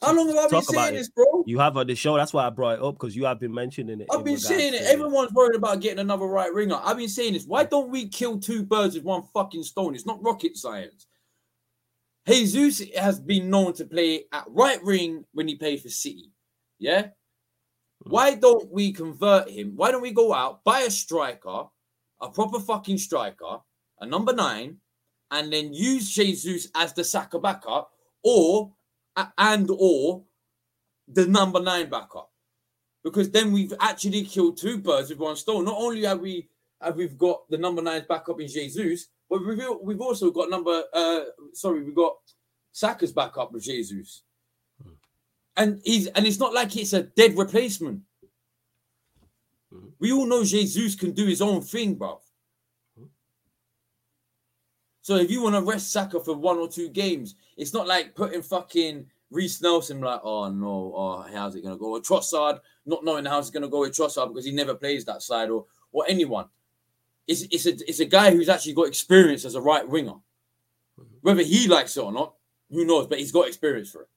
How 0.00 0.14
long 0.14 0.28
have 0.28 0.36
I 0.36 0.48
been 0.48 0.62
saying 0.62 0.94
this, 0.94 1.08
bro? 1.08 1.42
You 1.46 1.58
have 1.58 1.76
on 1.76 1.88
the 1.88 1.96
show. 1.96 2.16
That's 2.16 2.32
why 2.32 2.46
I 2.46 2.50
brought 2.50 2.78
it 2.78 2.84
up 2.84 2.94
because 2.94 3.16
you 3.16 3.24
have 3.24 3.40
been 3.40 3.52
mentioning 3.52 4.00
it. 4.00 4.06
I've 4.12 4.24
been 4.24 4.38
saying 4.38 4.74
it. 4.74 4.82
Everyone's 4.82 5.32
worried 5.32 5.56
about 5.56 5.80
getting 5.80 5.98
another 5.98 6.26
right 6.26 6.52
ringer. 6.52 6.78
I've 6.84 6.98
been 6.98 7.08
saying 7.08 7.32
this. 7.32 7.46
Why 7.46 7.64
don't 7.64 7.90
we 7.90 8.06
kill 8.08 8.38
two 8.38 8.62
birds 8.62 8.94
with 8.94 9.02
one 9.02 9.24
fucking 9.34 9.64
stone? 9.64 9.96
It's 9.96 10.06
not 10.06 10.22
rocket 10.22 10.56
science. 10.56 11.07
Jesus 12.28 12.82
has 12.96 13.18
been 13.18 13.48
known 13.48 13.72
to 13.74 13.84
play 13.84 14.24
at 14.32 14.44
right 14.48 14.82
wing 14.84 15.24
when 15.32 15.48
he 15.48 15.56
played 15.56 15.80
for 15.80 15.88
City. 15.88 16.30
Yeah. 16.78 17.08
Hmm. 18.04 18.10
Why 18.10 18.34
don't 18.34 18.70
we 18.70 18.92
convert 18.92 19.48
him? 19.48 19.72
Why 19.76 19.90
don't 19.90 20.02
we 20.02 20.12
go 20.12 20.34
out, 20.34 20.62
buy 20.64 20.80
a 20.80 20.90
striker, 20.90 21.64
a 22.20 22.28
proper 22.28 22.60
fucking 22.60 22.98
striker, 22.98 23.58
a 24.00 24.06
number 24.06 24.32
nine, 24.32 24.78
and 25.30 25.52
then 25.52 25.72
use 25.72 26.10
Jesus 26.10 26.68
as 26.74 26.92
the 26.92 27.04
Saka 27.04 27.38
backup, 27.38 27.90
or 28.22 28.72
and 29.36 29.68
or 29.70 30.22
the 31.08 31.26
number 31.26 31.60
nine 31.60 31.88
backup? 31.88 32.30
Because 33.04 33.30
then 33.30 33.52
we've 33.52 33.74
actually 33.80 34.24
killed 34.24 34.58
two 34.58 34.78
birds 34.78 35.10
with 35.10 35.18
one 35.18 35.36
stone. 35.36 35.64
Not 35.64 35.78
only 35.78 36.04
have 36.04 36.20
we 36.20 36.48
have 36.80 36.96
we've 36.96 37.16
got 37.16 37.48
the 37.48 37.58
number 37.58 37.82
nine 37.82 38.04
backup 38.08 38.40
in 38.40 38.48
Jesus, 38.48 39.08
but 39.28 39.44
we've 39.44 39.62
we've 39.82 40.00
also 40.00 40.30
got 40.30 40.50
number 40.50 40.82
uh 40.92 41.20
sorry, 41.52 41.82
we've 41.82 41.94
got 41.94 42.16
Saka's 42.72 43.12
backup 43.12 43.52
with 43.52 43.64
Jesus. 43.64 44.22
And 45.56 45.80
he's 45.84 46.06
and 46.08 46.26
it's 46.26 46.38
not 46.38 46.54
like 46.54 46.76
it's 46.76 46.92
a 46.92 47.02
dead 47.02 47.36
replacement. 47.36 48.02
Mhm. 49.72 49.92
We 49.98 50.12
all 50.12 50.26
know 50.26 50.44
Jesus 50.44 50.94
can 50.94 51.12
do 51.12 51.26
his 51.26 51.42
own 51.42 51.60
thing, 51.62 51.94
bro. 51.94 52.20
So 55.02 55.16
if 55.16 55.30
you 55.30 55.42
want 55.42 55.54
to 55.54 55.62
rest 55.62 55.90
Saka 55.90 56.20
for 56.20 56.34
one 56.34 56.58
or 56.58 56.68
two 56.68 56.90
games, 56.90 57.34
it's 57.56 57.72
not 57.72 57.86
like 57.86 58.14
putting 58.14 58.42
fucking 58.42 59.06
Reiss 59.30 59.60
Nelson, 59.62 60.00
like, 60.00 60.20
oh 60.22 60.50
no, 60.50 60.92
oh 60.94 61.26
how's 61.32 61.54
it 61.54 61.62
gonna 61.62 61.78
go? 61.78 61.96
Or 61.96 62.00
Trossard, 62.00 62.60
not 62.86 63.04
knowing 63.04 63.24
how 63.24 63.38
it's 63.38 63.50
gonna 63.50 63.68
go 63.68 63.80
with 63.80 63.92
Trossard 63.92 64.28
because 64.28 64.44
he 64.44 64.52
never 64.52 64.74
plays 64.74 65.04
that 65.06 65.22
side, 65.22 65.50
or 65.50 65.66
or 65.92 66.04
anyone. 66.08 66.46
It's 67.28 67.42
it's 67.42 67.66
a 67.66 67.70
it's 67.88 68.00
a 68.00 68.06
guy 68.06 68.30
who's 68.30 68.48
actually 68.48 68.72
got 68.72 68.88
experience 68.88 69.44
as 69.44 69.54
a 69.54 69.60
right 69.60 69.86
winger. 69.86 70.14
Whether 71.20 71.42
he 71.42 71.68
likes 71.68 71.96
it 71.96 72.02
or 72.02 72.10
not, 72.10 72.34
who 72.70 72.84
knows? 72.84 73.06
But 73.06 73.18
he's 73.18 73.32
got 73.32 73.46
experience 73.46 73.90
for 73.90 74.02
it. 74.02 74.08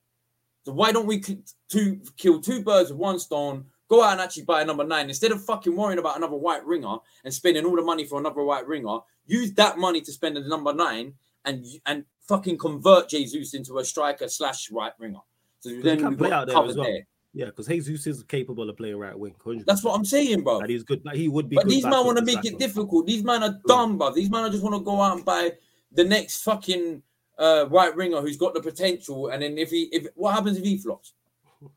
So 0.64 0.72
why 0.72 0.92
don't 0.92 1.08
we 1.08 1.22
two 1.68 2.00
kill 2.18 2.40
two 2.42 2.64
birds 2.64 2.90
with 2.90 3.00
one 3.00 3.20
stone? 3.20 3.66
Go 3.90 4.02
out 4.02 4.14
and 4.14 4.22
actually 4.22 4.44
buy 4.44 4.62
a 4.62 4.66
number 4.66 4.86
nine 4.86 5.10
instead 5.10 5.32
of 5.34 5.44
fucking 5.44 5.76
worrying 5.76 6.00
about 6.00 6.16
another 6.16 6.38
white 6.38 6.66
ringer 6.66 6.96
and 7.26 7.34
spending 7.34 7.66
all 7.66 7.76
the 7.76 7.82
money 7.82 8.06
for 8.06 8.20
another 8.20 8.42
white 8.44 8.66
ringer. 8.66 9.00
Use 9.26 9.52
that 9.54 9.78
money 9.78 10.00
to 10.00 10.12
spend 10.12 10.38
a 10.38 10.48
number 10.48 10.74
nine 10.74 11.14
and 11.44 11.66
and 11.86 12.06
fucking 12.28 12.58
convert 12.58 13.10
Jesus 13.10 13.54
into 13.54 13.80
a 13.80 13.86
striker 13.86 14.30
slash 14.30 14.72
right 14.72 14.94
ringer. 14.98 15.20
So 15.60 15.70
then 15.82 16.08
we've 16.08 16.18
got 16.18 16.48
covered 16.48 16.70
as 16.70 16.78
well. 16.78 16.86
there. 16.86 17.08
Yeah, 17.34 17.46
because 17.46 17.68
Jesus 17.68 18.08
is 18.08 18.24
capable 18.24 18.70
of 18.70 18.76
playing 18.76 18.98
right 18.98 19.18
wing. 19.18 19.36
100%. 19.44 19.66
That's 19.66 19.84
what 19.84 19.96
I'm 19.96 20.04
saying, 20.04 20.44
bro. 20.44 20.60
And 20.60 20.70
he's 20.70 20.84
good. 20.84 21.02
He 21.14 21.30
would 21.30 21.48
be. 21.48 21.56
But 21.56 21.70
these 21.70 21.84
men 21.84 22.06
want 22.06 22.18
to 22.18 22.26
make 22.26 22.44
it 22.44 22.60
difficult. 22.60 23.08
These 23.08 23.24
men 23.24 23.42
are 23.42 23.58
dumb, 23.68 23.98
bro. 23.98 24.12
These 24.12 24.30
men 24.30 24.52
just 24.52 24.64
want 24.64 24.76
to 24.76 24.82
go 24.82 25.02
out 25.02 25.16
and 25.16 25.26
buy 25.26 25.54
the 25.94 26.04
next 26.04 26.44
fucking 26.44 27.02
uh, 27.40 27.68
right 27.70 27.96
ringer 27.96 28.22
who's 28.22 28.38
got 28.38 28.54
the 28.54 28.62
potential. 28.62 29.30
And 29.30 29.42
then 29.42 29.58
if 29.58 29.70
he, 29.70 29.84
if 29.94 30.08
what 30.16 30.34
happens 30.34 30.58
if 30.58 30.64
he 30.64 30.78
flops? 30.78 31.14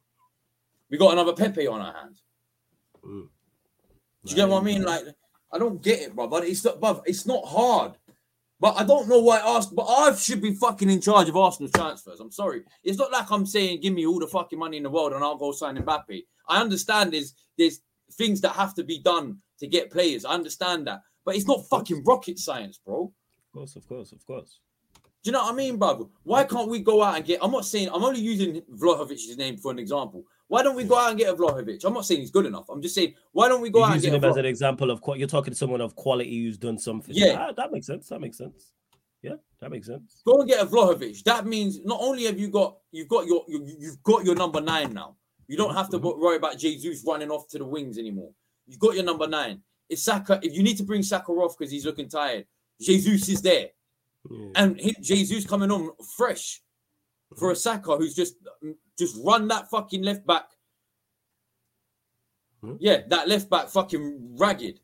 We 0.90 0.98
got 0.98 1.12
another 1.12 1.32
Pepe 1.32 1.66
on 1.66 1.80
our 1.80 1.92
hands. 1.92 2.22
Mm. 3.04 3.28
Do 4.24 4.30
you 4.30 4.36
get 4.36 4.48
what 4.48 4.62
I 4.62 4.64
mean? 4.64 4.82
Like, 4.82 5.02
I 5.50 5.58
don't 5.58 5.82
get 5.82 6.00
it, 6.00 6.14
bro. 6.14 6.28
But 6.28 6.44
it's 6.44 6.64
not, 6.64 6.78
bro, 6.78 7.02
it's 7.04 7.26
not 7.26 7.44
hard. 7.44 7.94
But 8.60 8.78
I 8.78 8.84
don't 8.84 9.08
know 9.08 9.20
why 9.20 9.40
Arsenal. 9.40 9.76
But 9.76 9.92
I 9.92 10.14
should 10.14 10.40
be 10.40 10.54
fucking 10.54 10.90
in 10.90 11.00
charge 11.00 11.28
of 11.28 11.36
Arsenal 11.36 11.70
transfers. 11.70 12.20
I'm 12.20 12.30
sorry. 12.30 12.62
It's 12.82 12.98
not 12.98 13.12
like 13.12 13.30
I'm 13.30 13.46
saying 13.46 13.80
give 13.80 13.92
me 13.92 14.06
all 14.06 14.18
the 14.18 14.26
fucking 14.26 14.58
money 14.58 14.76
in 14.76 14.82
the 14.84 14.90
world 14.90 15.12
and 15.12 15.22
I'll 15.22 15.36
go 15.36 15.52
sign 15.52 15.76
Mbappe. 15.76 16.24
I 16.48 16.60
understand 16.60 17.12
there's 17.12 17.34
there's 17.58 17.80
things 18.12 18.40
that 18.42 18.52
have 18.52 18.74
to 18.74 18.84
be 18.84 19.00
done 19.00 19.38
to 19.58 19.66
get 19.66 19.90
players. 19.90 20.24
I 20.24 20.34
understand 20.34 20.86
that, 20.86 21.00
but 21.24 21.36
it's 21.36 21.46
not 21.46 21.66
fucking 21.68 22.04
rocket 22.04 22.38
science, 22.38 22.78
bro. 22.84 23.12
Of 23.38 23.52
course, 23.52 23.76
of 23.76 23.88
course, 23.88 24.12
of 24.12 24.24
course. 24.26 24.60
Do 25.22 25.30
you 25.30 25.32
know 25.32 25.42
what 25.42 25.54
I 25.54 25.56
mean, 25.56 25.78
brother? 25.78 26.04
Why 26.22 26.44
can't 26.44 26.68
we 26.68 26.80
go 26.80 27.02
out 27.02 27.16
and 27.16 27.24
get? 27.24 27.38
I'm 27.42 27.50
not 27.50 27.64
saying 27.64 27.88
I'm 27.92 28.04
only 28.04 28.20
using 28.20 28.60
Vlahovic's 28.78 29.36
name 29.36 29.56
for 29.56 29.70
an 29.72 29.78
example. 29.78 30.24
Why 30.54 30.62
don't 30.62 30.76
we 30.76 30.84
go 30.84 30.96
out 30.96 31.10
and 31.10 31.18
get 31.18 31.30
a 31.30 31.36
Vlahovic? 31.36 31.84
I'm 31.84 31.94
not 31.94 32.06
saying 32.06 32.20
he's 32.20 32.30
good 32.30 32.46
enough. 32.46 32.68
I'm 32.68 32.80
just 32.80 32.94
saying 32.94 33.14
why 33.32 33.48
don't 33.48 33.60
we 33.60 33.70
go 33.70 33.80
You're 33.80 33.86
out 33.88 33.92
and 33.94 34.02
using 34.04 34.12
get 34.12 34.22
a 34.22 34.26
him 34.26 34.30
as 34.30 34.36
an 34.36 34.44
example 34.44 34.88
of 34.92 35.02
you're 35.16 35.26
talking 35.26 35.52
to 35.52 35.58
someone 35.58 35.80
of 35.80 35.96
quality 35.96 36.44
who's 36.44 36.56
done 36.56 36.78
something. 36.78 37.12
Yeah. 37.12 37.46
Ah, 37.48 37.52
that 37.56 37.72
makes 37.72 37.88
sense. 37.88 38.08
That 38.08 38.20
makes 38.20 38.38
sense. 38.38 38.70
Yeah, 39.20 39.32
that 39.60 39.72
makes 39.72 39.88
sense. 39.88 40.22
Go 40.24 40.38
and 40.38 40.48
get 40.48 40.62
a 40.62 40.66
Vlahovic. 40.66 41.24
That 41.24 41.44
means 41.44 41.84
not 41.84 41.98
only 42.00 42.26
have 42.26 42.38
you 42.38 42.50
got 42.50 42.76
you've 42.92 43.08
got 43.08 43.26
your 43.26 43.42
you, 43.48 43.66
you've 43.80 44.00
got 44.04 44.24
your 44.24 44.36
number 44.36 44.60
nine 44.60 44.94
now. 44.94 45.16
You 45.48 45.56
don't 45.56 45.74
have 45.74 45.88
to 45.90 45.98
Mhm. 45.98 46.20
worry 46.20 46.36
about 46.36 46.56
Jesus 46.56 47.02
running 47.04 47.32
off 47.32 47.48
to 47.48 47.58
the 47.58 47.64
wings 47.66 47.98
anymore. 47.98 48.30
You've 48.68 48.78
got 48.78 48.94
your 48.94 49.02
number 49.02 49.26
nine. 49.26 49.60
If 49.88 49.98
Saka, 49.98 50.38
if 50.40 50.54
you 50.54 50.62
need 50.62 50.76
to 50.76 50.84
bring 50.84 51.02
Saka 51.02 51.32
off 51.32 51.58
because 51.58 51.72
he's 51.72 51.84
looking 51.84 52.08
tired, 52.08 52.46
Jesus 52.80 53.28
is 53.28 53.42
there, 53.42 53.70
Yeah. 54.30 54.46
and 54.54 54.80
he, 54.80 54.94
Jesus 55.00 55.44
coming 55.46 55.72
on 55.72 55.90
fresh 56.16 56.62
for 57.38 57.50
a 57.50 57.56
Saka 57.56 57.96
who's 57.96 58.14
just 58.14 58.36
just 58.98 59.16
run 59.24 59.48
that 59.48 59.68
fucking 59.70 60.02
left 60.02 60.26
back. 60.26 60.48
Mhm. 62.62 62.76
Yeah, 62.80 63.02
that 63.08 63.28
left 63.28 63.50
back 63.50 63.68
fucking 63.68 64.36
ragged. 64.38 64.80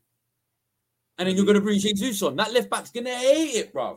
And 1.17 1.27
then 1.27 1.35
you're 1.35 1.45
gonna 1.45 1.61
bring 1.61 1.79
Jesus 1.79 2.21
on. 2.21 2.35
That 2.35 2.51
left 2.53 2.69
back's 2.69 2.91
gonna 2.91 3.15
hate 3.15 3.55
it, 3.55 3.73
bro. 3.73 3.95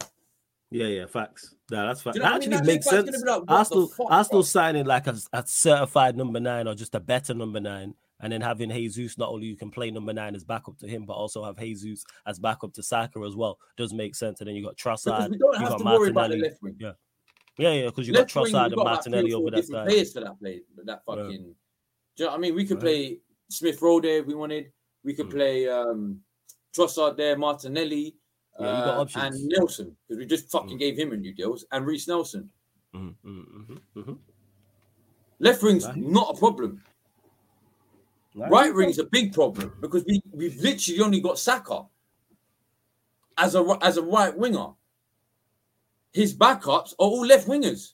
Yeah, 0.70 0.86
yeah, 0.86 1.06
facts. 1.06 1.54
Nah, 1.70 1.86
that's 1.86 2.02
fact. 2.02 2.16
You 2.16 2.22
know 2.22 2.28
That 2.30 2.34
I 2.34 2.38
mean? 2.38 2.52
actually 2.52 2.66
That 2.66 2.66
makes 2.66 2.86
sense. 2.86 3.22
like, 3.24 3.42
Arsenal, 3.48 3.88
fuck, 3.88 4.06
Arsenal 4.10 4.40
bro? 4.40 4.46
signing 4.46 4.86
like 4.86 5.06
a, 5.06 5.16
a 5.32 5.46
certified 5.46 6.16
number 6.16 6.40
nine 6.40 6.66
or 6.66 6.74
just 6.74 6.94
a 6.94 7.00
better 7.00 7.32
number 7.32 7.60
nine, 7.60 7.94
and 8.20 8.32
then 8.32 8.40
having 8.40 8.70
Jesus 8.70 9.16
not 9.16 9.28
only 9.30 9.46
you 9.46 9.56
can 9.56 9.70
play 9.70 9.90
number 9.90 10.12
nine 10.12 10.34
as 10.34 10.42
backup 10.44 10.76
to 10.78 10.88
him, 10.88 11.04
but 11.06 11.12
also 11.14 11.44
have 11.44 11.58
Jesus 11.58 12.04
as 12.26 12.38
backup 12.40 12.72
to 12.74 12.82
Saka 12.82 13.20
as 13.20 13.36
well. 13.36 13.58
Does 13.76 13.92
make 13.92 14.14
sense. 14.14 14.40
And 14.40 14.48
then 14.48 14.56
you 14.56 14.64
got 14.64 14.76
Trossard, 14.76 15.32
you 15.32 15.38
got 15.38 15.78
to 15.78 15.84
worry 15.84 16.10
about 16.10 16.30
the 16.30 16.38
Martinelli. 16.38 16.40
left 16.40 16.62
wing. 16.62 16.78
Yeah, 17.56 17.72
yeah, 17.72 17.86
because 17.86 18.08
you 18.08 18.14
got 18.14 18.28
Trossard 18.28 18.66
and 18.72 18.76
Martinelli 18.76 19.32
over 19.32 19.50
that 19.50 19.64
side. 19.64 19.86
players 19.86 20.12
for 20.12 20.20
that 20.20 20.38
play. 20.40 20.62
That 20.84 21.02
Yeah. 21.06 21.14
fucking. 21.14 21.26
Do 21.26 22.22
you 22.22 22.24
know 22.24 22.30
what 22.32 22.36
I 22.36 22.38
mean? 22.38 22.54
We 22.54 22.64
could 22.64 22.76
Right. 22.78 22.82
play 22.82 23.20
Smith 23.48 23.80
Rowe 23.80 24.00
there 24.00 24.18
if 24.18 24.26
we 24.26 24.34
wanted. 24.34 24.72
We 25.04 25.14
could 25.14 25.26
Mm. 25.26 25.30
play 25.30 25.68
um 25.68 26.24
Trossard 26.72 27.16
there, 27.16 27.36
Martinelli, 27.38 28.16
Yeah, 28.58 28.66
you 28.78 28.84
got 28.84 28.96
uh, 28.96 29.00
options. 29.02 29.36
and 29.36 29.48
Nelson 29.48 29.96
because 30.08 30.18
we 30.18 30.26
just 30.26 30.50
fucking 30.50 30.76
Mm. 30.76 30.80
gave 30.80 30.96
him 30.98 31.12
a 31.12 31.16
new 31.16 31.32
deal 31.32 31.56
and 31.70 31.86
Reiss 31.86 32.08
Nelson. 32.08 32.50
Mhm, 32.92 33.14
mhm, 33.24 33.46
mhm, 33.68 33.80
mhm. 33.96 34.18
Left 35.38 35.62
wing's 35.62 35.84
Right. 35.84 35.96
not 35.96 36.34
a 36.36 36.38
problem. 36.38 36.82
Right. 38.34 38.50
Right 38.50 38.74
wing's 38.74 38.98
a 38.98 39.04
big 39.04 39.32
problem 39.32 39.72
because 39.80 40.04
we 40.06 40.20
we've 40.32 40.56
literally 40.60 41.00
only 41.00 41.20
got 41.20 41.38
Saka 41.38 41.86
as 43.36 43.54
a 43.54 43.78
as 43.80 43.96
a 43.96 44.02
right 44.02 44.36
winger. 44.36 44.74
His 46.14 46.34
backups 46.34 46.92
are 46.92 47.08
all 47.10 47.26
left 47.26 47.48
wingers. 47.48 47.92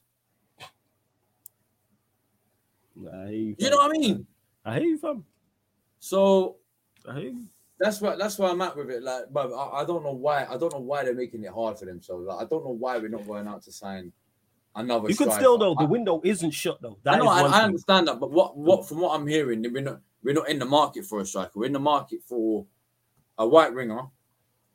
I 3.13 3.29
you, 3.31 3.57
You 3.59 3.71
know 3.71 3.79
what 3.79 3.97
I 3.97 3.99
mean? 3.99 4.27
I 4.65 4.75
hear 4.79 4.89
you, 4.89 4.99
fam. 4.99 5.25
So 6.01 6.57
I 7.09 7.19
you. 7.19 7.45
that's 7.79 8.01
what 8.01 8.19
that's 8.19 8.39
where 8.39 8.51
I'm 8.51 8.61
at 8.61 8.77
with 8.77 8.91
it. 8.91 9.03
Like, 9.03 9.25
but 9.33 9.51
I, 9.53 9.81
I 9.81 9.85
don't 9.87 10.05
know 10.05 10.13
why. 10.13 10.45
I 10.45 10.59
don't 10.59 10.73
know 10.73 10.81
why 10.81 11.03
they're 11.03 11.15
making 11.15 11.45
it 11.45 11.51
hard 11.53 11.79
for 11.79 11.87
themselves. 11.87 12.27
Like, 12.27 12.45
I 12.45 12.49
don't 12.49 12.63
know 12.63 12.77
why 12.79 12.99
we're 12.99 13.09
not 13.09 13.27
going 13.27 13.49
out 13.49 13.63
to 13.63 13.73
sign 13.73 14.13
another. 14.77 15.09
You 15.09 15.17
could 15.17 15.33
still 15.33 15.57
though. 15.57 15.75
The 15.75 15.87
window 15.87 16.21
isn't 16.23 16.51
shut 16.51 16.83
though. 16.83 16.99
I 17.07 17.17
know. 17.17 17.29
I, 17.29 17.43
I 17.43 17.63
understand 17.63 18.09
that, 18.09 18.21
but 18.21 18.31
what 18.31 18.55
what 18.57 18.87
from 18.87 19.01
what 19.01 19.19
I'm 19.19 19.27
hearing, 19.27 19.63
we're 19.73 19.81
not 19.83 20.01
we're 20.23 20.35
not 20.35 20.51
in 20.51 20.59
the 20.59 20.67
market 20.67 21.07
for 21.07 21.21
a 21.21 21.25
striker. 21.25 21.53
We're 21.55 21.67
in 21.67 21.73
the 21.73 21.81
market 21.81 22.21
for 22.27 22.67
a 23.39 23.49
white 23.49 23.73
ringer, 23.73 24.03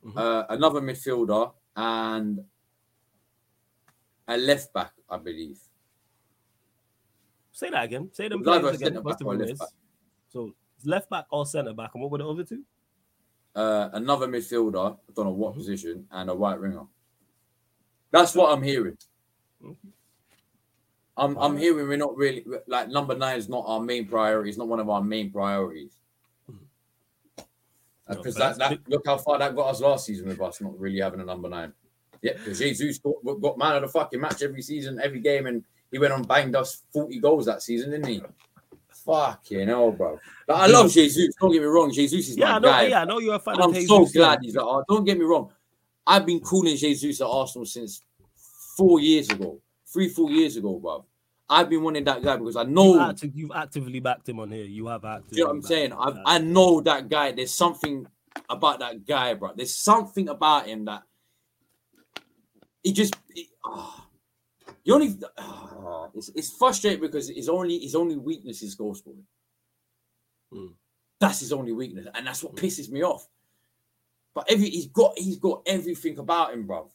Mhm. 0.04 0.18
uh, 0.18 0.46
another 0.50 0.82
midfielder, 0.82 1.54
and 1.76 2.44
a 4.28 4.38
left 4.38 4.74
back, 4.74 4.92
I 5.10 5.18
believe. 5.18 5.60
Say 7.52 7.70
that 7.70 7.84
again. 7.84 8.10
Say 8.14 8.28
them 8.28 8.42
It 8.42 8.46
was 8.46 8.48
either 8.50 8.62
players 8.62 8.82
again. 8.82 9.04
back 9.04 9.22
or 9.24 9.36
left 9.36 9.60
back. 9.60 9.70
So 10.30 10.54
left 10.84 11.10
back 11.10 11.26
or 11.32 11.46
centre 11.46 11.74
back, 11.74 11.92
and 11.94 12.02
what 12.04 12.12
were 12.12 12.18
the 12.18 12.28
other 12.30 12.44
two? 12.44 12.64
Uh, 13.56 13.90
another 13.94 14.28
midfielder, 14.28 14.94
I 14.94 15.14
don't 15.16 15.26
know 15.26 15.32
what 15.32 15.54
Mhm. 15.54 15.58
position, 15.58 16.08
and 16.12 16.30
a 16.30 16.36
white 16.36 16.60
ringer. 16.60 16.86
That's 18.12 18.36
what 18.36 18.52
I'm 18.52 18.62
hearing. 18.62 18.98
Mhm. 19.64 19.78
I'm, 21.18 21.38
I'm 21.38 21.58
hearing 21.58 21.88
we're 21.88 21.96
not 21.96 22.18
really 22.18 22.46
like 22.68 22.90
number 22.90 23.16
nine 23.16 23.38
is 23.38 23.48
not 23.48 23.64
our 23.66 23.80
main 23.80 24.06
priority. 24.08 24.50
It's 24.50 24.58
not 24.58 24.68
one 24.68 24.82
of 24.82 24.90
our 24.90 25.02
main 25.02 25.32
priorities. 25.32 25.98
Because 28.08 28.36
but 28.38 28.58
that, 28.58 28.70
that 28.70 28.90
look 28.90 29.02
how 29.08 29.18
far 29.18 29.40
that 29.40 29.56
got 29.56 29.70
us 29.70 29.80
last 29.82 30.06
season 30.06 30.28
with 30.28 30.40
us 30.42 30.62
not 30.62 30.78
really 30.78 31.00
having 31.00 31.22
a 31.22 31.26
number 31.26 31.48
nine. 31.50 31.74
Yeah, 32.26 32.34
because 32.34 32.58
Jesus 32.58 32.98
got, 32.98 33.14
got 33.40 33.56
man 33.56 33.76
of 33.76 33.82
the 33.84 33.88
fucking 33.88 34.20
match 34.20 34.42
every 34.42 34.64
season, 34.64 35.00
every 35.04 35.20
game, 35.20 35.46
and 35.46 35.64
he 35.92 36.00
went 36.00 36.12
on 36.12 36.24
banged 36.24 36.56
us 36.56 36.82
40 36.92 37.20
goals 37.20 37.46
that 37.46 37.62
season, 37.62 37.92
didn't 37.92 38.08
he? 38.08 38.24
Fucking 39.06 39.68
hell, 39.68 39.92
bro. 39.92 40.20
Like, 40.48 40.58
I 40.58 40.66
love 40.66 40.92
Jesus. 40.92 41.36
Don't 41.40 41.52
get 41.52 41.62
me 41.62 41.68
wrong. 41.68 41.92
Jesus 41.94 42.28
is 42.30 42.36
Yeah, 42.36 42.46
my 42.50 42.56
I 42.56 42.60
know. 42.60 42.68
guy. 42.70 42.88
Yeah, 42.88 43.02
I 43.04 43.06
know 43.06 43.20
you're 43.20 43.36
a 43.36 43.40
fan 43.40 43.62
I'm 43.62 43.72
Jesus. 43.72 43.90
so 43.90 44.00
yeah. 44.02 44.26
glad 44.26 44.40
he's 44.42 44.56
at 44.56 44.64
Arsenal. 44.64 44.84
Don't 44.90 45.06
get 45.06 45.20
me 45.20 45.26
wrong. 45.26 45.52
I've 46.08 46.26
been 46.26 46.40
calling 46.40 46.76
Jesus 46.76 47.22
at 47.22 47.28
Arsenal 47.28 47.68
since 47.68 48.02
four 48.76 49.00
years 49.00 49.30
ago, 49.30 49.62
three, 49.86 50.10
four 50.10 50.32
years 50.32 50.58
ago, 50.58 50.80
bro. 50.80 51.06
I've 51.48 51.70
been 51.70 51.84
wanting 51.84 52.06
that 52.06 52.24
guy 52.24 52.38
because 52.38 52.56
I 52.56 52.64
know. 52.64 53.14
You've, 53.22 53.36
you've 53.36 53.52
actively 53.54 54.00
backed 54.00 54.28
him 54.28 54.40
on 54.40 54.50
here. 54.50 54.66
You 54.66 54.88
have 54.88 55.06
actively. 55.06 55.38
You 55.38 55.44
know 55.44 55.50
what 55.50 55.56
I'm 55.58 55.62
saying? 55.62 55.94
I. 55.94 56.22
I 56.26 56.38
know 56.40 56.82
that 56.82 57.08
guy. 57.08 57.34
There's 57.34 57.54
something 57.54 58.08
about 58.50 58.80
that 58.80 59.06
guy, 59.06 59.36
bro. 59.36 59.52
There's 59.56 59.76
something 59.76 60.28
about 60.30 60.66
him 60.66 60.86
that 60.86 61.04
he 62.86 62.94
just. 62.94 63.16
He, 63.34 63.50
ah. 63.66 64.08
the 64.86 64.94
only 64.94 65.18
ah, 65.40 66.08
it's, 66.14 66.30
it's 66.36 66.52
frustrating 66.52 67.02
because 67.02 67.30
his 67.30 67.50
only 67.50 67.80
his 67.80 67.96
only 67.96 68.16
weakness 68.16 68.62
is 68.62 68.76
goal 68.76 68.94
scoring. 68.94 69.26
Mm. 70.54 70.74
That's 71.20 71.40
his 71.40 71.52
only 71.52 71.72
weakness, 71.72 72.06
and 72.14 72.28
that's 72.28 72.44
what 72.44 72.56
pisses 72.56 72.92
me 72.92 73.04
off. 73.04 73.28
But 74.36 74.46
every 74.50 74.70
he's 74.70 74.86
got 74.86 75.18
he's 75.18 75.38
got 75.38 75.64
everything 75.66 76.20
about 76.20 76.54
him, 76.54 76.68
bro. 76.68 76.92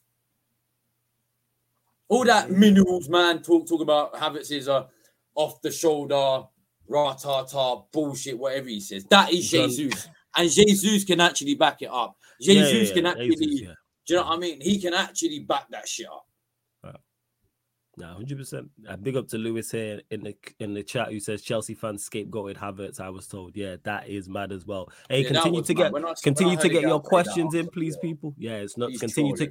All 2.09 2.25
that 2.25 2.51
minerals, 2.51 3.09
man, 3.09 3.43
talk 3.43 3.69
talk 3.69 3.81
about 3.81 4.15
Havertz 4.15 4.53
is 4.53 4.69
a 4.69 4.87
off 5.35 5.61
the 5.61 5.73
shoulder, 5.73 6.45
rah 6.87 7.15
ta 7.15 7.43
ta 7.45 7.83
bullshit, 7.93 8.39
whatever 8.39 8.69
he 8.69 8.81
says. 8.81 9.05
That 9.07 9.33
is 9.33 9.51
Jesus, 9.51 10.09
and 10.37 10.49
Jesus 10.49 11.03
can 11.03 11.21
actually 11.21 11.57
back 11.57 11.83
it 11.83 11.91
up. 11.91 12.17
Yeah, 12.39 12.55
yeah, 12.55 12.71
Jesus 12.71 12.89
yeah, 12.91 12.95
can 12.95 13.07
actually, 13.07 13.37
Jesus, 13.37 13.77
do 14.07 14.15
you 14.15 14.21
know 14.21 14.27
what 14.27 14.37
I 14.37 14.41
mean? 14.41 14.61
He 14.61 14.81
can 14.81 14.95
actually 14.95 15.41
back 15.41 15.67
that 15.71 15.89
shit 15.89 16.07
up. 16.07 16.27
Nah, 17.97 18.15
hundred 18.15 18.39
percent. 18.39 18.71
Big 19.03 19.17
up 19.17 19.27
to 19.29 19.37
Lewis 19.37 19.71
here 19.73 20.01
in 20.11 20.23
the 20.23 20.35
in 20.61 20.75
the 20.75 20.83
chat 20.83 21.09
who 21.09 21.19
says 21.19 21.43
Chelsea 21.43 21.75
fans 21.75 22.09
scapegoated 22.09 22.57
Havertz. 22.57 23.01
I 23.01 23.11
was 23.11 23.27
told, 23.27 23.57
yeah, 23.57 23.77
that 23.83 24.09
is 24.09 24.29
mad 24.29 24.53
as 24.53 24.65
well. 24.65 24.89
Hey, 25.09 25.23
Yeah, 25.23 25.31
continue 25.31 25.61
to 25.63 25.75
mad. 25.75 25.93
get 25.93 26.05
I- 26.05 26.15
continue 26.23 26.57
to 26.57 26.69
get 26.69 26.83
your 26.83 27.01
questions 27.01 27.53
in, 27.55 27.67
please, 27.69 27.97
yeah. 27.97 28.09
people. 28.09 28.35
Yeah, 28.39 28.57
it's 28.59 28.79
not 28.79 28.91
He's 28.91 29.01
continue 29.01 29.37
to. 29.37 29.49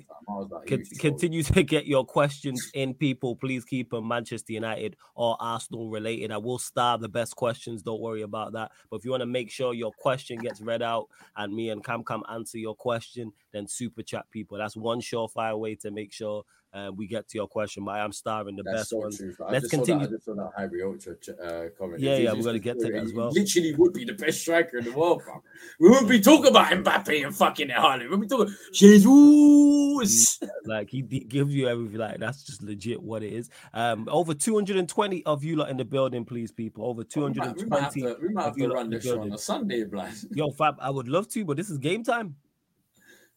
Con- 0.67 0.83
continue 0.99 1.43
to 1.43 1.63
get 1.63 1.85
your 1.85 2.05
questions 2.05 2.71
in, 2.73 2.93
people. 2.93 3.35
Please 3.35 3.65
keep 3.65 3.91
them 3.91 4.07
Manchester 4.07 4.53
United 4.53 4.95
or 5.15 5.35
Arsenal 5.39 5.89
related. 5.89 6.31
I 6.31 6.37
will 6.37 6.59
star 6.59 6.97
the 6.97 7.09
best 7.09 7.35
questions. 7.35 7.81
Don't 7.83 7.99
worry 8.01 8.21
about 8.21 8.53
that. 8.53 8.71
But 8.89 8.97
if 8.97 9.05
you 9.05 9.11
want 9.11 9.21
to 9.21 9.27
make 9.27 9.51
sure 9.51 9.73
your 9.73 9.91
question 9.91 10.37
gets 10.39 10.61
read 10.61 10.81
out 10.81 11.07
and 11.35 11.53
me 11.53 11.69
and 11.71 11.83
Cam 11.83 12.03
Cam 12.05 12.23
answer 12.29 12.57
your 12.57 12.73
question, 12.75 13.33
then 13.51 13.67
super 13.67 14.01
chat 14.01 14.25
people. 14.31 14.57
That's 14.57 14.77
one 14.77 15.01
surefire 15.01 15.59
way 15.59 15.75
to 15.75 15.91
make 15.91 16.13
sure 16.13 16.45
uh, 16.73 16.91
we 16.95 17.07
get 17.07 17.27
to 17.29 17.37
your 17.37 17.47
question. 17.47 17.83
But 17.85 17.91
I 17.91 18.03
am 18.03 18.11
starring 18.11 18.55
the 18.55 18.63
That's 18.63 18.77
best 18.77 18.89
so 18.91 18.97
ones. 18.97 19.17
true. 19.17 19.35
Let's 19.49 19.67
continue. 19.67 20.05
That, 20.05 20.13
I 20.13 20.15
just 20.15 20.25
saw 20.25 20.35
that 20.35 20.51
Harry 20.57 20.83
Ultra 20.83 21.13
uh, 21.13 21.69
comment. 21.77 21.99
Yeah, 21.99 22.11
It's 22.11 22.23
yeah, 22.23 22.33
we're 22.33 22.43
gonna 22.43 22.59
get 22.59 22.77
to 22.79 22.85
that 22.85 22.95
it. 22.95 23.03
as 23.03 23.13
well. 23.13 23.31
Literally 23.31 23.75
would 23.75 23.93
be 23.93 24.05
the 24.05 24.13
best 24.13 24.41
striker 24.41 24.77
in 24.77 24.85
the 24.85 24.91
world, 24.91 25.23
bro. 25.25 25.41
We 25.79 25.89
wouldn't 25.89 26.09
be 26.09 26.19
talking 26.19 26.47
about 26.51 26.67
Mbappe 26.71 27.25
and 27.25 27.35
fucking 27.35 27.69
Haaland. 27.69 28.09
We'd 28.09 28.21
be 28.21 28.27
talking 28.27 28.53
Jesus. 28.73 30.39
Like 30.65 30.89
he, 30.89 31.03
he 31.09 31.21
gives 31.21 31.53
you 31.53 31.67
everything. 31.67 31.97
Like 31.97 32.19
that's 32.19 32.43
just 32.43 32.61
legit 32.61 33.01
what 33.01 33.23
it 33.23 33.33
is. 33.33 33.49
Um, 33.73 34.07
over 34.11 34.33
220 34.33 35.25
of 35.25 35.43
you 35.43 35.55
lot 35.55 35.69
in 35.69 35.77
the 35.77 35.85
building, 35.85 36.25
please, 36.25 36.51
people. 36.51 36.85
Over 36.85 37.03
We 37.15 37.21
might, 37.23 37.55
we 37.57 37.65
might 37.65 37.81
have 37.81 37.93
220. 37.93 38.01
to, 38.01 38.17
we 38.21 38.33
might 38.33 38.43
have 38.45 38.57
you 38.57 38.67
to 38.67 38.73
run 38.73 38.89
this 38.89 39.07
on 39.09 39.31
a 39.31 39.37
Sunday, 39.37 39.83
Black. 39.85 40.13
Yo, 40.31 40.51
Fab, 40.51 40.77
I 40.79 40.89
would 40.89 41.07
love 41.07 41.27
to, 41.29 41.45
but 41.45 41.57
this 41.57 41.69
is 41.69 41.77
game 41.77 42.03
time. 42.03 42.35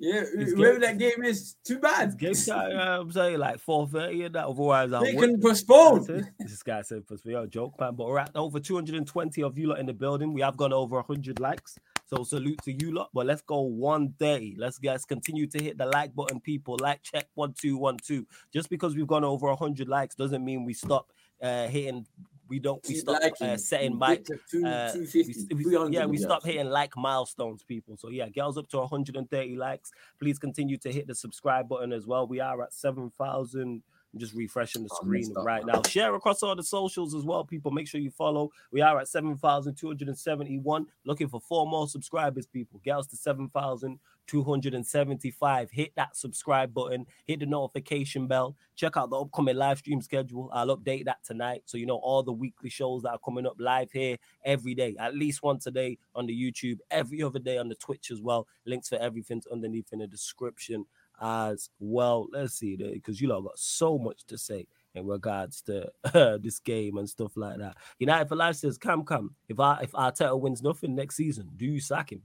Yeah, 0.04 0.24
It's 0.34 0.52
whoever 0.52 0.80
game- 0.80 0.80
that 0.80 0.98
game 0.98 1.22
is, 1.24 1.54
too 1.64 1.78
bad. 1.78 2.18
game 2.18 2.34
time. 2.34 2.76
I'm 2.76 3.12
saying 3.12 3.38
like 3.38 3.58
4:30 3.60 4.26
and 4.26 4.34
that. 4.34 4.46
Otherwise, 4.46 4.90
They 4.90 5.14
work. 5.14 5.30
can 5.30 5.40
postpone. 5.40 6.26
This 6.40 6.62
guy 6.64 6.82
said 6.82 7.06
for 7.06 7.16
me, 7.24 7.36
joke, 7.48 7.78
man. 7.78 7.94
But 7.94 8.08
we're 8.08 8.18
at 8.18 8.34
over 8.34 8.58
220 8.58 9.42
of 9.44 9.56
you 9.56 9.68
lot 9.68 9.78
in 9.78 9.86
the 9.86 9.92
building. 9.94 10.32
We 10.32 10.40
have 10.40 10.56
gone 10.56 10.72
over 10.72 10.96
100 10.96 11.38
likes. 11.38 11.78
So 12.06 12.24
salute 12.24 12.58
to 12.64 12.72
you 12.72 12.90
lot. 12.92 13.10
But 13.14 13.26
let's 13.26 13.42
go 13.42 13.60
130. 13.60 14.56
Let's 14.58 14.78
guys 14.78 15.04
continue 15.04 15.46
to 15.46 15.62
hit 15.62 15.78
the 15.78 15.86
like 15.86 16.14
button, 16.16 16.40
people. 16.40 16.76
Like 16.80 17.02
check 17.02 17.28
one 17.34 17.54
two 17.56 17.78
one 17.78 17.96
two. 17.96 18.26
Just 18.52 18.68
because 18.70 18.96
we've 18.96 19.06
gone 19.06 19.24
over 19.24 19.46
100 19.46 19.88
likes 19.88 20.16
doesn't 20.16 20.44
mean 20.44 20.64
we 20.64 20.74
stop 20.74 21.12
uh 21.40 21.68
hitting. 21.68 22.06
We 22.52 22.58
don't. 22.58 22.86
We 22.86 22.96
stop 22.96 23.22
uh, 23.40 23.56
setting 23.56 23.98
Get 23.98 24.08
mic. 24.10 24.24
to 24.26 24.38
two- 24.50 24.66
Uh, 24.66 24.92
we- 24.94 25.64
we- 25.64 25.72
yeah, 25.94 26.04
we 26.04 26.18
stop 26.18 26.44
hitting 26.44 26.68
like 26.68 26.94
milestones, 26.98 27.62
people. 27.64 27.96
So 27.96 28.10
yeah, 28.10 28.28
girls 28.28 28.58
up 28.58 28.68
to 28.68 28.76
130 28.80 29.56
likes. 29.56 29.90
Please 30.20 30.38
continue 30.38 30.76
to 30.76 30.92
hit 30.92 31.06
the 31.06 31.14
subscribe 31.14 31.66
button 31.66 31.94
as 31.94 32.06
well. 32.06 32.26
We 32.26 32.40
are 32.40 32.60
at 32.62 32.74
7,000. 32.74 33.82
I'm 34.12 34.18
just 34.20 34.34
refreshing 34.34 34.82
the 34.82 34.90
Oh, 34.92 34.96
screen 34.96 35.32
right 35.36 35.64
now. 35.64 35.80
Share 35.88 36.14
across 36.14 36.42
all 36.42 36.54
the 36.54 36.62
socials 36.62 37.14
as 37.14 37.24
well, 37.24 37.44
people. 37.44 37.70
Make 37.70 37.88
sure 37.88 37.98
you 38.00 38.10
follow. 38.10 38.50
We 38.70 38.82
are 38.82 39.00
at 39.00 39.08
7,271. 39.08 40.86
Looking 41.06 41.28
for 41.28 41.40
four 41.40 41.66
more 41.66 41.88
subscribers, 41.88 42.46
people. 42.46 42.78
Get 42.84 42.98
us 42.98 43.06
to 43.08 43.16
7,275. 43.16 45.70
Hit 45.70 45.92
that 45.96 46.14
subscribe 46.14 46.74
button. 46.74 47.06
Hit 47.26 47.40
the 47.40 47.46
notification 47.46 48.26
bell. 48.26 48.54
Check 48.76 48.98
out 48.98 49.08
the 49.08 49.18
upcoming 49.18 49.56
live 49.56 49.78
stream 49.78 50.02
schedule. 50.02 50.50
I'll 50.52 50.76
update 50.76 51.06
that 51.06 51.24
tonight. 51.24 51.62
So 51.64 51.78
you 51.78 51.86
know 51.86 51.96
all 51.96 52.22
the 52.22 52.32
weekly 52.32 52.68
shows 52.68 53.04
that 53.04 53.12
are 53.12 53.18
coming 53.24 53.46
up 53.46 53.56
live 53.58 53.90
here 53.92 54.18
every 54.44 54.74
day, 54.74 54.94
at 54.98 55.14
least 55.14 55.42
once 55.42 55.66
a 55.66 55.70
day 55.70 55.96
on 56.14 56.26
the 56.26 56.38
YouTube, 56.38 56.80
every 56.90 57.22
other 57.22 57.38
day 57.38 57.56
on 57.56 57.70
the 57.70 57.76
Twitch 57.76 58.10
as 58.10 58.20
well. 58.20 58.46
Links 58.66 58.90
for 58.90 58.96
everything's 58.96 59.46
underneath 59.46 59.90
in 59.92 60.00
the 60.00 60.06
description 60.06 60.84
as 61.20 61.70
well. 61.78 62.28
Let's 62.32 62.54
see, 62.54 62.76
because 62.76 63.20
you 63.20 63.28
lot 63.28 63.42
got 63.42 63.58
so 63.58 63.98
much 63.98 64.24
to 64.26 64.38
say 64.38 64.66
in 64.94 65.06
regards 65.06 65.62
to 65.62 65.90
this 66.42 66.58
game 66.58 66.98
and 66.98 67.08
stuff 67.08 67.36
like 67.36 67.58
that. 67.58 67.76
United 67.98 68.28
for 68.28 68.36
Life 68.36 68.56
says, 68.56 68.78
"Come, 68.78 69.04
come. 69.04 69.34
If 69.48 69.58
I 69.60 69.80
if 69.82 69.92
Arteta 69.92 70.38
wins 70.38 70.62
nothing 70.62 70.94
next 70.94 71.16
season, 71.16 71.50
do 71.56 71.64
you 71.66 71.80
sack 71.80 72.12
him?" 72.12 72.22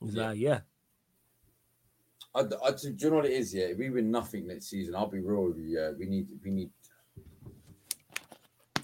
He's 0.00 0.14
Yeah. 0.14 0.28
like, 0.28 0.38
"Yeah, 0.38 0.60
I, 2.36 2.40
I, 2.40 2.70
do 2.72 2.94
you 2.98 3.10
know 3.10 3.16
what 3.16 3.24
it 3.26 3.32
is? 3.32 3.54
Yeah, 3.54 3.64
if 3.64 3.78
we 3.78 3.88
win 3.88 4.10
nothing 4.10 4.46
next 4.46 4.66
season, 4.66 4.94
I'll 4.94 5.06
be 5.06 5.20
real 5.20 5.44
with 5.46 5.56
you. 5.56 5.78
Yeah, 5.78 5.92
we 5.98 6.04
need, 6.04 6.28
we 6.44 6.50
need. 6.50 6.70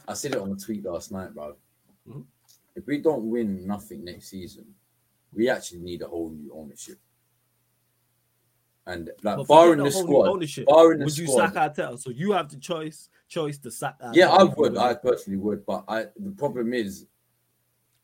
I 0.09 0.14
said 0.14 0.33
it 0.33 0.39
on 0.39 0.51
a 0.53 0.57
tweet 0.57 0.85
last 0.85 1.12
night, 1.12 1.35
bro. 1.35 1.55
Mhm. 2.09 2.24
If 2.74 2.86
we 2.86 2.98
don't 2.98 3.28
win 3.30 3.66
nothing 3.66 4.04
next 4.04 4.28
season, 4.28 4.64
we 5.32 5.48
actually 5.48 5.80
need 5.80 6.02
a 6.02 6.08
whole 6.08 6.30
new 6.30 6.52
ownership. 6.54 6.98
And 8.86 9.10
like 9.22 9.36
But 9.36 9.48
barring 9.48 9.82
the 9.82 9.90
squad, 9.90 10.28
ownership. 10.28 10.66
barring 10.66 10.98
the 10.98 11.04
would 11.04 11.16
you 11.16 11.26
sack 11.28 11.54
Arteta? 11.54 11.98
So 11.98 12.10
you 12.10 12.32
have 12.32 12.48
the 12.48 12.56
choice 12.56 13.10
choice 13.28 13.58
to 13.58 13.70
sack. 13.70 13.96
yeah, 14.12 14.28
I 14.28 14.42
would. 14.42 14.76
I 14.76 14.94
personally 14.94 15.38
would, 15.38 15.64
but 15.64 15.84
I 15.86 16.06
the 16.18 16.32
problem 16.32 16.74
is, 16.74 17.06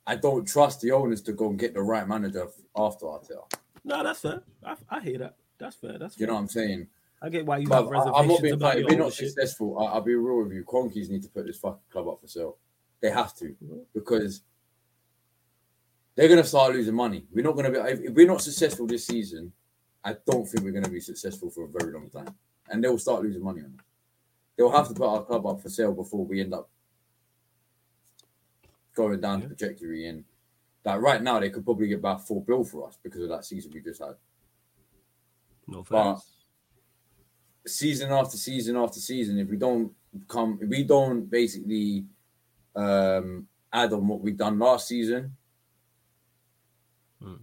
I 0.06 0.14
don't 0.16 0.46
trust 0.46 0.80
the 0.80 0.92
owners 0.92 1.20
to 1.22 1.32
go 1.32 1.50
and 1.50 1.58
get 1.58 1.74
the 1.74 1.82
right 1.82 2.06
manager 2.06 2.46
after 2.76 3.06
Arteta. 3.06 3.42
No, 3.84 4.04
that's 4.04 4.20
fair. 4.20 4.42
I, 4.64 4.76
I 4.88 5.00
hear 5.00 5.18
that. 5.18 5.36
That's 5.58 5.76
fair. 5.76 5.98
That's 5.98 6.14
fair. 6.14 6.20
You 6.22 6.26
know 6.28 6.34
what 6.34 6.40
I'm 6.40 6.48
saying? 6.48 6.86
I 7.20 7.28
get 7.28 7.44
why 7.44 7.58
you 7.58 7.66
But 7.66 7.84
have 7.84 7.92
I, 7.92 8.20
I'm 8.20 8.28
not 8.28 8.40
reservations 8.40 8.40
being 8.42 8.54
about. 8.54 8.78
If 8.78 8.86
we're 8.86 8.98
not 8.98 9.12
successful, 9.12 9.78
I, 9.80 9.84
I'll 9.86 10.00
be 10.00 10.14
real 10.14 10.44
with 10.44 10.52
you. 10.52 10.62
Kroenkes 10.64 11.10
need 11.10 11.22
to 11.24 11.28
put 11.28 11.46
this 11.46 11.58
fucking 11.58 11.80
club 11.90 12.08
up 12.08 12.20
for 12.20 12.28
sale. 12.28 12.56
They 13.00 13.10
have 13.10 13.34
to 13.38 13.56
because 13.94 14.42
they're 16.18 16.26
going 16.26 16.42
to 16.42 16.48
start 16.48 16.72
losing 16.72 16.96
money. 16.96 17.22
We're 17.32 17.44
not 17.44 17.54
going 17.54 17.72
to 17.72 17.80
be. 17.80 17.90
If, 17.92 18.12
we're 18.12 18.26
not 18.26 18.42
successful 18.42 18.88
this 18.88 19.06
season, 19.06 19.52
I 20.02 20.16
don't 20.26 20.44
think 20.44 20.64
we're 20.64 20.72
going 20.72 20.82
to 20.82 20.90
be 20.90 20.98
successful 20.98 21.48
for 21.48 21.64
a 21.64 21.68
very 21.68 21.92
long 21.92 22.10
time, 22.10 22.34
and 22.68 22.82
they 22.82 22.88
will 22.88 22.98
start 22.98 23.22
losing 23.22 23.44
money 23.44 23.60
on 23.60 23.66
it. 23.66 23.84
They'll 24.56 24.72
have 24.72 24.88
to 24.88 24.94
put 24.94 25.06
our 25.06 25.22
club 25.22 25.46
up 25.46 25.62
for 25.62 25.68
sale 25.68 25.92
before 25.92 26.26
we 26.26 26.40
end 26.40 26.54
up 26.54 26.68
going 28.96 29.20
down 29.20 29.42
the 29.42 29.46
trajectory. 29.46 30.08
And 30.08 30.24
like 30.84 31.00
right 31.00 31.22
now, 31.22 31.38
they 31.38 31.50
could 31.50 31.64
probably 31.64 31.86
get 31.86 32.00
about 32.00 32.26
four 32.26 32.42
bill 32.42 32.64
for 32.64 32.88
us 32.88 32.98
because 33.00 33.22
of 33.22 33.28
that 33.28 33.44
season 33.44 33.70
we 33.72 33.80
just 33.80 34.02
had. 34.02 34.16
No 35.68 35.84
But- 35.88 36.18
season 37.64 38.10
after 38.10 38.36
season 38.36 38.76
after 38.76 38.98
season, 38.98 39.38
if 39.38 39.48
we 39.48 39.56
don't 39.56 39.92
come, 40.26 40.58
if 40.60 40.68
we 40.68 40.82
don't 40.82 41.30
basically 41.30 42.06
um, 42.74 43.46
add 43.72 43.92
on 43.92 44.08
what 44.08 44.20
we've 44.20 44.36
done 44.36 44.58
last 44.58 44.88
season, 44.88 45.36
Hmm. 47.22 47.34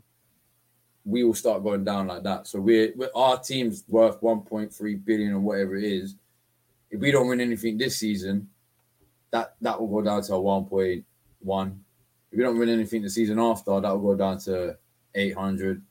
we 1.03 1.23
will 1.23 1.34
start 1.34 1.63
going 1.63 1.84
down 1.84 2.07
like 2.07 2.23
that. 2.23 2.47
So 2.47 2.59
we're, 2.59 2.93
we're 2.95 3.09
our 3.13 3.39
team's 3.39 3.84
worth 3.88 4.21
1.3 4.21 5.05
billion 5.05 5.34
or 5.34 5.39
whatever 5.39 5.76
it 5.76 5.84
is. 5.84 6.15
If 6.89 6.99
we 6.99 7.11
don't 7.11 7.28
win 7.28 7.41
anything 7.41 7.78
this 7.78 7.97
season, 7.97 8.47
that 9.32 9.55
that 9.61 9.80
will 9.80 9.88
go 9.88 10.01
down 10.01 10.21
to 10.23 10.34
a 10.36 10.39
1.1. 10.39 11.03
If 12.32 12.38
we 12.38 12.43
don't 12.43 12.57
win 12.57 12.69
anything 12.69 13.01
the 13.01 13.09
season 13.09 13.39
after, 13.39 13.80
that 13.80 13.91
will 13.91 14.15
go 14.15 14.15
down 14.15 14.39
to 14.39 14.78
800. 15.13 15.78
If 15.78 15.84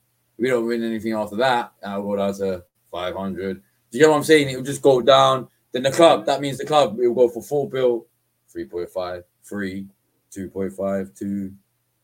we 0.43 0.49
don't 0.49 0.67
win 0.67 0.83
anything 0.83 1.13
after 1.13 1.37
that, 1.37 1.73
that 1.83 1.97
will 1.97 2.17
go 2.17 2.17
down 2.17 2.35
to 2.35 2.65
500. 2.91 3.63
Do 3.91 3.99
you 3.99 4.05
get 4.05 4.11
what 4.11 4.17
I'm 4.17 4.25
saying? 4.25 4.51
It 4.51 4.57
will 4.57 4.65
just 4.65 4.83
go 4.83 5.01
down. 5.01 5.49
Then 5.73 5.83
the 5.83 5.91
club, 5.91 6.27
that 6.27 6.41
means 6.41 6.59
the 6.59 6.65
club, 6.65 6.99
it 7.01 7.07
will 7.07 7.15
go 7.15 7.29
for 7.29 7.43
full 7.43 7.67
bill, 7.69 8.07
3.5, 8.55 9.25
3, 9.45 9.87
2.5, 10.31 11.19
2. 11.19 11.25
Mhm. 11.25 11.53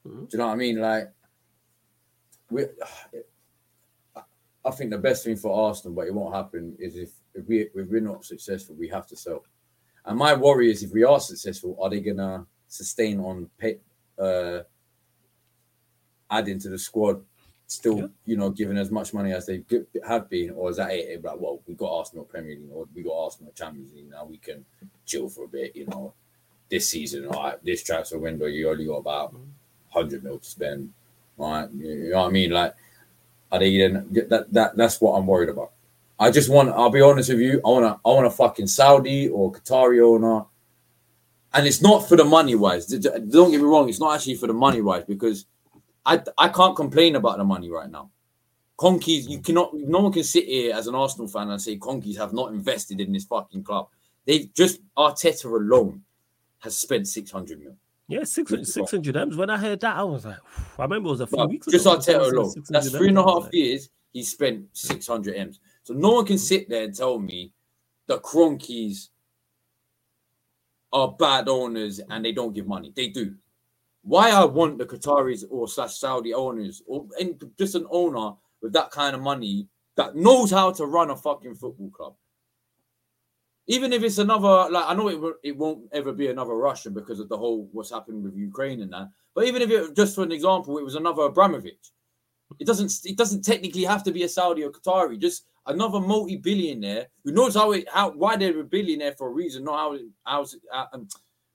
Do 0.04 0.28
you 0.30 0.38
know 0.38 0.46
what 0.46 0.52
I 0.52 0.56
mean? 0.56 0.78
Like, 0.78 1.12
we, 2.50 2.64
I 4.64 4.70
think 4.72 4.90
the 4.90 4.98
best 4.98 5.24
thing 5.24 5.36
for 5.36 5.68
Arsenal, 5.68 5.94
but 5.94 6.06
it 6.06 6.14
won't 6.14 6.34
happen, 6.34 6.76
is 6.78 6.96
if, 6.96 7.10
if, 7.34 7.46
we, 7.46 7.60
if 7.60 7.88
we're 7.88 8.00
not 8.00 8.24
successful, 8.24 8.74
we 8.74 8.88
have 8.88 9.06
to 9.08 9.16
sell. 9.16 9.44
And 10.04 10.18
my 10.18 10.34
worry 10.34 10.70
is 10.70 10.82
if 10.82 10.92
we 10.92 11.04
are 11.04 11.20
successful, 11.20 11.76
are 11.80 11.88
they 11.90 12.00
going 12.00 12.16
to 12.18 12.44
sustain 12.68 13.20
on 13.20 13.48
pay, 13.58 13.78
uh, 14.18 14.60
adding 16.30 16.58
to 16.60 16.68
the 16.68 16.78
squad, 16.78 17.22
still, 17.66 17.98
Yeah. 17.98 18.06
you 18.26 18.36
know, 18.36 18.50
giving 18.50 18.76
as 18.76 18.90
much 18.90 19.14
money 19.14 19.32
as 19.32 19.46
they 19.46 19.62
have 20.06 20.28
been? 20.28 20.50
Or 20.50 20.70
is 20.70 20.76
that 20.76 20.90
it? 20.92 21.24
Like, 21.24 21.40
well, 21.40 21.60
we 21.66 21.74
got 21.74 21.92
Arsenal 21.92 22.24
Premier 22.24 22.56
League, 22.56 22.70
or 22.72 22.86
we 22.94 23.02
got 23.02 23.24
Arsenal 23.24 23.52
Champions 23.54 23.94
League, 23.94 24.10
now 24.10 24.24
we 24.24 24.38
can 24.38 24.64
chill 25.06 25.28
for 25.28 25.44
a 25.44 25.48
bit, 25.48 25.74
you 25.76 25.86
know. 25.86 26.12
This 26.68 26.88
season, 26.88 27.26
all 27.26 27.42
right, 27.42 27.64
this 27.64 27.82
transfer 27.82 28.18
window, 28.18 28.46
you 28.46 28.70
only 28.70 28.86
got 28.86 28.98
about 28.98 29.32
100 29.32 30.22
mil 30.22 30.38
to 30.38 30.48
spend, 30.48 30.92
right? 31.40 31.68
You 31.72 32.10
know 32.10 32.18
what 32.20 32.28
I 32.28 32.30
mean? 32.30 32.50
Like, 32.50 32.74
are 33.50 33.58
they 33.58 33.78
then 33.78 34.06
that, 34.28 34.52
that 34.52 34.76
that's 34.76 35.00
what 35.00 35.12
I'm 35.12 35.26
worried 35.26 35.48
about. 35.48 35.72
I 36.18 36.30
just 36.30 36.50
want, 36.50 36.68
I'll 36.70 36.90
be 36.90 37.00
honest 37.00 37.30
with 37.30 37.40
you, 37.40 37.60
I 37.64 37.68
want 37.68 37.84
to, 37.86 38.08
I 38.08 38.12
want 38.12 38.26
a 38.26 38.30
fucking 38.30 38.66
Saudi 38.66 39.28
or 39.28 39.50
Qatari 39.50 40.02
owner. 40.02 40.44
And 41.52 41.66
it's 41.66 41.82
not 41.82 42.08
for 42.08 42.16
the 42.16 42.24
money 42.24 42.54
wise. 42.54 42.86
Don't 42.86 43.50
get 43.50 43.60
me 43.60 43.66
wrong, 43.66 43.88
it's 43.88 43.98
not 43.98 44.14
actually 44.14 44.36
for 44.36 44.46
the 44.46 44.52
money 44.52 44.82
wise 44.82 45.04
because 45.04 45.46
I 46.06 46.22
I 46.38 46.48
can't 46.48 46.76
complain 46.76 47.16
about 47.16 47.38
the 47.38 47.44
money 47.44 47.70
right 47.70 47.90
now. 47.90 48.10
Kroenkes, 48.78 49.28
you 49.28 49.40
cannot, 49.40 49.74
no 49.74 50.00
one 50.00 50.12
can 50.12 50.24
sit 50.24 50.46
here 50.46 50.74
as 50.74 50.86
an 50.86 50.94
Arsenal 50.94 51.28
fan 51.28 51.50
and 51.50 51.60
say 51.60 51.76
Kroenkes 51.76 52.16
have 52.16 52.32
not 52.32 52.50
invested 52.50 52.98
in 52.98 53.12
this 53.12 53.24
fucking 53.24 53.62
club. 53.62 53.88
They've 54.24 54.50
just, 54.54 54.80
Arteta 54.96 55.44
alone 55.44 56.02
has 56.60 56.78
spent 56.78 57.06
600 57.06 57.60
mil. 57.60 57.74
Yeah, 58.10 58.24
600, 58.24 58.66
600 58.66 59.16
M's. 59.16 59.36
When 59.36 59.50
I 59.50 59.56
heard 59.56 59.80
that, 59.80 59.96
I 59.96 60.02
was 60.02 60.26
like, 60.26 60.38
I 60.78 60.82
remember 60.82 61.08
it 61.08 61.12
was 61.12 61.20
a 61.20 61.26
few 61.28 61.46
weeks 61.46 61.66
just 61.68 61.86
ago. 61.86 61.96
Arteta 61.96 62.02
someone 62.02 62.34
alone. 62.34 62.50
said 62.50 62.66
600 62.66 62.82
That's 62.82 62.90
three 62.96 63.08
and 63.08 63.18
a 63.18 63.20
M's. 63.20 63.30
I 63.30 63.34
was 63.34 63.44
half 63.44 63.54
years. 63.54 63.90
He 64.12 64.22
spent 64.24 64.64
600 64.72 65.36
M's. 65.36 65.60
So 65.84 65.94
no 65.94 66.14
one 66.14 66.26
can 66.26 66.38
sit 66.38 66.68
there 66.68 66.84
and 66.84 66.94
tell 66.94 67.18
me 67.20 67.52
the 68.08 68.18
Kroenkes 68.18 69.10
are 70.92 71.12
bad 71.12 71.48
owners 71.48 72.00
and 72.10 72.24
they 72.24 72.32
don't 72.32 72.52
give 72.52 72.66
money. 72.66 72.92
They 72.94 73.08
do. 73.08 73.36
why 74.02 74.30
I 74.30 74.44
want 74.44 74.78
the 74.78 74.86
Qataris 74.86 75.44
or 75.48 75.68
slash 75.68 75.94
Saudi 75.96 76.34
owners 76.34 76.82
or 76.86 77.06
just 77.58 77.76
an 77.76 77.86
owner 77.90 78.32
with 78.60 78.72
that 78.72 78.90
kind 78.90 79.14
of 79.14 79.22
money 79.22 79.68
that 79.96 80.16
knows 80.16 80.50
how 80.50 80.72
to 80.72 80.86
run 80.86 81.10
a 81.10 81.16
fucking 81.16 81.54
football 81.54 81.90
club. 81.90 82.14
Even 83.70 83.92
if 83.92 84.02
it's 84.02 84.18
another, 84.18 84.68
like 84.68 84.84
I 84.88 84.94
know 84.94 85.08
it, 85.08 85.36
it 85.44 85.56
won't 85.56 85.84
ever 85.92 86.12
be 86.12 86.26
another 86.26 86.54
Russian 86.54 86.92
because 86.92 87.20
of 87.20 87.28
the 87.28 87.38
whole 87.38 87.68
what's 87.70 87.92
happened 87.92 88.24
with 88.24 88.34
Ukraine 88.34 88.82
and 88.82 88.92
that. 88.92 89.10
But 89.32 89.46
even 89.46 89.62
if 89.62 89.70
it 89.70 89.94
just 89.94 90.16
for 90.16 90.24
an 90.24 90.32
example, 90.32 90.76
it 90.78 90.84
was 90.84 90.96
another 90.96 91.22
Abramovich. 91.22 91.92
It 92.58 92.66
doesn't. 92.66 92.92
It 93.04 93.16
doesn't 93.16 93.44
technically 93.44 93.84
have 93.84 94.02
to 94.02 94.10
be 94.10 94.24
a 94.24 94.28
Saudi 94.28 94.64
or 94.64 94.72
Qatari. 94.72 95.20
Just 95.20 95.44
another 95.66 96.00
multi-billionaire 96.00 97.06
who 97.22 97.30
knows 97.30 97.54
how 97.54 97.70
it, 97.70 97.88
how 97.88 98.10
why 98.10 98.34
they're 98.34 98.58
a 98.58 98.64
billionaire 98.64 99.14
for 99.16 99.28
a 99.28 99.32
reason, 99.32 99.62
not 99.62 99.78
how 99.78 99.98
how 100.24 100.46
uh, 100.72 100.86
um, 100.92 101.06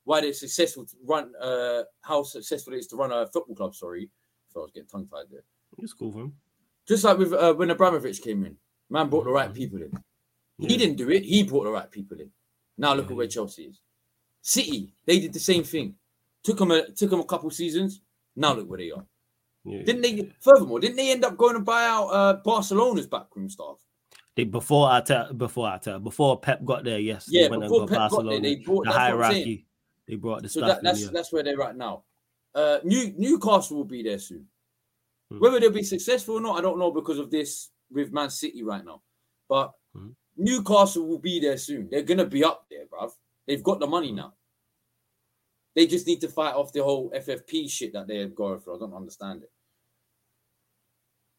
why 0.05 0.22
they're 0.22 0.32
successful 0.32 0.86
to 0.86 0.95
run 1.05 1.34
uh 1.41 1.84
how 2.01 2.24
successful 2.24 2.72
it 2.74 2.78
is 2.78 2.88
to 2.88 2.95
run 2.95 3.11
a 3.11 3.28
football 3.28 3.57
club. 3.57 3.76
Sorry, 3.76 4.09
if 4.49 4.55
I 4.55 4.59
was 4.59 4.72
getting 4.74 4.88
tongue 4.88 5.09
tied 5.11 5.26
there. 5.30 5.43
It's 5.80 5.91
cool 5.91 6.13
for 6.13 6.20
him. 6.20 6.34
Just 6.88 7.03
like 7.03 7.18
with 7.18 7.34
uh, 7.34 7.53
when 7.55 7.72
Abramovich 7.72 8.22
came 8.22 8.45
in, 8.45 8.55
man 8.89 9.09
brought 9.09 9.26
the 9.26 9.32
right 9.32 9.53
people 9.53 9.82
in. 9.82 9.91
Yeah. 10.58 10.70
He 10.70 10.78
didn't 10.78 10.95
do 10.97 11.10
it. 11.10 11.24
He 11.24 11.43
brought 11.43 11.66
the 11.66 11.72
right 11.72 11.89
people 11.91 12.20
in. 12.20 12.30
Now 12.78 12.93
look 12.93 13.10
at 13.12 13.16
where 13.18 13.28
Chelsea 13.28 13.64
is. 13.64 13.82
City, 14.41 14.93
they 15.06 15.20
did 15.20 15.34
the 15.34 15.39
same 15.39 15.64
thing. 15.64 15.95
Took 16.43 16.58
them 16.60 16.72
a 16.72 16.89
took 16.91 17.10
them 17.10 17.20
a 17.20 17.26
couple 17.26 17.49
seasons. 17.49 18.01
Now 18.36 18.53
look 18.53 18.70
where 18.70 18.78
they 18.78 18.91
are. 18.91 19.06
Yeah. 19.64 19.84
Didn't 19.84 20.01
they? 20.03 20.32
Furthermore, 20.41 20.80
didn't 20.80 20.97
they 20.97 21.12
end 21.12 21.26
up 21.26 21.36
going 21.38 21.56
to 21.56 21.60
buy 21.60 21.86
out 21.86 22.08
uh, 22.10 22.34
Barcelona's 22.43 23.08
backroom 23.08 23.49
staff? 23.49 23.78
They 24.36 24.43
before 24.43 24.89
Arteta, 24.89 25.36
before 25.38 25.68
Arteta, 25.68 26.03
before 26.03 26.39
Pep 26.39 26.64
got 26.66 26.84
there, 26.84 26.99
yes, 26.99 27.26
Yeah, 27.30 27.43
they 27.43 27.49
went 27.49 27.64
before 27.64 27.82
and 27.82 27.89
Pep 27.89 27.97
got 27.97 28.12
got 28.12 28.16
Barcelona. 28.18 28.41
there, 28.41 28.41
they 28.41 28.56
brought 28.64 28.84
the 28.86 28.89
that's 28.91 28.97
what 28.97 29.03
I'm 29.03 29.10
saying. 29.10 29.22
hierarchy, 29.22 29.66
they 30.08 30.16
brought 30.16 30.41
the 30.43 30.49
So 30.49 30.60
stuff 30.60 30.68
that, 30.70 30.78
in. 30.80 30.84
that's 30.84 31.01
yeah. 31.01 31.08
that's 31.14 31.34
where 31.34 31.43
they're 31.43 31.62
at 31.64 31.78
now. 31.78 32.03
Uh, 32.53 32.80
New 32.84 33.14
Newcastle 33.18 33.78
will 33.78 33.86
be 33.86 34.03
there 34.03 34.20
soon. 34.20 34.45
Hmm. 35.32 35.39
Whether 35.39 35.60
they'll 35.62 35.72
be 35.72 35.84
successful 35.84 36.36
or 36.36 36.41
not, 36.41 36.58
I 36.60 36.62
don't 36.62 36.78
know 36.78 36.91
because 36.91 37.18
of 37.18 37.32
this 37.32 37.72
with 37.89 38.12
Man 38.14 38.30
City 38.30 38.62
right 38.64 38.84
now. 38.86 39.01
But 39.49 39.72
Hmm. 39.95 40.10
Newcastle 40.38 41.08
will 41.08 41.20
be 41.20 41.40
there 41.40 41.58
soon. 41.58 41.88
They're 41.90 42.02
gonna 42.04 42.26
be 42.26 42.44
up 42.44 42.66
there, 42.70 42.86
bruv. 42.86 43.12
They've 43.48 43.64
got 43.64 43.80
the 43.80 43.88
money 43.88 44.12
now. 44.12 44.34
They 45.76 45.88
just 45.88 46.08
need 46.08 46.22
to 46.22 46.28
fight 46.30 46.54
off 46.56 46.72
the 46.72 46.84
whole 46.84 47.12
FFP 47.12 47.70
shit 47.70 47.94
that 47.94 48.08
they're 48.08 48.28
going 48.28 48.60
through. 48.60 48.76
I 48.78 48.80
don't 48.80 48.94
understand 48.94 49.44
it. 49.44 49.52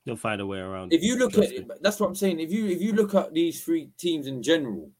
They'll 0.05 0.17
find 0.17 0.41
a 0.41 0.47
way 0.47 0.59
around. 0.59 0.93
If 0.93 1.03
you 1.03 1.19
look 1.19 1.37
at 1.37 1.51
it, 1.51 1.69
that's 1.83 1.99
what 1.99 2.07
I'm 2.07 2.15
saying. 2.15 2.39
If 2.39 2.53
you 2.53 2.67
if 2.67 2.81
you 2.81 2.93
look 2.93 3.15
at 3.15 3.35
these 3.35 3.63
three 3.65 3.91
teams 3.99 4.27
in 4.27 4.43
general, 4.43 4.91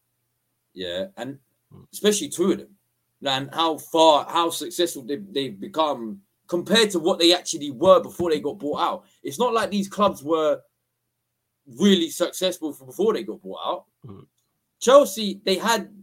yeah, 0.73 1.07
and 1.17 1.39
Hmm. 1.69 1.83
especially 1.91 2.29
two 2.29 2.51
of 2.53 2.59
them, 2.59 2.77
and 3.25 3.49
how 3.53 3.77
far 3.77 4.25
how 4.29 4.49
successful 4.49 5.03
they, 5.03 5.17
they've 5.17 5.59
become 5.59 6.21
compared 6.47 6.89
to 6.91 6.99
what 6.99 7.19
they 7.19 7.33
actually 7.33 7.71
were 7.71 8.01
before 8.01 8.29
they 8.29 8.39
got 8.39 8.57
bought 8.57 8.79
out. 8.79 9.05
It's 9.21 9.37
not 9.39 9.53
like 9.53 9.69
these 9.69 9.89
clubs 9.89 10.23
were 10.23 10.61
really 11.75 12.09
successful 12.09 12.71
from 12.73 12.87
before 12.87 13.13
they 13.13 13.23
got 13.23 13.41
bought 13.41 13.59
out. 13.65 13.85
Mhm. 14.05 14.25
Chelsea, 14.79 15.41
they 15.43 15.55
had 15.57 15.93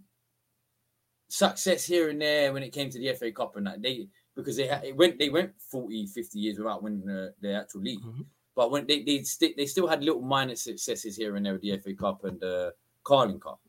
success 1.29 1.85
here 1.85 2.11
and 2.11 2.21
there 2.21 2.53
when 2.53 2.63
it 2.63 2.73
came 2.73 2.91
to 2.91 2.99
the 2.99 3.09
FA 3.15 3.33
Cup 3.33 3.57
and 3.57 3.67
that 3.67 3.81
they 3.83 4.09
because 4.37 4.57
they 4.57 4.67
had, 4.67 4.85
it 4.85 4.97
went 4.97 5.19
they 5.19 5.31
went 5.31 5.53
40 5.61 6.07
50 6.07 6.39
years 6.39 6.59
without 6.59 6.83
winning 6.83 7.07
the, 7.07 7.33
the 7.41 7.53
actual 7.55 7.81
league. 7.83 8.01
Mhm. 8.03 8.27
But 8.55 8.71
when 8.71 8.87
they 8.87 9.03
they, 9.03 9.23
sti- 9.23 9.55
they 9.57 9.67
still 9.67 9.87
had 9.87 10.05
little 10.05 10.23
minor 10.23 10.55
successes 10.57 11.17
here 11.17 11.37
and 11.37 11.45
there 11.47 11.55
with 11.55 11.63
the 11.63 11.79
FA 11.79 11.95
Cup 11.95 12.25
and 12.25 12.39
the 12.41 12.75
Carling 13.03 13.41
Cup. 13.41 13.61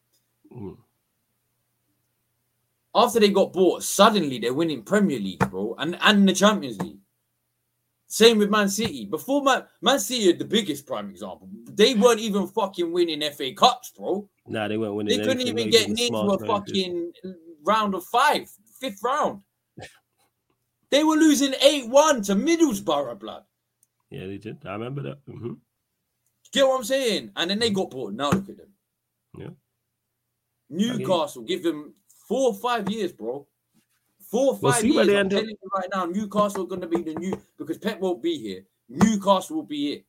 Mm. 0.51 0.77
After 2.93 3.19
they 3.19 3.29
got 3.29 3.51
bought, 3.51 3.83
suddenly 3.83 4.39
they're 4.39 4.53
winning 4.53 4.83
Premier 4.83 5.19
League, 5.19 5.49
bro, 5.49 5.75
and, 5.79 5.97
and 6.01 6.27
the 6.29 6.33
Champions 6.33 6.81
League. 6.81 6.99
Same 8.15 8.37
with 8.37 8.49
Man 8.49 8.69
City. 8.69 9.03
Before 9.03 9.43
Man, 9.43 9.65
Man 9.81 9.99
City 9.99 10.29
are 10.29 10.37
the 10.37 10.45
biggest 10.45 10.87
prime 10.87 11.09
example. 11.09 11.49
They 11.73 11.95
weren't 11.95 12.21
even 12.21 12.47
fucking 12.47 12.93
winning 12.93 13.21
FA 13.33 13.53
Cups, 13.53 13.91
bro. 13.91 14.29
Nah, 14.47 14.69
they 14.69 14.77
weren't 14.77 14.95
winning. 14.95 15.17
They 15.17 15.25
couldn't 15.25 15.45
even 15.45 15.69
get 15.69 15.87
did 15.87 15.97
near 15.97 16.09
to 16.11 16.31
a 16.31 16.47
fucking 16.47 17.11
round 17.65 17.93
of 17.93 18.05
five, 18.05 18.49
fifth 18.79 19.03
round. 19.03 19.41
They 20.91 21.03
were 21.03 21.17
losing 21.17 21.55
8 21.61 21.89
1 21.89 22.21
to 22.21 22.35
Middlesbrough, 22.35 23.19
blood. 23.19 23.43
Yeah, 24.09 24.27
they 24.27 24.37
did. 24.37 24.65
I 24.65 24.73
remember 24.73 25.01
that. 25.01 25.17
hmm 25.29 25.55
Get 26.53 26.65
what 26.65 26.77
I'm 26.77 26.83
saying? 26.85 27.31
And 27.35 27.49
then 27.49 27.59
they 27.59 27.69
got 27.69 27.89
bought. 27.89 28.13
Now 28.13 28.29
look 28.29 28.47
at 28.47 28.55
them. 28.55 28.69
Yeah. 29.37 29.49
Newcastle, 30.69 31.41
give 31.41 31.63
them 31.63 31.95
four 32.29 32.51
or 32.51 32.53
five 32.53 32.89
years, 32.89 33.11
bro. 33.11 33.45
Four 34.29 34.53
or 34.53 34.59
We'll 34.61 34.71
five 34.71 34.81
see 34.81 34.91
where 34.91 35.05
years. 35.05 35.07
they 35.07 35.13
I'm 35.13 35.19
end 35.19 35.33
up. 35.33 35.39
telling 35.41 35.55
you 35.61 35.69
right 35.75 35.89
now, 35.93 36.05
Newcastle 36.05 36.63
are 36.63 36.67
going 36.67 36.81
to 36.81 36.87
be 36.87 37.01
the 37.01 37.13
new 37.15 37.39
because 37.57 37.77
Pep 37.77 37.99
won't 37.99 38.21
be 38.21 38.37
here. 38.37 38.63
Newcastle 38.89 39.57
will 39.57 39.63
be 39.63 39.93
it. 39.93 40.05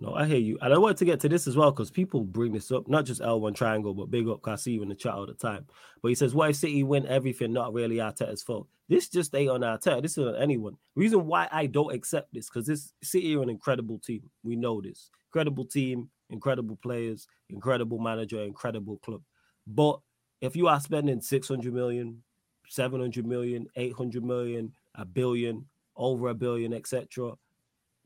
No, 0.00 0.14
I 0.14 0.26
hear 0.26 0.38
you. 0.38 0.58
And 0.60 0.74
I 0.74 0.78
wanted 0.78 0.96
to 0.96 1.04
get 1.04 1.20
to 1.20 1.28
this 1.28 1.46
as 1.46 1.56
well 1.56 1.70
because 1.70 1.88
people 1.90 2.24
bring 2.24 2.52
this 2.52 2.72
up, 2.72 2.88
not 2.88 3.04
just 3.04 3.20
L1 3.20 3.54
Triangle, 3.54 3.94
but 3.94 4.10
big 4.10 4.28
up 4.28 4.42
Kasi 4.42 4.82
in 4.82 4.88
the 4.88 4.96
chat 4.96 5.14
all 5.14 5.26
the 5.26 5.34
time. 5.34 5.64
But 6.02 6.08
he 6.08 6.16
says, 6.16 6.34
if 6.34 6.56
City 6.56 6.82
win 6.82 7.06
everything? 7.06 7.52
Not 7.52 7.72
really 7.72 7.96
Arteta's 7.96 8.42
fault. 8.42 8.66
This 8.88 9.08
just 9.08 9.32
ain't 9.36 9.50
on 9.50 9.60
Arteta. 9.60 10.02
This 10.02 10.18
is 10.18 10.26
on 10.26 10.34
anyone. 10.34 10.76
Reason 10.96 11.24
why 11.24 11.48
I 11.52 11.66
don't 11.66 11.94
accept 11.94 12.34
this 12.34 12.48
because 12.50 12.66
this 12.66 12.92
City 13.00 13.36
are 13.36 13.42
an 13.42 13.48
incredible 13.48 14.00
team. 14.00 14.28
We 14.42 14.56
know 14.56 14.80
this. 14.80 15.08
Incredible 15.28 15.66
team, 15.66 16.10
incredible 16.30 16.78
players, 16.82 17.28
incredible 17.48 18.00
manager, 18.00 18.42
incredible 18.42 18.98
club. 18.98 19.22
But 19.68 20.00
if 20.40 20.56
you 20.56 20.66
are 20.66 20.80
spending 20.80 21.20
600 21.20 21.72
million, 21.72 22.24
700 22.68 23.26
million, 23.26 23.66
800 23.76 24.24
million, 24.24 24.72
a 24.94 25.04
billion, 25.04 25.66
over 25.96 26.28
a 26.28 26.34
billion, 26.34 26.72
etc., 26.72 27.34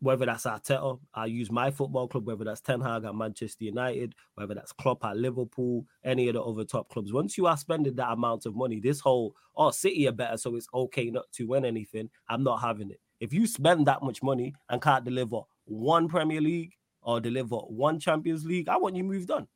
whether 0.00 0.26
that's 0.26 0.44
Arteta, 0.44 0.98
I 1.14 1.26
use 1.26 1.50
my 1.50 1.70
football 1.70 2.06
club, 2.06 2.26
whether 2.26 2.44
that's 2.44 2.60
Ten 2.60 2.80
Hag 2.80 3.04
at 3.04 3.14
Manchester 3.14 3.64
United, 3.64 4.14
whether 4.34 4.54
that's 4.54 4.72
Klopp 4.72 5.04
at 5.04 5.16
Liverpool, 5.16 5.86
any 6.04 6.28
of 6.28 6.34
the 6.34 6.42
other 6.42 6.64
top 6.64 6.90
clubs. 6.90 7.12
Once 7.12 7.38
you 7.38 7.46
are 7.46 7.56
spending 7.56 7.94
that 7.94 8.12
amount 8.12 8.46
of 8.46 8.54
money, 8.54 8.78
this 8.78 9.00
whole 9.00 9.34
oh 9.56 9.70
City 9.70 10.06
are 10.06 10.12
better, 10.12 10.36
so 10.36 10.54
it's 10.54 10.68
okay 10.74 11.10
not 11.10 11.24
to 11.32 11.46
win 11.46 11.64
anything. 11.64 12.10
I'm 12.28 12.44
not 12.44 12.60
having 12.60 12.90
it. 12.90 13.00
If 13.20 13.32
you 13.32 13.46
spend 13.46 13.86
that 13.86 14.02
much 14.02 14.22
money 14.22 14.54
and 14.68 14.82
can't 14.82 15.04
deliver 15.04 15.40
one 15.64 16.08
Premier 16.08 16.40
League 16.40 16.74
or 17.00 17.20
deliver 17.20 17.56
one 17.56 17.98
Champions 17.98 18.44
League, 18.44 18.68
I 18.68 18.76
want 18.76 18.96
you 18.96 19.04
moved 19.04 19.30
on. 19.30 19.48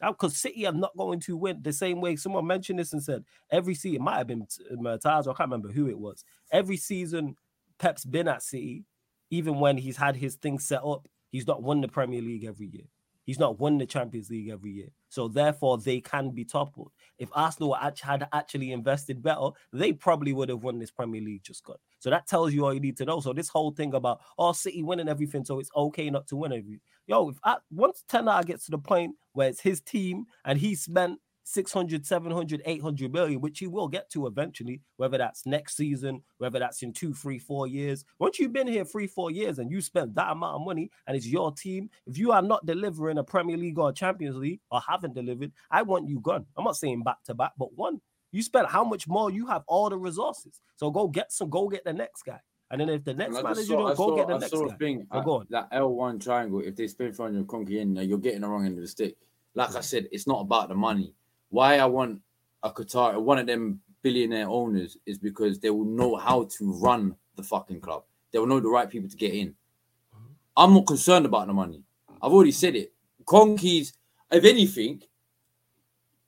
Because 0.00 0.36
City 0.36 0.66
are 0.66 0.72
not 0.72 0.96
going 0.96 1.20
to 1.20 1.36
win 1.36 1.60
the 1.62 1.72
same 1.72 2.00
way. 2.00 2.16
Someone 2.16 2.46
mentioned 2.46 2.78
this 2.78 2.92
and 2.92 3.02
said 3.02 3.24
every 3.50 3.74
season, 3.74 3.96
it 3.96 4.02
might 4.02 4.18
have 4.18 4.26
been 4.26 4.42
uh, 4.42 4.98
Taz, 4.98 5.22
I 5.22 5.34
can't 5.34 5.40
remember 5.40 5.70
who 5.70 5.88
it 5.88 5.98
was. 5.98 6.24
Every 6.52 6.76
season 6.76 7.36
Pep's 7.78 8.04
been 8.04 8.28
at 8.28 8.42
City, 8.42 8.84
even 9.30 9.60
when 9.60 9.76
he's 9.76 9.96
had 9.96 10.16
his 10.16 10.36
thing 10.36 10.58
set 10.58 10.82
up, 10.84 11.06
he's 11.30 11.46
not 11.46 11.62
won 11.62 11.80
the 11.80 11.88
Premier 11.88 12.20
League 12.22 12.44
every 12.44 12.66
year. 12.66 12.86
He's 13.30 13.38
not 13.38 13.60
won 13.60 13.78
the 13.78 13.86
Champions 13.86 14.28
League 14.28 14.48
every 14.48 14.72
year. 14.72 14.88
So 15.08 15.28
therefore, 15.28 15.78
they 15.78 16.00
can 16.00 16.30
be 16.30 16.44
toppled. 16.44 16.90
If 17.16 17.28
Arsenal 17.32 17.74
had 17.74 18.26
actually 18.32 18.72
invested 18.72 19.22
better, 19.22 19.50
they 19.72 19.92
probably 19.92 20.32
would 20.32 20.48
have 20.48 20.64
won 20.64 20.80
this 20.80 20.90
Premier 20.90 21.20
League 21.20 21.44
just 21.44 21.62
gone. 21.62 21.76
So 22.00 22.10
that 22.10 22.26
tells 22.26 22.52
you 22.52 22.64
all 22.64 22.74
you 22.74 22.80
need 22.80 22.96
to 22.96 23.04
know. 23.04 23.20
So 23.20 23.32
this 23.32 23.48
whole 23.48 23.70
thing 23.70 23.94
about 23.94 24.20
oh 24.36 24.50
City 24.50 24.82
winning 24.82 25.08
everything, 25.08 25.44
so 25.44 25.60
it's 25.60 25.70
okay 25.76 26.10
not 26.10 26.26
to 26.26 26.34
win 26.34 26.52
everything. 26.52 26.80
Yo, 27.06 27.28
if 27.28 27.38
I, 27.44 27.58
once 27.70 28.02
Ten 28.08 28.24
gets 28.46 28.64
to 28.64 28.72
the 28.72 28.78
point 28.78 29.14
where 29.32 29.48
it's 29.48 29.60
his 29.60 29.80
team 29.80 30.24
and 30.44 30.58
he 30.58 30.74
spent 30.74 31.20
600, 31.44 32.06
700, 32.06 32.62
800 32.64 33.12
million, 33.12 33.40
which 33.40 33.58
he 33.58 33.66
will 33.66 33.88
get 33.88 34.10
to 34.10 34.26
eventually, 34.26 34.80
whether 34.96 35.18
that's 35.18 35.46
next 35.46 35.76
season, 35.76 36.22
whether 36.38 36.58
that's 36.58 36.82
in 36.82 36.92
two, 36.92 37.12
three, 37.14 37.38
four 37.38 37.66
years. 37.66 38.04
Once 38.18 38.38
you've 38.38 38.52
been 38.52 38.66
here 38.68 38.84
three, 38.84 39.06
four 39.06 39.30
years 39.30 39.58
and 39.58 39.70
you 39.70 39.80
spent 39.80 40.14
that 40.14 40.30
amount 40.30 40.56
of 40.60 40.66
money 40.66 40.90
and 41.06 41.16
it's 41.16 41.26
your 41.26 41.52
team, 41.52 41.90
if 42.06 42.16
you 42.18 42.32
are 42.32 42.42
not 42.42 42.64
delivering 42.66 43.18
a 43.18 43.24
Premier 43.24 43.56
League 43.56 43.78
or 43.78 43.90
a 43.90 43.92
Champions 43.92 44.36
League 44.36 44.60
or 44.70 44.80
haven't 44.86 45.14
delivered, 45.14 45.52
I 45.70 45.82
want 45.82 46.08
you 46.08 46.20
gone. 46.20 46.46
I'm 46.56 46.64
not 46.64 46.76
saying 46.76 47.02
back 47.02 47.22
to 47.24 47.34
back, 47.34 47.52
but 47.58 47.76
one, 47.76 48.00
you 48.32 48.42
spent 48.42 48.68
how 48.68 48.84
much 48.84 49.08
more? 49.08 49.30
You 49.30 49.46
have 49.48 49.62
all 49.66 49.90
the 49.90 49.98
resources. 49.98 50.60
So 50.76 50.90
go 50.90 51.08
get 51.08 51.32
some, 51.32 51.50
go 51.50 51.68
get 51.68 51.84
the 51.84 51.92
next 51.92 52.22
guy. 52.22 52.40
And 52.70 52.80
then 52.80 52.88
if 52.88 53.02
the 53.02 53.14
next 53.14 53.34
I 53.36 53.42
manager 53.42 53.62
saw- 53.64 53.76
don't, 53.88 53.96
go 53.96 54.08
saw- 54.10 54.16
get 54.16 54.28
the 54.28 54.34
I 54.34 54.38
next 54.38 54.52
guy. 54.52 54.76
thing, 54.76 55.06
Oh, 55.10 55.20
go 55.22 55.32
on. 55.40 55.46
That 55.50 55.72
L1 55.72 56.22
triangle, 56.22 56.60
if 56.60 56.76
they 56.76 56.86
spend 56.86 57.16
400 57.16 57.48
conky 57.48 57.80
in, 57.80 57.96
you're 57.96 58.18
getting 58.18 58.42
the 58.42 58.48
wrong 58.48 58.64
end 58.66 58.76
of 58.78 58.82
the 58.82 58.86
stick. 58.88 59.16
Like 59.56 59.74
I 59.74 59.80
said, 59.80 60.06
it's 60.12 60.28
not 60.28 60.42
about 60.42 60.68
the 60.68 60.76
money. 60.76 61.12
Why 61.50 61.78
I 61.78 61.86
want 61.86 62.20
a 62.62 62.70
Qatar, 62.70 63.20
one 63.20 63.38
of 63.38 63.46
them 63.46 63.80
billionaire 64.02 64.48
owners, 64.48 64.96
is 65.04 65.18
because 65.18 65.58
they 65.58 65.70
will 65.70 65.84
know 65.84 66.16
how 66.16 66.48
to 66.58 66.72
run 66.72 67.14
the 67.36 67.42
fucking 67.42 67.80
club. 67.80 68.04
They 68.32 68.38
will 68.38 68.46
know 68.46 68.60
the 68.60 68.68
right 68.68 68.88
people 68.88 69.10
to 69.10 69.16
get 69.16 69.34
in. 69.34 69.48
Mm-hmm. 69.48 70.32
I'm 70.56 70.74
not 70.74 70.86
concerned 70.86 71.26
about 71.26 71.46
the 71.46 71.52
money. 71.52 71.82
I've 72.22 72.32
already 72.32 72.52
said 72.52 72.76
it. 72.76 72.92
Kroenkes, 73.24 73.92
if 74.30 74.44
anything, 74.44 75.02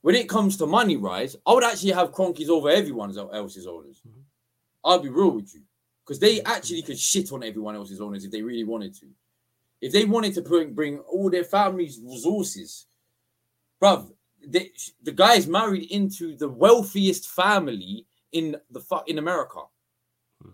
when 0.03 0.16
it 0.16 0.29
comes 0.29 0.57
to 0.57 0.66
money 0.66 0.97
rise, 0.97 1.37
I 1.47 1.53
would 1.53 1.64
actually 1.64 1.93
have 1.93 2.12
Kroenkes 2.12 2.49
over 2.49 2.68
everyone 2.68 3.16
else's 3.16 3.66
owners. 3.66 4.01
Mm-hmm. 4.07 4.20
I'll 4.85 4.99
be 4.99 5.09
real 5.09 5.31
with 5.31 5.55
you. 5.55 5.62
Because 6.05 6.18
they 6.18 6.43
actually 6.43 6.83
could 6.83 6.99
shit 6.99 7.33
on 7.33 7.45
everyone 7.45 7.77
else's 7.77 8.01
owners 8.01 8.25
if 8.25 8.33
they 8.33 8.43
really 8.43 8.64
wanted 8.64 8.95
to. 8.95 9.07
If 9.81 9.93
they 9.93 10.05
wanted 10.05 10.35
to 10.35 10.43
bring, 10.43 10.75
bring 10.75 10.99
all 10.99 11.31
their 11.31 11.45
family's 11.45 12.01
resources, 12.05 12.87
bruv, 13.81 14.11
they, 14.47 14.70
the 15.03 15.14
is 15.34 15.47
married 15.47 15.90
into 15.90 16.36
the 16.36 16.49
wealthiest 16.49 17.28
family 17.28 18.07
in 18.32 18.57
the 18.70 18.80
fu- 18.80 19.05
in 19.07 19.18
America. 19.18 19.61
Hmm. 20.43 20.51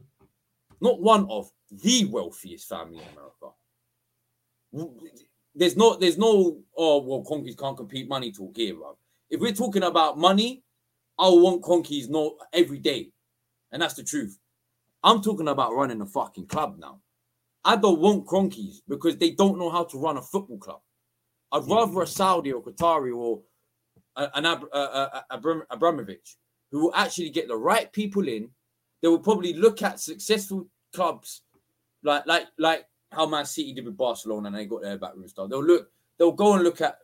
not 0.80 1.00
one 1.00 1.26
of 1.30 1.50
the 1.70 2.04
wealthiest 2.06 2.68
family 2.68 2.98
in 2.98 3.04
America. 3.12 3.48
There's 5.54 5.76
no, 5.76 5.96
there's 5.96 6.18
no, 6.18 6.58
oh 6.76 7.02
well, 7.02 7.24
Kroenkes 7.24 7.58
can't 7.58 7.76
compete 7.76 8.08
money 8.08 8.30
talk 8.32 8.56
here, 8.56 8.74
bro. 8.74 8.96
If 9.30 9.40
we're 9.40 9.52
talking 9.52 9.82
about 9.82 10.18
money, 10.18 10.62
I 11.18 11.28
want 11.28 11.62
Kroenkes 11.62 12.08
not 12.08 12.34
every 12.52 12.78
day, 12.78 13.10
and 13.72 13.82
that's 13.82 13.94
the 13.94 14.04
truth. 14.04 14.38
I'm 15.02 15.22
talking 15.22 15.48
about 15.48 15.74
running 15.74 16.00
a 16.00 16.06
fucking 16.06 16.46
club 16.46 16.76
now. 16.78 17.00
I 17.64 17.76
don't 17.76 18.00
want 18.00 18.26
Kroenkes 18.26 18.82
because 18.88 19.16
they 19.16 19.30
don't 19.30 19.58
know 19.58 19.70
how 19.70 19.84
to 19.84 19.98
run 19.98 20.16
a 20.16 20.22
football 20.22 20.58
club. 20.58 20.80
I'd 21.50 21.62
hmm. 21.62 21.72
rather 21.72 22.02
a 22.02 22.06
Saudi 22.06 22.52
or 22.52 22.62
Qatari 22.62 23.16
or 23.16 23.42
an 24.34 24.46
Ab- 24.46 24.68
uh, 24.72 25.20
uh, 25.30 25.64
Abramovich 25.70 26.36
who 26.70 26.84
will 26.84 26.94
actually 26.94 27.30
get 27.30 27.48
the 27.48 27.56
right 27.56 27.92
people 27.92 28.28
in. 28.28 28.50
They 29.00 29.08
will 29.08 29.18
probably 29.18 29.52
look 29.52 29.82
at 29.82 30.00
successful 30.00 30.66
clubs 30.92 31.42
like 32.02 32.26
like 32.26 32.46
like 32.58 32.86
how 33.12 33.26
Man 33.26 33.46
City 33.46 33.72
did 33.72 33.84
with 33.84 33.96
Barcelona 33.96 34.48
and 34.48 34.56
they 34.56 34.66
got 34.66 34.82
their 34.82 34.98
backroom 34.98 35.28
style. 35.28 35.48
They'll 35.48 35.64
look. 35.64 35.90
They'll 36.18 36.32
go 36.32 36.54
and 36.54 36.64
look 36.64 36.80
at 36.80 36.98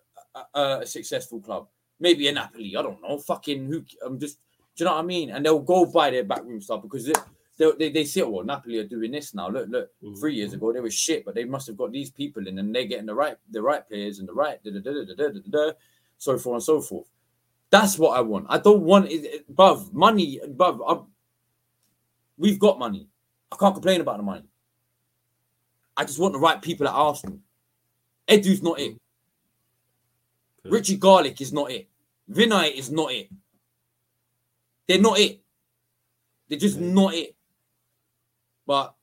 a, 0.55 0.79
a 0.81 0.87
successful 0.87 1.41
club, 1.41 1.69
maybe 2.01 2.29
a 2.29 2.33
Napoli. 2.33 2.77
I 2.77 2.83
don't 2.83 3.01
know. 3.03 3.19
Fucking 3.19 3.67
who? 3.67 3.85
I'm 4.05 4.19
just. 4.19 4.39
Do 4.77 4.83
you 4.83 4.87
know 4.87 4.97
what 4.97 5.05
I 5.05 5.07
mean? 5.07 5.31
And 5.31 5.47
they'll 5.47 5.61
go 5.61 5.87
buy 5.87 6.11
their 6.11 6.25
backroom 6.25 6.61
style 6.61 6.79
because 6.79 7.07
they, 7.07 7.13
they, 7.59 7.71
they, 7.79 7.91
they 7.91 8.05
see, 8.05 8.23
well, 8.23 8.43
Napoli 8.43 8.79
are 8.79 8.89
doing 8.89 9.13
this 9.13 9.33
now. 9.33 9.49
Look, 9.49 9.69
look, 9.69 9.91
mm-hmm. 10.03 10.15
three 10.15 10.35
years 10.35 10.53
ago 10.53 10.73
they 10.73 10.81
were 10.81 10.91
shit, 10.91 11.25
but 11.25 11.37
they 11.37 11.45
must 11.45 11.69
have 11.69 11.77
got 11.77 11.93
these 11.93 12.11
people 12.11 12.49
in, 12.49 12.59
and 12.59 12.75
they're 12.75 12.85
getting 12.85 13.07
the 13.07 13.15
right 13.15 13.37
the 13.51 13.63
right 13.63 13.87
players 13.87 14.19
and 14.19 14.29
the 14.29 14.35
right 14.35 14.63
da, 14.65 14.73
da, 14.73 14.81
da, 14.81 14.93
da, 14.93 15.15
da, 15.15 15.29
da, 15.29 15.41
da, 15.49 15.73
so 16.19 16.39
forth 16.39 16.55
and 16.55 16.63
so 16.63 16.81
forth. 16.81 17.07
That's 17.71 17.99
what 17.99 18.17
I 18.17 18.21
want. 18.21 18.47
I 18.49 18.59
don't 18.59 18.83
want 18.83 19.11
it 19.11 19.45
above 19.49 19.93
money. 19.93 20.39
Above, 20.43 20.81
I'm, 20.87 21.07
we've 22.37 22.59
got 22.59 22.79
money. 22.79 23.09
I 23.51 23.57
can't 23.57 23.75
complain 23.75 24.01
about 24.01 24.19
the 24.19 24.23
money. 24.23 24.45
I 25.97 26.05
just 26.05 26.19
want 26.19 26.35
the 26.35 26.41
right 26.41 26.61
people 26.61 26.89
at 26.89 26.95
Arsenal. 26.95 27.39
Edu's 28.29 28.63
not 28.63 28.81
it. 28.81 28.97
Richie 30.65 30.97
Garlick 30.97 31.41
is 31.41 31.53
not 31.53 31.71
it. 31.71 31.89
Vinai 32.31 32.73
is 32.73 32.91
not 32.91 33.13
it. 33.13 33.29
They're 34.89 35.01
not 35.01 35.19
it. 35.19 35.41
They're 36.49 36.59
just 36.59 36.79
not 36.79 37.15
it. 37.15 37.35
But 38.67 38.94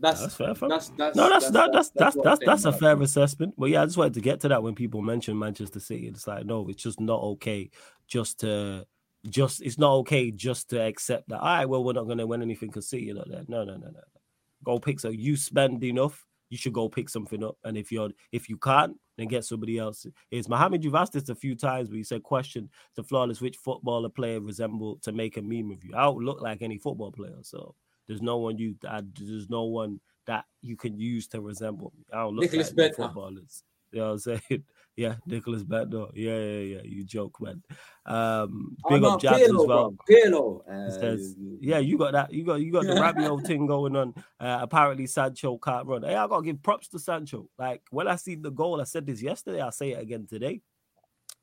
that's 0.00 0.20
that's 0.20 0.34
fair. 0.34 0.54
That's, 0.54 0.90
that's, 0.90 1.16
no, 1.16 1.28
that's 1.28 1.50
that's 1.50 1.50
that, 1.50 1.72
that's 1.72 1.90
that's 1.90 2.16
that's, 2.22 2.44
that's, 2.44 2.64
a 2.64 2.72
fair 2.72 3.00
assessment. 3.00 3.54
But 3.56 3.66
yeah, 3.70 3.82
I 3.82 3.86
just 3.86 3.96
wanted 3.96 4.14
to 4.14 4.20
get 4.20 4.40
to 4.40 4.48
that 4.48 4.62
when 4.62 4.74
people 4.74 5.02
mention 5.02 5.38
Manchester 5.38 5.80
City. 5.80 6.08
It's 6.08 6.26
like 6.26 6.46
no, 6.46 6.68
it's 6.68 6.82
just 6.82 7.00
not 7.00 7.20
okay. 7.20 7.70
Just 8.06 8.40
to 8.40 8.86
just 9.28 9.62
it's 9.62 9.78
not 9.78 9.92
okay 9.98 10.30
just 10.30 10.70
to 10.70 10.80
accept 10.80 11.28
that. 11.28 11.40
All 11.40 11.46
right, 11.46 11.68
well, 11.68 11.84
we're 11.84 11.92
not 11.92 12.06
going 12.06 12.18
to 12.18 12.26
win 12.26 12.42
anything 12.42 12.68
because 12.68 12.88
City 12.88 13.12
like 13.12 13.28
that. 13.28 13.48
No, 13.48 13.64
no, 13.64 13.76
no, 13.76 13.88
no. 13.88 14.00
Go 14.64 14.78
pick 14.78 15.00
so 15.00 15.10
you 15.10 15.36
spend 15.36 15.82
enough. 15.84 16.24
You 16.50 16.56
should 16.56 16.72
go 16.72 16.88
pick 16.88 17.08
something 17.08 17.44
up. 17.44 17.56
And 17.64 17.76
if 17.76 17.92
you're 17.92 18.10
if 18.32 18.48
you 18.48 18.56
can't, 18.56 18.96
then 19.16 19.28
get 19.28 19.44
somebody 19.44 19.78
else. 19.78 20.06
Is 20.30 20.48
Mohammed, 20.48 20.82
you've 20.82 20.94
asked 20.94 21.12
this 21.12 21.28
a 21.28 21.34
few 21.34 21.54
times, 21.54 21.88
but 21.88 21.98
you 21.98 22.04
said 22.04 22.22
question 22.22 22.70
to 22.96 23.02
flawless 23.02 23.40
which 23.40 23.56
footballer 23.56 24.08
player 24.08 24.40
resemble 24.40 24.96
to 25.02 25.12
make 25.12 25.36
a 25.36 25.42
meme 25.42 25.70
of 25.72 25.84
you. 25.84 25.92
I 25.94 26.02
don't 26.02 26.24
look 26.24 26.40
like 26.40 26.62
any 26.62 26.78
football 26.78 27.12
player, 27.12 27.36
so 27.42 27.74
there's 28.08 28.22
no 28.22 28.38
one 28.38 28.58
you 28.58 28.74
uh, 28.86 29.02
there's 29.20 29.48
no 29.48 29.64
one 29.64 30.00
that 30.26 30.44
you 30.62 30.76
can 30.76 30.98
use 30.98 31.28
to 31.28 31.40
resemble 31.40 31.92
me. 31.96 32.04
I 32.12 32.18
don't 32.18 32.34
look 32.34 32.42
Nicholas 32.42 32.72
like 32.76 32.96
footballers. 32.96 33.62
You 33.92 34.00
know 34.00 34.06
what 34.06 34.12
I'm 34.12 34.18
saying? 34.18 34.64
Yeah, 34.98 35.14
Nicholas 35.26 35.62
Bento. 35.62 36.10
Yeah, 36.12 36.36
yeah, 36.36 36.58
yeah. 36.58 36.80
You 36.82 37.04
joke, 37.04 37.40
man. 37.40 37.62
Um, 38.04 38.76
big 38.88 39.04
up 39.04 39.20
Jabs 39.20 39.42
as 39.42 39.52
well. 39.52 39.94
Pirlo. 40.10 40.68
Uh, 40.68 40.90
says, 40.90 41.36
yeah, 41.60 41.78
you 41.78 41.96
got 41.96 42.14
that. 42.14 42.32
You 42.32 42.44
got 42.44 42.56
you 42.56 42.72
got 42.72 42.82
the 42.82 42.94
Rabiot 43.00 43.46
thing 43.46 43.68
going 43.68 43.94
on. 43.94 44.12
Uh, 44.40 44.58
apparently, 44.60 45.06
Sancho 45.06 45.56
can't 45.58 45.86
run. 45.86 46.02
Hey, 46.02 46.16
I 46.16 46.26
gotta 46.26 46.44
give 46.44 46.60
props 46.64 46.88
to 46.88 46.98
Sancho. 46.98 47.48
Like 47.56 47.82
when 47.90 48.08
I 48.08 48.16
see 48.16 48.34
the 48.34 48.50
goal, 48.50 48.80
I 48.80 48.84
said 48.84 49.06
this 49.06 49.22
yesterday. 49.22 49.60
I'll 49.60 49.70
say 49.70 49.92
it 49.92 50.02
again 50.02 50.26
today. 50.28 50.62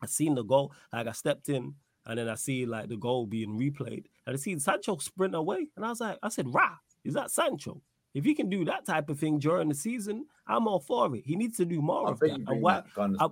I 0.01 0.07
seen 0.07 0.35
the 0.35 0.43
goal. 0.43 0.73
Like 0.91 1.07
I 1.07 1.13
stepped 1.13 1.47
in, 1.47 1.75
and 2.05 2.19
then 2.19 2.29
I 2.29 2.35
see 2.35 2.65
like 2.65 2.89
the 2.89 2.97
goal 2.97 3.25
being 3.25 3.57
replayed, 3.57 4.05
and 4.25 4.33
I 4.33 4.35
see 4.35 4.57
Sancho 4.59 4.97
sprint 4.97 5.35
away, 5.35 5.67
and 5.75 5.85
I 5.85 5.89
was 5.89 6.01
like, 6.01 6.17
I 6.21 6.29
said, 6.29 6.53
"Rah, 6.53 6.75
is 7.03 7.13
that 7.13 7.31
Sancho?" 7.31 7.81
If 8.15 8.23
he 8.23 8.33
can 8.33 8.49
do 8.49 8.63
that 8.65 8.85
type 8.85 9.09
of 9.09 9.19
thing 9.19 9.39
during 9.39 9.67
the 9.67 9.75
season, 9.75 10.25
I'm 10.47 10.69
all 10.69 10.79
for 10.79 11.13
it. 11.13 11.23
He 11.25 11.35
needs 11.35 11.57
to 11.57 11.65
do 11.65 11.81
more 11.81 12.07
I 12.07 12.11
of 12.11 12.19
that. 12.21 12.31
And 12.47 12.61
why, 12.61 12.81
I, 12.97 13.27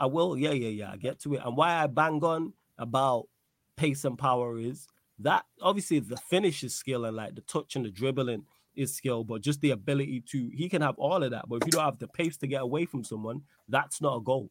I, 0.00 0.06
will, 0.06 0.38
yeah, 0.38 0.52
yeah, 0.52 0.70
yeah. 0.70 0.92
I 0.92 0.96
get 0.96 1.20
to 1.20 1.34
it. 1.34 1.42
And 1.44 1.58
why 1.58 1.74
I 1.74 1.86
bang 1.88 2.24
on 2.24 2.54
about 2.78 3.28
pace 3.76 4.02
and 4.06 4.16
power 4.16 4.58
is 4.58 4.86
that 5.18 5.44
obviously 5.60 5.98
the 5.98 6.16
finish 6.16 6.64
is 6.64 6.74
skill 6.74 7.04
and 7.04 7.14
like 7.14 7.34
the 7.34 7.42
touch 7.42 7.76
and 7.76 7.84
the 7.84 7.90
dribbling 7.90 8.44
is 8.74 8.94
skill, 8.94 9.24
but 9.24 9.42
just 9.42 9.60
the 9.60 9.70
ability 9.72 10.22
to 10.30 10.50
he 10.54 10.70
can 10.70 10.80
have 10.80 10.96
all 10.96 11.22
of 11.22 11.30
that. 11.30 11.46
But 11.46 11.56
if 11.56 11.66
you 11.66 11.72
don't 11.72 11.84
have 11.84 11.98
the 11.98 12.08
pace 12.08 12.38
to 12.38 12.46
get 12.46 12.62
away 12.62 12.86
from 12.86 13.04
someone, 13.04 13.42
that's 13.68 14.00
not 14.00 14.16
a 14.16 14.20
goal. 14.20 14.50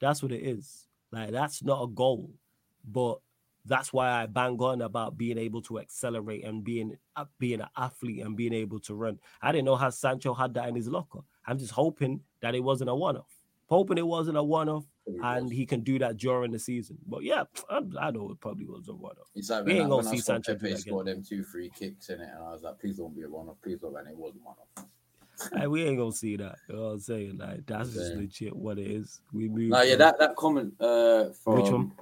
That's 0.00 0.22
what 0.22 0.32
it 0.32 0.42
is. 0.42 0.88
Like 1.12 1.30
that's 1.30 1.62
not 1.62 1.82
a 1.82 1.86
goal. 1.86 2.32
But 2.84 3.18
that's 3.66 3.92
why 3.92 4.10
I 4.10 4.26
bang 4.26 4.58
on 4.58 4.82
about 4.82 5.16
being 5.16 5.38
able 5.38 5.62
to 5.62 5.78
accelerate 5.78 6.44
and 6.44 6.62
being 6.62 6.96
uh, 7.16 7.24
being 7.38 7.60
an 7.60 7.68
athlete 7.76 8.22
and 8.22 8.36
being 8.36 8.52
able 8.52 8.78
to 8.80 8.94
run. 8.94 9.18
I 9.40 9.52
didn't 9.52 9.64
know 9.64 9.76
how 9.76 9.90
Sancho 9.90 10.34
had 10.34 10.54
that 10.54 10.68
in 10.68 10.74
his 10.74 10.88
locker. 10.88 11.20
I'm 11.46 11.58
just 11.58 11.72
hoping 11.72 12.20
that 12.40 12.54
it 12.54 12.60
wasn't 12.60 12.90
a 12.90 12.94
one-off. 12.94 13.34
Hoping 13.66 13.98
it 13.98 14.06
wasn't 14.06 14.36
a 14.36 14.42
one-off 14.42 14.84
and 15.22 15.52
he 15.52 15.66
can 15.66 15.80
do 15.80 15.98
that 15.98 16.16
during 16.16 16.50
the 16.50 16.58
season. 16.58 16.98
But 17.06 17.22
yeah, 17.24 17.44
I, 17.70 17.80
I 18.00 18.10
know 18.10 18.30
it 18.30 18.40
probably 18.40 18.66
was 18.66 18.88
a 18.88 18.94
one-off. 18.94 19.28
It's 19.34 19.50
like 19.50 19.64
we 19.66 19.72
ain't 19.72 19.90
gonna 19.90 20.08
see 20.08 20.18
Sancho 20.18 20.54
Pepe 20.54 20.76
score 20.76 21.04
them 21.04 21.22
two 21.22 21.42
free 21.42 21.70
kicks 21.70 22.08
in 22.08 22.20
it, 22.20 22.28
and 22.32 22.42
I 22.42 22.52
was 22.52 22.62
like, 22.62 22.78
please 22.78 22.98
don't 22.98 23.14
be 23.14 23.22
a 23.22 23.28
one-off, 23.28 23.56
please 23.62 23.80
don't, 23.80 23.96
and 23.96 24.08
it 24.08 24.16
wasn't 24.16 24.44
one-off. 24.44 24.86
Hey, 25.52 25.66
we 25.66 25.82
ain't 25.82 25.98
gonna 25.98 26.12
see 26.12 26.36
that. 26.36 26.58
You 26.68 26.76
know 26.76 26.82
what 26.82 26.88
I'm 26.90 27.00
saying? 27.00 27.38
Like 27.38 27.66
that's 27.66 27.92
just 27.92 28.14
legit 28.14 28.54
what 28.54 28.78
it 28.78 28.88
is. 28.88 29.20
We 29.32 29.48
move. 29.48 29.70
No, 29.70 29.82
yeah, 29.82 29.96
that 29.96 30.16
that 30.20 30.36
comment 30.36 30.74
uh 30.80 31.30
from 31.30 31.56
Which 31.56 31.72
one? 31.72 31.92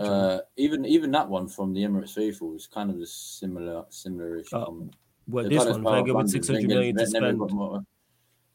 Uh, 0.00 0.40
even 0.56 0.84
even 0.84 1.10
that 1.12 1.28
one 1.28 1.46
from 1.46 1.72
the 1.72 1.82
Emirates 1.82 2.14
faithful 2.14 2.50
was 2.50 2.66
kind 2.66 2.90
of 2.90 2.96
a 2.96 3.06
similar 3.06 3.84
similar 3.90 4.38
issue. 4.38 4.56
Um, 4.56 4.90
well, 5.28 5.48
this 5.48 5.64
one, 5.64 5.82
Wenger 5.82 6.14
with 6.14 6.30
six 6.30 6.48
hundred 6.48 6.66
million 6.66 6.96
to 6.96 7.06
spend. 7.06 7.38
Never 7.38 7.80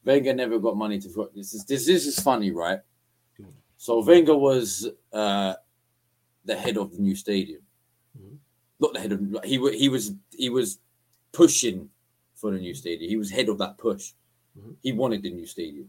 Wenger 0.04 0.34
never 0.34 0.58
got 0.58 0.76
money 0.76 0.98
to. 1.00 1.30
This 1.34 1.54
is 1.54 1.64
this, 1.64 1.86
this 1.86 2.06
is 2.06 2.20
funny, 2.20 2.50
right? 2.50 2.80
So 3.76 4.04
Wenger 4.04 4.36
was 4.36 4.86
uh, 5.12 5.54
the 6.44 6.54
head 6.54 6.76
of 6.76 6.92
the 6.92 6.98
new 6.98 7.14
stadium, 7.14 7.62
mm-hmm. 8.18 8.34
not 8.78 8.92
the 8.92 9.00
head 9.00 9.12
of. 9.12 9.20
He 9.44 9.56
he 9.78 9.88
was 9.88 10.12
he 10.36 10.50
was 10.50 10.78
pushing 11.32 11.88
for 12.34 12.50
the 12.50 12.58
new 12.58 12.74
stadium. 12.74 13.08
He 13.08 13.16
was 13.16 13.30
head 13.30 13.48
of 13.48 13.56
that 13.58 13.78
push. 13.78 14.12
Mm-hmm. 14.58 14.72
He 14.82 14.92
wanted 14.92 15.22
the 15.22 15.30
new 15.30 15.46
stadium. 15.46 15.88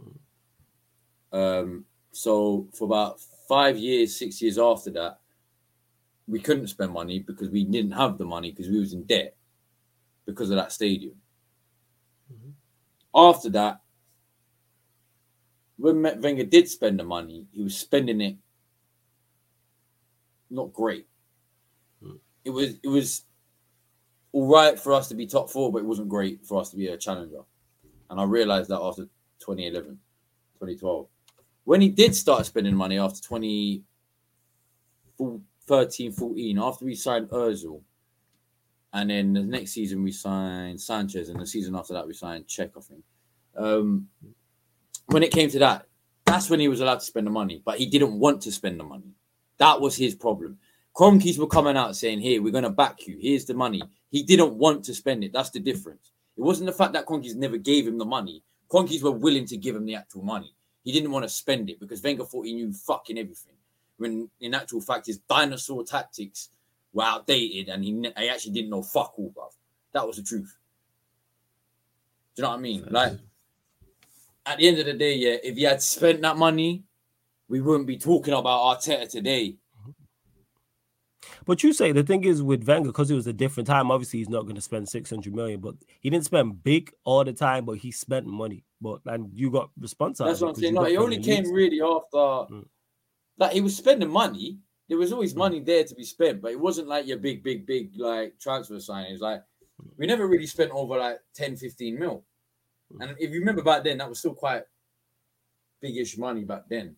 Mm-hmm. 0.00 1.36
Um, 1.38 1.84
so 2.12 2.68
for 2.72 2.84
about 2.84 3.20
five 3.52 3.76
years, 3.76 4.16
six 4.16 4.40
years 4.40 4.56
after 4.56 4.88
that, 4.88 5.18
we 6.26 6.40
couldn't 6.40 6.68
spend 6.68 6.90
money 6.90 7.18
because 7.18 7.50
we 7.50 7.64
didn't 7.64 7.90
have 7.90 8.16
the 8.16 8.24
money 8.24 8.50
because 8.50 8.70
we 8.70 8.80
was 8.80 8.94
in 8.94 9.02
debt 9.02 9.36
because 10.24 10.48
of 10.48 10.56
that 10.56 10.72
stadium. 10.72 11.16
Mm-hmm. 12.32 12.50
After 13.14 13.50
that, 13.50 13.82
when 15.76 16.00
Wenger 16.00 16.44
did 16.44 16.66
spend 16.66 16.98
the 16.98 17.04
money, 17.04 17.46
he 17.52 17.62
was 17.62 17.76
spending 17.76 18.22
it 18.22 18.36
not 20.48 20.72
great. 20.72 21.06
Mm. 22.02 22.20
It 22.46 22.50
was 22.50 22.76
it 22.82 22.88
was 22.88 23.24
all 24.32 24.48
right 24.48 24.78
for 24.78 24.94
us 24.94 25.08
to 25.08 25.14
be 25.14 25.26
top 25.26 25.50
four, 25.50 25.70
but 25.70 25.80
it 25.80 25.84
wasn't 25.84 26.08
great 26.08 26.46
for 26.46 26.58
us 26.58 26.70
to 26.70 26.76
be 26.78 26.86
a 26.86 26.96
challenger. 26.96 27.42
And 28.08 28.18
I 28.18 28.24
realized 28.24 28.70
that 28.70 28.80
after 28.80 29.02
2011, 29.40 29.98
2012 30.54 31.06
when 31.64 31.80
he 31.80 31.88
did 31.88 32.14
start 32.14 32.46
spending 32.46 32.74
money 32.74 32.98
after 32.98 33.20
2013 33.20 36.12
14, 36.12 36.58
after 36.58 36.84
we 36.84 36.94
signed 36.94 37.28
Ozil, 37.28 37.80
and 38.92 39.10
then 39.10 39.32
the 39.32 39.42
next 39.42 39.72
season 39.72 40.02
we 40.02 40.12
signed 40.12 40.80
Sanchez, 40.80 41.28
and 41.28 41.40
the 41.40 41.46
season 41.46 41.74
after 41.74 41.94
that 41.94 42.06
we 42.06 42.12
signed 42.12 42.46
Cech, 42.46 42.70
I 42.76 42.80
think. 42.80 43.02
Um, 43.56 44.08
when 45.06 45.22
it 45.22 45.30
came 45.30 45.48
to 45.50 45.58
that, 45.60 45.86
that's 46.24 46.50
when 46.50 46.60
he 46.60 46.68
was 46.68 46.80
allowed 46.80 47.00
to 47.00 47.04
spend 47.04 47.26
the 47.26 47.30
money, 47.30 47.62
but 47.64 47.78
he 47.78 47.86
didn't 47.86 48.18
want 48.18 48.42
to 48.42 48.52
spend 48.52 48.78
the 48.78 48.84
money. 48.84 49.14
That 49.58 49.80
was 49.80 49.96
his 49.96 50.14
problem. 50.14 50.58
Kroenkes 50.94 51.38
were 51.38 51.46
coming 51.46 51.76
out 51.76 51.96
saying, 51.96 52.20
Here, 52.20 52.42
we're 52.42 52.52
going 52.52 52.64
to 52.64 52.70
back 52.70 53.06
you. 53.06 53.16
Here's 53.20 53.44
the 53.44 53.54
money. 53.54 53.82
He 54.10 54.22
didn't 54.22 54.54
want 54.54 54.84
to 54.84 54.94
spend 54.94 55.24
it. 55.24 55.32
That's 55.32 55.50
the 55.50 55.60
difference. 55.60 56.12
It 56.36 56.42
wasn't 56.42 56.66
the 56.66 56.72
fact 56.72 56.92
that 56.94 57.06
Kroenkes 57.06 57.34
never 57.34 57.56
gave 57.56 57.86
him 57.86 57.98
the 57.98 58.04
money. 58.04 58.42
Kroenkes 58.70 59.02
were 59.02 59.10
willing 59.10 59.46
to 59.46 59.56
give 59.56 59.76
him 59.76 59.86
the 59.86 59.94
actual 59.94 60.22
money. 60.22 60.54
He 60.84 60.92
didn't 60.92 61.12
want 61.12 61.24
to 61.24 61.28
spend 61.28 61.70
it 61.70 61.78
because 61.78 62.02
Wenger 62.02 62.24
thought 62.24 62.46
he 62.46 62.54
knew 62.54 62.72
fucking 62.72 63.18
everything. 63.18 63.54
When 63.98 64.28
in 64.40 64.54
actual 64.54 64.80
fact, 64.80 65.06
his 65.06 65.18
dinosaur 65.18 65.84
tactics 65.84 66.48
were 66.92 67.04
outdated 67.04 67.68
and 67.68 67.84
he, 67.84 68.12
he 68.18 68.28
actually 68.28 68.52
didn't 68.52 68.70
know 68.70 68.82
fuck 68.82 69.14
all, 69.16 69.30
bruv. 69.30 69.50
That 69.92 70.06
was 70.06 70.16
the 70.16 70.22
truth. 70.22 70.56
Do 72.34 72.40
you 72.40 72.44
know 72.44 72.50
what 72.50 72.58
I 72.58 72.62
mean? 72.62 72.86
Like, 72.90 73.12
at 74.46 74.58
the 74.58 74.68
end 74.68 74.78
of 74.78 74.86
the 74.86 74.94
day, 74.94 75.16
yeah, 75.16 75.36
if 75.42 75.56
he 75.56 75.62
had 75.62 75.82
spent 75.82 76.22
that 76.22 76.36
money, 76.36 76.82
we 77.48 77.60
wouldn't 77.60 77.86
be 77.86 77.98
talking 77.98 78.34
about 78.34 78.80
Arteta 78.80 79.08
today. 79.08 79.56
But 81.44 81.62
you 81.62 81.72
say 81.72 81.92
the 81.92 82.02
thing 82.02 82.24
is 82.24 82.42
with 82.42 82.66
Wenger 82.66 82.88
because 82.88 83.10
it 83.10 83.14
was 83.14 83.26
a 83.26 83.32
different 83.32 83.66
time. 83.66 83.90
Obviously, 83.90 84.20
he's 84.20 84.28
not 84.28 84.42
going 84.42 84.54
to 84.54 84.60
spend 84.60 84.88
six 84.88 85.10
hundred 85.10 85.34
million, 85.34 85.60
but 85.60 85.74
he 86.00 86.08
didn't 86.08 86.24
spend 86.24 86.62
big 86.62 86.92
all 87.04 87.24
the 87.24 87.32
time. 87.32 87.64
But 87.64 87.78
he 87.78 87.90
spent 87.90 88.26
money. 88.26 88.64
But 88.82 89.00
and 89.06 89.30
you 89.32 89.50
got 89.50 89.70
response. 89.78 90.18
That's 90.18 90.40
what 90.40 90.50
I'm 90.50 90.54
saying. 90.56 90.74
No, 90.74 90.84
he 90.84 90.96
only 90.96 91.18
came 91.18 91.50
really 91.52 91.80
after. 91.80 92.52
Mm. 92.52 92.66
Like 93.38 93.52
he 93.52 93.60
was 93.60 93.76
spending 93.76 94.10
money. 94.10 94.58
There 94.88 94.98
was 94.98 95.12
always 95.12 95.34
mm. 95.34 95.38
money 95.38 95.60
there 95.60 95.84
to 95.84 95.94
be 95.94 96.04
spent, 96.04 96.42
but 96.42 96.50
it 96.50 96.60
wasn't 96.60 96.88
like 96.88 97.06
your 97.06 97.18
big, 97.18 97.42
big, 97.42 97.64
big 97.64 97.92
like 97.96 98.38
transfer 98.40 98.74
signings. 98.74 99.20
Like 99.20 99.40
mm. 99.80 99.88
we 99.96 100.06
never 100.06 100.26
really 100.26 100.46
spent 100.46 100.72
over 100.72 100.98
like 100.98 101.20
10, 101.34 101.56
15 101.56 101.98
mil. 101.98 102.24
Mm. 102.92 103.02
And 103.02 103.16
if 103.20 103.30
you 103.30 103.38
remember 103.38 103.62
back 103.62 103.84
then, 103.84 103.98
that 103.98 104.08
was 104.08 104.18
still 104.18 104.34
quite 104.34 104.64
biggish 105.80 106.18
money 106.18 106.44
back 106.44 106.64
then. 106.68 106.96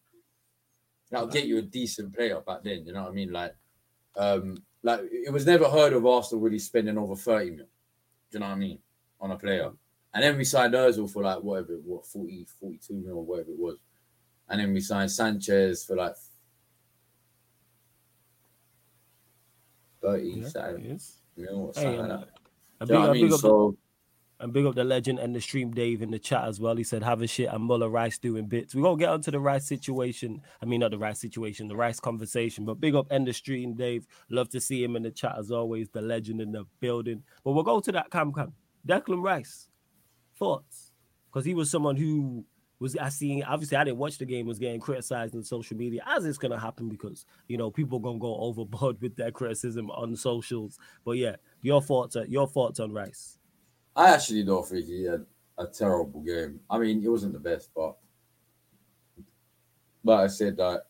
That'll 1.11 1.28
get 1.28 1.47
you 1.47 1.59
a 1.59 1.62
decent 1.62 2.14
player 2.14 2.41
back 2.41 2.64
then. 2.64 2.87
You 2.87 2.95
know 2.95 3.03
what 3.03 3.12
I 3.12 3.14
mean? 3.14 3.30
Like 3.30 3.55
um, 4.16 4.57
like 4.82 5.01
it 5.11 5.32
was 5.32 5.47
never 5.47 5.68
heard 5.68 5.93
of 5.93 6.07
Arsenal 6.07 6.43
really 6.43 6.59
spending 6.59 6.99
over 6.99 7.14
30 7.14 7.51
mil. 7.51 7.57
Do 7.59 7.64
you 8.32 8.41
know 8.41 8.47
what 8.47 8.53
I 8.53 8.59
mean? 8.59 8.78
On 9.20 9.30
a 9.30 9.37
player. 9.37 9.70
And 10.15 10.23
then 10.23 10.37
we 10.37 10.45
signed 10.45 10.75
Ozil 10.75 11.11
for 11.11 11.23
like 11.23 11.43
whatever, 11.43 11.75
what 11.85 12.07
40, 12.07 12.47
42 12.61 12.95
mil 12.95 13.19
or 13.19 13.25
whatever 13.25 13.51
it 13.51 13.59
was. 13.59 13.77
And 14.49 14.61
then 14.61 14.73
we 14.73 14.81
signed 14.81 15.11
Sanchez 15.11 15.85
for 15.85 15.97
like 15.97 16.15
30 20.03 20.25
yeah, 20.25 20.77
mil 21.37 21.67
or 21.67 21.75
something 21.75 21.93
hey, 21.93 21.99
like 21.99 22.09
that. 22.09 22.29
I, 22.81 22.85
big, 22.85 22.97
I 22.97 23.12
mean? 23.12 23.31
So 23.33 23.77
and 24.41 24.53
big 24.53 24.67
up 24.67 24.75
the 24.75 24.85
legend 24.85 25.19
and 25.21 25.35
the 25.35 25.41
stream 25.41 25.71
Dave 25.71 26.03
in 26.03 26.11
the 26.11 26.19
chat 26.19 26.45
as 26.45 26.61
well. 26.61 26.77
He 26.77 26.85
said, 26.85 27.03
have 27.03 27.23
a 27.23 27.27
shit 27.27 27.49
and 27.53 27.65
Muller 27.65 27.89
Rice 27.89 28.19
doing 28.19 28.47
bits. 28.47 28.75
We're 28.75 28.83
going 28.83 28.99
to 28.99 29.03
get 29.05 29.11
onto 29.11 29.31
the 29.31 29.41
Rice 29.41 29.67
situation. 29.67 30.43
I 30.61 30.67
mean, 30.67 30.81
not 30.81 30.91
the 30.91 30.99
Rice 30.99 31.21
situation, 31.21 31.69
the 31.69 31.77
Rice 31.77 32.01
conversation. 32.01 32.65
But 32.65 32.81
big 32.81 32.95
up 32.95 33.07
and 33.11 33.27
the 33.27 33.33
stream 33.33 33.75
Dave. 33.75 34.07
Love 34.29 34.49
to 34.51 34.61
see 34.61 34.83
him 34.83 34.97
in 34.97 35.03
the 35.03 35.11
chat 35.11 35.37
as 35.39 35.51
always, 35.51 35.89
the 35.89 36.03
legend 36.03 36.41
in 36.41 36.53
the 36.53 36.65
building. 36.81 37.23
But 37.43 37.53
we'll 37.53 37.65
go 37.65 37.81
to 37.81 37.93
that 37.93 38.11
cam 38.11 38.33
cam. 38.33 38.53
Declan 38.87 39.23
Rice, 39.23 39.69
thoughts? 40.39 40.93
Because 41.30 41.45
he 41.45 41.55
was 41.55 41.70
someone 41.70 41.97
who 41.97 42.45
was 42.80 42.97
I 42.97 43.09
seeing 43.09 43.43
obviously 43.45 43.76
I 43.76 43.85
didn't 43.85 43.99
watch 43.99 44.18
the 44.18 44.24
game 44.24 44.47
was 44.47 44.59
getting 44.59 44.80
criticized 44.80 45.35
on 45.35 45.43
social 45.43 45.76
media 45.76 46.03
as 46.07 46.26
it's 46.26 46.39
gonna 46.39 46.59
happen 46.59 46.89
because 46.89 47.24
you 47.49 47.57
know 47.57 47.70
people 47.70 47.99
gonna 47.99 48.18
go 48.18 48.37
overboard 48.37 48.99
with 49.01 49.16
their 49.16 49.30
criticism 49.30 49.91
on 49.91 50.14
socials. 50.16 50.78
But 51.05 51.12
yeah, 51.12 51.37
your 51.62 51.80
thoughts 51.80 52.16
are 52.16 52.26
your 52.26 52.47
thoughts 52.47 52.80
on 52.80 52.93
Rice. 52.93 53.39
I 53.97 54.12
actually 54.12 54.45
don't 54.45 54.66
think 54.66 54.87
he 54.87 55.05
had 55.05 55.24
a 55.57 55.66
terrible 55.66 56.20
game. 56.20 56.61
I 56.68 56.78
mean, 56.78 57.03
it 57.03 57.09
wasn't 57.09 57.32
the 57.32 57.39
best, 57.39 57.70
but 57.74 57.97
but 60.05 60.20
I 60.20 60.26
said 60.26 60.57
that 60.59 60.87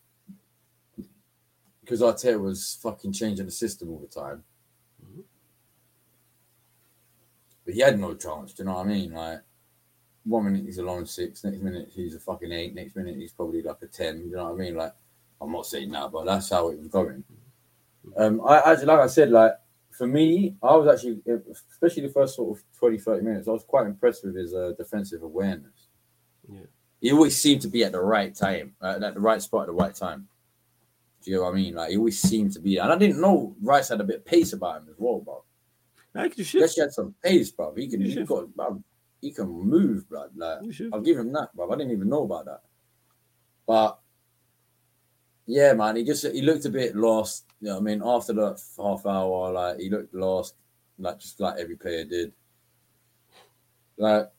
because 1.81 2.01
Arteta 2.01 2.41
was 2.41 2.79
fucking 2.83 3.13
changing 3.13 3.47
the 3.47 3.53
system 3.53 3.91
all 3.91 3.99
the 3.99 4.21
time. 4.21 4.43
Mm-hmm. 5.05 5.21
But 7.64 7.64
he 7.75 7.81
had 7.81 7.99
no 7.99 8.15
chance. 8.15 8.53
Do 8.53 8.63
you 8.63 8.69
know 8.69 8.77
what 8.77 8.87
I 8.87 8.89
mean? 8.89 9.13
Like 9.13 9.41
one 10.25 10.45
minute 10.45 10.65
he's 10.65 10.79
a 10.79 10.83
long 10.83 11.05
six, 11.05 11.45
next 11.45 11.59
minute 11.59 11.91
he's 11.95 12.15
a 12.15 12.21
fucking 12.21 12.53
eight, 12.53 12.75
next 12.75 12.97
minute 12.97 13.17
he's 13.17 13.33
probably 13.33 13.63
like 13.63 13.83
a 13.83 13.87
ten. 13.87 14.25
You 14.29 14.37
know 14.37 14.45
what 14.45 14.55
I 14.55 14.57
mean? 14.57 14.77
Like 14.77 14.93
I'm 15.41 15.53
not 15.53 15.67
saying 15.67 15.91
that, 15.91 16.11
but 16.13 16.25
that's 16.25 16.51
how 16.51 16.71
it 16.71 16.79
was 16.79 16.89
going. 16.89 17.25
Um, 18.17 18.41
I 18.47 18.73
actually, 18.73 18.87
like 18.87 19.01
I 19.01 19.07
said, 19.07 19.31
like 19.31 19.53
for 19.91 20.07
me, 20.07 20.57
I 20.63 20.75
was 20.75 20.89
actually, 20.89 21.23
especially 21.71 22.07
the 22.07 22.13
first 22.13 22.35
sort 22.37 22.59
of 22.59 22.65
20, 22.79 22.99
30 22.99 23.25
minutes, 23.25 23.49
I 23.49 23.53
was 23.53 23.65
quite 23.65 23.87
impressed 23.87 24.25
with 24.25 24.35
his 24.35 24.53
uh, 24.55 24.73
defensive 24.77 25.23
awareness. 25.23 25.89
Yeah. 26.49 26.61
He 27.01 27.13
always 27.13 27.41
seemed 27.41 27.63
to 27.63 27.69
be 27.69 27.85
at 27.85 27.93
the 27.93 28.01
right 28.01 28.35
time, 28.35 28.75
uh, 28.83 28.99
at 29.03 29.15
the 29.15 29.21
right 29.21 29.41
spot 29.41 29.63
at 29.63 29.67
the 29.67 29.73
right 29.73 29.95
time. 29.95 30.27
Do 31.23 31.31
you 31.31 31.37
know 31.37 31.45
what 31.45 31.53
I 31.53 31.57
mean? 31.57 31.75
Like, 31.75 31.91
he 31.91 31.97
always 31.97 32.21
seemed 32.21 32.53
to 32.53 32.61
be. 32.61 32.79
And 32.79 32.93
I 32.93 32.99
didn't 32.99 33.21
know 33.21 33.55
Rice 33.63 33.89
had 33.89 34.01
a 34.01 34.05
bit 34.05 34.17
of 34.17 34.25
pace 34.25 34.53
about 34.53 34.83
him 34.83 34.89
as 34.91 34.97
well, 34.99 35.21
bro. 35.21 35.45
Shift. 36.17 36.75
He 36.75 36.81
had 36.81 36.93
some 36.93 37.15
pace, 37.23 37.51
bro. 37.51 37.75
He 37.75 37.89
can, 37.89 38.01
he, 38.01 38.23
got, 38.23 38.55
bro, 38.55 38.83
he 39.21 39.33
can 39.33 39.49
move, 39.49 40.09
bro. 40.09 40.27
Like, 40.37 40.59
I'll 40.93 41.01
give 41.01 41.19
him 41.19 41.33
that, 41.33 41.49
bro. 41.55 41.71
I 41.71 41.77
didn't 41.77 41.93
even 41.93 42.09
know 42.09 42.25
about 42.25 42.45
that. 42.45 42.61
But 43.67 43.99
yeah, 45.47 45.73
man, 45.73 45.97
he 45.97 46.05
just 46.05 46.27
he 46.27 46.43
looked 46.43 46.65
a 46.65 46.71
bit 46.71 46.95
lost. 46.97 47.47
You 47.61 47.69
know, 47.69 47.79
I 47.79 47.81
mean, 47.81 48.03
after 48.05 48.33
that 48.35 48.61
half 48.77 49.05
hour, 49.07 49.53
like 49.53 49.79
he 49.79 49.91
looked 49.91 50.15
lost, 50.15 50.55
like 50.99 51.19
just 51.19 51.41
like 51.41 51.59
every 51.59 51.77
player 51.77 52.05
did. 52.05 52.33
Like, 53.97 54.31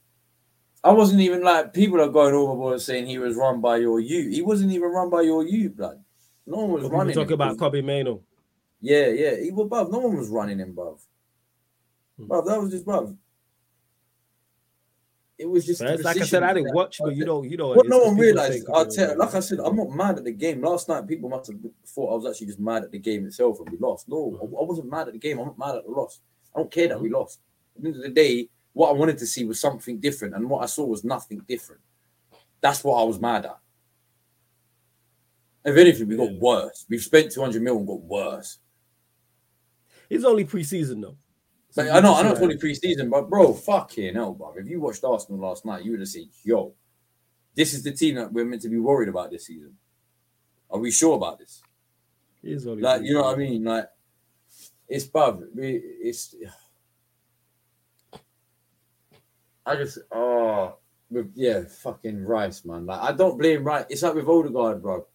I 0.84 0.92
wasn't 0.92 1.22
even 1.22 1.42
like 1.42 1.74
people 1.74 2.02
are 2.02 2.10
going 2.10 2.34
overboard 2.34 2.82
saying 2.82 3.08
he 3.08 3.18
was 3.18 3.36
run 3.36 3.62
by 3.62 3.78
your 3.78 4.00
you. 4.00 4.30
He 4.30 4.42
wasn't 4.42 4.72
even 4.72 4.90
run 4.90 5.10
by 5.10 5.22
your 5.22 5.46
you, 5.46 5.70
blood. 5.70 6.04
No 6.46 6.58
one 6.58 6.72
was 6.72 6.84
People 6.84 6.98
running. 6.98 7.16
Talk 7.16 7.32
about 7.32 7.58
Kobbie 7.58 7.82
Mainoo. 7.82 8.20
Yeah, 8.82 9.08
yeah, 9.08 9.36
he 9.42 9.52
was 9.52 9.66
above. 9.66 9.92
No 9.92 10.00
one 10.00 10.16
was 10.16 10.30
running 10.30 10.60
him, 10.60 10.74
bruv. 10.74 11.00
Hmm. 12.18 12.26
Bruv, 12.28 12.46
that 12.46 12.62
was 12.62 12.72
just 12.72 12.86
bruv 12.86 13.18
it 15.38 15.50
was 15.50 15.66
just 15.66 15.82
like 15.82 16.18
I 16.18 16.26
said, 16.26 16.44
I 16.44 16.54
didn't 16.54 16.74
watch, 16.74 17.00
but 17.04 17.16
you 17.16 17.26
know, 17.26 17.44
you 17.44 17.58
know. 17.58 17.70
What 17.70 17.88
no 17.88 18.00
one 18.00 18.18
realized, 18.18 18.68
I'll. 18.74 18.86
Like 19.18 19.36
I 19.36 19.40
said, 19.42 19.60
I'm 19.60 19.76
not 19.76 19.90
mad 19.90 20.18
at 20.18 20.24
the 20.24 20.32
game. 20.32 20.62
Last 20.62 20.88
night, 20.88 21.08
people 21.08 21.30
must 21.30 21.48
have 21.48 21.58
thought 21.86 22.14
I 22.14 22.16
was 22.16 22.26
actually 22.26 22.48
just 22.48 22.60
mad 22.60 22.84
at 22.84 22.92
the 22.92 23.00
game 23.00 23.26
itself 23.26 23.60
and 23.60 23.70
we 23.70 23.78
lost. 23.78 24.08
No, 24.08 24.32
mm-hmm. 24.32 24.56
I 24.56 24.64
wasn't 24.64 24.90
mad 24.90 25.08
at 25.08 25.14
the 25.14 25.20
game. 25.20 25.40
I'm 25.40 25.48
not 25.48 25.60
mad 25.60 25.76
at 25.76 25.86
the 25.86 25.92
loss. 25.92 26.22
I 26.56 26.60
don't 26.60 26.72
care 26.72 26.88
that 26.88 27.02
we 27.02 27.10
mm-hmm. 27.10 27.18
lost. 27.18 27.40
At 27.76 27.82
the 27.82 27.88
end 27.90 27.98
of 27.98 28.04
the 28.04 28.10
day, 28.10 28.50
what 28.72 28.90
I 28.90 28.94
wanted 28.94 29.18
to 29.18 29.28
see 29.28 29.44
was 29.44 29.60
something 29.60 30.00
different, 30.00 30.36
and 30.36 30.50
what 30.50 30.64
I 30.64 30.68
saw 30.68 30.86
was 30.86 31.04
nothing 31.04 31.42
different. 31.48 31.82
That's 32.62 32.84
what 32.84 33.02
I 33.02 33.04
was 33.04 33.20
mad 33.20 33.46
at. 33.46 33.60
If 35.66 35.76
anything, 35.76 36.08
we 36.08 36.16
got 36.16 36.34
worse. 36.34 36.86
We've 36.90 37.02
spent 37.02 37.32
200 37.32 37.62
million 37.62 37.80
and 37.80 37.88
got 37.88 38.02
worse. 38.02 38.60
It's 40.10 40.24
only 40.24 40.46
preseason 40.46 41.02
though. 41.02 41.18
I 41.78 42.00
know, 42.00 42.16
I 42.16 42.24
know 42.24 42.32
it's 42.32 42.42
only 42.42 42.58
preseason, 42.58 43.10
but 43.10 43.30
bro, 43.30 43.54
fucking 43.54 44.16
hell, 44.16 44.34
bro. 44.34 44.54
If 44.56 44.68
you 44.68 44.80
watched 44.80 45.04
Arsenal 45.04 45.42
last 45.42 45.66
night, 45.66 45.84
you 45.84 45.92
would 45.92 46.00
have 46.00 46.08
said, 46.08 46.30
yo, 46.44 46.74
this 47.54 47.74
is 47.74 47.84
the 47.84 47.92
team 47.92 48.16
that 48.16 48.32
we're 48.32 48.46
meant 48.46 48.62
to 48.62 48.70
be 48.70 48.80
worried 48.80 49.10
about 49.10 49.32
this 49.32 49.48
season. 49.48 49.76
Are 50.70 50.80
we 50.80 50.92
sure 50.92 51.16
about 51.16 51.40
this? 51.40 51.62
like, 52.82 53.02
you 53.04 53.14
know 53.14 53.24
what 53.24 53.36
I 53.36 53.38
mean? 53.38 53.64
Like, 53.64 53.90
it's 54.88 55.06
bad. 55.06 55.40
It's. 55.56 56.36
I 59.66 59.76
just, 59.76 59.98
oh, 60.14 60.78
yeah, 61.34 61.64
fucking 61.82 62.24
Rice, 62.24 62.64
man. 62.66 62.86
Like, 62.86 63.02
I 63.02 63.12
don't 63.14 63.38
blame 63.38 63.64
Rice. 63.64 63.86
It's 63.90 64.04
like 64.04 64.14
with 64.14 64.28
Odegaard, 64.28 64.82
bro. 64.82 65.08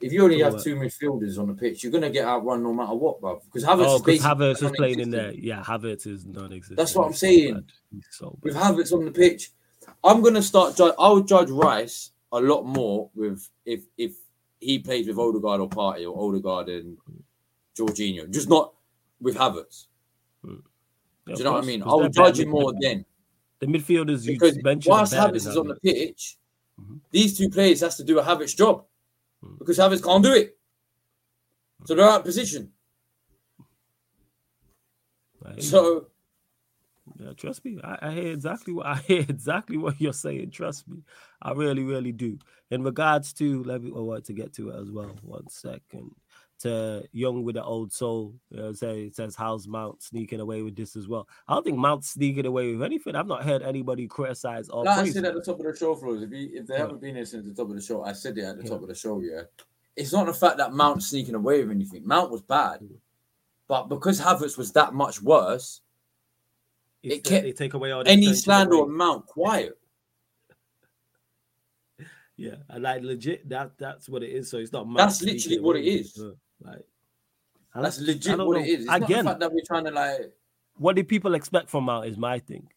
If 0.00 0.12
you 0.12 0.24
only 0.24 0.40
have 0.40 0.62
two 0.62 0.76
midfielders 0.76 1.38
on 1.38 1.48
the 1.48 1.54
pitch, 1.54 1.82
you're 1.82 1.92
gonna 1.92 2.10
get 2.10 2.24
outrun 2.24 2.62
no 2.62 2.72
matter 2.72 2.94
what, 2.94 3.20
bro. 3.20 3.40
Because 3.44 3.64
Havertz, 3.64 4.00
oh, 4.06 4.10
is 4.10 4.22
Havertz 4.22 4.62
is 4.62 4.72
playing 4.72 5.00
in 5.00 5.10
there. 5.10 5.32
Yeah, 5.32 5.62
Havertz 5.62 6.06
is 6.06 6.24
non-existent. 6.24 6.78
That's 6.78 6.94
what 6.94 7.06
I'm 7.06 7.12
saying. 7.12 7.64
So 8.10 8.38
with 8.42 8.54
Havertz 8.54 8.92
on 8.92 9.04
the 9.04 9.10
pitch, 9.10 9.50
I'm 10.02 10.22
gonna 10.22 10.42
start. 10.42 10.76
Judge, 10.76 10.94
I 10.98 11.10
would 11.10 11.28
judge 11.28 11.50
Rice 11.50 12.12
a 12.32 12.40
lot 12.40 12.64
more 12.64 13.10
with 13.14 13.46
if 13.66 13.82
if 13.98 14.14
he 14.60 14.78
plays 14.78 15.06
with 15.06 15.18
Odegaard 15.18 15.60
or 15.60 15.68
Partey 15.68 16.10
or 16.10 16.28
Odegaard 16.28 16.68
and 16.68 16.96
Jorginho, 17.76 18.30
just 18.30 18.48
not 18.48 18.72
with 19.20 19.36
Havertz. 19.36 19.86
Yeah, 20.44 20.54
Do 21.26 21.34
you 21.36 21.44
know 21.44 21.52
what 21.52 21.64
I 21.64 21.66
mean? 21.66 21.82
I 21.82 21.94
would 21.94 22.12
judge 22.12 22.40
him 22.40 22.50
more 22.50 22.72
then. 22.80 23.04
The 23.58 23.66
midfielders 23.66 24.26
because 24.26 24.58
whilst 24.86 25.12
Havertz 25.12 25.46
is 25.46 25.56
on 25.56 25.68
the 25.68 25.74
pitch, 25.76 26.38
mm-hmm. 26.80 26.96
these 27.10 27.36
two 27.36 27.50
players 27.50 27.80
has 27.80 27.96
to 27.98 28.04
do 28.04 28.18
a 28.18 28.22
Havertz 28.22 28.56
job. 28.56 28.84
Because 29.58 29.78
Havertz 29.78 30.04
can't 30.04 30.22
do 30.22 30.32
it. 30.32 30.56
So 31.86 31.94
they're 31.94 32.04
out 32.08 32.20
of 32.20 32.24
position. 32.24 32.72
Right. 35.42 35.62
So 35.62 36.08
yeah, 37.18 37.32
trust 37.36 37.64
me, 37.64 37.78
I, 37.82 37.98
I, 38.02 38.10
hear 38.12 38.32
exactly 38.32 38.72
what 38.72 38.86
I 38.86 38.96
hear 38.96 39.24
exactly 39.28 39.76
what 39.76 40.00
you're 40.00 40.12
saying. 40.12 40.50
Trust 40.50 40.86
me, 40.88 41.02
I 41.42 41.52
really, 41.52 41.82
really 41.82 42.12
do. 42.12 42.38
In 42.70 42.82
regards 42.82 43.32
to 43.34 43.62
let 43.64 43.82
me, 43.82 43.90
oh, 43.94 44.00
I 44.00 44.02
want 44.02 44.24
to 44.26 44.32
get 44.32 44.52
to 44.54 44.70
it 44.70 44.80
as 44.80 44.90
well. 44.90 45.16
One 45.22 45.48
second 45.48 46.12
to 46.60 47.06
Young 47.12 47.42
with 47.42 47.54
the 47.54 47.64
old 47.64 47.92
soul. 47.92 48.34
You 48.50 48.58
know, 48.58 48.72
say 48.72 49.04
it 49.04 49.16
says 49.16 49.34
how's 49.34 49.66
Mount 49.66 50.02
sneaking 50.02 50.40
away 50.40 50.62
with 50.62 50.76
this 50.76 50.96
as 50.96 51.08
well. 51.08 51.28
I 51.48 51.54
don't 51.54 51.64
think 51.64 51.78
Mount's 51.78 52.10
sneaking 52.10 52.46
away 52.46 52.72
with 52.72 52.82
anything. 52.82 53.16
I've 53.16 53.26
not 53.26 53.44
heard 53.44 53.62
anybody 53.62 54.06
criticize 54.06 54.68
or. 54.68 54.84
No, 54.84 54.90
I 54.90 55.08
said 55.08 55.24
at 55.24 55.34
the 55.34 55.42
top 55.42 55.58
of 55.58 55.66
the 55.66 55.76
show, 55.76 55.94
Froze. 55.94 56.22
If, 56.22 56.30
you, 56.30 56.50
if 56.52 56.66
they 56.66 56.74
yeah. 56.74 56.80
haven't 56.80 57.00
been 57.00 57.14
here 57.14 57.24
since 57.24 57.46
the 57.46 57.54
top 57.54 57.70
of 57.70 57.76
the 57.76 57.82
show, 57.82 58.04
I 58.04 58.12
said 58.12 58.36
it 58.38 58.44
at 58.44 58.56
the 58.56 58.64
yeah. 58.64 58.70
top 58.70 58.82
of 58.82 58.88
the 58.88 58.94
show. 58.94 59.20
Yeah, 59.20 59.42
it's 59.96 60.12
not 60.12 60.26
the 60.26 60.34
fact 60.34 60.58
that 60.58 60.72
Mount's 60.72 61.06
sneaking 61.06 61.34
away 61.34 61.62
with 61.62 61.70
anything. 61.70 62.06
Mount 62.06 62.30
was 62.30 62.42
bad, 62.42 62.80
mm. 62.80 62.90
but 63.66 63.88
because 63.88 64.20
Havertz 64.20 64.58
was 64.58 64.72
that 64.72 64.92
much 64.92 65.22
worse, 65.22 65.80
it's 67.02 67.16
it 67.16 67.24
kept 67.24 67.56
take 67.56 67.74
away 67.74 67.92
all 67.92 68.02
any 68.06 68.34
slander 68.34 68.76
on 68.76 68.92
Mount 68.92 69.26
quiet. 69.26 69.76
Yeah, 72.36 72.54
and 72.70 72.82
like 72.82 73.02
legit, 73.02 73.46
that 73.50 73.72
that's 73.76 74.08
what 74.08 74.22
it 74.22 74.30
is. 74.30 74.50
So 74.50 74.56
it's 74.56 74.72
not. 74.72 74.86
That's 74.96 75.20
literally 75.20 75.60
what 75.60 75.76
it 75.76 75.84
is. 75.84 76.18
Like 76.62 76.84
that's 77.74 78.00
legit 78.00 78.38
what 78.38 78.38
know. 78.38 78.52
it 78.54 78.66
is. 78.66 78.84
It's 78.84 78.92
Again, 78.92 78.98
not 78.98 79.08
the 79.08 79.24
fact 79.24 79.40
that 79.40 79.52
we're 79.52 79.64
trying 79.66 79.84
to 79.84 79.90
like. 79.90 80.32
What 80.76 80.96
do 80.96 81.04
people 81.04 81.34
expect 81.34 81.70
from 81.70 81.84
Mount? 81.84 82.06
Is 82.06 82.16
my 82.16 82.38
thing. 82.38 82.68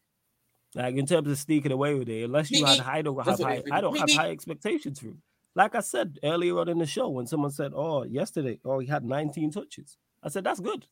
Like 0.76 0.96
in 0.96 1.06
terms 1.06 1.30
of 1.30 1.38
sneaking 1.38 1.72
away 1.72 1.94
with 1.94 2.10
it, 2.10 2.24
unless 2.24 2.50
you 2.50 2.66
had 2.66 2.80
high, 2.80 3.02
don't 3.02 3.24
have 3.24 3.40
high, 3.40 3.64
I 3.72 3.82
don't 3.82 3.98
have 3.98 4.10
high 4.12 4.32
expectations 4.32 5.00
for 5.00 5.08
him. 5.08 5.22
Like 5.56 5.76
I 5.76 5.82
said 5.82 6.18
earlier 6.24 6.58
on 6.60 6.68
in 6.68 6.80
the 6.80 6.88
show, 6.88 7.10
when 7.10 7.28
someone 7.28 7.52
said, 7.52 7.74
"Oh, 7.76 8.04
yesterday, 8.04 8.60
oh, 8.66 8.80
he 8.80 8.88
had 8.88 9.06
19 9.06 9.52
touches," 9.52 9.98
I 10.24 10.30
said, 10.30 10.44
that's 10.44 10.60
good. 10.60 10.88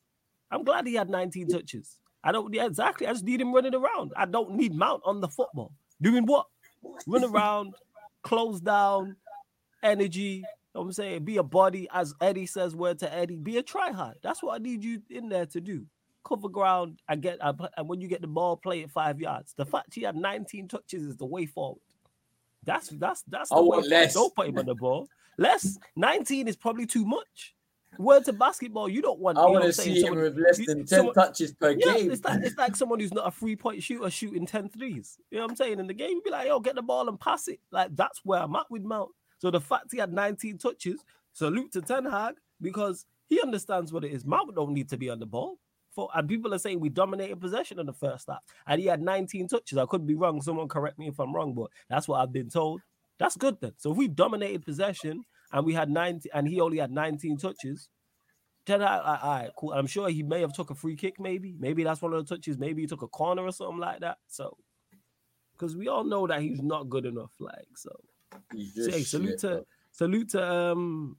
I'm 0.51 0.63
glad 0.63 0.85
he 0.85 0.95
had 0.95 1.09
19 1.09 1.47
touches. 1.47 1.97
I 2.23 2.31
don't, 2.31 2.53
yeah, 2.53 2.65
exactly. 2.65 3.07
I 3.07 3.13
just 3.13 3.23
need 3.23 3.41
him 3.41 3.53
running 3.53 3.73
around. 3.73 4.11
I 4.15 4.25
don't 4.25 4.55
need 4.55 4.75
Mount 4.75 5.01
on 5.05 5.21
the 5.21 5.29
football. 5.29 5.71
Doing 6.01 6.25
what? 6.25 6.47
Run 7.07 7.23
around, 7.23 7.73
close 8.21 8.59
down, 8.59 9.15
energy. 9.81 10.43
Know 10.73 10.81
what 10.81 10.87
I'm 10.87 10.93
saying? 10.93 11.25
Be 11.25 11.37
a 11.37 11.43
body, 11.43 11.87
as 11.91 12.13
Eddie 12.21 12.45
says, 12.45 12.75
word 12.75 12.99
to 12.99 13.13
Eddie, 13.13 13.35
be 13.37 13.57
a 13.57 13.63
try 13.63 13.91
hard. 13.91 14.15
That's 14.23 14.41
what 14.41 14.55
I 14.55 14.63
need 14.63 14.83
you 14.83 15.01
in 15.09 15.27
there 15.27 15.45
to 15.47 15.59
do. 15.59 15.85
Cover 16.23 16.47
ground. 16.49 17.01
I 17.09 17.15
get, 17.17 17.39
and 17.41 17.89
when 17.89 17.99
you 17.99 18.07
get 18.07 18.21
the 18.21 18.27
ball, 18.27 18.55
play 18.55 18.81
it 18.81 18.91
five 18.91 19.19
yards. 19.19 19.53
The 19.57 19.65
fact 19.65 19.93
he 19.93 20.03
had 20.03 20.15
19 20.15 20.67
touches 20.69 21.03
is 21.03 21.17
the 21.17 21.25
way 21.25 21.45
forward. 21.45 21.81
That's 22.63 22.89
that's 22.89 23.23
that's 23.23 23.49
the 23.49 23.55
I 23.55 23.59
way 23.59 23.65
want 23.67 23.87
less. 23.89 24.13
Don't 24.13 24.33
put 24.35 24.47
him 24.47 24.57
on 24.59 24.65
the 24.67 24.75
ball. 24.75 25.07
Less 25.37 25.77
19 25.95 26.47
is 26.47 26.55
probably 26.55 26.85
too 26.85 27.05
much. 27.05 27.55
Word 27.97 28.23
to 28.25 28.33
basketball, 28.33 28.87
you 28.87 29.01
don't 29.01 29.19
want. 29.19 29.37
I 29.37 29.45
want 29.47 29.65
to 29.65 29.73
see 29.73 29.95
him 29.95 30.01
someone- 30.07 30.21
with 30.23 30.37
less 30.37 30.57
than 30.65 30.77
10 30.79 30.87
someone- 30.87 31.15
touches 31.15 31.53
per 31.53 31.71
yeah, 31.71 31.93
game. 31.95 32.11
it's 32.11 32.23
like 32.23 32.39
it's 32.43 32.57
like 32.57 32.75
someone 32.75 32.99
who's 32.99 33.13
not 33.13 33.27
a 33.27 33.31
three 33.31 33.55
point 33.55 33.83
shooter 33.83 34.09
shooting 34.09 34.45
10 34.45 34.69
threes. 34.69 35.17
You 35.31 35.39
know 35.39 35.43
what 35.45 35.51
I'm 35.51 35.57
saying? 35.57 35.79
In 35.79 35.87
the 35.87 35.93
game, 35.93 36.11
you'd 36.11 36.23
be 36.23 36.29
like, 36.29 36.47
yo, 36.47 36.59
get 36.59 36.75
the 36.75 36.81
ball 36.83 37.09
and 37.09 37.19
pass 37.19 37.47
it. 37.47 37.59
Like 37.71 37.93
that's 37.95 38.21
where 38.23 38.41
I'm 38.41 38.55
at 38.55 38.69
with 38.69 38.83
Mount. 38.83 39.09
So 39.41 39.49
the 39.49 39.59
fact 39.59 39.91
he 39.91 39.97
had 39.97 40.13
19 40.13 40.59
touches, 40.59 41.03
salute 41.33 41.71
to 41.71 41.81
Ten 41.81 42.05
Hag 42.05 42.35
because 42.61 43.07
he 43.27 43.41
understands 43.41 43.91
what 43.91 44.05
it 44.05 44.11
is. 44.11 44.23
Mount 44.23 44.53
don't 44.53 44.71
need 44.71 44.87
to 44.89 44.97
be 44.97 45.09
on 45.09 45.17
the 45.17 45.25
ball. 45.25 45.57
For 45.89 46.09
and 46.13 46.29
people 46.29 46.53
are 46.53 46.59
saying 46.59 46.79
we 46.79 46.89
dominated 46.89 47.41
possession 47.41 47.79
in 47.79 47.87
the 47.87 47.93
first 47.93 48.27
half, 48.29 48.43
and 48.67 48.79
he 48.79 48.87
had 48.87 49.01
19 49.01 49.47
touches. 49.47 49.79
I 49.79 49.85
could 49.87 50.05
be 50.05 50.13
wrong. 50.13 50.41
Someone 50.41 50.67
correct 50.67 50.99
me 50.99 51.07
if 51.07 51.19
I'm 51.19 51.35
wrong, 51.35 51.53
but 51.53 51.71
that's 51.89 52.07
what 52.07 52.21
I've 52.21 52.31
been 52.31 52.49
told. 52.49 52.81
That's 53.17 53.35
good 53.35 53.57
then. 53.59 53.73
So 53.77 53.91
if 53.91 53.97
we 53.97 54.07
dominated 54.07 54.63
possession 54.63 55.23
and 55.51 55.65
we 55.65 55.73
had 55.73 55.89
19 55.89 56.31
and 56.33 56.47
he 56.47 56.61
only 56.61 56.77
had 56.77 56.91
19 56.91 57.37
touches, 57.37 57.89
Ten 58.65 58.81
Hag, 58.81 59.01
all 59.03 59.17
right, 59.23 59.49
cool. 59.57 59.73
I'm 59.73 59.87
sure 59.87 60.07
he 60.09 60.21
may 60.21 60.41
have 60.41 60.53
took 60.53 60.69
a 60.69 60.75
free 60.75 60.95
kick, 60.95 61.19
maybe. 61.19 61.55
Maybe 61.59 61.83
that's 61.83 62.01
one 62.01 62.13
of 62.13 62.25
the 62.25 62.35
touches. 62.35 62.59
Maybe 62.59 62.83
he 62.83 62.87
took 62.87 63.01
a 63.01 63.07
corner 63.07 63.41
or 63.41 63.51
something 63.51 63.79
like 63.79 64.01
that. 64.01 64.19
So, 64.27 64.55
because 65.53 65.75
we 65.75 65.87
all 65.87 66.03
know 66.03 66.27
that 66.27 66.41
he's 66.41 66.61
not 66.61 66.89
good 66.89 67.05
enough. 67.05 67.31
Like, 67.39 67.67
so 67.75 67.89
Say 68.75 69.03
salute 69.03 69.39
to 69.39 69.47
bro. 69.47 69.65
salute 69.91 70.29
to 70.29 70.51
um 70.53 71.17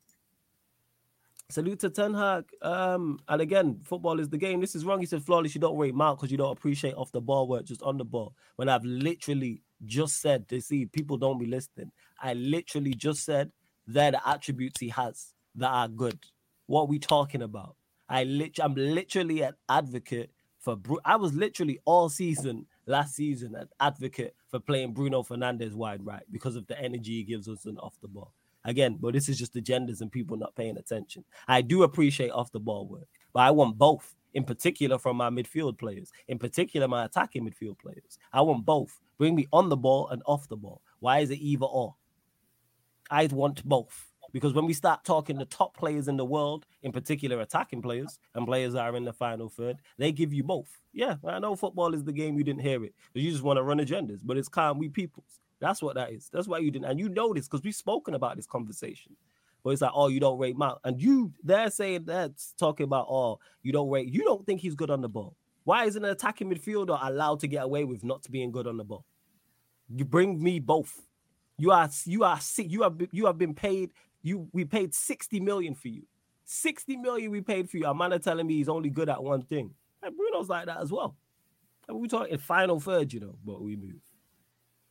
salute 1.51 1.81
to 1.81 1.91
Ten 1.91 2.15
Hag. 2.15 2.45
Um, 2.63 3.19
and 3.29 3.41
again, 3.43 3.81
football 3.85 4.21
is 4.21 4.29
the 4.29 4.39
game. 4.39 4.61
This 4.61 4.75
is 4.75 4.85
wrong. 4.85 5.01
He 5.01 5.07
said 5.07 5.23
flawless. 5.23 5.55
You 5.55 5.61
don't 5.61 5.77
rate 5.77 5.95
Mount 5.95 6.19
because 6.19 6.31
you 6.31 6.39
don't 6.39 6.53
appreciate 6.53 6.95
off 6.95 7.13
the 7.13 7.21
ball 7.21 7.47
work, 7.47 7.65
just 7.65 7.83
on 7.83 7.99
the 7.99 8.05
ball. 8.05 8.35
When 8.57 8.69
I've 8.69 8.85
literally 8.85 9.63
just 9.85 10.21
said, 10.21 10.47
they 10.49 10.61
see 10.61 10.87
people 10.87 11.17
don't 11.17 11.39
be 11.39 11.47
listening. 11.47 11.93
I 12.21 12.35
literally 12.35 12.95
just 12.95 13.25
said 13.25 13.53
they're 13.87 14.13
the 14.13 14.29
attributes 14.29 14.81
he 14.81 14.89
has 14.91 15.35
that 15.57 15.69
are 15.69 15.89
good. 15.89 16.19
What 16.67 16.89
we 16.89 16.99
talking 16.99 17.43
about? 17.43 17.77
I 18.09 18.25
lit- 18.25 18.61
I'm 18.61 18.75
literally 18.75 19.43
an 19.43 19.55
advocate 19.69 20.31
for. 20.59 20.77
Bru- 20.77 21.01
I 21.05 21.17
was 21.17 21.35
literally 21.35 21.81
all 21.85 22.09
season 22.09 22.67
last 22.87 23.15
season 23.15 23.55
an 23.55 23.69
advocate 23.81 24.35
for 24.49 24.59
playing 24.59 24.93
Bruno 24.93 25.23
Fernandes 25.23 25.75
wide 25.75 26.05
right 26.05 26.25
because 26.31 26.57
of 26.57 26.67
the 26.67 26.79
energy 26.81 27.13
he 27.13 27.23
gives 27.23 27.49
us 27.49 27.67
and 27.67 27.79
off 27.79 27.95
the 28.01 28.09
ball. 28.09 28.33
Again, 28.65 28.97
but 29.01 29.13
this 29.13 29.29
is 29.29 29.39
just 29.39 29.55
agendas 29.55 30.01
and 30.01 30.13
people 30.13 30.37
not 30.37 30.55
paying 30.55 30.77
attention. 30.77 31.25
I 31.49 31.63
do 31.63 31.83
appreciate 31.83 32.31
off 32.31 32.53
the 32.53 32.61
ball 32.61 32.87
work, 32.87 33.09
but 33.33 33.41
I 33.41 33.51
want 33.51 33.79
both. 33.79 34.15
In 34.35 34.45
particular, 34.45 34.97
from 34.97 35.19
my 35.19 35.29
midfield 35.29 35.79
players, 35.79 36.11
in 36.27 36.39
particular, 36.39 36.89
my 36.89 37.05
attacking 37.05 37.45
midfield 37.45 37.79
players. 37.79 38.19
I 38.33 38.41
want 38.41 38.65
both. 38.65 38.99
Bring 39.19 39.35
me 39.35 39.47
on 39.53 39.69
the 39.69 39.77
ball 39.77 40.09
and 40.09 40.23
off 40.25 40.49
the 40.49 40.57
ball. 40.57 40.81
Why 41.01 41.19
is 41.19 41.31
it 41.31 41.39
either 41.39 41.67
or? 41.67 41.97
I 43.11 43.27
want 43.27 43.63
both 43.63 44.12
because 44.33 44.55
when 44.55 44.67
we 44.67 44.73
start 44.73 45.05
talking 45.05 45.37
the 45.37 45.45
top 45.45 45.77
players 45.77 46.09
in 46.09 46.17
the 46.17 46.25
world, 46.25 46.67
in 46.83 46.93
particular 46.93 47.41
attacking 47.41 47.83
players 47.83 48.19
and 48.35 48.47
players 48.47 48.73
that 48.73 48.81
are 48.81 48.97
in 48.97 49.05
the 49.05 49.13
final 49.13 49.49
third, 49.49 49.77
they 49.99 50.13
give 50.13 50.33
you 50.33 50.43
both. 50.43 50.81
Yeah, 50.93 51.17
I 51.27 51.39
know 51.39 51.55
football 51.55 51.95
is 51.95 52.05
the 52.05 52.13
game. 52.13 52.37
You 52.39 52.45
didn't 52.45 52.63
hear 52.63 52.85
it. 52.85 52.95
You 53.15 53.31
just 53.31 53.43
want 53.43 53.59
to 53.59 53.63
run 53.63 53.79
agendas, 53.79 54.21
but 54.25 54.37
it's 54.37 54.49
calm. 54.49 54.79
We 54.79 54.89
peoples. 54.89 55.41
That's 55.61 55.83
what 55.83 55.95
that 55.95 56.13
is. 56.13 56.29
That's 56.33 56.49
why 56.49 56.59
you 56.59 56.71
didn't, 56.71 56.87
and 56.87 56.99
you 56.99 57.09
know 57.09 57.33
this 57.33 57.47
because 57.47 57.63
we've 57.63 57.75
spoken 57.75 58.15
about 58.15 58.37
this 58.37 58.47
conversation. 58.47 59.15
But 59.63 59.71
it's 59.71 59.83
like, 59.83 59.93
oh, 59.95 60.09
you 60.09 60.19
don't 60.19 60.39
rate 60.39 60.57
Mount, 60.57 60.81
and 60.83 61.01
you 61.01 61.33
they're 61.45 61.71
saying 61.71 62.05
that's 62.07 62.53
talking 62.59 62.85
about, 62.85 63.07
oh, 63.09 63.39
you 63.63 63.73
don't 63.73 63.89
rate. 63.89 64.09
You 64.09 64.25
don't 64.25 64.45
think 64.45 64.61
he's 64.61 64.75
good 64.75 64.91
on 64.91 65.03
the 65.03 65.09
ball. 65.09 65.37
Why 65.65 65.85
isn't 65.85 66.05
an 66.05 66.11
attacking 66.11 66.51
midfielder 66.51 66.99
allowed 67.01 67.41
to 67.41 67.47
get 67.47 67.63
away 67.63 67.85
with 67.85 68.03
not 68.03 68.29
being 68.31 68.51
good 68.51 68.67
on 68.67 68.77
the 68.77 68.85
ball? 68.85 69.05
You 69.95 70.05
bring 70.05 70.43
me 70.43 70.59
both. 70.59 71.01
You 71.59 71.71
are 71.71 71.89
you 72.05 72.25
are 72.25 72.41
sick. 72.41 72.67
You 72.69 72.83
have 72.83 73.01
you 73.13 73.27
have 73.27 73.39
been 73.39 73.55
paid. 73.55 73.93
You 74.23 74.49
we 74.53 74.65
paid 74.65 74.95
60 74.95 75.41
million 75.41 75.75
for 75.75 75.89
you. 75.89 76.03
60 76.45 76.97
million 76.97 77.31
we 77.31 77.41
paid 77.41 77.71
for 77.71 77.77
you. 77.77 77.87
A 77.87 77.95
man 77.95 78.13
are 78.13 78.19
telling 78.19 78.47
me 78.47 78.55
he's 78.55 78.69
only 78.69 78.91
good 78.91 79.09
at 79.09 79.23
one 79.23 79.43
thing. 79.43 79.71
And 80.03 80.17
Bruno's 80.17 80.49
like 80.49 80.67
that 80.67 80.81
as 80.81 80.91
well. 80.91 81.17
And 81.89 81.99
we 81.99 82.09
talking 82.09 82.39
final 82.39 82.81
third, 82.81 83.13
you 83.13 83.21
know, 83.21 83.37
but 83.45 83.63
we 83.63 83.77
move. 83.77 84.01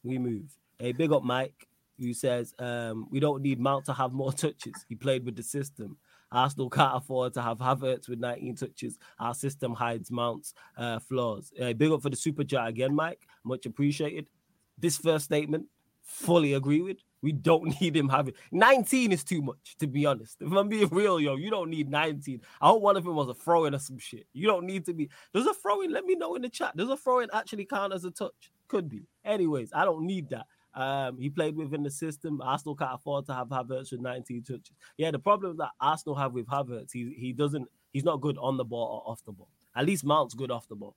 We 0.04 0.18
move. 0.18 0.58
Hey, 0.80 0.92
big 0.92 1.12
up 1.12 1.24
Mike, 1.24 1.68
who 2.00 2.14
says 2.14 2.54
um, 2.60 3.08
we 3.12 3.20
don't 3.20 3.42
need 3.42 3.60
Mount 3.60 3.86
to 3.86 3.94
have 3.94 4.14
more 4.14 4.34
touches. 4.34 4.86
He 4.90 4.96
played 4.96 5.26
with 5.26 5.36
the 5.36 5.44
system. 5.44 5.98
Arsenal 6.32 6.70
can't 6.70 6.96
afford 6.96 7.34
to 7.34 7.42
have 7.42 7.58
Havertz 7.58 8.08
with 8.08 8.20
19 8.20 8.56
touches. 8.56 8.98
Our 9.20 9.34
system 9.34 9.74
hides 9.74 10.10
Mount's 10.10 10.54
uh, 10.78 11.00
flaws. 11.00 11.52
Hey, 11.56 11.74
big 11.74 11.92
up 11.92 12.02
for 12.02 12.10
the 12.10 12.16
super 12.16 12.44
chat 12.44 12.68
again, 12.68 12.96
Mike. 12.96 13.28
Much 13.44 13.66
appreciated. 13.66 14.30
This 14.78 14.98
first 14.98 15.26
statement, 15.26 15.66
fully 16.02 16.54
agree 16.54 16.82
with. 16.82 16.98
We 17.22 17.32
don't 17.32 17.66
need 17.82 17.96
him 17.96 18.10
having 18.10 18.34
19 18.52 19.12
is 19.12 19.24
too 19.24 19.42
much, 19.42 19.76
to 19.80 19.88
be 19.88 20.06
honest. 20.06 20.38
If 20.42 20.52
I'm 20.52 20.70
being 20.70 20.90
real, 20.90 21.20
yo, 21.20 21.36
you 21.36 21.50
don't 21.50 21.70
need 21.70 21.90
19. 21.90 22.42
I 22.62 22.68
hope 22.68 22.82
one 22.82 22.98
of 22.98 23.04
them 23.04 23.16
was 23.16 23.30
a 23.30 23.34
throw 23.34 23.66
in 23.66 23.76
or 23.76 23.80
some 23.80 24.00
shit. 24.00 24.28
You 24.34 24.48
don't 24.48 24.66
need 24.66 24.86
to 24.86 24.94
be. 24.94 25.10
Does 25.34 25.48
a 25.48 25.54
throw 25.54 25.82
in? 25.82 25.92
Let 25.92 26.06
me 26.06 26.16
know 26.16 26.36
in 26.36 26.42
the 26.42 26.50
chat. 26.50 26.76
Does 26.76 26.90
a 26.90 26.98
throw 26.98 27.20
in 27.20 27.30
actually 27.34 27.66
count 27.66 27.94
as 27.94 28.06
a 28.06 28.12
touch? 28.12 28.52
Could 28.68 28.90
be. 28.90 29.04
Anyways, 29.26 29.72
I 29.74 29.86
don't 29.86 30.06
need 30.06 30.30
that. 30.30 30.46
Um, 30.74 31.18
he 31.20 31.30
played 31.30 31.58
within 31.58 31.84
the 31.84 31.92
system. 31.92 32.42
Arsenal 32.42 32.76
can't 32.76 32.96
afford 32.96 33.26
to 33.26 33.34
have 33.34 33.50
Havertz 33.50 33.92
with 33.92 34.00
19 34.00 34.44
touches. 34.44 34.72
Yeah, 34.98 35.12
the 35.12 35.20
problem 35.20 35.58
that 35.58 35.72
Arsenal 35.82 36.16
have 36.16 36.34
with 36.34 36.48
Havertz, 36.48 36.92
he 36.94 37.14
he 37.18 37.34
doesn't. 37.34 37.68
He's 37.92 38.06
not 38.06 38.22
good 38.22 38.38
on 38.38 38.56
the 38.56 38.64
ball 38.64 39.04
or 39.06 39.12
off 39.12 39.24
the 39.26 39.34
ball. 39.34 39.50
At 39.76 39.86
least 39.86 40.06
Mount's 40.06 40.34
good 40.34 40.50
off 40.50 40.68
the 40.70 40.76
ball. 40.76 40.96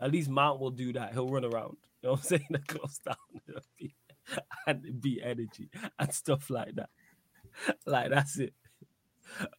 At 0.00 0.10
least 0.10 0.30
Mount 0.30 0.58
will 0.58 0.70
do 0.70 0.92
that. 0.94 1.12
He'll 1.12 1.28
run 1.28 1.44
around. 1.44 1.76
You 2.02 2.08
know 2.08 2.10
what 2.12 2.20
I'm 2.20 2.24
saying? 2.24 2.46
The 2.50 2.58
close 2.60 2.98
down 2.98 3.16
and 4.66 5.00
be 5.00 5.22
energy 5.22 5.68
and 5.98 6.12
stuff 6.12 6.50
like 6.50 6.74
that. 6.76 6.90
Like 7.86 8.10
that's 8.10 8.38
it. 8.38 8.52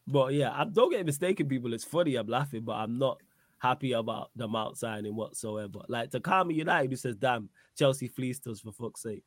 But 0.05 0.33
yeah, 0.33 0.51
I 0.53 0.65
don't 0.65 0.91
get 0.91 1.05
mistaken, 1.05 1.47
people. 1.47 1.73
It's 1.73 1.85
funny, 1.85 2.15
I'm 2.15 2.27
laughing, 2.27 2.63
but 2.63 2.73
I'm 2.73 2.99
not 2.99 3.21
happy 3.59 3.93
about 3.93 4.31
the 4.35 4.47
Mount 4.47 4.77
signing 4.77 5.15
whatsoever. 5.15 5.79
Like 5.87 6.11
to 6.11 6.19
Karma 6.19 6.53
United, 6.53 6.91
who 6.91 6.97
says, 6.97 7.15
damn, 7.15 7.49
Chelsea 7.77 8.07
fleeced 8.07 8.47
us 8.47 8.59
for 8.59 8.71
fuck's 8.71 9.01
sake. 9.01 9.23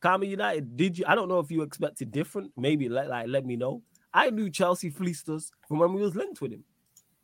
Karma 0.00 0.26
United, 0.26 0.76
did 0.76 0.98
you? 0.98 1.04
I 1.06 1.14
don't 1.14 1.28
know 1.28 1.38
if 1.38 1.50
you 1.50 1.62
expected 1.62 2.10
different. 2.10 2.52
Maybe 2.56 2.88
let 2.88 3.08
like 3.08 3.28
let 3.28 3.46
me 3.46 3.56
know. 3.56 3.82
I 4.12 4.30
knew 4.30 4.50
Chelsea 4.50 4.90
fleeced 4.90 5.28
us 5.28 5.50
from 5.66 5.78
when 5.78 5.94
we 5.94 6.02
was 6.02 6.14
linked 6.14 6.40
with 6.40 6.52
him. 6.52 6.64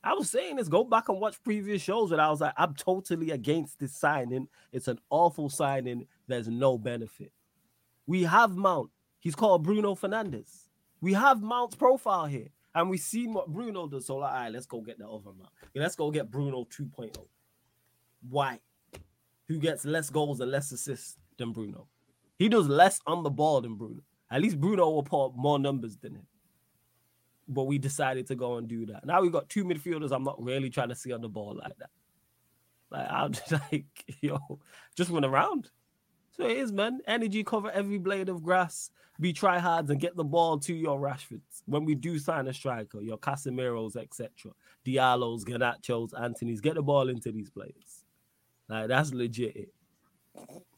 I 0.03 0.15
was 0.15 0.31
saying 0.31 0.57
this. 0.57 0.69
Go 0.69 0.85
back 0.85 1.09
and 1.09 1.21
watch 1.21 1.43
previous 1.43 1.83
shows, 1.83 2.13
and 2.13 2.21
I 2.21 2.31
was 2.31 2.41
like, 2.41 2.55
I'm 2.57 2.75
totally 2.75 3.33
against 3.33 3.79
this 3.81 3.97
signing. 3.97 4.49
It's 4.73 4.89
an 4.89 5.01
awful 5.11 5.51
signing. 5.51 6.07
There's 6.29 6.49
no 6.49 6.79
benefit. 6.79 7.33
We 8.09 8.23
have 8.23 8.57
Mount. 8.57 8.91
He's 9.21 9.35
called 9.35 9.63
Bruno 9.63 9.95
Fernandes. 9.95 10.65
We 11.03 11.13
have 11.13 11.43
Mount's 11.43 11.77
profile 11.77 12.25
here, 12.25 12.49
and 12.75 12.89
we 12.89 12.97
see 12.97 13.29
what 13.29 13.49
Bruno 13.49 13.87
does. 13.87 14.07
So 14.07 14.17
like, 14.17 14.33
all 14.33 14.39
right, 14.39 14.53
let's 14.53 14.65
go 14.65 14.81
get 14.81 14.99
the 14.99 15.07
other 15.07 15.27
Mount. 15.27 15.51
Yeah, 15.75 15.83
let's 15.83 15.95
go 15.95 16.11
get 16.11 16.31
Bruno 16.31 16.65
2.0. 16.65 17.15
Why? 18.31 18.59
Who 19.47 19.59
gets 19.59 19.85
less 19.85 20.09
goals 20.09 20.41
and 20.41 20.51
less 20.51 20.73
assists 20.73 21.19
than 21.37 21.53
Bruno? 21.53 21.87
He 22.39 22.49
does 22.49 22.67
less 22.67 22.99
on 23.07 23.23
the 23.23 23.31
ball 23.31 23.61
than 23.61 23.75
Bruno. 23.75 24.01
At 24.31 24.41
least 24.41 24.59
Bruno 24.59 24.89
will 24.89 25.27
up 25.27 25.37
more 25.37 25.59
numbers 25.59 25.99
than 25.99 26.15
him. 26.15 26.27
But 27.47 27.65
we 27.65 27.79
decided 27.79 28.27
to 28.29 28.35
go 28.35 28.57
and 28.57 28.67
do 28.67 28.87
that. 28.87 29.05
Now 29.05 29.21
we've 29.21 29.33
got 29.33 29.51
two 29.51 29.65
midfielders. 29.65 30.13
I'm 30.13 30.25
not 30.25 30.43
really 30.43 30.71
trying 30.71 30.89
to 30.89 30.95
see 30.95 31.13
on 31.13 31.21
the 31.21 31.29
ball 31.29 31.61
like 31.63 31.77
that. 31.77 31.91
Like 32.91 33.07
I'm 33.11 33.33
just 33.33 33.53
like, 33.73 34.17
yo, 34.23 34.39
just 34.97 35.11
run 35.11 35.27
around. 35.27 35.71
So 36.39 36.47
it 36.47 36.57
is, 36.57 36.72
man. 36.72 37.01
Energy 37.07 37.43
cover 37.43 37.70
every 37.70 37.99
blade 37.99 38.28
of 38.28 38.43
grass. 38.43 38.91
Be 39.20 39.32
try 39.32 39.59
hards 39.59 39.91
and 39.91 39.99
get 40.01 40.14
the 40.14 40.24
ball 40.24 40.59
to 40.61 40.72
your 40.72 41.01
Rashfords. 41.01 41.62
When 41.66 41.84
we 41.84 41.97
do 41.97 42.18
sign 42.20 42.47
a 42.47 42.55
striker, 42.55 43.01
your 43.01 43.18
Casemiro's, 43.18 43.97
etc. 43.97 44.53
Diallo's, 44.86 45.45
Garnacho's, 45.45 46.14
Antony's, 46.14 46.61
get 46.61 46.76
the 46.76 46.82
ball 46.82 47.09
into 47.09 47.32
these 47.32 47.51
players. 47.51 48.05
Like 48.68 48.86
that's 48.86 49.12
legit. 49.12 49.57
It. 49.57 49.72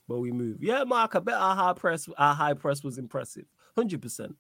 But 0.09 0.21
we 0.21 0.33
move. 0.33 0.63
Yeah, 0.63 0.85
Mark. 0.85 1.15
I 1.15 1.19
bet 1.19 1.35
our 1.35 1.55
high 1.55 1.75
press, 1.75 2.09
our 2.17 2.35
high 2.35 2.55
press 2.55 2.83
was 2.83 2.97
impressive. 2.97 3.45
Hundred 3.77 4.01
percent. 4.01 4.35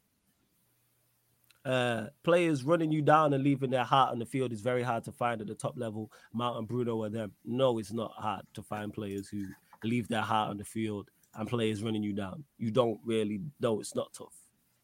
Uh, 1.63 2.07
players 2.23 2.65
running 2.65 2.91
you 2.91 3.03
down 3.03 3.35
and 3.35 3.45
leaving 3.45 3.69
their 3.69 3.85
heart 3.85 4.13
on 4.13 4.19
the 4.19 4.25
field 4.25 4.51
is 4.51 4.63
very 4.63 4.83
hard 4.83 5.05
to 5.05 5.13
find 5.13 5.43
at 5.43 5.47
the 5.47 5.55
top 5.55 5.75
level. 5.77 6.11
Mount 6.33 6.57
and 6.57 6.67
Bruno 6.67 7.03
are 7.05 7.11
them. 7.11 7.33
No, 7.45 7.77
it's 7.79 7.93
not 7.93 8.13
hard 8.13 8.47
to 8.55 8.63
find 8.63 8.95
players 8.95 9.29
who 9.29 9.45
leave 9.85 10.09
their 10.09 10.23
heart 10.23 10.51
on 10.51 10.57
the 10.57 10.65
field 10.65 11.11
and 11.35 11.49
players 11.49 11.83
running 11.83 12.03
you 12.03 12.13
down. 12.13 12.45
You 12.59 12.71
don't 12.71 13.01
really 13.05 13.41
know 13.61 13.81
it's 13.81 13.95
not 13.95 14.13
tough. 14.13 14.35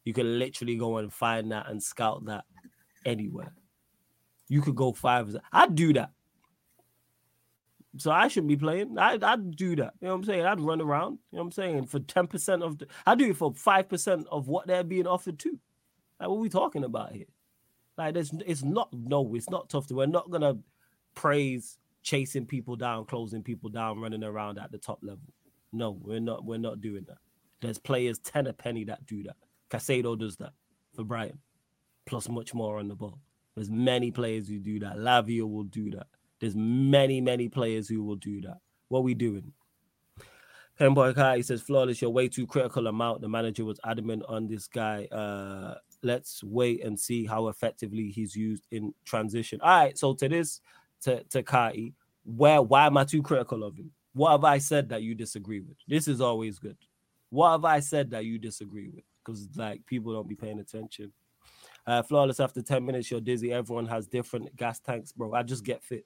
You 0.05 0.13
can 0.13 0.39
literally 0.39 0.75
go 0.77 0.97
and 0.97 1.11
find 1.11 1.51
that 1.51 1.69
and 1.69 1.81
scout 1.81 2.25
that 2.25 2.45
anywhere. 3.05 3.53
You 4.47 4.61
could 4.61 4.75
go 4.75 4.93
five. 4.93 5.35
I'd 5.51 5.75
do 5.75 5.93
that. 5.93 6.11
So 7.97 8.11
I 8.11 8.27
shouldn't 8.27 8.49
be 8.49 8.57
playing. 8.57 8.97
I, 8.97 9.17
I'd 9.21 9.55
do 9.55 9.75
that. 9.77 9.93
You 9.99 10.07
know 10.07 10.13
what 10.13 10.19
I'm 10.19 10.23
saying? 10.23 10.45
I'd 10.45 10.59
run 10.61 10.81
around. 10.81 11.19
You 11.31 11.37
know 11.37 11.43
what 11.43 11.47
I'm 11.47 11.51
saying? 11.51 11.87
For 11.87 11.99
10% 11.99 12.63
of 12.63 12.77
the, 12.77 12.87
I'd 13.05 13.19
do 13.19 13.31
it 13.31 13.37
for 13.37 13.51
5% 13.51 14.25
of 14.31 14.47
what 14.47 14.67
they're 14.67 14.83
being 14.83 15.07
offered 15.07 15.39
to. 15.39 15.59
Like, 16.19 16.29
what 16.29 16.37
are 16.37 16.41
we 16.41 16.49
talking 16.49 16.83
about 16.83 17.13
here? 17.13 17.25
Like, 17.97 18.15
it's 18.15 18.63
not, 18.63 18.89
no, 18.93 19.33
it's 19.35 19.49
not 19.49 19.69
tough 19.69 19.87
to, 19.87 19.95
we're 19.95 20.05
not 20.05 20.29
going 20.29 20.41
to 20.41 20.59
praise 21.15 21.79
chasing 22.03 22.45
people 22.45 22.75
down, 22.75 23.05
closing 23.05 23.43
people 23.43 23.69
down, 23.69 23.99
running 23.99 24.23
around 24.23 24.59
at 24.59 24.71
the 24.71 24.77
top 24.77 24.99
level. 25.01 25.33
No, 25.73 25.97
we're 26.01 26.19
not, 26.19 26.45
we're 26.45 26.57
not 26.57 26.81
doing 26.81 27.05
that. 27.07 27.17
There's 27.61 27.79
players 27.79 28.19
10 28.19 28.47
a 28.47 28.53
penny 28.53 28.83
that 28.85 29.05
do 29.05 29.23
that. 29.23 29.35
Caicedo 29.69 30.17
does 30.17 30.37
that 30.37 30.53
for 30.95 31.03
Brighton, 31.03 31.39
plus 32.05 32.29
much 32.29 32.53
more 32.53 32.79
on 32.79 32.87
the 32.87 32.95
ball. 32.95 33.19
There's 33.55 33.71
many 33.71 34.11
players 34.11 34.47
who 34.47 34.59
do 34.59 34.79
that. 34.79 34.97
Lavia 34.97 35.49
will 35.49 35.63
do 35.63 35.91
that. 35.91 36.07
There's 36.39 36.55
many, 36.55 37.21
many 37.21 37.49
players 37.49 37.89
who 37.89 38.03
will 38.03 38.15
do 38.15 38.41
that. 38.41 38.59
What 38.87 39.03
we 39.03 39.15
doing? 39.15 39.53
Penboy 40.79 41.15
Kai 41.15 41.41
says, 41.41 41.61
flawless, 41.63 42.01
you're 42.01 42.11
way 42.11 42.27
too 42.27 42.45
critical 42.45 42.85
amount. 42.85 43.21
The 43.21 43.29
manager 43.29 43.65
was 43.65 43.79
adamant 43.83 44.23
on 44.29 44.47
this 44.47 44.67
guy. 44.67 45.05
Uh, 45.05 45.75
let's 46.03 46.43
wait 46.43 46.83
and 46.85 46.99
see 46.99 47.25
how 47.25 47.47
effectively 47.47 48.09
he's 48.09 48.35
used 48.35 48.67
in 48.69 48.93
transition. 49.03 49.59
All 49.61 49.69
right, 49.69 49.97
so 49.97 50.13
to 50.13 50.29
this, 50.29 50.61
to, 51.01 51.23
to 51.25 51.43
Kai, 51.43 51.93
where 52.23 52.61
why 52.61 52.85
am 52.85 52.97
I 52.97 53.05
too 53.05 53.21
critical 53.21 53.63
of 53.63 53.77
him? 53.77 53.91
What 54.13 54.31
have 54.31 54.43
I 54.43 54.57
said 54.57 54.89
that 54.89 55.03
you 55.03 55.15
disagree 55.15 55.59
with? 55.59 55.77
This 55.87 56.07
is 56.07 56.21
always 56.21 56.59
good. 56.59 56.77
What 57.29 57.51
have 57.51 57.65
I 57.65 57.79
said 57.79 58.11
that 58.11 58.25
you 58.25 58.39
disagree 58.39 58.89
with? 58.89 59.03
Because 59.23 59.47
like 59.55 59.85
people 59.85 60.13
don't 60.13 60.27
be 60.27 60.35
paying 60.35 60.59
attention. 60.59 61.11
Uh, 61.85 62.01
flawless 62.03 62.39
after 62.39 62.61
10 62.61 62.85
minutes, 62.85 63.09
you're 63.09 63.21
dizzy. 63.21 63.53
Everyone 63.53 63.85
has 63.85 64.07
different 64.07 64.53
gas 64.55 64.79
tanks, 64.79 65.11
bro. 65.11 65.33
I 65.33 65.43
just 65.43 65.63
get 65.63 65.83
fit. 65.83 66.05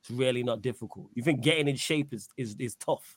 It's 0.00 0.10
really 0.10 0.42
not 0.42 0.62
difficult. 0.62 1.10
You 1.14 1.22
think 1.22 1.40
getting 1.40 1.68
in 1.68 1.76
shape 1.76 2.12
is, 2.12 2.28
is, 2.36 2.56
is 2.58 2.74
tough. 2.74 3.16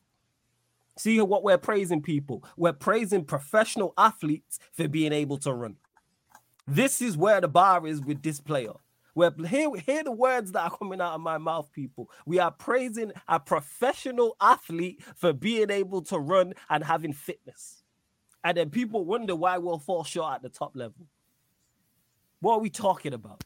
See 0.97 1.19
what 1.21 1.43
we're 1.43 1.57
praising 1.57 2.01
people. 2.01 2.43
We're 2.55 2.73
praising 2.73 3.25
professional 3.25 3.93
athletes 3.97 4.59
for 4.73 4.87
being 4.87 5.11
able 5.11 5.37
to 5.39 5.53
run. 5.53 5.77
This 6.67 7.01
is 7.01 7.17
where 7.17 7.41
the 7.41 7.47
bar 7.47 7.87
is 7.87 8.01
with 8.01 8.21
this 8.21 8.39
player. 8.39 8.73
We're 9.15 9.31
hear, 9.45 9.75
hear 9.75 10.03
the 10.03 10.11
words 10.11 10.51
that 10.53 10.61
are 10.61 10.75
coming 10.75 10.99
out 10.99 11.13
of 11.13 11.21
my 11.21 11.37
mouth, 11.37 11.71
people. 11.71 12.09
We 12.25 12.39
are 12.39 12.51
praising 12.51 13.11
a 13.27 13.39
professional 13.39 14.35
athlete 14.41 15.03
for 15.15 15.33
being 15.33 15.69
able 15.69 16.01
to 16.03 16.17
run 16.17 16.53
and 16.69 16.83
having 16.83 17.13
fitness. 17.13 17.83
And 18.43 18.57
then 18.57 18.69
people 18.69 19.05
wonder 19.05 19.35
why 19.35 19.57
we'll 19.59 19.79
fall 19.79 20.03
short 20.03 20.35
at 20.35 20.41
the 20.41 20.49
top 20.49 20.75
level. 20.75 21.05
What 22.39 22.55
are 22.55 22.59
we 22.59 22.69
talking 22.69 23.13
about? 23.13 23.43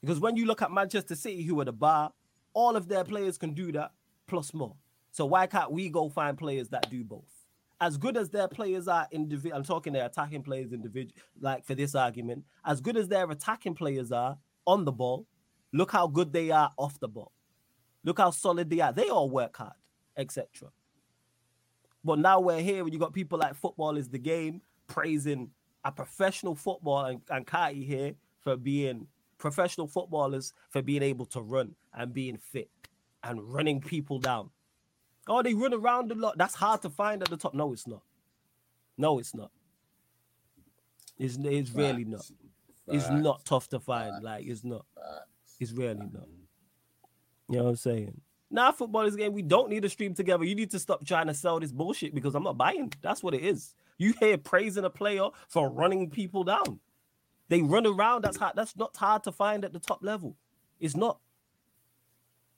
Because 0.00 0.20
when 0.20 0.36
you 0.36 0.46
look 0.46 0.62
at 0.62 0.70
Manchester 0.70 1.14
City, 1.14 1.42
who 1.42 1.60
are 1.60 1.64
the 1.64 1.72
bar, 1.72 2.12
all 2.54 2.76
of 2.76 2.88
their 2.88 3.04
players 3.04 3.38
can 3.38 3.54
do 3.54 3.72
that 3.72 3.92
plus 4.26 4.52
more. 4.52 4.76
So 5.10 5.26
why 5.26 5.46
can't 5.46 5.72
we 5.72 5.88
go 5.88 6.08
find 6.08 6.36
players 6.36 6.68
that 6.68 6.90
do 6.90 7.02
both? 7.02 7.31
As 7.82 7.96
good 7.96 8.16
as 8.16 8.30
their 8.30 8.46
players 8.46 8.86
are 8.86 9.08
individual, 9.10 9.56
I'm 9.56 9.64
talking 9.64 9.92
their 9.92 10.06
attacking 10.06 10.44
players 10.44 10.72
individual, 10.72 11.20
like 11.40 11.64
for 11.64 11.74
this 11.74 11.96
argument, 11.96 12.44
as 12.64 12.80
good 12.80 12.96
as 12.96 13.08
their 13.08 13.28
attacking 13.28 13.74
players 13.74 14.12
are 14.12 14.38
on 14.68 14.84
the 14.84 14.92
ball, 14.92 15.26
look 15.72 15.90
how 15.90 16.06
good 16.06 16.32
they 16.32 16.52
are 16.52 16.70
off 16.78 17.00
the 17.00 17.08
ball. 17.08 17.32
Look 18.04 18.18
how 18.18 18.30
solid 18.30 18.70
they 18.70 18.78
are. 18.78 18.92
They 18.92 19.08
all 19.08 19.28
work 19.28 19.56
hard, 19.56 19.72
etc. 20.16 20.70
But 22.04 22.20
now 22.20 22.38
we're 22.38 22.60
here 22.60 22.84
when 22.84 22.92
you 22.92 23.00
got 23.00 23.12
people 23.12 23.40
like 23.40 23.56
football 23.56 23.96
is 23.96 24.08
the 24.08 24.18
game 24.18 24.62
praising 24.86 25.50
a 25.84 25.90
professional 25.90 26.54
football 26.54 27.06
and, 27.06 27.20
and 27.30 27.44
Kati 27.44 27.84
here 27.84 28.14
for 28.42 28.56
being 28.56 29.08
professional 29.38 29.88
footballers 29.88 30.52
for 30.70 30.82
being 30.82 31.02
able 31.02 31.26
to 31.26 31.40
run 31.40 31.74
and 31.94 32.14
being 32.14 32.36
fit 32.36 32.70
and 33.24 33.42
running 33.42 33.80
people 33.80 34.20
down. 34.20 34.50
Oh, 35.28 35.42
they 35.42 35.54
run 35.54 35.72
around 35.72 36.10
a 36.10 36.14
lot. 36.14 36.36
That's 36.36 36.54
hard 36.54 36.82
to 36.82 36.90
find 36.90 37.22
at 37.22 37.30
the 37.30 37.36
top. 37.36 37.54
No, 37.54 37.72
it's 37.72 37.86
not. 37.86 38.02
No, 38.98 39.18
it's 39.18 39.34
not. 39.34 39.50
It's, 41.18 41.38
it's 41.40 41.70
really 41.70 42.04
not. 42.04 42.28
It's 42.88 43.08
not 43.08 43.44
tough 43.44 43.68
to 43.68 43.80
find. 43.80 44.22
Like 44.22 44.46
it's 44.46 44.64
not. 44.64 44.84
It's 45.60 45.72
really 45.72 45.94
not. 45.94 46.26
You 47.48 47.58
know 47.58 47.64
what 47.64 47.70
I'm 47.70 47.76
saying? 47.76 48.20
Now, 48.50 48.70
football 48.72 49.02
is 49.02 49.14
a 49.14 49.18
game. 49.18 49.32
We 49.32 49.42
don't 49.42 49.70
need 49.70 49.82
to 49.82 49.88
stream 49.88 50.14
together. 50.14 50.44
You 50.44 50.54
need 50.54 50.70
to 50.72 50.78
stop 50.78 51.06
trying 51.06 51.26
to 51.28 51.34
sell 51.34 51.58
this 51.58 51.72
bullshit 51.72 52.14
because 52.14 52.34
I'm 52.34 52.42
not 52.42 52.58
buying. 52.58 52.92
That's 53.00 53.22
what 53.22 53.34
it 53.34 53.42
is. 53.42 53.74
You 53.96 54.12
hear 54.20 54.36
praising 54.36 54.84
a 54.84 54.90
player 54.90 55.28
for 55.48 55.70
running 55.70 56.10
people 56.10 56.44
down. 56.44 56.80
They 57.48 57.62
run 57.62 57.86
around. 57.86 58.24
That's 58.24 58.36
hard. 58.36 58.54
That's 58.56 58.76
not 58.76 58.96
hard 58.96 59.22
to 59.24 59.32
find 59.32 59.64
at 59.64 59.72
the 59.72 59.78
top 59.78 60.02
level. 60.02 60.36
It's 60.80 60.96
not. 60.96 61.18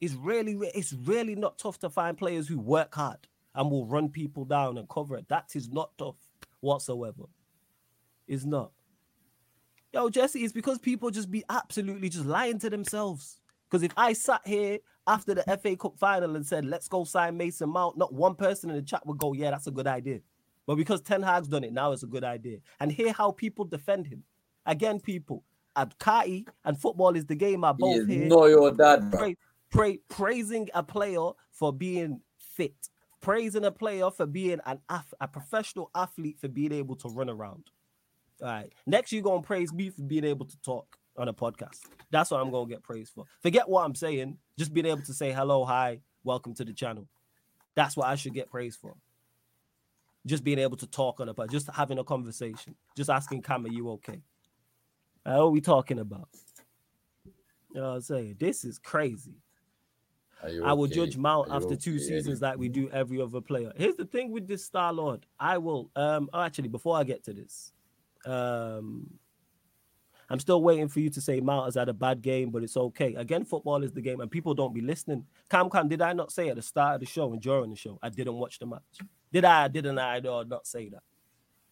It's 0.01 0.14
really, 0.14 0.57
it's 0.74 0.92
really 0.92 1.34
not 1.34 1.59
tough 1.59 1.78
to 1.80 1.90
find 1.90 2.16
players 2.16 2.49
who 2.49 2.59
work 2.59 2.95
hard 2.95 3.26
and 3.55 3.70
will 3.70 3.86
run 3.86 4.09
people 4.09 4.45
down 4.45 4.78
and 4.78 4.88
cover 4.88 5.16
it. 5.16 5.28
That 5.28 5.51
is 5.55 5.68
not 5.70 5.97
tough 5.97 6.16
whatsoever. 6.61 7.24
It's 8.26 8.45
not. 8.45 8.72
Yo, 9.92 10.09
Jesse, 10.09 10.42
it's 10.42 10.53
because 10.53 10.78
people 10.78 11.11
just 11.11 11.30
be 11.30 11.45
absolutely 11.49 12.09
just 12.09 12.26
lying 12.26 12.59
to 12.59 12.68
themselves. 12.68 13.38
Because 13.70 13.82
if 13.84 13.92
I 13.97 14.12
sat 14.12 14.40
here 14.45 14.78
after 15.07 15.34
the 15.34 15.42
FA 15.62 15.76
Cup 15.76 15.97
final 15.99 16.36
and 16.36 16.45
said, 16.45 16.64
let's 16.64 16.88
go 16.88 17.05
sign 17.05 17.36
Mason 17.36 17.70
Mount, 17.70 17.97
not 17.97 18.12
one 18.12 18.34
person 18.34 18.70
in 18.70 18.76
the 18.76 18.82
chat 18.82 19.07
would 19.07 19.18
go, 19.18 19.32
yeah, 19.32 19.51
that's 19.51 19.66
a 19.68 19.70
good 19.70 19.86
idea. 19.86 20.20
But 20.66 20.76
because 20.76 21.01
Ten 21.03 21.22
Hag's 21.22 21.49
done 21.49 21.64
it, 21.64 21.72
now 21.72 21.92
it's 21.92 22.03
a 22.03 22.09
good 22.09 22.24
idea. 22.24 22.59
And 22.80 22.90
hear 22.90 23.12
how 23.12 23.30
people 23.30 23.64
defend 23.64 24.07
him. 24.07 24.24
Again, 24.66 24.99
people, 24.99 25.45
Abkai 25.76 26.47
and 26.64 26.78
football 26.78 27.14
is 27.16 27.26
the 27.26 27.34
game 27.34 27.64
are 27.64 27.74
both 27.74 28.09
here. 28.09 28.26
No, 28.26 28.47
your 28.47 28.72
dad. 28.72 29.12
Pra- 29.12 29.34
pra- 29.75 29.99
praising 30.09 30.68
a 30.75 30.83
player 30.83 31.31
for 31.51 31.72
being 31.72 32.20
fit, 32.39 32.89
praising 33.20 33.64
a 33.64 33.70
player 33.70 34.11
for 34.11 34.27
being 34.27 34.61
an 34.66 34.79
af- 34.89 35.14
a 35.20 35.29
professional 35.29 35.91
athlete 35.95 36.39
for 36.41 36.49
being 36.49 36.72
able 36.72 36.97
to 36.97 37.09
run 37.09 37.29
around. 37.29 37.70
All 38.41 38.49
right. 38.49 38.72
Next, 38.87 39.12
you're 39.12 39.22
gonna 39.22 39.43
praise 39.43 39.72
me 39.72 39.91
for 39.91 40.03
being 40.03 40.25
able 40.25 40.47
to 40.47 40.57
talk 40.59 40.99
on 41.16 41.29
a 41.29 41.35
podcast. 41.35 41.81
That's 42.11 42.31
what 42.31 42.41
I'm 42.41 42.51
gonna 42.51 42.68
get 42.68 42.83
praised 42.83 43.12
for. 43.14 43.25
Forget 43.43 43.68
what 43.68 43.85
I'm 43.85 43.95
saying. 43.95 44.39
Just 44.59 44.72
being 44.72 44.87
able 44.87 45.03
to 45.03 45.14
say 45.14 45.33
hello, 45.33 45.64
hi, 45.64 46.01
welcome 46.22 46.55
to 46.55 46.64
the 46.64 46.72
channel. 46.72 47.09
That's 47.75 47.97
what 47.97 48.07
I 48.07 48.14
should 48.14 48.35
get 48.35 48.51
praised 48.51 48.81
for. 48.81 48.95
Just 50.27 50.43
being 50.43 50.59
able 50.59 50.77
to 50.79 50.87
talk 50.87 51.20
on 51.20 51.29
a 51.29 51.35
podcast, 51.35 51.51
just 51.51 51.70
having 51.70 51.99
a 51.99 52.05
conversation, 52.05 52.75
just 52.97 53.11
asking 53.11 53.43
Cam, 53.43 53.66
are 53.66 53.68
you 53.68 53.91
okay? 53.91 54.22
Uh, 55.27 55.37
what 55.37 55.41
are 55.41 55.51
we 55.51 55.61
talking 55.61 55.99
about? 55.99 56.29
You 57.75 57.81
know 57.81 57.89
what 57.89 57.95
I'm 57.97 58.01
saying? 58.03 58.37
This 58.39 58.64
is 58.64 58.79
crazy. 58.79 59.35
I 60.64 60.72
will 60.72 60.84
okay? 60.84 60.95
judge 60.95 61.16
Mount 61.16 61.49
after 61.51 61.76
two 61.76 61.98
seasons 61.98 62.43
like 62.43 62.59
we 62.59 62.69
do 62.69 62.89
every 62.90 63.20
other 63.20 63.40
player. 63.40 63.73
Here's 63.77 63.97
the 63.97 64.05
thing 64.05 64.31
with 64.31 64.47
this 64.47 64.64
Star 64.64 64.93
Lord. 64.93 65.27
I 65.39 65.59
will 65.59 65.90
um 65.97 66.28
oh, 66.32 66.43
actually 66.43 66.69
before 66.69 66.97
I 66.97 67.05
get 67.05 67.24
to 67.24 67.32
this, 67.32 67.73
um 68.27 69.10
I'm 70.31 70.40
still 70.40 70.62
waiting 70.62 70.89
for 70.89 71.01
you 71.01 71.10
to 71.10 71.20
say 71.20 71.40
Mount 71.40 71.66
has 71.66 71.74
had 71.74 71.89
a 71.89 71.93
bad 71.93 72.23
game, 72.23 72.51
but 72.51 72.62
it's 72.62 72.77
okay. 72.77 73.14
Again, 73.14 73.44
football 73.44 73.82
is 73.82 73.93
the 73.93 74.01
game, 74.01 74.20
and 74.20 74.31
people 74.31 74.55
don't 74.55 74.74
be 74.74 74.81
listening. 74.81 75.27
Cam 75.51 75.69
Cam, 75.69 75.86
did 75.86 76.01
I 76.01 76.12
not 76.14 76.32
say 76.32 76.48
at 76.48 76.56
the 76.56 76.62
start 76.62 76.94
of 76.94 77.01
the 77.01 77.06
show 77.06 77.32
and 77.32 77.40
during 77.40 77.70
the 77.70 77.77
show 77.77 77.98
I 78.02 78.09
didn't 78.09 78.35
watch 78.35 78.59
the 78.59 78.66
match? 78.66 78.82
Did 79.32 79.44
I? 79.44 79.69
Didn't 79.69 79.98
I? 79.98 80.20
Or 80.20 80.44
not 80.44 80.66
say 80.66 80.89
that? 80.89 81.02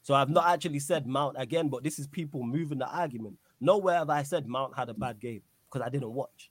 So 0.02 0.14
I've 0.14 0.30
not 0.30 0.48
actually 0.48 0.80
said 0.80 1.06
Mount 1.06 1.36
again, 1.38 1.68
but 1.68 1.84
this 1.84 1.98
is 1.98 2.06
people 2.08 2.42
moving 2.42 2.78
the 2.78 2.88
argument. 2.88 3.36
Nowhere 3.60 3.98
have 3.98 4.10
I 4.10 4.24
said 4.24 4.48
Mount 4.48 4.76
had 4.76 4.88
a 4.88 4.94
bad 4.94 5.20
game 5.20 5.42
because 5.70 5.86
I 5.86 5.90
didn't 5.90 6.12
watch. 6.12 6.50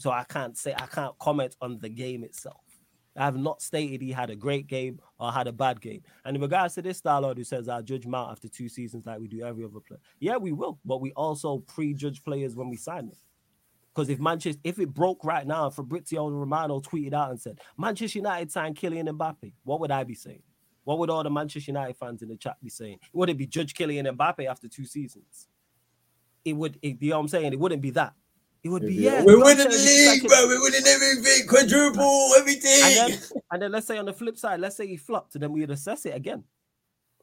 So 0.00 0.10
I 0.10 0.24
can't 0.24 0.56
say 0.56 0.74
I 0.74 0.86
can't 0.86 1.18
comment 1.18 1.56
on 1.60 1.78
the 1.78 1.88
game 1.88 2.24
itself. 2.24 2.62
I 3.16 3.24
have 3.24 3.36
not 3.36 3.60
stated 3.60 4.00
he 4.00 4.12
had 4.12 4.30
a 4.30 4.36
great 4.36 4.66
game 4.66 5.00
or 5.18 5.32
had 5.32 5.46
a 5.48 5.52
bad 5.52 5.80
game. 5.80 6.02
And 6.24 6.36
in 6.36 6.42
regards 6.42 6.74
to 6.74 6.82
this 6.82 6.98
star 6.98 7.20
lord 7.20 7.38
who 7.38 7.44
says 7.44 7.68
I 7.68 7.82
judge 7.82 8.06
Mount 8.06 8.30
after 8.30 8.48
two 8.48 8.68
seasons 8.68 9.06
like 9.06 9.20
we 9.20 9.28
do 9.28 9.42
every 9.42 9.64
other 9.64 9.80
player. 9.80 10.00
Yeah, 10.20 10.36
we 10.36 10.52
will, 10.52 10.78
but 10.84 11.00
we 11.00 11.12
also 11.12 11.58
prejudge 11.58 12.24
players 12.24 12.54
when 12.56 12.70
we 12.70 12.76
sign 12.76 13.08
them. 13.08 13.16
Because 13.94 14.08
if 14.08 14.20
Manchester, 14.20 14.60
if 14.62 14.78
it 14.78 14.94
broke 14.94 15.24
right 15.24 15.46
now, 15.46 15.66
and 15.66 15.74
Fabrizio 15.74 16.28
Romano 16.30 16.80
tweeted 16.80 17.12
out 17.12 17.30
and 17.30 17.40
said 17.40 17.60
Manchester 17.76 18.18
United 18.20 18.50
signed 18.50 18.76
Kylian 18.76 19.08
Mbappe, 19.08 19.52
what 19.64 19.80
would 19.80 19.90
I 19.90 20.04
be 20.04 20.14
saying? 20.14 20.42
What 20.84 20.98
would 20.98 21.10
all 21.10 21.22
the 21.22 21.30
Manchester 21.30 21.72
United 21.72 21.96
fans 21.96 22.22
in 22.22 22.28
the 22.28 22.36
chat 22.36 22.56
be 22.62 22.70
saying? 22.70 23.00
Would 23.12 23.30
it 23.30 23.36
be 23.36 23.46
Judge 23.46 23.74
Kylian 23.74 24.10
Mbappe 24.16 24.46
after 24.46 24.68
two 24.68 24.84
seasons? 24.84 25.48
It 26.44 26.54
would, 26.54 26.78
it, 26.80 27.02
you 27.02 27.10
know 27.10 27.16
what 27.16 27.22
I'm 27.22 27.28
saying? 27.28 27.52
It 27.52 27.58
wouldn't 27.58 27.82
be 27.82 27.90
that. 27.90 28.14
It 28.62 28.68
would 28.68 28.82
be, 28.82 28.94
yeah. 28.94 29.22
We're 29.24 29.32
you 29.32 29.38
know 29.38 29.44
what 29.44 29.52
I'm 29.52 29.58
winning 29.58 29.72
the 29.72 29.78
saying? 29.78 30.20
League, 30.20 30.28
bro. 30.28 30.46
We're 30.46 30.62
winning 30.62 30.86
everything, 30.86 31.46
quadruple, 31.48 32.32
everything. 32.38 32.80
And 32.82 33.12
then, 33.12 33.20
and 33.52 33.62
then 33.62 33.72
let's 33.72 33.86
say 33.86 33.96
on 33.96 34.04
the 34.04 34.12
flip 34.12 34.36
side, 34.36 34.60
let's 34.60 34.76
say 34.76 34.86
he 34.86 34.96
flopped, 34.96 35.34
and 35.34 35.42
then 35.42 35.52
we'd 35.52 35.70
assess 35.70 36.04
it 36.04 36.14
again. 36.14 36.44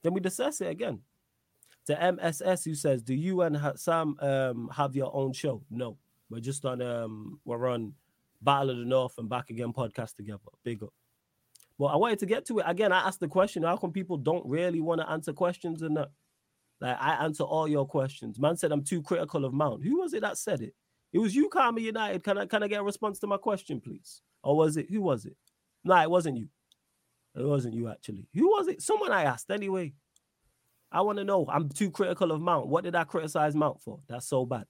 Then 0.04 0.14
we'd 0.14 0.26
assess 0.26 0.62
it 0.62 0.68
again. 0.68 1.02
To 1.86 2.12
MSS, 2.12 2.66
who 2.66 2.74
says, 2.74 3.02
"Do 3.04 3.14
you 3.14 3.42
and 3.42 3.58
Sam 3.76 4.18
um, 4.20 4.70
have 4.74 4.96
your 4.96 5.16
own 5.16 5.32
show?" 5.32 5.64
No, 5.70 5.98
we're 6.30 6.42
just 6.42 6.66
on 6.66 6.82
um, 6.82 7.40
we're 7.46 7.68
on 7.68 7.94
Battle 8.42 8.72
of 8.72 8.78
the 8.78 8.86
North 8.86 9.18
and 9.18 9.30
Back 9.30 9.52
Again 9.52 9.72
podcast 9.74 10.16
together. 10.16 10.40
Big 10.64 10.84
up. 10.84 10.94
Well, 11.78 11.90
I 11.90 11.96
wanted 11.96 12.20
to 12.20 12.26
get 12.26 12.46
to 12.48 12.60
it 12.60 12.66
again. 12.68 12.92
I 12.92 13.08
asked 13.08 13.20
the 13.20 13.28
question: 13.28 13.64
How 13.64 13.78
come 13.78 13.92
people 13.92 14.18
don't 14.18 14.46
really 14.46 14.82
want 14.82 15.02
to 15.02 15.10
answer 15.10 15.34
questions 15.34 15.82
and 15.84 15.96
that? 15.98 16.10
Like 16.82 16.98
I 17.00 17.24
answer 17.24 17.44
all 17.44 17.68
your 17.68 17.88
questions. 17.88 18.40
Man 18.40 18.58
said 18.58 18.72
I'm 18.72 18.84
too 18.84 19.02
critical 19.02 19.46
of 19.46 19.54
Mount. 19.54 19.84
Who 19.84 20.00
was 20.00 20.14
it 20.14 20.22
that 20.22 20.38
said 20.38 20.62
it? 20.62 20.76
It 21.14 21.20
was 21.20 21.36
you, 21.36 21.50
Karma 21.50 21.80
United. 21.80 22.24
Can 22.24 22.38
I 22.38 22.46
can 22.46 22.64
I 22.64 22.68
get 22.68 22.82
a 22.82 22.84
response 22.84 23.20
to 23.20 23.28
my 23.28 23.38
question, 23.38 23.80
please? 23.82 24.22
Or 24.44 24.56
was 24.58 24.78
it 24.78 24.90
who 24.90 25.02
was 25.02 25.26
it? 25.26 25.38
No, 25.84 25.96
it 26.02 26.10
wasn't 26.10 26.38
you. 26.38 26.50
It 27.36 27.46
wasn't 27.46 27.76
you 27.76 27.88
actually. 27.90 28.28
Who 28.34 28.48
was 28.50 28.68
it? 28.68 28.82
Someone 28.82 29.12
I 29.12 29.24
asked 29.24 29.50
anyway. 29.52 29.94
I 30.92 31.02
want 31.02 31.18
to 31.18 31.24
know. 31.24 31.46
I'm 31.50 31.70
too 31.70 31.92
critical 31.92 32.32
of 32.32 32.42
Mount. 32.42 32.68
What 32.68 32.84
did 32.84 32.96
I 32.96 33.04
criticize 33.04 33.56
Mount 33.56 33.82
for? 33.82 34.00
That's 34.08 34.28
so 34.28 34.46
bad. 34.46 34.66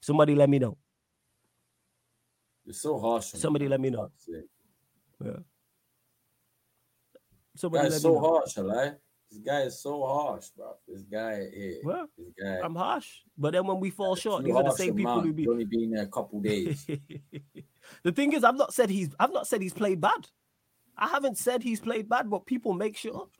Somebody 0.00 0.34
let 0.34 0.50
me 0.50 0.58
know. 0.58 0.76
You're 2.64 2.74
so 2.74 2.98
harsh. 2.98 3.26
Somebody 3.26 3.68
let 3.68 3.80
me 3.80 3.90
know. 3.90 4.10
Yeah. 5.24 5.32
Somebody 7.56 7.90
let 7.90 8.00
so 8.00 8.08
me 8.08 8.14
know. 8.14 8.20
harsh, 8.20 8.54
Alai. 8.56 8.96
This 9.32 9.40
guy 9.40 9.60
is 9.62 9.80
so 9.80 10.04
harsh, 10.04 10.48
bro. 10.48 10.76
This 10.86 11.02
guy 11.02 11.48
here. 11.54 11.78
Well, 11.82 12.06
This 12.18 12.28
guy. 12.38 12.60
I'm 12.62 12.74
harsh, 12.74 13.08
but 13.38 13.54
then 13.54 13.66
when 13.66 13.80
we 13.80 13.88
fall 13.88 14.14
short, 14.14 14.44
these 14.44 14.54
are 14.54 14.62
the 14.62 14.72
same 14.72 14.94
people 14.94 15.22
who 15.22 15.32
be. 15.32 15.48
Only 15.48 15.64
been 15.64 15.92
there 15.92 16.02
a 16.02 16.06
couple 16.06 16.38
days. 16.40 16.86
the 18.02 18.12
thing 18.12 18.34
is, 18.34 18.44
I've 18.44 18.58
not 18.58 18.74
said 18.74 18.90
he's. 18.90 19.14
I've 19.18 19.32
not 19.32 19.46
said 19.46 19.62
he's 19.62 19.72
played 19.72 20.02
bad. 20.02 20.28
I 20.98 21.08
haven't 21.08 21.38
said 21.38 21.62
he's 21.62 21.80
played 21.80 22.10
bad, 22.10 22.28
but 22.28 22.44
people 22.44 22.74
make 22.74 22.94
shit 22.98 23.14
up. 23.14 23.30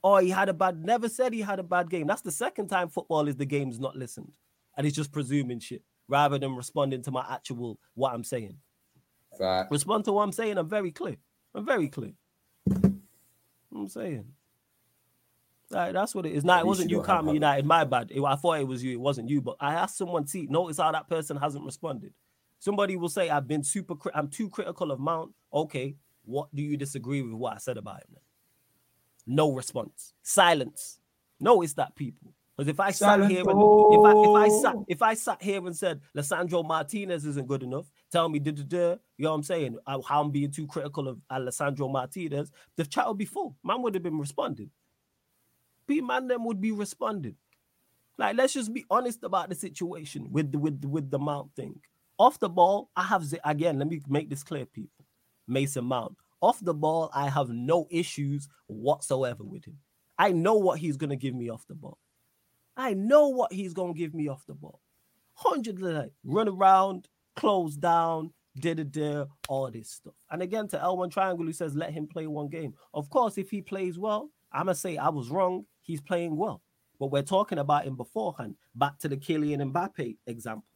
Or 0.00 0.20
he 0.20 0.30
had 0.30 0.48
a 0.48 0.54
bad. 0.54 0.84
Never 0.84 1.08
said 1.08 1.32
he 1.32 1.40
had 1.40 1.58
a 1.58 1.64
bad 1.64 1.90
game. 1.90 2.06
That's 2.06 2.22
the 2.22 2.30
second 2.30 2.68
time 2.68 2.88
football 2.88 3.26
is 3.26 3.34
the 3.34 3.46
game's 3.46 3.80
not 3.80 3.96
listened, 3.96 4.36
and 4.76 4.84
he's 4.84 4.94
just 4.94 5.10
presuming 5.10 5.58
shit 5.58 5.82
rather 6.06 6.38
than 6.38 6.54
responding 6.54 7.02
to 7.02 7.10
my 7.10 7.26
actual 7.28 7.80
what 7.94 8.14
I'm 8.14 8.22
saying. 8.22 8.58
Fact. 9.36 9.72
Respond 9.72 10.04
to 10.04 10.12
what 10.12 10.22
I'm 10.22 10.30
saying. 10.30 10.56
I'm 10.56 10.68
very 10.68 10.92
clear. 10.92 11.16
I'm 11.52 11.66
very 11.66 11.88
clear. 11.88 12.12
I'm 13.74 13.88
saying. 13.88 14.26
Like, 15.70 15.92
that's 15.94 16.14
what 16.14 16.26
it 16.26 16.32
is. 16.32 16.44
Now 16.44 16.60
it 16.60 16.66
wasn't 16.66 16.90
you 16.90 16.96
you, 16.96 17.02
don't 17.02 17.06
have 17.06 17.16
Karma 17.16 17.28
habits. 17.28 17.34
United. 17.34 17.66
My 17.66 17.84
bad. 17.84 18.10
It- 18.10 18.22
I 18.22 18.36
thought 18.36 18.60
it 18.60 18.68
was 18.68 18.84
you. 18.84 18.92
It 18.92 19.00
wasn't 19.00 19.28
you. 19.28 19.40
But 19.40 19.56
I 19.60 19.74
asked 19.74 19.98
someone. 19.98 20.26
See, 20.26 20.46
notice 20.48 20.78
how 20.78 20.92
that 20.92 21.08
person 21.08 21.36
hasn't 21.36 21.64
responded. 21.64 22.12
Somebody 22.58 22.96
will 22.96 23.08
say, 23.08 23.30
"I've 23.30 23.48
been 23.48 23.62
super. 23.62 23.94
Cri- 23.96 24.12
I'm 24.14 24.28
too 24.28 24.48
critical 24.48 24.90
of 24.90 25.00
Mount." 25.00 25.32
Okay, 25.52 25.96
what 26.24 26.54
do 26.54 26.62
you 26.62 26.76
disagree 26.76 27.22
with 27.22 27.34
what 27.34 27.54
I 27.54 27.58
said 27.58 27.76
about 27.76 27.96
him? 28.02 28.08
Then? 28.14 28.22
No 29.26 29.52
response. 29.52 30.14
Silence. 30.22 31.00
Notice 31.40 31.74
that 31.74 31.94
people. 31.96 32.32
Because 32.56 32.70
if 32.70 32.80
I 32.80 32.90
sat 32.90 33.28
here 33.28 33.42
and 33.46 33.60
if 33.92 34.04
I 34.04 34.12
if 34.12 34.34
I 34.34 34.48
sat 34.48 34.76
if 34.88 35.02
I 35.02 35.14
sat 35.14 35.42
here 35.42 35.66
and 35.66 35.76
said 35.76 36.00
Lisandro 36.16 36.66
Martinez 36.66 37.26
isn't 37.26 37.46
good 37.46 37.62
enough, 37.62 37.90
tell 38.10 38.30
me, 38.30 38.38
did 38.38 38.58
you 38.58 38.64
know 38.70 38.98
what 39.18 39.30
I'm 39.32 39.42
saying? 39.42 39.76
How 39.86 40.00
how 40.00 40.22
I'm 40.22 40.30
being 40.30 40.50
too 40.50 40.66
critical 40.66 41.08
of 41.08 41.20
Alessandro 41.30 41.88
Martinez, 41.88 42.50
the 42.76 42.86
chat 42.86 43.06
would 43.06 43.18
be 43.18 43.26
full. 43.26 43.54
Man 43.62 43.82
would 43.82 43.94
have 43.94 44.02
been 44.02 44.18
responding. 44.18 44.70
P 45.86 46.00
man 46.00 46.28
them 46.28 46.44
would 46.44 46.60
be 46.60 46.72
responding. 46.72 47.36
Like, 48.18 48.36
let's 48.36 48.54
just 48.54 48.72
be 48.72 48.84
honest 48.90 49.22
about 49.22 49.48
the 49.48 49.54
situation 49.54 50.28
with 50.30 50.52
the 50.52 50.58
with 50.58 50.84
with 50.84 51.10
the 51.10 51.18
Mount 51.18 51.54
thing. 51.54 51.80
Off 52.18 52.40
the 52.40 52.48
ball, 52.48 52.90
I 52.96 53.02
have 53.04 53.24
again. 53.44 53.78
Let 53.78 53.88
me 53.88 54.00
make 54.08 54.30
this 54.30 54.42
clear, 54.42 54.64
people. 54.66 55.04
Mason 55.46 55.84
Mount. 55.84 56.16
Off 56.40 56.60
the 56.60 56.74
ball, 56.74 57.10
I 57.14 57.28
have 57.28 57.48
no 57.50 57.86
issues 57.90 58.48
whatsoever 58.66 59.44
with 59.44 59.64
him. 59.64 59.78
I 60.18 60.32
know 60.32 60.54
what 60.54 60.78
he's 60.78 60.96
gonna 60.96 61.16
give 61.16 61.34
me 61.34 61.50
off 61.50 61.66
the 61.66 61.74
ball. 61.74 61.98
I 62.76 62.94
know 62.94 63.28
what 63.28 63.52
he's 63.52 63.74
gonna 63.74 63.94
give 63.94 64.14
me 64.14 64.28
off 64.28 64.46
the 64.46 64.54
ball. 64.54 64.80
Hundred 65.34 65.80
like 65.80 66.12
run 66.24 66.48
around, 66.48 67.08
close 67.34 67.76
down, 67.76 68.32
da 68.58 68.74
da 68.74 68.84
da, 68.84 69.24
all 69.48 69.70
this 69.70 69.90
stuff. 69.90 70.14
And 70.30 70.42
again, 70.42 70.68
to 70.68 70.78
L1 70.78 71.10
Triangle, 71.10 71.44
who 71.44 71.52
says 71.52 71.74
let 71.74 71.92
him 71.92 72.06
play 72.06 72.26
one 72.26 72.48
game. 72.48 72.74
Of 72.94 73.10
course, 73.10 73.36
if 73.38 73.50
he 73.50 73.60
plays 73.60 73.98
well, 73.98 74.30
I'm 74.52 74.66
gonna 74.66 74.74
say 74.74 74.96
I 74.96 75.08
was 75.08 75.28
wrong. 75.28 75.66
He's 75.86 76.00
playing 76.00 76.36
well, 76.36 76.62
but 76.98 77.12
we're 77.12 77.22
talking 77.22 77.58
about 77.58 77.84
him 77.84 77.96
beforehand. 77.96 78.56
Back 78.74 78.98
to 78.98 79.08
the 79.08 79.16
Kylian 79.16 79.72
Mbappe 79.72 80.16
example. 80.26 80.66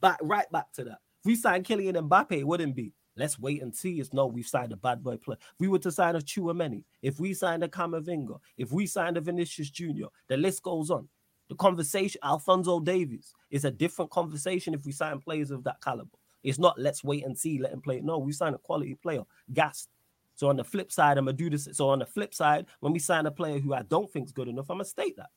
Back 0.00 0.18
right 0.22 0.50
back 0.50 0.72
to 0.72 0.84
that. 0.84 0.98
If 1.20 1.26
we 1.26 1.36
signed 1.36 1.66
Kylian 1.66 2.08
Mbappe, 2.08 2.32
it 2.32 2.46
wouldn't 2.46 2.74
be. 2.74 2.94
Let's 3.16 3.38
wait 3.38 3.62
and 3.62 3.74
see. 3.74 4.00
It's 4.00 4.12
no, 4.14 4.26
we've 4.26 4.46
signed 4.46 4.72
a 4.72 4.76
bad 4.76 5.02
boy 5.02 5.18
player. 5.18 5.36
If 5.40 5.60
we 5.60 5.68
were 5.68 5.78
to 5.80 5.92
sign 5.92 6.16
a 6.16 6.20
Tchouameni, 6.20 6.82
if 7.02 7.20
we 7.20 7.34
signed 7.34 7.62
a 7.62 7.68
Camavinga, 7.68 8.38
if 8.56 8.72
we 8.72 8.86
signed 8.86 9.18
a 9.18 9.20
Vinicius 9.20 9.70
Jr., 9.70 10.06
the 10.28 10.36
list 10.38 10.62
goes 10.62 10.90
on. 10.90 11.08
The 11.50 11.54
conversation, 11.56 12.20
Alfonso 12.24 12.80
Davies, 12.80 13.34
is 13.50 13.66
a 13.66 13.70
different 13.70 14.10
conversation 14.10 14.72
if 14.72 14.86
we 14.86 14.92
sign 14.92 15.20
players 15.20 15.50
of 15.50 15.62
that 15.64 15.80
caliber. 15.82 16.16
It's 16.42 16.58
not 16.58 16.78
let's 16.78 17.04
wait 17.04 17.24
and 17.24 17.38
see, 17.38 17.58
let 17.58 17.72
him 17.72 17.82
play. 17.82 18.00
No, 18.00 18.18
we 18.18 18.32
sign 18.32 18.54
a 18.54 18.58
quality 18.58 18.94
player, 18.94 19.22
gassed. 19.52 19.90
So 20.34 20.48
on 20.48 20.56
the 20.56 20.64
flip 20.64 20.90
side, 20.90 21.18
I'm 21.18 21.26
gonna 21.26 21.36
do 21.36 21.50
this. 21.50 21.68
So 21.72 21.88
on 21.90 22.00
the 22.00 22.06
flip 22.06 22.34
side, 22.34 22.66
when 22.80 22.92
we 22.92 22.98
sign 22.98 23.26
a 23.26 23.30
player 23.30 23.58
who 23.58 23.74
I 23.74 23.82
don't 23.82 24.10
think 24.10 24.26
is 24.26 24.32
good 24.32 24.48
enough, 24.48 24.70
I'm 24.70 24.76
gonna 24.76 24.84
state 24.84 25.16
that. 25.16 25.30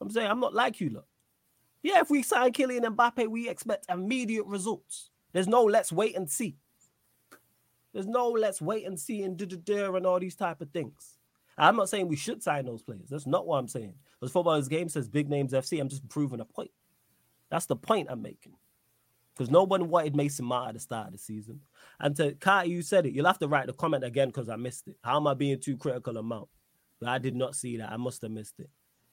I'm 0.00 0.10
saying 0.10 0.30
I'm 0.30 0.40
not 0.40 0.54
like 0.54 0.80
you, 0.80 0.90
look. 0.90 1.06
Yeah, 1.82 2.00
if 2.00 2.10
we 2.10 2.22
sign 2.22 2.52
Kylian 2.52 2.84
Mbappe, 2.94 3.28
we 3.28 3.48
expect 3.48 3.86
immediate 3.88 4.46
results. 4.46 5.10
There's 5.32 5.48
no 5.48 5.64
let's 5.64 5.92
wait 5.92 6.16
and 6.16 6.28
see. 6.28 6.56
There's 7.92 8.06
no 8.06 8.28
let's 8.28 8.60
wait 8.60 8.86
and 8.86 8.98
see 8.98 9.22
and 9.22 9.36
da 9.36 9.46
da 9.46 9.94
and 9.94 10.06
all 10.06 10.20
these 10.20 10.36
type 10.36 10.60
of 10.60 10.70
things. 10.70 11.16
I'm 11.58 11.76
not 11.76 11.88
saying 11.88 12.08
we 12.08 12.16
should 12.16 12.42
sign 12.42 12.64
those 12.64 12.82
players. 12.82 13.10
That's 13.10 13.26
not 13.26 13.46
what 13.46 13.58
I'm 13.58 13.68
saying. 13.68 13.94
Because 14.18 14.32
football's 14.32 14.68
game 14.68 14.88
says 14.88 15.08
big 15.08 15.28
names 15.28 15.52
FC. 15.52 15.80
I'm 15.80 15.88
just 15.88 16.08
proving 16.08 16.40
a 16.40 16.44
point. 16.44 16.70
That's 17.50 17.66
the 17.66 17.76
point 17.76 18.08
I'm 18.10 18.22
making. 18.22 18.54
Because 19.40 19.50
no 19.50 19.64
one 19.64 19.88
wanted 19.88 20.14
Mason 20.14 20.44
Mount 20.44 20.68
at 20.68 20.74
the 20.74 20.80
start 20.80 21.06
of 21.06 21.12
the 21.14 21.18
season. 21.18 21.60
And 21.98 22.14
to 22.16 22.34
Kai, 22.34 22.64
you 22.64 22.82
said 22.82 23.06
it. 23.06 23.14
You'll 23.14 23.24
have 23.24 23.38
to 23.38 23.48
write 23.48 23.68
the 23.68 23.72
comment 23.72 24.04
again 24.04 24.28
because 24.28 24.50
I 24.50 24.56
missed 24.56 24.86
it. 24.86 24.96
How 25.02 25.16
am 25.16 25.26
I 25.26 25.32
being 25.32 25.58
too 25.58 25.78
critical 25.78 26.18
of 26.18 26.26
Mount? 26.26 26.50
I 27.06 27.16
did 27.16 27.34
not 27.34 27.56
see 27.56 27.78
that. 27.78 27.90
I 27.90 27.96
must 27.96 28.20
have 28.20 28.32
missed 28.32 28.60
it. 28.60 28.68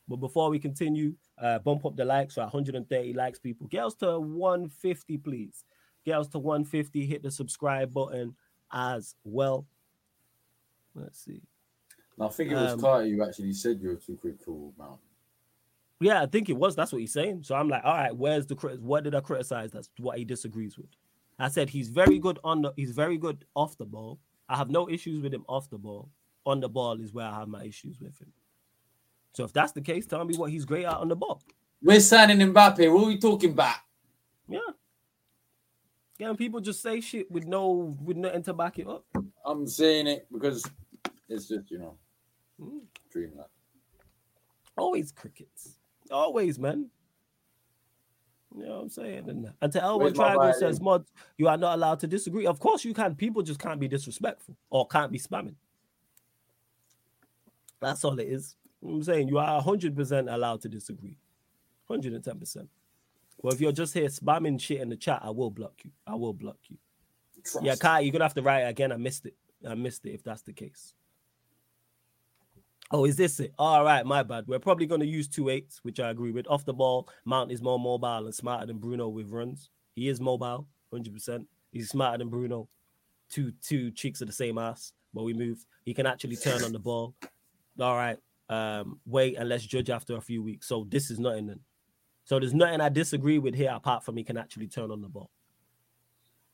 But 0.06 0.18
before 0.18 0.50
we 0.50 0.60
continue, 0.60 1.14
uh, 1.42 1.60
bump 1.60 1.86
up 1.86 1.96
the 1.96 2.04
likes. 2.04 2.36
So 2.36 2.42
130 2.42 3.14
likes, 3.14 3.40
people. 3.40 3.68
Get 3.68 3.86
us 3.86 3.94
to 3.96 4.20
150, 4.20 5.18
please. 5.20 5.64
Get 6.04 6.20
us 6.20 6.28
to 6.28 6.40
150. 6.40 7.06
Hit 7.06 7.24
the 7.24 7.32
subscribe 7.32 7.94
button 7.94 8.36
as 8.70 9.16
well. 9.24 9.66
Let's 10.94 11.24
see. 11.24 11.42
I 12.20 12.28
think 12.28 12.52
it 12.52 12.56
was 12.56 12.74
Um, 12.74 12.82
Carter 12.82 13.08
who 13.08 13.24
actually 13.24 13.54
said 13.54 13.80
you 13.80 13.88
were 13.92 13.96
too 13.96 14.18
critical, 14.18 14.74
Mount. 14.78 15.00
Yeah, 16.00 16.22
I 16.22 16.26
think 16.28 16.50
it 16.50 16.58
was. 16.58 16.76
That's 16.76 16.92
what 16.92 17.02
he's 17.02 17.14
saying. 17.14 17.44
So 17.44 17.56
I'm 17.56 17.70
like, 17.70 17.84
all 17.84 17.94
right, 17.96 18.16
where's 18.16 18.46
the 18.46 18.56
crit? 18.56 18.80
What 18.82 19.04
did 19.04 19.16
I 19.16 19.20
criticize? 19.20 19.72
That's 19.72 19.90
what 19.98 20.18
he 20.18 20.26
disagrees 20.26 20.78
with. 20.78 20.88
I 21.40 21.48
said 21.50 21.70
he's 21.70 21.90
very 21.90 22.20
good 22.20 22.40
on 22.44 22.62
the. 22.62 22.74
He's 22.76 22.92
very 22.92 23.18
good 23.18 23.46
off 23.56 23.78
the 23.78 23.86
ball. 23.86 24.20
I 24.50 24.58
have 24.58 24.70
no 24.70 24.90
issues 24.90 25.22
with 25.22 25.34
him 25.34 25.46
off 25.48 25.70
the 25.70 25.78
ball. 25.78 26.10
On 26.46 26.60
the 26.60 26.70
ball 26.70 27.02
is 27.02 27.14
where 27.14 27.26
I 27.26 27.40
have 27.40 27.48
my 27.48 27.64
issues 27.64 28.00
with 28.00 28.18
him. 28.20 28.32
So 29.34 29.44
if 29.44 29.54
that's 29.54 29.72
the 29.74 29.82
case, 29.82 30.06
tell 30.06 30.24
me 30.24 30.36
what 30.38 30.50
he's 30.52 30.66
great 30.66 30.86
at 30.86 30.94
on 30.94 31.10
the 31.10 31.16
ball. 31.16 31.42
We're 31.84 32.00
signing 32.00 32.40
Mbappe. 32.40 32.92
What 32.92 33.04
are 33.04 33.08
we 33.08 33.18
talking 33.18 33.52
about? 33.52 33.76
Yeah. 34.48 34.60
Yeah, 36.18 36.34
people 36.34 36.60
just 36.60 36.82
say 36.82 37.02
shit 37.02 37.30
with 37.30 37.46
no 37.46 37.96
with 38.04 38.18
nothing 38.18 38.42
to 38.44 38.54
back 38.54 38.80
it 38.80 38.88
up. 38.88 39.06
I'm 39.46 39.68
saying 39.68 40.08
it 40.08 40.28
because 40.32 40.64
it's 41.30 41.48
just, 41.48 41.70
you 41.70 41.80
know, 41.80 41.98
Mm. 42.60 42.82
dreamland. 43.12 43.50
Always 44.76 45.12
crickets. 45.12 45.77
Always, 46.12 46.60
man. 46.60 46.90
You 48.56 48.66
know 48.66 48.76
what 48.76 48.82
I'm 48.84 48.90
saying? 48.90 49.30
And, 49.30 49.52
and 49.62 49.72
to 49.74 49.98
my 50.00 50.10
Triangle 50.10 50.54
says, 50.54 50.80
eh? 50.80 50.84
Mod, 50.84 51.06
you 51.38 51.48
are 51.48 51.58
not 51.58 51.76
allowed 51.76 52.00
to 52.00 52.08
disagree. 52.08 52.48
Of 52.48 52.60
course 52.60 52.84
you 52.84 52.94
can. 52.94 53.14
People 53.16 53.44
just 53.44 53.60
can't 53.60 53.80
be 53.80 53.88
disrespectful 53.88 54.56
or 54.70 54.88
can't 54.88 55.12
be 55.12 55.20
spamming. 55.20 55.56
That's 57.80 58.04
all 58.04 58.18
it 58.20 58.28
is. 58.28 58.56
You 58.82 58.90
know 58.90 58.96
I'm 58.96 59.04
saying 59.04 59.28
you 59.28 59.38
are 59.38 59.62
100% 59.62 60.34
allowed 60.34 60.62
to 60.62 60.70
disagree. 60.70 61.18
110%. 61.90 62.68
Well, 63.40 63.54
if 63.54 63.62
you're 63.62 63.72
just 63.72 63.94
here 63.94 64.08
spamming 64.08 64.60
shit 64.60 64.82
in 64.82 64.90
the 64.90 64.96
chat, 64.96 65.22
I 65.24 65.30
will 65.30 65.52
block 65.52 65.74
you. 65.84 65.92
I 66.08 66.16
will 66.16 66.34
block 66.34 66.58
you. 66.70 66.78
Trust. 67.44 67.66
Yeah, 67.66 67.76
Kai, 67.76 68.00
you're 68.00 68.12
gonna 68.12 68.26
have 68.26 68.34
to 68.34 68.42
write 68.42 68.62
it 68.62 68.70
again. 68.70 68.92
I 68.92 68.98
missed 68.98 69.26
it. 69.26 69.36
I 69.68 69.76
missed 69.76 70.06
it 70.06 70.12
if 70.12 70.24
that's 70.24 70.42
the 70.42 70.54
case. 70.54 70.94
Oh, 72.92 73.06
is 73.06 73.18
this 73.18 73.40
it? 73.40 73.54
All 73.60 73.84
right, 73.84 74.06
my 74.06 74.24
bad. 74.24 74.46
We're 74.48 74.60
probably 74.60 74.86
gonna 74.86 75.06
use 75.06 75.28
two 75.28 75.50
eights, 75.50 75.80
which 75.84 76.00
I 76.00 76.10
agree 76.10 76.32
with. 76.32 76.48
Off 76.48 76.66
the 76.66 76.74
ball, 76.74 77.10
Mount 77.26 77.52
is 77.52 77.62
more 77.62 77.80
mobile 77.80 78.26
and 78.26 78.34
smarter 78.34 78.66
than 78.66 78.78
Bruno 78.78 79.10
with 79.10 79.30
runs. 79.30 79.70
He 79.96 80.08
is 80.08 80.22
mobile, 80.22 80.68
100%. 80.94 81.46
He's 81.72 81.90
smarter 81.90 82.20
than 82.20 82.30
Bruno. 82.30 82.70
Two 83.30 83.52
two 83.62 83.92
cheeks 83.92 84.22
of 84.22 84.28
the 84.28 84.34
same 84.34 84.58
ass, 84.58 84.94
but 85.14 85.24
we 85.24 85.34
move. 85.34 85.66
He 85.84 85.94
can 85.94 86.06
actually 86.06 86.38
turn 86.38 86.64
on 86.64 86.72
the 86.72 86.80
ball. 86.80 87.14
All 87.80 87.96
right. 87.96 88.18
Um, 88.50 89.02
wait 89.06 89.36
and 89.38 89.50
let's 89.50 89.66
judge 89.66 89.90
after 89.90 90.16
a 90.16 90.22
few 90.22 90.42
weeks. 90.42 90.68
So 90.68 90.88
this 90.90 91.12
is 91.12 91.20
nothing 91.20 91.48
then. 91.48 91.60
So 92.24 92.40
there's 92.40 92.54
nothing 92.54 92.80
I 92.80 92.88
disagree 92.90 93.40
with 93.40 93.54
here 93.54 93.72
apart 93.74 94.06
from 94.06 94.16
he 94.16 94.24
can 94.24 94.38
actually 94.38 94.68
turn 94.68 94.92
on 94.92 95.02
the 95.02 95.10
ball. 95.10 95.30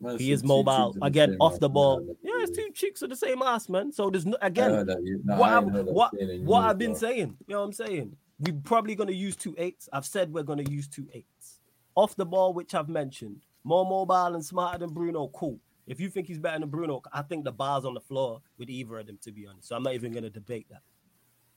Man, 0.04 0.20
He 0.20 0.32
is 0.34 0.44
mobile 0.44 0.96
again 1.02 1.38
off 1.40 1.60
the 1.60 1.70
ball. 1.70 2.06
Yeah, 2.22 2.32
it's 2.40 2.56
two 2.56 2.70
cheeks 2.74 3.02
of 3.02 3.10
the 3.10 3.16
same 3.16 3.42
ass, 3.42 3.70
man. 3.70 3.92
So 3.92 4.10
there's 4.10 4.26
no 4.26 4.38
again 4.42 4.72
what 4.72 5.50
I 5.50 5.58
I've, 5.58 5.64
ain't 5.64 5.74
heard 5.74 5.86
that 5.88 5.94
what 5.94 6.12
what 6.44 6.66
I've 6.66 6.78
been 6.78 6.96
saying. 6.96 7.38
You 7.48 7.56
know 7.56 7.62
what 7.62 7.68
I'm 7.68 7.74
saying? 7.74 8.18
We're 8.40 8.60
probably 8.64 8.96
gonna 8.96 9.14
use 9.14 9.38
two 9.38 9.56
eights. 9.58 9.88
I've 9.94 10.06
said 10.06 10.34
we're 10.34 10.44
gonna 10.44 10.70
use 10.70 10.90
two 10.90 11.08
eights 11.14 11.62
off 11.96 12.16
the 12.18 12.26
ball, 12.26 12.54
which 12.54 12.76
I've 12.76 12.90
mentioned. 12.90 13.46
More 13.64 13.86
mobile 13.86 14.36
and 14.36 14.44
smarter 14.44 14.80
than 14.80 14.94
Bruno. 14.94 15.28
Cool. 15.30 15.58
If 15.88 16.02
you 16.02 16.10
think 16.10 16.28
he's 16.28 16.40
better 16.40 16.60
than 16.60 16.70
Bruno, 16.70 17.02
I 17.14 17.22
think 17.22 17.46
the 17.46 17.52
bar's 17.54 17.86
on 17.86 17.94
the 17.94 18.02
floor 18.02 18.42
with 18.58 18.70
either 18.70 19.00
of 19.00 19.08
them, 19.08 19.18
to 19.22 19.32
be 19.32 19.48
honest. 19.48 19.70
So 19.70 19.76
I'm 19.78 19.84
not 19.84 19.94
even 19.94 20.12
gonna 20.12 20.30
debate 20.30 20.68
that. 20.70 20.82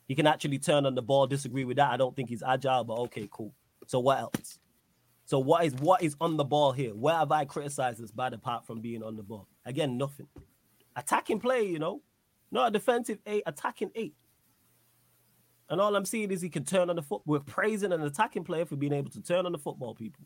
He 0.07 0.15
can 0.15 0.25
actually 0.25 0.59
turn 0.59 0.85
on 0.85 0.95
the 0.95 1.01
ball. 1.01 1.27
Disagree 1.27 1.65
with 1.65 1.77
that. 1.77 1.91
I 1.91 1.97
don't 1.97 2.15
think 2.15 2.29
he's 2.29 2.43
agile, 2.43 2.85
but 2.85 2.97
okay, 2.99 3.27
cool. 3.29 3.53
So 3.87 3.99
what 3.99 4.19
else? 4.19 4.59
So 5.27 5.39
what 5.39 5.65
is 5.65 5.73
what 5.75 6.01
is 6.01 6.15
on 6.21 6.37
the 6.37 6.45
ball 6.45 6.71
here? 6.71 6.91
Where 6.95 7.15
have 7.15 7.33
I 7.33 7.43
criticized 7.43 8.01
this 8.01 8.11
bad 8.11 8.33
apart 8.33 8.65
from 8.65 8.79
being 8.79 9.03
on 9.03 9.17
the 9.17 9.23
ball? 9.23 9.45
Again, 9.65 9.97
nothing. 9.97 10.27
Attacking 10.95 11.41
play, 11.41 11.63
you 11.63 11.79
know, 11.79 12.01
not 12.49 12.69
a 12.69 12.71
defensive 12.71 13.19
eight, 13.25 13.43
attacking 13.45 13.91
eight. 13.93 14.15
And 15.69 15.81
all 15.81 15.93
I'm 15.97 16.05
seeing 16.05 16.31
is 16.31 16.41
he 16.41 16.47
can 16.47 16.63
turn 16.63 16.89
on 16.89 16.95
the 16.95 17.01
foot. 17.01 17.23
We're 17.25 17.41
praising 17.41 17.91
an 17.91 18.01
attacking 18.03 18.45
player 18.45 18.65
for 18.65 18.77
being 18.77 18.93
able 18.93 19.11
to 19.11 19.21
turn 19.21 19.45
on 19.45 19.51
the 19.51 19.57
football, 19.57 19.93
people. 19.93 20.23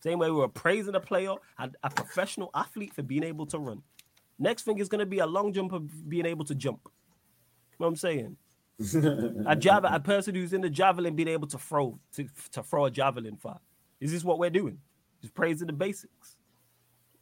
Same 0.00 0.20
way 0.20 0.30
we 0.30 0.36
were 0.36 0.46
praising 0.46 0.94
a 0.94 1.00
player 1.00 1.34
and 1.58 1.76
a 1.82 1.90
professional 1.90 2.50
athlete 2.54 2.94
for 2.94 3.02
being 3.02 3.24
able 3.24 3.46
to 3.46 3.58
run. 3.58 3.82
Next 4.38 4.62
thing 4.62 4.78
is 4.78 4.88
going 4.88 5.00
to 5.00 5.06
be 5.06 5.18
a 5.18 5.26
long 5.26 5.52
jumper 5.52 5.80
being 5.80 6.24
able 6.24 6.44
to 6.44 6.54
jump. 6.54 6.82
You 6.84 7.76
know 7.80 7.86
what 7.86 7.88
I'm 7.88 7.96
saying? 7.96 8.36
a 9.48 9.56
javelin, 9.56 9.92
a 9.92 9.98
person 9.98 10.36
who's 10.36 10.52
in 10.52 10.60
the 10.60 10.70
javelin 10.70 11.16
being 11.16 11.28
able 11.28 11.48
to 11.48 11.58
throw 11.58 11.98
to, 12.14 12.28
to 12.52 12.62
throw 12.62 12.84
a 12.84 12.90
javelin 12.92 13.36
far. 13.36 13.58
Is 14.00 14.12
this 14.12 14.24
what 14.24 14.38
we're 14.38 14.50
doing? 14.50 14.78
Just 15.22 15.34
praising 15.34 15.66
the 15.66 15.72
basics. 15.72 16.36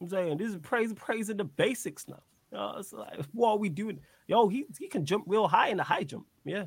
I'm 0.01 0.09
saying 0.09 0.37
this 0.37 0.49
is 0.49 0.57
praising 0.57 0.95
praising 0.95 1.37
the 1.37 1.45
basics 1.45 2.07
now. 2.07 2.21
You 2.51 2.57
know, 2.57 2.75
it's 2.77 2.93
like, 2.93 3.19
what 3.33 3.51
are 3.51 3.57
we 3.57 3.69
doing? 3.69 3.99
Yo, 4.27 4.47
he, 4.47 4.65
he 4.77 4.87
can 4.87 5.05
jump 5.05 5.25
real 5.27 5.47
high 5.47 5.69
in 5.69 5.77
the 5.77 5.83
high 5.83 6.03
jump. 6.03 6.25
Yeah. 6.43 6.65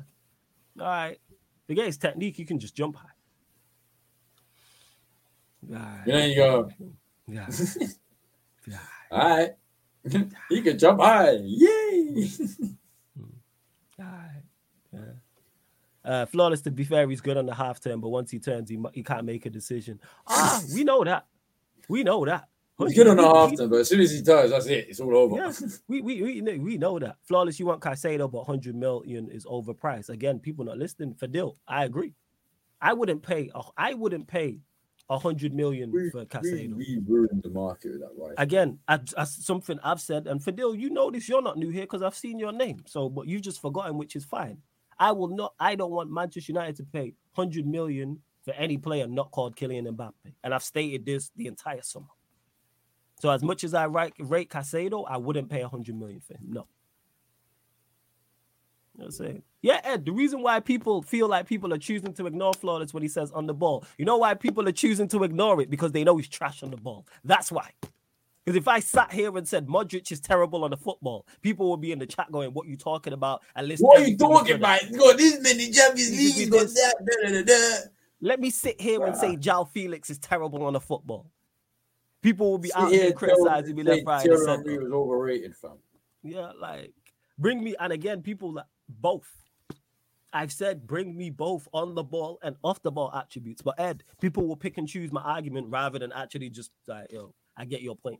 All 0.79 0.85
right. 0.85 1.19
Forget 1.67 1.85
his 1.85 1.97
technique, 1.97 2.35
he 2.35 2.45
can 2.45 2.57
just 2.59 2.75
jump 2.75 2.95
high. 2.95 3.09
Right. 5.67 6.03
There 6.05 6.27
you 6.27 6.35
go. 6.35 6.69
Yeah. 7.27 7.47
yeah. 8.67 8.77
All 9.11 9.19
right. 9.19 9.51
he 10.49 10.61
can 10.61 10.79
jump 10.79 11.01
high. 11.01 11.37
Yay. 11.41 12.27
Hmm. 13.15 13.23
All 13.99 14.05
right. 14.05 14.43
Yeah. 14.93 14.99
Uh, 16.03 16.25
flawless. 16.25 16.61
To 16.61 16.71
be 16.71 16.83
fair, 16.83 17.09
he's 17.09 17.21
good 17.21 17.37
on 17.37 17.45
the 17.45 17.53
half 17.53 17.79
turn, 17.79 17.99
but 17.99 18.09
once 18.09 18.31
he 18.31 18.39
turns, 18.39 18.69
he 18.69 18.77
he 18.93 19.03
can't 19.03 19.25
make 19.25 19.45
a 19.45 19.49
decision. 19.49 19.99
Ah, 20.27 20.61
we 20.73 20.83
know 20.83 21.03
that. 21.03 21.25
We 21.87 22.03
know 22.03 22.25
that. 22.25 22.47
He's 22.77 22.95
good 22.95 23.07
on 23.07 23.17
the 23.17 23.23
half 23.23 23.57
turn, 23.57 23.69
but 23.69 23.81
as 23.81 23.89
soon 23.89 23.99
as 23.99 24.11
he 24.11 24.21
turns, 24.21 24.51
that's 24.51 24.67
it. 24.67 24.87
It's 24.89 25.01
all 25.01 25.15
over. 25.15 25.35
Yeah, 25.35 25.51
we, 25.87 26.01
we 26.01 26.41
we 26.41 26.57
we 26.57 26.77
know 26.77 26.97
that. 26.99 27.17
Flawless. 27.23 27.59
You 27.59 27.65
want 27.65 27.81
Caicedo, 27.81 28.31
but 28.31 28.47
100 28.47 28.75
million 28.75 29.29
is 29.29 29.45
overpriced. 29.45 30.09
Again, 30.09 30.39
people 30.39 30.63
not 30.63 30.77
listening. 30.77 31.13
Fadil, 31.15 31.55
I 31.67 31.83
agree. 31.83 32.13
I 32.81 32.93
wouldn't 32.93 33.21
pay. 33.21 33.51
I 33.77 33.93
wouldn't 33.93 34.27
pay 34.27 34.59
a 35.09 35.17
hundred 35.17 35.53
million 35.53 35.91
we, 35.91 36.09
for 36.11 36.23
Caicedo. 36.25 36.75
We, 36.75 36.97
we, 36.97 37.01
ruined 37.05 37.43
the 37.43 37.49
market 37.49 37.91
with 37.93 38.01
that, 38.01 38.11
right? 38.17 38.35
Again, 38.37 38.79
something 39.25 39.79
I've 39.83 39.99
said, 39.99 40.27
and 40.27 40.39
Fadil, 40.39 40.79
you 40.79 40.89
know 40.89 41.09
this. 41.11 41.27
You're 41.27 41.41
not 41.41 41.57
new 41.57 41.69
here 41.69 41.83
because 41.83 42.01
I've 42.01 42.15
seen 42.15 42.39
your 42.39 42.51
name. 42.51 42.83
So, 42.85 43.09
but 43.09 43.27
you've 43.27 43.41
just 43.41 43.61
forgotten, 43.61 43.97
which 43.97 44.15
is 44.15 44.23
fine. 44.23 44.59
I 44.99 45.11
will 45.13 45.29
not. 45.29 45.53
I 45.59 45.75
don't 45.75 45.91
want 45.91 46.11
Manchester 46.11 46.51
United 46.51 46.75
to 46.77 46.83
pay 46.83 47.13
hundred 47.33 47.65
million 47.65 48.19
for 48.43 48.53
any 48.53 48.77
player 48.77 49.07
not 49.07 49.31
called 49.31 49.55
Kylian 49.55 49.87
Mbappe, 49.87 50.33
and 50.43 50.53
I've 50.53 50.63
stated 50.63 51.05
this 51.05 51.31
the 51.35 51.47
entire 51.47 51.81
summer. 51.81 52.07
So, 53.21 53.29
as 53.29 53.43
much 53.43 53.63
as 53.63 53.73
I 53.73 53.85
rate, 53.85 54.13
rate 54.19 54.49
Caicedo, 54.49 55.05
I 55.07 55.17
wouldn't 55.17 55.49
pay 55.49 55.61
hundred 55.61 55.97
million 55.97 56.19
for 56.19 56.33
him. 56.33 56.45
No. 56.49 56.67
I'm 59.01 59.11
saying? 59.11 59.43
Yeah, 59.61 59.79
Ed, 59.83 60.05
the 60.05 60.11
reason 60.11 60.41
why 60.41 60.59
people 60.59 61.01
feel 61.01 61.27
like 61.27 61.47
people 61.47 61.73
are 61.73 61.77
choosing 61.77 62.13
to 62.13 62.27
ignore 62.27 62.53
Flawless 62.53 62.93
when 62.93 63.03
he 63.03 63.09
says 63.09 63.31
on 63.31 63.45
the 63.45 63.53
ball, 63.53 63.85
you 63.97 64.05
know 64.05 64.17
why 64.17 64.33
people 64.33 64.67
are 64.67 64.73
choosing 64.73 65.07
to 65.09 65.23
ignore 65.23 65.61
it? 65.61 65.69
Because 65.69 65.91
they 65.91 66.03
know 66.03 66.17
he's 66.17 66.27
trash 66.29 66.63
on 66.63 66.71
the 66.71 66.77
ball. 66.77 67.05
That's 67.23 67.51
why. 67.51 67.71
Because 68.49 68.61
if 68.63 68.67
I 68.67 68.79
sat 68.79 69.13
here 69.13 69.37
and 69.37 69.47
said 69.47 69.67
Modric 69.67 70.11
is 70.11 70.19
terrible 70.19 70.63
on 70.63 70.71
the 70.71 70.77
football, 70.77 71.27
people 71.43 71.69
would 71.69 71.81
be 71.81 71.91
in 71.91 71.99
the 71.99 72.07
chat 72.07 72.31
going, 72.31 72.51
What 72.51 72.65
are 72.65 72.69
you 72.69 72.77
talking 72.77 73.13
about? 73.13 73.43
And 73.55 73.67
listen, 73.67 73.85
what 73.85 74.01
are 74.01 74.07
you 74.07 74.17
talking 74.17 74.55
about? 74.55 74.79
This 74.89 75.39
many 75.39 75.69
Champions 75.69 76.09
League, 76.09 76.33
he's 76.33 76.49
got 76.49 76.65
that, 76.65 76.95
da, 77.05 77.29
da, 77.29 77.43
da, 77.43 77.77
Let 78.21 78.39
me 78.39 78.49
sit 78.49 78.81
here 78.81 79.05
and 79.05 79.15
say 79.15 79.35
João 79.35 79.69
Felix 79.69 80.09
is 80.09 80.17
terrible 80.17 80.63
on 80.63 80.73
the 80.73 80.79
football. 80.79 81.29
People 82.23 82.49
will 82.49 82.57
be 82.57 82.73
out 82.73 82.91
here 82.91 83.11
criticizing 83.11 83.75
me 83.75 83.83
left, 83.83 84.01
right, 84.07 84.25
and 84.25 84.39
center. 84.39 84.81
was 84.81 84.91
overrated, 84.91 85.55
fam. 85.55 85.73
Yeah, 86.23 86.51
like 86.59 86.91
bring 87.37 87.63
me, 87.63 87.75
and 87.79 87.93
again, 87.93 88.23
people 88.23 88.53
like 88.53 88.65
both 88.87 89.31
I've 90.33 90.51
said 90.51 90.87
bring 90.87 91.15
me 91.15 91.29
both 91.29 91.67
on 91.71 91.93
the 91.93 92.03
ball 92.03 92.39
and 92.41 92.55
off 92.63 92.81
the 92.81 92.91
ball 92.91 93.13
attributes. 93.13 93.61
But 93.61 93.79
Ed, 93.79 94.03
people 94.19 94.47
will 94.47 94.55
pick 94.55 94.79
and 94.79 94.87
choose 94.87 95.11
my 95.11 95.21
argument 95.21 95.67
rather 95.69 95.99
than 95.99 96.11
actually 96.13 96.49
just 96.49 96.71
like, 96.87 97.11
yo, 97.11 97.35
I 97.55 97.65
get 97.65 97.83
your 97.83 97.95
point. 97.95 98.19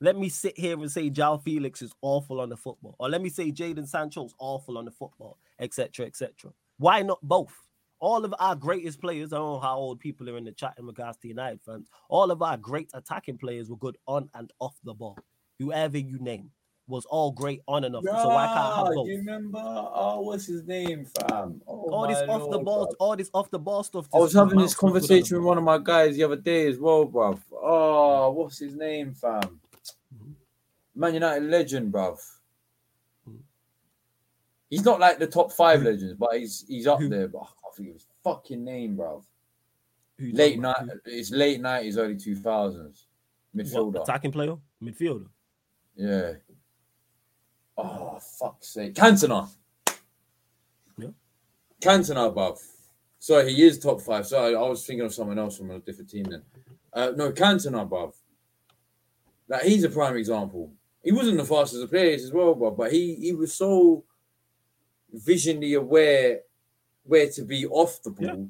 Let 0.00 0.16
me 0.16 0.28
sit 0.28 0.58
here 0.58 0.74
and 0.74 0.90
say 0.90 1.08
Jao 1.08 1.36
Felix 1.38 1.80
is 1.80 1.92
awful 2.02 2.40
on 2.40 2.48
the 2.48 2.56
football, 2.56 2.96
or 2.98 3.08
let 3.08 3.22
me 3.22 3.28
say 3.28 3.50
Jadon 3.50 3.88
Sancho's 3.88 4.34
awful 4.38 4.76
on 4.76 4.84
the 4.84 4.90
football, 4.90 5.38
etc., 5.60 6.06
etc. 6.06 6.52
Why 6.78 7.02
not 7.02 7.20
both? 7.22 7.54
All 8.00 8.24
of 8.24 8.34
our 8.38 8.54
greatest 8.54 9.00
players, 9.00 9.32
I 9.32 9.36
don't 9.36 9.54
know 9.54 9.60
how 9.60 9.76
old 9.76 10.00
people 10.00 10.28
are 10.28 10.36
in 10.36 10.44
the 10.44 10.52
chat 10.52 10.74
in 10.78 10.86
regards 10.86 11.16
to 11.18 11.28
United 11.28 11.60
fans. 11.64 11.88
All 12.08 12.30
of 12.30 12.42
our 12.42 12.56
great 12.56 12.90
attacking 12.92 13.38
players 13.38 13.70
were 13.70 13.76
good 13.76 13.96
on 14.06 14.28
and 14.34 14.52
off 14.60 14.74
the 14.84 14.92
ball. 14.92 15.16
Whoever 15.58 15.96
you 15.96 16.18
name 16.18 16.50
was 16.86 17.06
all 17.06 17.30
great 17.30 17.62
on 17.66 17.84
and 17.84 17.96
off. 17.96 18.04
Yeah, 18.04 18.22
so 18.22 18.30
I 18.30 18.46
can't 18.46 18.76
have 18.76 18.94
both. 18.94 19.08
You 19.08 19.16
remember? 19.18 19.58
Oh, 19.62 20.20
what's 20.20 20.46
his 20.46 20.64
name, 20.64 21.06
fam? 21.06 21.62
Oh, 21.66 21.90
all 21.90 22.08
this 22.08 22.18
off 22.28 22.42
Lord, 22.42 22.52
the 22.52 22.58
ball, 22.58 22.84
bro. 22.86 22.94
all 22.98 23.16
this 23.16 23.30
off 23.32 23.50
the 23.50 23.58
ball 23.58 23.82
stuff. 23.82 24.06
I 24.12 24.18
was 24.18 24.34
having 24.34 24.58
this 24.58 24.74
conversation 24.74 25.38
with 25.38 25.46
one 25.46 25.56
of 25.56 25.64
my 25.64 25.78
guys 25.78 26.16
the 26.16 26.24
other 26.24 26.36
day 26.36 26.66
as 26.66 26.78
well, 26.78 27.06
bro. 27.06 27.38
Oh, 27.52 28.32
what's 28.32 28.58
his 28.58 28.74
name, 28.74 29.14
fam? 29.14 29.60
Man 30.94 31.14
United 31.14 31.44
legend, 31.44 31.92
bro. 31.92 32.12
Mm-hmm. 33.28 33.38
He's 34.70 34.84
not 34.84 35.00
like 35.00 35.18
the 35.18 35.26
top 35.26 35.52
five 35.52 35.82
legends, 35.82 36.14
but 36.14 36.34
he's 36.36 36.64
he's 36.68 36.86
up 36.86 37.00
Who? 37.00 37.08
there. 37.08 37.28
But 37.28 37.42
I 37.42 37.46
can't 37.62 37.74
think 37.76 37.88
of 37.88 37.94
his 37.94 38.06
fucking 38.22 38.64
name, 38.64 38.96
bro. 38.96 39.24
Late 40.18 40.60
night, 40.60 40.76
it's 41.06 41.32
late 41.32 41.60
nineties, 41.60 41.98
early 41.98 42.16
two 42.16 42.36
thousands. 42.36 43.06
Midfielder, 43.54 43.94
what, 43.94 44.02
attacking 44.02 44.32
player, 44.32 44.56
midfielder. 44.82 45.26
Yeah. 45.96 46.32
Oh, 47.76 48.18
fuck's 48.38 48.68
sake. 48.68 48.94
Cantona. 48.94 49.48
Yeah. 50.96 51.08
Cantona, 51.80 52.28
above. 52.28 52.60
Sorry, 53.18 53.52
he 53.52 53.62
is 53.64 53.78
top 53.78 54.00
five. 54.00 54.26
So 54.26 54.38
I 54.38 54.68
was 54.68 54.86
thinking 54.86 55.04
of 55.04 55.14
someone 55.14 55.38
else 55.38 55.56
from 55.58 55.70
a 55.70 55.80
different 55.80 56.10
team 56.10 56.24
then. 56.24 56.42
Uh, 56.92 57.12
no, 57.16 57.32
Cantona, 57.32 57.82
above. 57.82 58.14
Like, 59.48 59.62
he's 59.62 59.82
a 59.82 59.88
prime 59.88 60.16
example. 60.16 60.72
He 61.04 61.12
wasn't 61.12 61.36
the 61.36 61.44
fastest 61.44 61.82
of 61.82 61.90
players 61.90 62.24
as 62.24 62.32
well, 62.32 62.54
but, 62.54 62.76
but 62.76 62.92
he, 62.92 63.14
he 63.16 63.32
was 63.32 63.54
so 63.54 64.04
visionally 65.14 65.76
aware 65.78 66.40
where 67.02 67.30
to 67.30 67.42
be 67.44 67.66
off 67.66 68.02
the 68.02 68.10
ball. 68.10 68.26
Yeah 68.26 68.44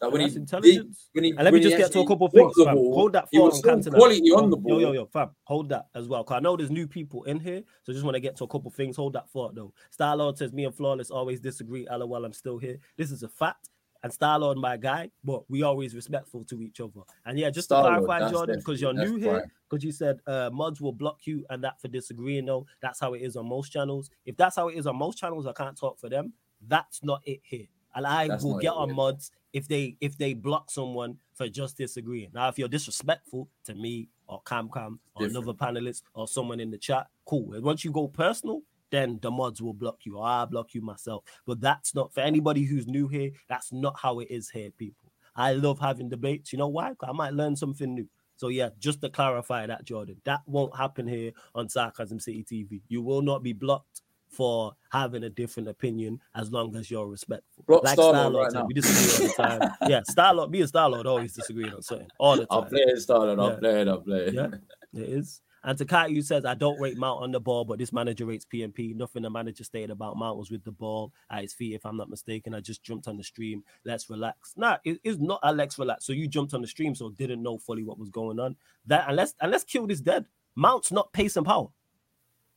that 0.00 0.10
when 0.10 0.22
he, 0.22 0.34
intelligence. 0.34 1.10
when 1.12 1.24
he, 1.24 1.30
and 1.30 1.42
let 1.44 1.52
me 1.52 1.60
just 1.60 1.76
get 1.76 1.92
to 1.92 2.00
a 2.00 2.06
couple 2.06 2.26
of 2.26 2.32
things, 2.32 2.54
fam. 2.56 2.74
Ball, 2.74 2.94
hold 2.94 3.12
that 3.12 3.28
thought 3.30 3.52
on 3.52 3.60
Cantona. 3.60 3.96
Quality 3.96 4.30
on 4.30 4.50
the 4.50 4.56
ball. 4.56 4.80
Yo, 4.80 4.88
yo, 4.88 4.92
yo, 4.92 5.06
fam. 5.06 5.30
Hold 5.44 5.68
that 5.68 5.86
as 5.94 6.08
well. 6.08 6.24
Cause 6.24 6.38
I 6.38 6.40
know 6.40 6.56
there's 6.56 6.70
new 6.70 6.88
people 6.88 7.24
in 7.24 7.38
here, 7.38 7.62
so 7.82 7.92
I 7.92 7.94
just 7.94 8.04
want 8.04 8.14
to 8.14 8.20
get 8.20 8.36
to 8.36 8.44
a 8.44 8.48
couple 8.48 8.68
of 8.68 8.74
things. 8.74 8.96
Hold 8.96 9.12
that 9.12 9.28
thought 9.30 9.54
though. 9.54 9.72
Starlord 9.96 10.38
says 10.38 10.52
me 10.52 10.64
and 10.64 10.74
Flawless 10.74 11.10
always 11.10 11.40
disagree. 11.40 11.86
LOL, 11.90 12.24
I'm 12.24 12.32
still 12.32 12.58
here. 12.58 12.78
This 12.96 13.10
is 13.10 13.22
a 13.22 13.28
fact. 13.28 13.68
And 14.02 14.12
Starlord, 14.12 14.56
my 14.56 14.76
guy, 14.76 15.10
but 15.22 15.42
we 15.50 15.62
always 15.62 15.94
respectful 15.94 16.44
to 16.44 16.62
each 16.62 16.80
other. 16.80 17.02
And 17.26 17.38
yeah, 17.38 17.50
just 17.50 17.66
Star 17.66 17.82
to 17.82 18.04
clarify, 18.06 18.30
Jordan, 18.30 18.58
because 18.58 18.80
you're 18.80 18.94
new 18.94 19.16
here, 19.16 19.50
because 19.68 19.84
you 19.84 19.92
said 19.92 20.20
uh, 20.26 20.48
mods 20.52 20.80
will 20.80 20.92
block 20.92 21.18
you 21.24 21.44
and 21.50 21.62
that 21.64 21.80
for 21.80 21.88
disagreeing. 21.88 22.46
though. 22.46 22.66
that's 22.80 22.98
how 22.98 23.12
it 23.14 23.20
is 23.20 23.36
on 23.36 23.46
most 23.46 23.70
channels. 23.70 24.10
If 24.24 24.36
that's 24.36 24.56
how 24.56 24.68
it 24.68 24.76
is 24.76 24.86
on 24.86 24.96
most 24.96 25.18
channels, 25.18 25.46
I 25.46 25.52
can't 25.52 25.76
talk 25.76 25.98
for 25.98 26.08
them. 26.08 26.32
That's 26.66 27.02
not 27.02 27.20
it 27.26 27.40
here 27.42 27.66
and 27.94 28.06
I 28.06 28.28
That's 28.28 28.44
will 28.44 28.58
get 28.58 28.72
on 28.72 28.94
mods 28.94 29.30
if 29.52 29.66
they 29.66 29.96
if 30.00 30.16
they 30.16 30.34
block 30.34 30.70
someone 30.70 31.18
for 31.34 31.48
just 31.48 31.76
disagreeing. 31.76 32.30
Now, 32.32 32.48
if 32.48 32.58
you're 32.58 32.68
disrespectful 32.68 33.48
to 33.64 33.74
me 33.74 34.08
or 34.26 34.40
Cam 34.46 34.70
Cam 34.72 35.00
or 35.14 35.26
Different. 35.26 35.46
another 35.48 35.56
panelist 35.56 36.02
or 36.14 36.28
someone 36.28 36.60
in 36.60 36.70
the 36.70 36.78
chat, 36.78 37.08
cool. 37.24 37.54
And 37.54 37.64
once 37.64 37.84
you 37.84 37.90
go 37.90 38.06
personal, 38.06 38.62
then 38.90 39.18
the 39.22 39.30
mods 39.30 39.62
will 39.62 39.74
block 39.74 39.98
you 40.04 40.18
or 40.18 40.26
I'll 40.26 40.46
block 40.46 40.74
you 40.74 40.82
myself. 40.82 41.24
But 41.46 41.60
that's 41.60 41.94
not 41.94 42.12
for 42.12 42.20
anybody 42.20 42.64
who's 42.64 42.86
new 42.86 43.08
here. 43.08 43.30
That's 43.48 43.72
not 43.72 43.98
how 44.00 44.20
it 44.20 44.30
is 44.30 44.50
here, 44.50 44.70
people. 44.70 45.12
I 45.36 45.52
love 45.54 45.78
having 45.78 46.08
debates. 46.08 46.52
You 46.52 46.58
know 46.58 46.68
why? 46.68 46.92
I 47.02 47.12
might 47.12 47.34
learn 47.34 47.56
something 47.56 47.94
new. 47.94 48.08
So 48.36 48.48
yeah, 48.48 48.70
just 48.78 49.02
to 49.02 49.10
clarify 49.10 49.66
that, 49.66 49.84
Jordan, 49.84 50.16
that 50.24 50.40
won't 50.46 50.74
happen 50.74 51.06
here 51.06 51.32
on 51.54 51.68
Sarcasm 51.68 52.18
City 52.18 52.44
TV. 52.44 52.80
You 52.88 53.02
will 53.02 53.22
not 53.22 53.42
be 53.42 53.52
blocked 53.52 54.02
for 54.30 54.72
having 54.90 55.24
a 55.24 55.28
different 55.28 55.68
opinion 55.68 56.20
as 56.34 56.50
long 56.50 56.74
as 56.76 56.90
you're 56.90 57.06
respectful. 57.06 57.64
Block 57.66 57.84
like 57.84 57.98
Starlord, 57.98 58.54
right 58.54 58.66
we 58.66 58.74
disagree 58.74 59.28
all 59.28 59.46
the 59.46 59.58
time. 59.60 59.72
yeah, 59.88 60.00
Starlord, 60.08 60.50
me 60.50 60.62
and 60.62 60.72
Starlord 60.72 61.04
always 61.04 61.34
disagree 61.34 61.68
on 61.68 61.82
something 61.82 62.08
all 62.18 62.36
the 62.36 62.46
time. 62.46 62.62
I'll 62.62 62.64
play 62.64 62.80
it, 62.80 62.98
Starlord. 62.98 63.40
I'll 63.42 63.58
play 63.58 63.82
it. 63.82 63.88
I'll 63.88 64.00
play 64.00 64.18
it. 64.26 64.34
Yeah, 64.34 64.46
it 64.94 65.08
is. 65.08 65.40
And 65.62 65.78
Takayu 65.78 66.24
says, 66.24 66.46
I 66.46 66.54
don't 66.54 66.80
rate 66.80 66.96
Mount 66.96 67.22
on 67.22 67.32
the 67.32 67.40
ball, 67.40 67.66
but 67.66 67.78
this 67.78 67.92
manager 67.92 68.24
rates 68.24 68.46
PMP. 68.50 68.94
Nothing 68.94 69.22
the 69.22 69.30
manager 69.30 69.62
stated 69.62 69.90
about 69.90 70.16
Mount 70.16 70.38
was 70.38 70.50
with 70.50 70.64
the 70.64 70.72
ball 70.72 71.12
at 71.30 71.42
his 71.42 71.52
feet, 71.52 71.74
if 71.74 71.84
I'm 71.84 71.98
not 71.98 72.08
mistaken. 72.08 72.54
I 72.54 72.60
just 72.60 72.82
jumped 72.82 73.08
on 73.08 73.18
the 73.18 73.24
stream. 73.24 73.62
Let's 73.84 74.08
relax. 74.08 74.54
Nah, 74.56 74.78
it, 74.84 75.00
it's 75.04 75.18
not 75.18 75.40
Alex 75.42 75.78
relax. 75.78 76.06
So 76.06 76.14
you 76.14 76.28
jumped 76.28 76.54
on 76.54 76.62
the 76.62 76.66
stream, 76.66 76.94
so 76.94 77.10
didn't 77.10 77.42
know 77.42 77.58
fully 77.58 77.84
what 77.84 77.98
was 77.98 78.08
going 78.08 78.40
on. 78.40 78.56
That 78.86 79.06
and 79.08 79.16
let's 79.16 79.34
and 79.40 79.50
let's 79.50 79.64
kill 79.64 79.86
this 79.86 80.00
dead. 80.00 80.24
Mount's 80.56 80.92
not 80.92 81.12
pace 81.12 81.36
and 81.36 81.44
power. 81.44 81.68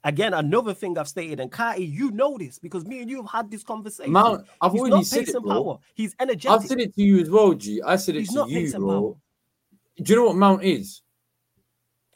Again, 0.06 0.34
another 0.34 0.74
thing 0.74 0.98
I've 0.98 1.08
stated, 1.08 1.40
and 1.40 1.52
Kati, 1.52 1.90
you 1.90 2.12
know 2.12 2.38
this 2.38 2.60
because 2.60 2.86
me 2.86 3.02
and 3.02 3.10
you 3.10 3.22
have 3.22 3.32
had 3.32 3.52
this 3.52 3.64
conversation. 3.64 4.12
Mount, 4.12 4.46
I've 4.62 4.72
He's 4.72 4.82
already 4.82 4.96
not 4.96 5.06
said 5.06 5.20
pace 5.20 5.30
it, 5.30 5.36
and 5.36 5.46
bro. 5.46 5.64
power. 5.64 5.78
He's 5.94 6.16
energetic. 6.20 6.52
I've 6.52 6.68
said 6.68 6.80
it 6.80 6.96
to 6.96 7.02
you 7.02 7.20
as 7.20 7.30
well, 7.30 7.54
G. 7.54 7.82
I 7.86 7.98
said 7.98 8.16
it 8.16 8.20
He's 8.20 8.30
to 8.30 8.36
not 8.36 8.50
you, 8.50 8.72
bro. 8.72 9.18
Do 10.02 10.14
you 10.14 10.20
know 10.20 10.26
what 10.26 10.36
Mount 10.36 10.64
is? 10.64 11.03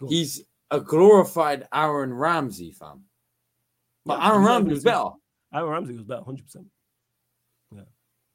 He's 0.08 0.44
a 0.72 0.80
glorified 0.80 1.68
Aaron 1.74 2.14
Ramsey, 2.14 2.72
fam. 2.72 3.04
But 4.06 4.20
Yeah, 4.20 4.30
Aaron 4.32 4.44
Ramsey 4.46 4.70
was 4.74 4.84
100%. 4.84 4.86
better. 4.86 5.10
Aaron 5.54 5.70
Ramsey 5.70 5.94
was 5.94 6.04
better, 6.04 6.24
hundred 6.24 6.46
percent. 6.46 6.66
Yeah. 7.74 7.82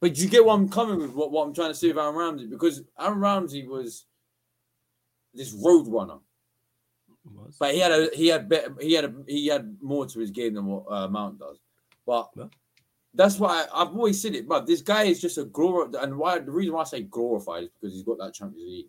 But 0.01 0.13
do 0.15 0.21
you 0.23 0.29
get 0.29 0.43
what 0.45 0.55
I'm 0.55 0.67
coming 0.69 0.99
with, 0.99 1.11
what, 1.13 1.31
what 1.31 1.47
I'm 1.47 1.53
trying 1.53 1.69
to 1.69 1.75
say 1.75 1.87
with 1.89 1.97
Aaron 1.97 2.15
Ramsey, 2.15 2.47
because 2.47 2.81
Aaron 2.99 3.19
Ramsey 3.19 3.67
was 3.67 4.05
this 5.33 5.53
road 5.53 5.87
runner. 5.87 6.17
But 7.59 7.73
he 7.73 7.79
had 7.79 7.91
a 7.91 8.09
he 8.13 8.27
had 8.27 8.49
better 8.49 8.75
he 8.81 8.93
had 8.93 9.05
a 9.05 9.13
he 9.27 9.47
had 9.47 9.77
more 9.81 10.05
to 10.05 10.19
his 10.19 10.29
game 10.31 10.55
than 10.55 10.65
what 10.65 10.83
uh, 10.91 11.07
Mount 11.07 11.39
does. 11.39 11.57
But 12.05 12.29
Yeah. 12.35 12.45
that's 13.13 13.39
why 13.39 13.63
I, 13.71 13.81
I've 13.81 13.95
always 13.95 14.21
said 14.21 14.35
it. 14.35 14.45
But 14.47 14.67
this 14.67 14.81
guy 14.81 15.03
is 15.03 15.21
just 15.21 15.37
a 15.37 15.45
glor 15.45 15.93
and 16.03 16.17
why 16.17 16.39
the 16.39 16.51
reason 16.51 16.73
why 16.73 16.81
I 16.81 16.85
say 16.85 17.03
glorified 17.03 17.63
is 17.63 17.69
because 17.79 17.93
he's 17.93 18.03
got 18.03 18.17
that 18.17 18.33
Champions 18.33 18.67
League. 18.69 18.87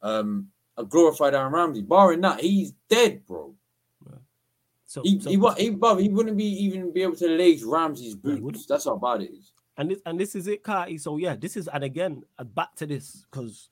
Um, 0.00 0.48
a 0.80 0.84
glorified 0.84 1.34
Aaron 1.34 1.52
Ramsey. 1.52 1.82
Barring 1.82 2.20
that, 2.22 2.40
he's 2.40 2.72
dead, 2.88 3.26
bro. 3.26 3.54
So, 4.86 5.02
He 5.02 5.20
so- 5.20 5.30
he, 5.30 5.36
he, 5.36 5.70
bruv, 5.70 6.00
he 6.02 6.08
wouldn't 6.08 6.36
be 6.36 6.44
even 6.64 6.92
be 6.92 7.02
able 7.02 7.14
to 7.16 7.28
lace 7.28 7.62
Ramsey's 7.62 8.16
boots. 8.16 8.66
That's 8.66 8.86
how 8.86 8.96
bad 8.96 9.22
it 9.22 9.30
is. 9.32 9.52
and 9.76 9.88
this 9.90 10.00
and 10.04 10.18
this 10.18 10.34
is 10.34 10.48
it, 10.48 10.64
Kati. 10.64 11.00
So 11.00 11.16
yeah, 11.16 11.36
this 11.36 11.56
is 11.56 11.68
and 11.68 11.84
again 11.84 12.22
uh, 12.38 12.44
back 12.44 12.74
to 12.76 12.86
this 12.86 13.24
because 13.30 13.68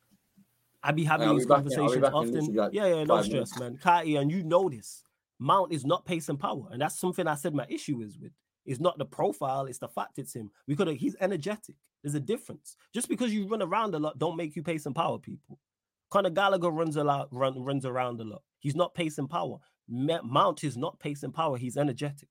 I 0.81 0.93
be 0.93 1.03
having 1.03 1.27
I'll 1.29 1.35
these 1.35 1.47
back 1.47 1.67
in- 1.67 1.73
I'll 1.79 1.93
be 1.93 2.01
conversations 2.01 2.07
in 2.09 2.15
often. 2.45 2.55
like 2.55 2.73
yeah, 2.73 2.87
yeah, 2.87 3.05
no 3.05 3.21
stress, 3.23 3.59
man. 3.59 3.79
Kati, 3.83 4.21
and 4.21 4.31
you 4.31 4.45
know 4.45 4.69
this. 4.69 5.03
Mount 5.41 5.73
is 5.73 5.85
not 5.85 6.05
pace 6.07 6.29
and 6.29 6.39
power, 6.39 6.69
and 6.71 6.81
that's 6.81 6.99
something 7.01 7.27
I 7.27 7.35
said 7.35 7.53
my 7.55 7.67
issue 7.69 8.01
is 8.03 8.17
with. 8.19 8.33
It's 8.65 8.81
not 8.81 8.99
the 8.99 9.05
profile, 9.05 9.67
it's 9.67 9.79
the 9.79 9.89
fact 9.89 10.19
it's 10.19 10.35
him. 10.35 10.51
We 10.69 10.77
could 10.77 10.89
he's 10.89 11.17
energetic. 11.21 11.75
There's 12.03 12.15
a 12.15 12.21
difference. 12.21 12.77
Just 12.95 13.09
because 13.09 13.33
you 13.35 13.49
run 13.49 13.63
around 13.63 13.95
a 13.97 13.99
lot, 13.99 14.19
don't 14.19 14.37
make 14.37 14.55
you 14.55 14.63
pace 14.63 14.87
and 14.87 14.95
power 14.95 15.19
people. 15.19 15.59
Conor 16.11 16.31
Gallagher 16.31 16.71
runs 16.71 16.97
a 16.97 17.05
lot, 17.05 17.29
run, 17.31 17.63
runs 17.63 17.85
around 17.85 18.21
a 18.21 18.25
lot. 18.25 18.43
He's 18.61 18.77
not 18.77 18.95
pace 18.95 19.19
and 19.19 19.29
power. 19.29 19.59
Mount 19.89 20.65
is 20.65 20.77
not 20.77 20.99
pace 21.01 21.23
and 21.23 21.33
power. 21.33 21.57
He's 21.57 21.77
energetic. 21.77 22.29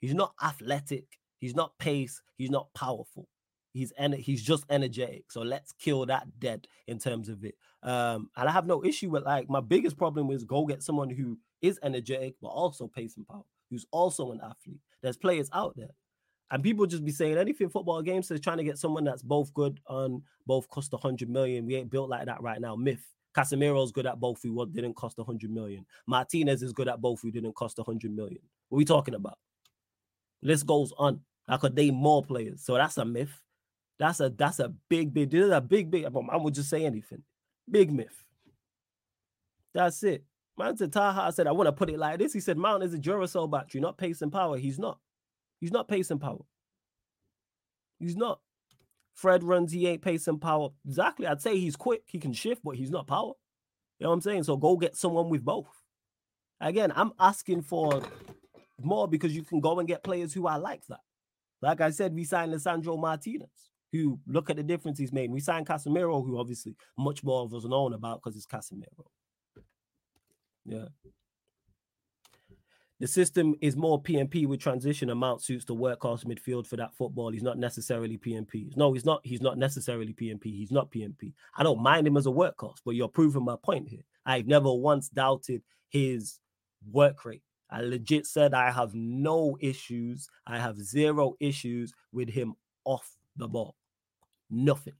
He's 0.00 0.14
not 0.14 0.34
athletic. 0.42 1.04
He's 1.38 1.54
not 1.54 1.76
pace. 1.78 2.22
He's 2.36 2.50
not 2.50 2.72
powerful. 2.74 3.28
He's 3.72 3.92
en- 3.96 4.12
he's 4.12 4.42
just 4.42 4.64
energetic. 4.68 5.32
So 5.32 5.42
let's 5.42 5.72
kill 5.72 6.04
that 6.06 6.26
dead 6.38 6.66
in 6.86 6.98
terms 6.98 7.28
of 7.28 7.44
it. 7.44 7.54
Um, 7.82 8.28
and 8.36 8.48
I 8.48 8.52
have 8.52 8.66
no 8.66 8.84
issue 8.84 9.10
with 9.10 9.24
like 9.24 9.48
my 9.48 9.60
biggest 9.60 9.96
problem 9.96 10.30
is 10.30 10.44
go 10.44 10.66
get 10.66 10.82
someone 10.82 11.10
who 11.10 11.38
is 11.62 11.78
energetic 11.82 12.34
but 12.42 12.48
also 12.48 12.86
pace 12.86 13.16
and 13.16 13.26
power, 13.26 13.44
who's 13.70 13.86
also 13.90 14.32
an 14.32 14.40
athlete. 14.42 14.80
There's 15.02 15.16
players 15.16 15.48
out 15.52 15.74
there. 15.76 15.94
And 16.52 16.62
people 16.62 16.84
just 16.84 17.04
be 17.04 17.10
saying 17.10 17.38
anything 17.38 17.70
football 17.70 18.02
games 18.02 18.30
is 18.30 18.38
trying 18.38 18.58
to 18.58 18.64
get 18.64 18.78
someone 18.78 19.04
that's 19.04 19.22
both 19.22 19.52
good 19.54 19.80
on 19.86 20.22
both 20.46 20.68
cost 20.68 20.92
100 20.92 21.28
million. 21.30 21.64
We 21.64 21.76
ain't 21.76 21.90
built 21.90 22.10
like 22.10 22.26
that 22.26 22.42
right 22.42 22.60
now. 22.60 22.76
Myth. 22.76 23.04
Casemiro's 23.34 23.92
good 23.92 24.04
at 24.06 24.20
both 24.20 24.42
who 24.42 24.66
didn't 24.66 24.92
cost 24.92 25.16
100 25.16 25.50
million. 25.50 25.86
Martinez 26.06 26.62
is 26.62 26.74
good 26.74 26.86
at 26.86 27.00
both 27.00 27.22
who 27.22 27.30
didn't 27.30 27.54
cost 27.54 27.78
100 27.78 28.14
million. 28.14 28.42
What 28.68 28.76
are 28.76 28.78
we 28.78 28.84
talking 28.84 29.14
about? 29.14 29.38
List 30.42 30.66
goes 30.66 30.92
on. 30.98 31.20
I 31.48 31.56
could 31.56 31.74
name 31.74 31.94
more 31.94 32.22
players. 32.22 32.62
So 32.62 32.74
that's 32.74 32.98
a 32.98 33.06
myth. 33.06 33.40
That's 33.98 34.20
a 34.20 34.28
that's 34.28 34.58
a 34.58 34.74
big, 34.90 35.14
big, 35.14 35.30
this 35.30 35.46
is 35.46 35.50
a 35.50 35.62
big, 35.62 35.90
big. 35.90 36.04
I 36.04 36.36
would 36.36 36.52
just 36.52 36.68
say 36.68 36.84
anything. 36.84 37.22
Big 37.70 37.90
myth. 37.90 38.24
That's 39.72 40.02
it. 40.02 40.24
Man 40.58 40.76
to 40.76 40.88
Taha 40.88 41.32
said, 41.32 41.46
I 41.46 41.52
want 41.52 41.68
to 41.68 41.72
put 41.72 41.88
it 41.88 41.98
like 41.98 42.18
this. 42.18 42.34
He 42.34 42.40
said, 42.40 42.58
Mount 42.58 42.82
is 42.82 42.92
a 42.92 42.98
Duracell 42.98 43.50
battery, 43.50 43.80
not 43.80 43.96
pace 43.96 44.20
and 44.20 44.30
power. 44.30 44.58
He's 44.58 44.78
not. 44.78 44.98
He's 45.62 45.70
not 45.70 45.86
pace 45.86 46.10
and 46.10 46.20
power. 46.20 46.40
He's 48.00 48.16
not. 48.16 48.40
Fred 49.14 49.44
runs, 49.44 49.70
he 49.70 49.86
ain't 49.86 50.02
pace 50.02 50.26
and 50.26 50.40
power. 50.40 50.70
Exactly. 50.84 51.24
I'd 51.24 51.40
say 51.40 51.56
he's 51.56 51.76
quick, 51.76 52.02
he 52.06 52.18
can 52.18 52.32
shift, 52.32 52.62
but 52.64 52.74
he's 52.74 52.90
not 52.90 53.06
power. 53.06 53.34
You 54.00 54.04
know 54.04 54.08
what 54.08 54.14
I'm 54.14 54.20
saying? 54.22 54.42
So 54.42 54.56
go 54.56 54.76
get 54.76 54.96
someone 54.96 55.28
with 55.28 55.44
both. 55.44 55.68
Again, 56.60 56.92
I'm 56.96 57.12
asking 57.20 57.62
for 57.62 58.02
more 58.80 59.06
because 59.06 59.36
you 59.36 59.44
can 59.44 59.60
go 59.60 59.78
and 59.78 59.86
get 59.86 60.02
players 60.02 60.34
who 60.34 60.48
are 60.48 60.58
like 60.58 60.84
that. 60.88 60.98
Like 61.60 61.80
I 61.80 61.90
said, 61.90 62.12
we 62.12 62.24
signed 62.24 62.52
Lisandro 62.52 62.98
Martinez, 62.98 63.70
who 63.92 64.18
look 64.26 64.50
at 64.50 64.56
the 64.56 64.64
difference 64.64 64.98
he's 64.98 65.12
made. 65.12 65.30
We 65.30 65.38
signed 65.38 65.68
Casemiro, 65.68 66.26
who 66.26 66.40
obviously 66.40 66.74
much 66.98 67.22
more 67.22 67.42
of 67.42 67.54
us 67.54 67.64
known 67.64 67.92
about 67.92 68.20
because 68.20 68.36
it's 68.36 68.46
Casemiro. 68.46 69.06
Yeah. 70.64 70.86
The 73.02 73.08
system 73.08 73.56
is 73.60 73.76
more 73.76 74.00
PMP 74.00 74.46
with 74.46 74.60
transition 74.60 75.10
Amount 75.10 75.18
Mount 75.18 75.42
suits 75.42 75.64
the 75.64 75.74
workhorse 75.74 76.24
midfield 76.24 76.68
for 76.68 76.76
that 76.76 76.94
football. 76.94 77.32
He's 77.32 77.42
not 77.42 77.58
necessarily 77.58 78.16
PMP. 78.16 78.76
No, 78.76 78.92
he's 78.92 79.04
not. 79.04 79.20
He's 79.24 79.40
not 79.40 79.58
necessarily 79.58 80.12
PMP. 80.12 80.44
He's 80.44 80.70
not 80.70 80.88
PMP. 80.88 81.32
I 81.56 81.64
don't 81.64 81.82
mind 81.82 82.06
him 82.06 82.16
as 82.16 82.26
a 82.26 82.30
workhorse, 82.30 82.76
but 82.84 82.94
you're 82.94 83.08
proving 83.08 83.44
my 83.44 83.56
point 83.60 83.88
here. 83.88 84.04
I've 84.24 84.46
never 84.46 84.72
once 84.72 85.08
doubted 85.08 85.62
his 85.88 86.38
work 86.92 87.24
rate. 87.24 87.42
I 87.70 87.80
legit 87.80 88.24
said 88.24 88.54
I 88.54 88.70
have 88.70 88.94
no 88.94 89.58
issues. 89.60 90.28
I 90.46 90.60
have 90.60 90.78
zero 90.78 91.34
issues 91.40 91.92
with 92.12 92.28
him 92.28 92.54
off 92.84 93.16
the 93.36 93.48
ball. 93.48 93.74
Nothing. 94.48 94.94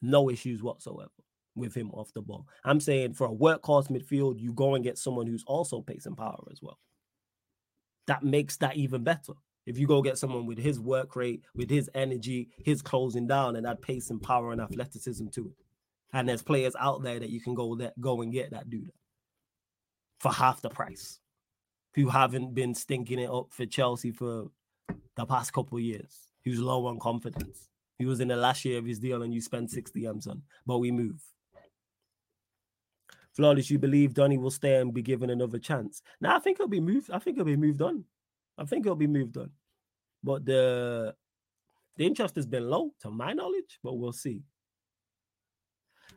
No 0.00 0.30
issues 0.30 0.62
whatsoever 0.62 1.10
with 1.54 1.74
him 1.74 1.90
off 1.90 2.10
the 2.14 2.22
ball. 2.22 2.46
I'm 2.64 2.80
saying 2.80 3.12
for 3.12 3.26
a 3.26 3.34
workhorse 3.34 3.90
midfield, 3.90 4.40
you 4.40 4.54
go 4.54 4.76
and 4.76 4.82
get 4.82 4.96
someone 4.96 5.26
who's 5.26 5.44
also 5.46 5.82
pace 5.82 6.06
and 6.06 6.16
power 6.16 6.42
as 6.50 6.62
well. 6.62 6.78
That 8.06 8.22
makes 8.22 8.56
that 8.58 8.76
even 8.76 9.02
better. 9.02 9.32
If 9.66 9.78
you 9.78 9.86
go 9.86 10.02
get 10.02 10.18
someone 10.18 10.46
with 10.46 10.58
his 10.58 10.78
work 10.78 11.16
rate, 11.16 11.42
with 11.54 11.70
his 11.70 11.88
energy, 11.94 12.48
his 12.64 12.82
closing 12.82 13.26
down, 13.26 13.56
and 13.56 13.64
that 13.64 13.80
pace 13.80 14.10
and 14.10 14.20
power 14.20 14.52
and 14.52 14.60
athleticism 14.60 15.28
to 15.28 15.46
it. 15.48 15.56
And 16.12 16.28
there's 16.28 16.42
players 16.42 16.76
out 16.78 17.02
there 17.02 17.18
that 17.18 17.30
you 17.30 17.40
can 17.40 17.54
go 17.54 17.74
that 17.76 17.98
go 18.00 18.20
and 18.20 18.32
get 18.32 18.50
that 18.50 18.70
that 18.70 18.90
for 20.20 20.32
half 20.32 20.62
the 20.62 20.68
price, 20.68 21.20
who 21.94 22.08
haven't 22.08 22.54
been 22.54 22.74
stinking 22.74 23.18
it 23.18 23.30
up 23.30 23.48
for 23.50 23.66
Chelsea 23.66 24.10
for 24.10 24.50
the 25.16 25.26
past 25.26 25.52
couple 25.52 25.78
of 25.78 25.84
years, 25.84 26.28
who's 26.44 26.60
low 26.60 26.86
on 26.86 26.98
confidence. 26.98 27.68
He 27.98 28.06
was 28.06 28.20
in 28.20 28.28
the 28.28 28.36
last 28.36 28.64
year 28.64 28.78
of 28.78 28.86
his 28.86 28.98
deal 28.98 29.22
and 29.22 29.32
you 29.32 29.40
spend 29.40 29.70
60 29.70 30.06
M's 30.06 30.26
on, 30.26 30.42
but 30.66 30.78
we 30.78 30.90
move. 30.90 31.22
Flawless, 33.34 33.70
you 33.70 33.78
believe 33.78 34.14
Donny 34.14 34.38
will 34.38 34.50
stay 34.50 34.76
and 34.76 34.94
be 34.94 35.02
given 35.02 35.30
another 35.30 35.58
chance? 35.58 36.02
Now 36.20 36.36
I 36.36 36.38
think 36.38 36.58
he'll 36.58 36.68
be 36.68 36.80
moved. 36.80 37.10
I 37.10 37.18
think 37.18 37.36
he'll 37.36 37.44
be 37.44 37.56
moved 37.56 37.82
on. 37.82 38.04
I 38.56 38.64
think 38.64 38.84
he'll 38.84 38.94
be 38.94 39.06
moved 39.08 39.36
on. 39.36 39.50
But 40.22 40.44
the 40.44 41.14
the 41.96 42.06
interest 42.06 42.36
has 42.36 42.46
been 42.46 42.68
low 42.68 42.92
to 43.00 43.10
my 43.10 43.32
knowledge, 43.32 43.78
but 43.82 43.94
we'll 43.94 44.12
see. 44.12 44.42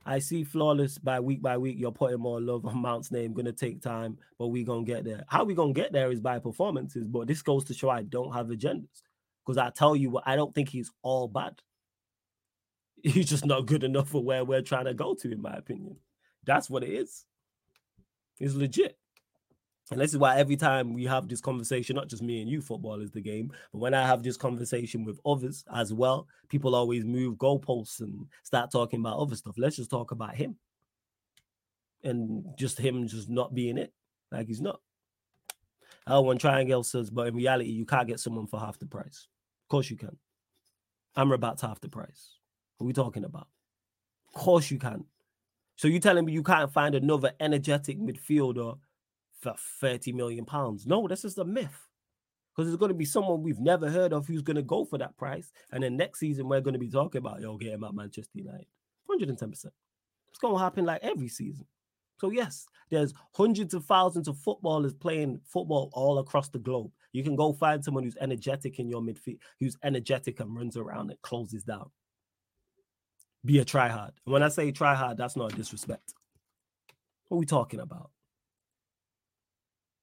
I 0.05 0.19
see 0.19 0.43
flawless 0.43 0.97
by 0.97 1.19
week 1.19 1.41
by 1.41 1.57
week. 1.57 1.77
You're 1.77 1.91
putting 1.91 2.19
more 2.19 2.39
love 2.39 2.65
on 2.65 2.77
Mount's 2.77 3.11
name. 3.11 3.33
Gonna 3.33 3.51
take 3.51 3.81
time, 3.81 4.17
but 4.37 4.47
we 4.47 4.63
gonna 4.63 4.83
get 4.83 5.03
there. 5.03 5.25
How 5.27 5.43
we 5.43 5.53
gonna 5.53 5.73
get 5.73 5.91
there 5.91 6.11
is 6.11 6.21
by 6.21 6.39
performances. 6.39 7.07
But 7.07 7.27
this 7.27 7.41
goes 7.41 7.65
to 7.65 7.73
show 7.73 7.89
I 7.89 8.03
don't 8.03 8.33
have 8.33 8.47
agendas. 8.47 9.01
Because 9.45 9.57
I 9.57 9.69
tell 9.69 9.95
you 9.95 10.09
what, 10.09 10.23
I 10.25 10.35
don't 10.35 10.53
think 10.53 10.69
he's 10.69 10.91
all 11.01 11.27
bad. 11.27 11.61
He's 13.03 13.29
just 13.29 13.45
not 13.45 13.67
good 13.67 13.83
enough 13.83 14.09
for 14.09 14.23
where 14.23 14.43
we're 14.43 14.63
trying 14.63 14.85
to 14.85 14.93
go 14.93 15.13
to, 15.13 15.31
in 15.31 15.41
my 15.41 15.53
opinion. 15.53 15.97
That's 16.47 16.69
what 16.69 16.83
it 16.83 16.89
is. 16.89 17.25
It's 18.39 18.55
legit. 18.55 18.97
And 19.91 20.01
this 20.01 20.11
is 20.11 20.17
why 20.17 20.37
every 20.37 20.57
time 20.57 20.93
we 20.93 21.05
have 21.05 21.27
this 21.27 21.39
conversation, 21.39 21.95
not 21.95 22.09
just 22.09 22.21
me 22.21 22.41
and 22.41 22.49
you, 22.49 22.61
football 22.61 22.99
is 23.01 23.11
the 23.11 23.21
game, 23.21 23.51
but 23.71 23.79
when 23.79 23.93
I 23.93 24.05
have 24.05 24.21
this 24.21 24.35
conversation 24.35 25.05
with 25.05 25.19
others 25.25 25.63
as 25.73 25.93
well, 25.93 26.27
people 26.49 26.75
always 26.75 27.05
move 27.05 27.35
goalposts 27.35 28.01
and 28.01 28.25
start 28.43 28.71
talking 28.71 28.99
about 28.99 29.17
other 29.17 29.35
stuff. 29.35 29.55
Let's 29.57 29.77
just 29.77 29.89
talk 29.89 30.11
about 30.11 30.35
him. 30.35 30.57
And 32.03 32.45
just 32.57 32.79
him 32.79 33.07
just 33.07 33.29
not 33.29 33.53
being 33.53 33.77
it. 33.77 33.93
Like 34.31 34.47
he's 34.47 34.61
not. 34.61 34.81
Oh, 36.05 36.21
one 36.21 36.37
triangle 36.37 36.83
says, 36.83 37.09
but 37.09 37.27
in 37.27 37.35
reality, 37.35 37.69
you 37.69 37.85
can't 37.85 38.07
get 38.07 38.19
someone 38.19 38.47
for 38.47 38.59
half 38.59 38.79
the 38.79 38.85
price. 38.85 39.27
Of 39.65 39.69
course 39.69 39.89
you 39.89 39.97
can. 39.97 40.17
Amrabat's 41.17 41.61
half 41.61 41.81
the 41.81 41.89
price. 41.89 42.37
What 42.77 42.85
are 42.85 42.87
we 42.87 42.93
talking 42.93 43.23
about? 43.23 43.47
Of 44.27 44.41
course 44.41 44.69
you 44.69 44.79
can. 44.79 45.05
So 45.77 45.87
you're 45.87 45.99
telling 45.99 46.25
me 46.25 46.33
you 46.33 46.43
can't 46.43 46.73
find 46.73 46.95
another 46.95 47.31
energetic 47.39 47.99
midfielder 47.99 48.77
for 49.39 49.55
30 49.79 50.11
million 50.11 50.43
pounds? 50.43 50.87
No, 50.87 51.07
this 51.07 51.23
is 51.23 51.37
a 51.37 51.45
myth. 51.45 51.87
Because 52.51 52.67
there's 52.67 52.79
going 52.79 52.89
to 52.89 52.95
be 52.95 53.05
someone 53.05 53.43
we've 53.43 53.59
never 53.59 53.87
heard 53.87 54.11
of 54.11 54.25
who's 54.25 54.41
going 54.41 54.55
to 54.55 54.63
go 54.63 54.83
for 54.83 54.97
that 54.97 55.15
price. 55.17 55.51
And 55.71 55.83
then 55.83 55.95
next 55.95 56.19
season, 56.19 56.49
we're 56.49 56.61
going 56.61 56.73
to 56.73 56.79
be 56.79 56.89
talking 56.89 57.19
about, 57.19 57.41
yo, 57.41 57.55
get 57.57 57.73
him 57.73 57.83
at 57.83 57.93
Manchester 57.93 58.31
United. 58.33 58.65
110%. 59.07 59.65
It's 60.29 60.39
going 60.41 60.55
to 60.55 60.59
happen 60.59 60.83
like 60.83 61.03
every 61.03 61.27
season. 61.27 61.67
So, 62.19 62.31
yes, 62.31 62.65
there's 62.89 63.13
hundreds 63.33 63.75
of 63.75 63.85
thousands 63.85 64.27
of 64.27 64.39
footballers 64.39 64.95
playing 64.95 65.39
football 65.45 65.91
all 65.93 66.17
across 66.17 66.49
the 66.49 66.57
globe. 66.57 66.91
You 67.11 67.23
can 67.23 67.35
go 67.35 67.53
find 67.53 67.85
someone 67.85 68.03
who's 68.03 68.17
energetic 68.19 68.79
in 68.79 68.89
your 68.89 69.01
midfield, 69.01 69.37
who's 69.59 69.77
energetic 69.83 70.39
and 70.39 70.55
runs 70.55 70.77
around 70.77 71.11
and 71.11 71.21
closes 71.21 71.63
down. 71.63 71.91
Be 73.47 73.59
a 73.59 73.65
tryhard. 73.65 74.11
When 74.25 74.43
I 74.43 74.49
say 74.49 74.73
tryhard, 74.73 75.15
that's 75.15 75.37
not 75.37 75.55
disrespect. 75.55 76.13
What 77.29 77.37
are 77.37 77.39
we 77.39 77.45
talking 77.45 77.79
about? 77.79 78.11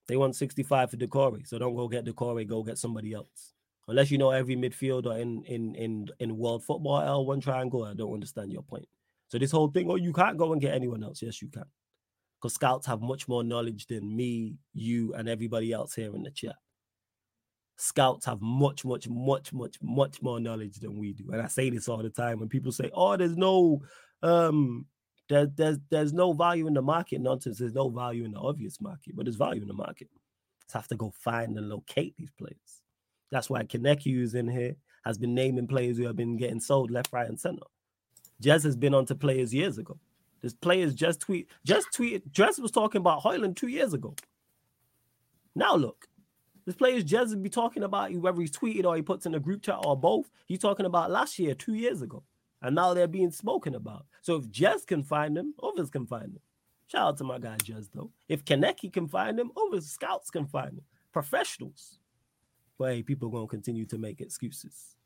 They 0.08 0.16
want 0.16 0.34
65 0.34 0.90
for 0.90 0.96
Decore. 0.96 1.38
So 1.44 1.58
don't 1.58 1.76
go 1.76 1.86
get 1.86 2.06
Decore, 2.06 2.42
go 2.44 2.62
get 2.62 2.78
somebody 2.78 3.12
else. 3.12 3.52
Unless 3.86 4.10
you 4.10 4.16
know 4.16 4.30
every 4.30 4.56
midfielder 4.56 5.20
in 5.20 5.44
in 5.44 5.74
in 5.74 6.08
in 6.20 6.38
world 6.38 6.64
football 6.64 7.02
L1 7.02 7.42
triangle, 7.42 7.84
I 7.84 7.92
don't 7.92 8.14
understand 8.14 8.50
your 8.50 8.62
point. 8.62 8.88
So 9.28 9.38
this 9.38 9.50
whole 9.50 9.68
thing, 9.68 9.90
oh, 9.90 9.96
you 9.96 10.14
can't 10.14 10.38
go 10.38 10.52
and 10.52 10.60
get 10.60 10.72
anyone 10.72 11.04
else. 11.04 11.20
Yes, 11.20 11.42
you 11.42 11.48
can. 11.48 11.66
Because 12.40 12.54
scouts 12.54 12.86
have 12.86 13.02
much 13.02 13.28
more 13.28 13.44
knowledge 13.44 13.86
than 13.88 14.16
me, 14.16 14.56
you, 14.72 15.12
and 15.12 15.28
everybody 15.28 15.70
else 15.70 15.94
here 15.94 16.14
in 16.16 16.22
the 16.22 16.30
chat. 16.30 16.56
Scouts 17.76 18.26
have 18.26 18.40
much, 18.40 18.84
much, 18.84 19.08
much, 19.08 19.52
much, 19.52 19.76
much 19.82 20.22
more 20.22 20.38
knowledge 20.38 20.76
than 20.76 20.98
we 20.98 21.12
do. 21.12 21.30
And 21.32 21.42
I 21.42 21.48
say 21.48 21.70
this 21.70 21.88
all 21.88 22.02
the 22.02 22.10
time 22.10 22.38
when 22.38 22.48
people 22.48 22.72
say, 22.72 22.90
Oh, 22.94 23.16
there's 23.16 23.36
no 23.36 23.82
um 24.22 24.86
there, 25.28 25.46
there's 25.46 25.78
there's 25.90 26.12
no 26.12 26.32
value 26.32 26.66
in 26.66 26.74
the 26.74 26.82
market. 26.82 27.20
Nonsense. 27.20 27.58
There's 27.58 27.74
no 27.74 27.88
value 27.88 28.24
in 28.24 28.32
the 28.32 28.38
obvious 28.38 28.80
market, 28.80 29.16
but 29.16 29.24
there's 29.24 29.36
value 29.36 29.62
in 29.62 29.68
the 29.68 29.74
market. 29.74 30.08
Just 30.62 30.74
have 30.74 30.88
to 30.88 30.96
go 30.96 31.12
find 31.18 31.56
and 31.56 31.68
locate 31.68 32.14
these 32.16 32.30
players. 32.38 32.82
That's 33.30 33.50
why 33.50 33.62
Kaneki, 33.64 34.14
who's 34.14 34.34
in 34.34 34.48
here, 34.48 34.76
has 35.04 35.18
been 35.18 35.34
naming 35.34 35.66
players 35.66 35.96
who 35.96 36.06
have 36.06 36.16
been 36.16 36.36
getting 36.36 36.60
sold 36.60 36.90
left, 36.90 37.12
right, 37.12 37.28
and 37.28 37.40
center. 37.40 37.66
Jez 38.42 38.64
has 38.64 38.76
been 38.76 38.94
on 38.94 39.06
to 39.06 39.14
players 39.14 39.54
years 39.54 39.78
ago. 39.78 39.98
This 40.42 40.52
players 40.52 40.94
just 40.94 41.20
tweet, 41.20 41.48
just 41.64 41.88
tweet. 41.92 42.30
Jez 42.32 42.60
was 42.60 42.70
talking 42.70 43.00
about 43.00 43.22
Højlund 43.22 43.56
two 43.56 43.68
years 43.68 43.94
ago. 43.94 44.14
Now 45.54 45.74
look, 45.74 46.06
this 46.66 46.76
players 46.76 47.04
Jez 47.04 47.30
would 47.30 47.42
be 47.42 47.50
talking 47.50 47.82
about 47.82 48.10
you, 48.10 48.20
whether 48.20 48.40
he's 48.40 48.50
tweeted 48.50 48.84
or 48.84 48.96
he 48.96 49.02
puts 49.02 49.26
in 49.26 49.34
a 49.34 49.40
group 49.40 49.62
chat 49.62 49.78
or 49.84 49.96
both. 49.96 50.30
He's 50.46 50.58
talking 50.58 50.86
about 50.86 51.10
last 51.10 51.38
year, 51.38 51.54
two 51.54 51.74
years 51.74 52.02
ago, 52.02 52.22
and 52.62 52.74
now 52.74 52.94
they're 52.94 53.06
being 53.06 53.30
spoken 53.30 53.74
about. 53.74 54.06
So 54.22 54.36
if 54.36 54.44
Jez 54.46 54.86
can 54.86 55.02
find 55.02 55.36
them, 55.36 55.54
others 55.62 55.90
can 55.90 56.06
find 56.06 56.34
them. 56.34 56.40
Shout 56.86 57.08
out 57.08 57.16
to 57.18 57.24
my 57.24 57.38
guy 57.38 57.56
Jez 57.56 57.88
though. 57.92 58.10
If 58.28 58.44
Kaneki 58.44 58.92
can 58.92 59.08
find 59.08 59.38
them, 59.38 59.50
others 59.56 59.86
scouts 59.86 60.30
can 60.30 60.46
find 60.46 60.76
them. 60.76 60.84
Professionals. 61.12 61.98
But 62.78 62.92
hey, 62.92 63.02
people 63.02 63.28
gonna 63.28 63.46
continue 63.46 63.86
to 63.86 63.98
make 63.98 64.20
excuses. 64.20 64.96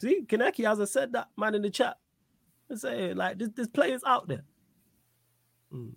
See, 0.00 0.22
Kaneki, 0.26 0.70
as 0.70 0.80
I 0.80 0.84
said 0.84 1.12
that 1.12 1.28
man 1.36 1.54
in 1.54 1.62
the 1.62 1.70
chat, 1.70 1.96
I 2.70 2.74
say 2.76 3.14
like 3.14 3.38
this, 3.38 3.50
this 3.54 3.68
players 3.68 4.02
out 4.06 4.28
there. 4.28 4.44
Mm. 5.72 5.94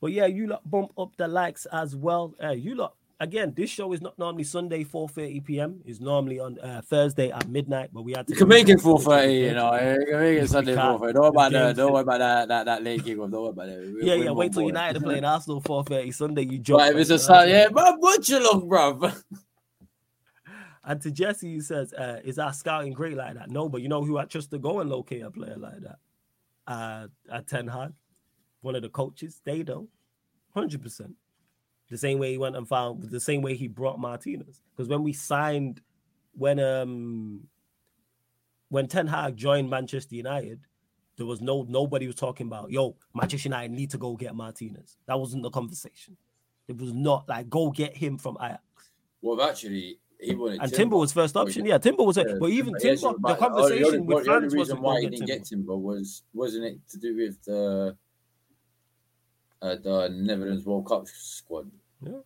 But 0.00 0.12
yeah, 0.12 0.26
you 0.26 0.46
lot 0.46 0.68
bump 0.70 0.92
up 0.96 1.16
the 1.16 1.26
likes 1.26 1.66
as 1.66 1.96
well. 1.96 2.34
You 2.54 2.76
lot 2.76 2.94
again. 3.20 3.52
This 3.56 3.70
show 3.70 3.92
is 3.92 4.00
not 4.00 4.18
normally 4.18 4.44
Sunday 4.44 4.84
4:30 4.84 5.44
p.m. 5.44 5.80
It's 5.84 6.00
normally 6.00 6.40
on 6.40 6.58
uh, 6.60 6.82
Thursday 6.84 7.30
at 7.30 7.48
midnight. 7.48 7.90
But 7.92 8.02
we 8.02 8.12
had 8.12 8.26
to. 8.26 8.32
You 8.32 8.38
can 8.38 8.48
make 8.48 8.68
it 8.68 8.78
4:30. 8.78 9.40
You 9.40 9.54
know, 9.54 9.72
you 9.74 10.06
can 10.06 10.20
make 10.20 10.42
it 10.42 10.50
Sunday 10.50 10.74
4:30. 10.74 11.12
Don't 11.12 11.14
worry 11.14 11.28
about 11.28 11.52
that. 11.52 11.76
Don't 11.76 11.92
worry 11.92 12.02
about 12.02 12.18
that. 12.18 12.48
That, 12.48 12.64
that 12.66 12.82
late 12.82 13.02
kickoff. 13.02 13.30
Don't 13.30 13.42
worry 13.42 13.50
about. 13.50 13.68
We, 13.68 14.02
yeah, 14.02 14.14
yeah. 14.14 14.30
Wait 14.30 14.52
till 14.52 14.62
United 14.62 15.00
are 15.00 15.04
playing 15.04 15.24
Arsenal 15.24 15.60
4:30 15.62 16.14
Sunday. 16.14 16.42
You 16.42 16.58
jump. 16.58 16.82
If 16.82 16.96
it's 16.96 17.10
a 17.10 17.18
Sunday, 17.18 17.52
yeah, 17.52 17.68
but 17.70 17.98
watch 17.98 18.30
along, 18.30 18.68
bro. 18.68 19.12
And 20.84 21.02
to 21.02 21.10
Jesse, 21.10 21.52
he 21.52 21.60
says, 21.60 21.92
uh, 21.92 22.20
"Is 22.24 22.38
our 22.38 22.52
scouting 22.52 22.94
great 22.94 23.14
like 23.14 23.34
that?" 23.34 23.50
No, 23.50 23.68
but 23.68 23.82
you 23.82 23.88
know 23.88 24.02
who 24.02 24.16
I 24.16 24.24
trust 24.24 24.50
to 24.52 24.58
go 24.58 24.80
and 24.80 24.88
locate 24.88 25.22
a 25.22 25.30
player 25.30 25.56
like 25.58 25.80
that? 25.80 25.98
Uh, 26.66 27.08
at 27.30 27.46
Ten 27.46 27.66
Hag, 27.66 27.92
one 28.62 28.74
of 28.74 28.80
the 28.80 28.88
coaches. 28.88 29.42
They 29.44 29.62
don't, 29.62 29.90
hundred 30.54 30.82
percent. 30.82 31.14
The 31.90 31.98
same 31.98 32.18
way 32.18 32.32
he 32.32 32.38
went 32.38 32.56
and 32.56 32.68
found, 32.68 33.02
the 33.02 33.20
same 33.20 33.40
way 33.40 33.54
he 33.54 33.66
brought 33.66 33.98
Martinez. 33.98 34.60
Because 34.76 34.88
when 34.88 35.02
we 35.02 35.12
signed, 35.12 35.80
when 36.32 36.60
um, 36.60 37.40
when 38.68 38.86
Ten 38.86 39.06
Hag 39.06 39.36
joined 39.36 39.70
Manchester 39.70 40.14
United, 40.14 40.60
there 41.16 41.26
was 41.26 41.40
no 41.40 41.64
nobody 41.68 42.06
was 42.06 42.16
talking 42.16 42.46
about, 42.46 42.70
yo, 42.70 42.96
Manchester 43.14 43.48
United 43.48 43.72
need 43.72 43.90
to 43.90 43.98
go 43.98 44.16
get 44.16 44.34
Martinez. 44.34 44.96
That 45.06 45.18
wasn't 45.18 45.42
the 45.42 45.50
conversation. 45.50 46.16
It 46.68 46.76
was 46.76 46.92
not 46.92 47.28
like 47.28 47.48
go 47.48 47.70
get 47.70 47.96
him 47.96 48.18
from 48.18 48.36
Ajax. 48.40 48.62
Well, 49.22 49.40
actually, 49.42 49.98
he 50.20 50.34
wanted 50.34 50.60
and 50.60 50.70
Timber, 50.70 50.76
Timber 50.76 50.96
was 50.98 51.12
first 51.12 51.36
option. 51.36 51.64
Yeah, 51.64 51.78
Timber 51.78 52.02
was. 52.02 52.18
Yeah, 52.18 52.24
but 52.38 52.50
even 52.50 52.74
Timber, 52.78 53.14
the 53.20 53.34
conversation 53.34 53.82
the 53.82 53.86
only, 53.86 54.00
with 54.00 54.24
the 54.24 54.32
only 54.32 54.48
reason 54.48 54.80
why 54.80 55.00
he 55.00 55.06
didn't 55.06 55.26
Timber. 55.26 55.38
get 55.38 55.44
Timber 55.46 55.76
was 55.76 56.22
wasn't 56.34 56.64
it 56.64 56.78
to 56.90 56.98
do 56.98 57.16
with 57.16 57.42
the 57.44 57.96
uh, 59.62 59.76
the 59.76 60.08
Netherlands 60.12 60.64
World 60.64 60.86
Cup 60.86 61.06
squad? 61.06 61.70
Yeah. 62.02 62.18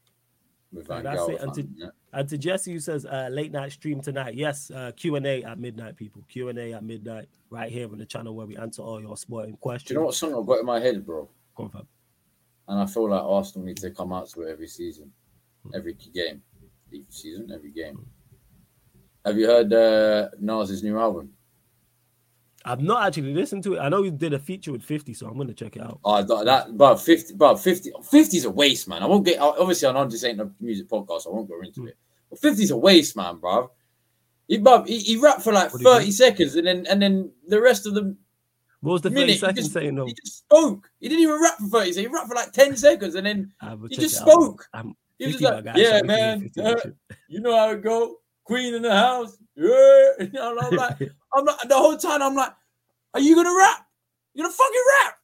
With 0.72 0.86
Van 0.86 1.04
that's 1.04 1.28
it. 1.28 1.40
And 1.40 1.54
to, 1.54 1.68
yeah. 1.76 1.86
and 2.12 2.28
to 2.28 2.38
Jesse 2.38 2.72
who 2.72 2.80
says 2.80 3.04
uh, 3.04 3.28
late 3.30 3.52
night 3.52 3.72
stream 3.72 4.00
tonight. 4.00 4.34
Yes, 4.34 4.70
uh, 4.70 4.92
Q 4.96 5.16
and 5.16 5.26
A 5.26 5.42
at 5.42 5.58
midnight, 5.58 5.96
people. 5.96 6.22
Q 6.28 6.48
and 6.48 6.58
A 6.58 6.72
at 6.72 6.82
midnight, 6.82 7.28
right 7.50 7.70
here 7.70 7.90
on 7.90 7.98
the 7.98 8.06
channel 8.06 8.34
where 8.34 8.46
we 8.46 8.56
answer 8.56 8.82
all 8.82 9.00
your 9.00 9.16
sporting 9.16 9.56
questions. 9.58 9.88
Do 9.88 9.94
you 9.94 10.00
know 10.00 10.06
what 10.06 10.14
song 10.14 10.34
I've 10.34 10.46
got 10.46 10.60
in 10.60 10.66
my 10.66 10.80
head, 10.80 11.04
bro? 11.04 11.28
Confirm. 11.56 11.86
And 12.68 12.80
I 12.80 12.86
feel 12.86 13.10
like 13.10 13.22
Arsenal 13.22 13.66
need 13.66 13.76
to 13.78 13.90
come 13.90 14.12
out 14.12 14.28
to 14.30 14.42
it 14.42 14.50
every 14.50 14.68
season, 14.68 15.12
hmm. 15.62 15.70
every 15.74 15.94
game 16.14 16.42
each 16.92 17.04
season, 17.10 17.50
every 17.52 17.70
game. 17.70 18.04
Have 19.24 19.36
you 19.38 19.46
heard 19.46 19.72
uh, 19.72 20.28
Nas's 20.40 20.82
new 20.82 20.98
album? 20.98 21.30
I've 22.64 22.80
not 22.80 23.06
actually 23.06 23.34
listened 23.34 23.62
to 23.64 23.74
it. 23.74 23.80
I 23.80 23.88
know 23.88 24.02
he 24.02 24.10
did 24.10 24.32
a 24.32 24.38
feature 24.38 24.72
with 24.72 24.82
50, 24.82 25.14
so 25.14 25.26
I'm 25.26 25.36
gonna 25.36 25.52
check 25.52 25.76
it 25.76 25.82
out. 25.82 26.00
Oh, 26.04 26.22
that 26.44 26.68
about 26.68 27.00
50, 27.00 27.34
about 27.34 27.60
50, 27.60 27.92
50 28.02 28.36
is 28.36 28.44
a 28.44 28.50
waste, 28.50 28.88
man. 28.88 29.02
I 29.02 29.06
won't 29.06 29.24
get 29.24 29.40
obviously 29.40 29.88
I 29.88 29.92
know 29.92 30.04
this 30.06 30.24
ain't 30.24 30.40
a 30.40 30.50
music 30.60 30.88
podcast, 30.88 31.22
so 31.22 31.32
I 31.32 31.34
won't 31.34 31.48
go 31.48 31.60
into 31.60 31.82
mm. 31.82 31.88
it. 31.88 31.96
But 32.30 32.40
50 32.40 32.62
is 32.62 32.70
a 32.70 32.76
waste, 32.76 33.16
man, 33.16 33.36
bro. 33.36 33.70
He, 34.48 34.58
bruv, 34.58 34.86
he, 34.86 34.98
he 34.98 35.16
rapped 35.16 35.42
for 35.42 35.52
like 35.52 35.70
30 35.70 36.10
seconds 36.10 36.56
and 36.56 36.66
then 36.66 36.86
and 36.88 37.00
then 37.00 37.30
the 37.48 37.60
rest 37.60 37.86
of 37.86 37.94
the 37.94 38.16
what 38.80 38.92
was 38.92 39.02
the 39.02 39.10
30 39.10 39.36
seconds 39.36 39.72
saying 39.72 39.94
though? 39.94 40.06
He 40.06 40.14
just 40.14 40.38
spoke. 40.38 40.90
He 41.00 41.08
didn't 41.08 41.22
even 41.22 41.40
rap 41.40 41.56
for 41.58 41.68
30 41.68 41.92
seconds. 41.92 41.96
He 41.96 42.06
rapped 42.08 42.28
for 42.28 42.34
like 42.34 42.52
10 42.52 42.76
seconds 42.76 43.14
and 43.14 43.26
then 43.26 43.52
he 43.88 43.96
just 43.96 44.18
spoke. 44.18 44.66
I'm, 44.74 44.96
he 45.18 45.26
was 45.26 45.40
like, 45.40 45.64
yeah, 45.76 46.02
man, 46.02 46.50
uh, 46.58 46.74
you 47.28 47.40
know 47.40 47.56
how 47.56 47.70
it 47.70 47.82
go. 47.82 48.16
Queen 48.44 48.74
in 48.74 48.82
the 48.82 48.94
house. 48.94 49.38
Yeah. 49.54 50.26
Know, 50.32 50.58
I'm 50.58 50.74
like, 50.74 50.98
I'm 51.34 51.44
like, 51.44 51.56
the 51.68 51.76
whole 51.76 51.96
time 51.96 52.22
I'm 52.22 52.34
like, 52.34 52.52
are 53.14 53.20
you 53.20 53.34
gonna 53.34 53.56
rap? 53.56 53.86
You're 54.34 54.44
gonna 54.44 54.54
fucking 54.54 54.84
rap? 55.04 55.18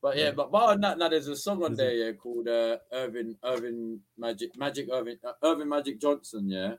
But 0.00 0.16
yeah, 0.16 0.30
but 0.30 0.50
bar 0.50 0.76
that, 0.76 0.98
now 0.98 1.08
there's 1.08 1.28
a 1.28 1.36
song 1.36 1.64
on 1.64 1.74
there, 1.74 1.92
yeah, 1.92 2.12
called 2.12 2.48
uh, 2.48 2.78
Earvin 2.92 3.36
Earvin 3.44 3.98
Magic 4.16 4.56
Magic 4.56 4.88
Earvin 4.90 5.18
uh, 5.24 5.32
Earvin 5.42 5.68
Magic 5.68 6.00
Johnson, 6.00 6.48
yeah 6.48 6.74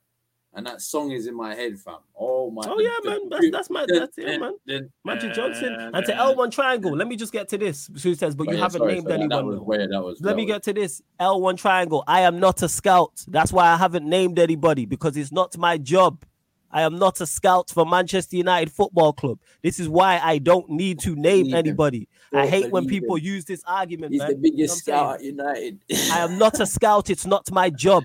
and 0.53 0.65
that 0.65 0.81
song 0.81 1.11
is 1.11 1.27
in 1.27 1.35
my 1.35 1.53
head, 1.53 1.80
fam. 1.80 1.98
Oh 2.18 2.49
my! 2.49 2.64
Oh 2.65 2.80
yeah, 2.80 2.98
man. 3.03 3.30
That's 3.30 3.52
that's 3.52 3.69
my 3.69 3.85
that's 3.88 4.18
it, 4.18 4.39
man. 4.39 4.89
Magic 5.06 5.34
Johnson 5.34 5.76
and 5.94 6.06
to 6.06 6.11
L1 6.11 6.52
Triangle. 6.52 6.95
Let 6.95 7.07
me 7.07 7.15
just 7.15 7.31
get 7.31 7.48
to 7.49 7.57
this. 7.57 7.89
Who 8.02 8.15
says? 8.15 8.35
But, 8.35 8.45
but 8.45 8.52
you 8.52 8.57
yeah, 8.57 8.64
haven't 8.64 8.80
sorry, 8.80 8.94
named 8.95 9.03
sorry, 9.03 9.14
anyone. 9.15 9.30
That 9.30 9.45
was 9.45 9.60
where 9.60 9.88
that 9.88 10.02
was. 10.02 10.19
Let 10.19 10.31
that 10.31 10.35
me 10.35 10.45
was. 10.45 10.53
get 10.53 10.64
to 10.64 10.73
this 10.73 11.02
L1 11.19 11.57
Triangle. 11.57 12.03
I 12.07 12.22
am 12.22 12.39
not 12.39 12.61
a 12.64 12.69
scout. 12.69 13.23
That's 13.27 13.53
why 13.53 13.68
I 13.68 13.77
haven't 13.77 14.07
named 14.07 14.39
anybody 14.39 14.85
because 14.85 15.15
it's 15.15 15.31
not 15.31 15.56
my 15.57 15.77
job. 15.77 16.26
I 16.72 16.81
am 16.81 16.99
not 16.99 17.22
a 17.22 17.26
scout 17.26 17.69
for 17.69 17.85
Manchester 17.85 18.35
United 18.35 18.72
Football 18.72 19.14
Club. 19.14 19.39
This 19.61 19.80
is 19.80 19.88
why 19.88 20.19
I 20.22 20.38
don't 20.38 20.69
need 20.69 20.99
to 20.99 21.15
name 21.15 21.53
anybody. 21.53 22.07
I 22.34 22.45
hate 22.45 22.72
when 22.72 22.85
people 22.88 23.18
use 23.18 23.45
this 23.45 23.64
argument. 23.65 24.11
He's 24.11 24.19
man. 24.19 24.31
the 24.31 24.35
biggest 24.35 24.88
you 24.88 24.94
know 24.94 24.99
scout 24.99 25.15
at 25.15 25.23
United. 25.23 25.80
I 26.11 26.19
am 26.19 26.38
not 26.38 26.60
a 26.60 26.65
scout. 26.65 27.10
It's 27.10 27.26
not 27.26 27.49
my 27.52 27.69
job. 27.69 28.03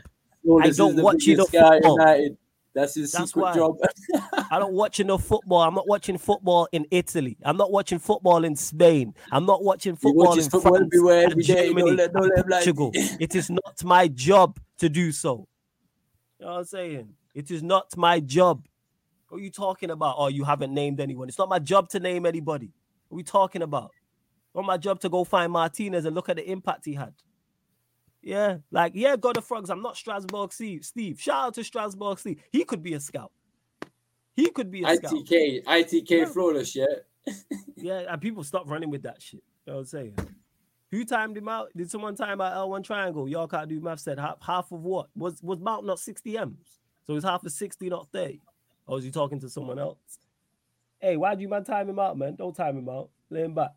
I 0.62 0.70
don't 0.70 0.96
watch 0.96 1.26
enough 1.28 1.50
football. 1.50 1.98
United. 1.98 2.36
That's 2.74 2.94
his 2.94 3.12
That's 3.12 3.26
secret 3.26 3.42
why. 3.42 3.54
job. 3.54 3.76
I 4.50 4.58
don't 4.58 4.72
watch 4.72 4.98
enough 4.98 5.24
football. 5.24 5.60
I'm 5.60 5.74
not 5.74 5.86
watching 5.86 6.16
football 6.16 6.68
in 6.72 6.86
Italy. 6.90 7.36
I'm 7.44 7.56
not 7.56 7.70
watching 7.70 7.98
football 7.98 8.44
in 8.44 8.56
Spain. 8.56 9.14
I'm 9.30 9.44
not 9.44 9.62
watching 9.62 9.94
football 9.94 10.38
in 10.38 10.44
football 10.48 10.76
France 10.76 10.86
everywhere, 10.86 11.26
and 11.26 11.42
Germany, 11.42 11.74
don't 11.74 11.96
let, 11.96 12.12
don't 12.14 12.32
let 12.34 12.48
Portugal. 12.48 12.90
it 12.94 13.34
is 13.34 13.50
not 13.50 13.84
my 13.84 14.08
job 14.08 14.58
to 14.78 14.88
do 14.88 15.12
so. 15.12 15.46
You 16.38 16.46
know 16.46 16.52
what 16.52 16.58
I'm 16.60 16.64
saying? 16.64 17.08
It 17.34 17.50
is 17.50 17.62
not 17.62 17.96
my 17.96 18.20
job. 18.20 18.66
What 19.28 19.38
are 19.38 19.44
you 19.44 19.50
talking 19.50 19.90
about? 19.90 20.16
Oh, 20.18 20.28
you 20.28 20.44
haven't 20.44 20.74
named 20.74 21.00
anyone. 21.00 21.28
It's 21.28 21.38
not 21.38 21.48
my 21.48 21.58
job 21.58 21.88
to 21.90 22.00
name 22.00 22.26
anybody. 22.26 22.72
What 23.08 23.16
are 23.16 23.18
we 23.18 23.22
talking 23.22 23.62
about? 23.62 23.92
Not 24.54 24.66
my 24.66 24.76
job 24.76 25.00
to 25.00 25.08
go 25.08 25.24
find 25.24 25.52
Martinez 25.52 26.04
and 26.04 26.14
look 26.14 26.28
at 26.28 26.36
the 26.36 26.50
impact 26.50 26.84
he 26.84 26.94
had. 26.94 27.14
Yeah, 28.20 28.58
like 28.70 28.92
yeah, 28.94 29.16
God 29.16 29.36
of 29.36 29.44
Frogs. 29.44 29.70
I'm 29.70 29.82
not 29.82 29.96
Strasbourg 29.96 30.52
Steve. 30.52 30.84
Steve, 30.84 31.20
shout 31.20 31.46
out 31.46 31.54
to 31.54 31.64
Strasbourg 31.64 32.18
Steve. 32.18 32.40
He 32.50 32.64
could 32.64 32.82
be 32.82 32.94
a 32.94 33.00
scout. 33.00 33.32
He 34.34 34.48
could 34.50 34.70
be 34.70 34.82
a 34.82 34.86
ITK, 34.86 35.62
scout. 35.62 35.74
ITK 35.74 36.10
yeah. 36.10 36.24
flawless, 36.26 36.76
yeah. 36.76 36.86
yeah, 37.76 38.04
and 38.08 38.20
people 38.20 38.44
stop 38.44 38.68
running 38.68 38.90
with 38.90 39.02
that 39.02 39.20
shit. 39.20 39.42
You 39.66 39.72
know 39.72 39.74
what 39.74 39.80
I'm 39.80 39.86
saying? 39.86 40.16
Who 40.92 41.04
timed 41.04 41.36
him 41.36 41.48
out? 41.48 41.68
Did 41.76 41.90
someone 41.90 42.14
time 42.14 42.40
out 42.40 42.54
L1 42.54 42.84
triangle? 42.84 43.28
Y'all 43.28 43.48
can't 43.48 43.68
do 43.68 43.80
math. 43.80 44.00
Said 44.00 44.18
half, 44.18 44.36
half 44.42 44.70
of 44.72 44.82
what? 44.82 45.08
Was 45.16 45.42
was 45.42 45.58
Mount 45.58 45.86
not 45.86 45.98
60 45.98 46.38
M's? 46.38 46.81
So 47.06 47.14
it's 47.16 47.24
half 47.24 47.44
of 47.44 47.52
60, 47.52 47.88
not 47.88 48.08
30. 48.12 48.40
Or 48.86 48.96
was 48.96 49.04
he 49.04 49.10
talking 49.10 49.40
to 49.40 49.48
someone 49.48 49.78
else? 49.78 49.98
Hey, 51.00 51.16
why 51.16 51.34
do 51.34 51.42
you 51.42 51.48
man 51.48 51.64
time 51.64 51.88
him 51.88 51.98
out, 51.98 52.16
man? 52.16 52.36
Don't 52.36 52.54
time 52.54 52.78
him 52.78 52.88
out. 52.88 53.10
Lay 53.30 53.42
him 53.42 53.54
back. 53.54 53.72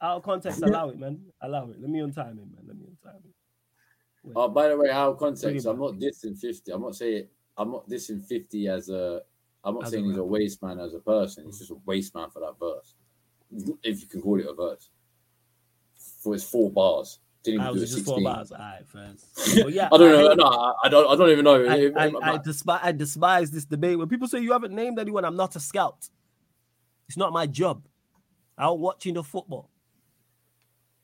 Out 0.00 0.16
of 0.16 0.22
context, 0.22 0.62
allow 0.62 0.88
it, 0.88 0.98
man. 0.98 1.20
Allow 1.40 1.70
it. 1.70 1.80
Let 1.80 1.90
me 1.90 2.00
untime 2.00 2.32
him, 2.32 2.50
man. 2.54 2.64
Let 2.66 2.76
me 2.76 2.86
untime 2.86 3.24
him. 3.24 4.32
Oh, 4.34 4.48
by 4.48 4.68
the 4.68 4.76
way, 4.76 4.90
how 4.90 5.12
context? 5.12 5.66
I'm 5.66 5.78
not 5.78 5.94
dissing 5.94 6.38
50. 6.38 6.72
I'm 6.72 6.82
not 6.82 6.94
saying 6.94 7.26
I'm 7.56 7.70
not 7.70 7.88
dissing 7.88 8.24
50 8.24 8.68
as 8.68 8.88
a. 8.88 9.20
I'm 9.64 9.74
not 9.74 9.84
as 9.84 9.90
saying 9.90 10.04
a 10.04 10.08
he's 10.08 10.16
a 10.16 10.24
waste 10.24 10.62
man 10.62 10.80
as 10.80 10.94
a 10.94 10.98
person. 11.00 11.44
He's 11.46 11.56
mm. 11.56 11.58
just 11.58 11.70
a 11.70 11.78
waste 11.86 12.14
man 12.14 12.30
for 12.30 12.40
that 12.40 12.58
verse, 12.58 12.94
if 13.82 14.00
you 14.00 14.06
can 14.06 14.20
call 14.20 14.40
it 14.40 14.46
a 14.46 14.54
verse. 14.54 14.90
For 16.22 16.32
his 16.32 16.44
four 16.44 16.70
bars, 16.70 17.20
Didn't 17.44 17.60
I 17.60 17.72
do 17.72 17.80
was 17.80 17.90
just 17.92 18.04
four 18.04 18.16
16. 18.20 18.24
bars. 18.24 18.52
All 18.52 18.58
right. 18.58 18.82
Well, 19.56 19.70
yeah, 19.70 19.88
I 19.92 19.96
don't 19.98 20.12
know. 20.12 20.28
hate- 20.28 20.38
No, 20.38 20.44
I, 20.44 20.72
I 20.84 20.88
don't. 20.88 21.10
I 21.10 21.16
don't 21.16 21.30
even 21.30 21.44
know. 21.44 21.64
I, 21.64 21.90
I, 21.96 22.34
I, 22.34 22.38
despise, 22.38 22.80
I 22.82 22.92
despise 22.92 23.50
this 23.50 23.64
debate 23.64 23.98
when 23.98 24.08
people 24.08 24.28
say 24.28 24.38
you 24.40 24.52
haven't 24.52 24.72
named 24.74 24.98
anyone. 25.00 25.24
I'm 25.24 25.36
not 25.36 25.56
a 25.56 25.60
scout. 25.60 26.08
It's 27.08 27.16
not 27.16 27.32
my 27.32 27.46
job. 27.46 27.84
I'm 28.56 28.78
watching 28.78 29.14
the 29.14 29.24
football. 29.24 29.70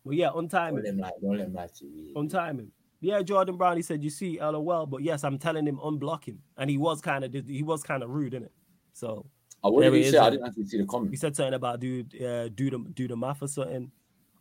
Well, 0.04 0.14
yeah, 0.14 0.28
on 0.30 0.48
time. 0.48 0.74
don't 0.74 0.84
let 0.84 0.92
him 0.94 0.98
lie. 1.00 1.10
Don't 1.20 1.36
let 1.38 1.46
him 1.46 1.54
lie 1.54 1.68
to 1.78 1.84
you. 1.86 2.12
on 2.16 2.28
timing. 2.28 2.70
Yeah, 3.00 3.20
Jordan 3.22 3.56
Brown. 3.56 3.76
He 3.76 3.82
said, 3.82 4.02
"You 4.02 4.10
see, 4.10 4.38
LOL." 4.40 4.86
But 4.86 5.02
yes, 5.02 5.24
I'm 5.24 5.38
telling 5.38 5.66
him 5.66 5.78
unblock 5.78 6.24
him, 6.24 6.40
and 6.56 6.70
he 6.70 6.78
was 6.78 7.00
kind 7.00 7.24
of 7.24 7.32
he 7.32 7.62
was 7.62 7.82
kind 7.82 8.02
of 8.02 8.10
rude 8.10 8.34
in 8.34 8.44
it. 8.44 8.52
So 8.92 9.26
what 9.60 9.80
There 9.80 9.90
did 9.90 9.96
he 9.96 10.02
he 10.02 10.06
is, 10.08 10.12
say? 10.12 10.18
I 10.18 10.30
didn't 10.30 10.46
actually 10.46 10.66
see 10.66 10.78
the 10.78 10.86
comment. 10.86 11.10
he 11.10 11.16
said 11.16 11.34
something 11.36 11.54
about 11.54 11.80
dude, 11.80 12.14
uh, 12.22 12.48
do 12.48 12.70
the 12.70 12.78
do 12.94 13.08
the 13.08 13.16
math 13.16 13.42
or 13.42 13.48
something. 13.48 13.90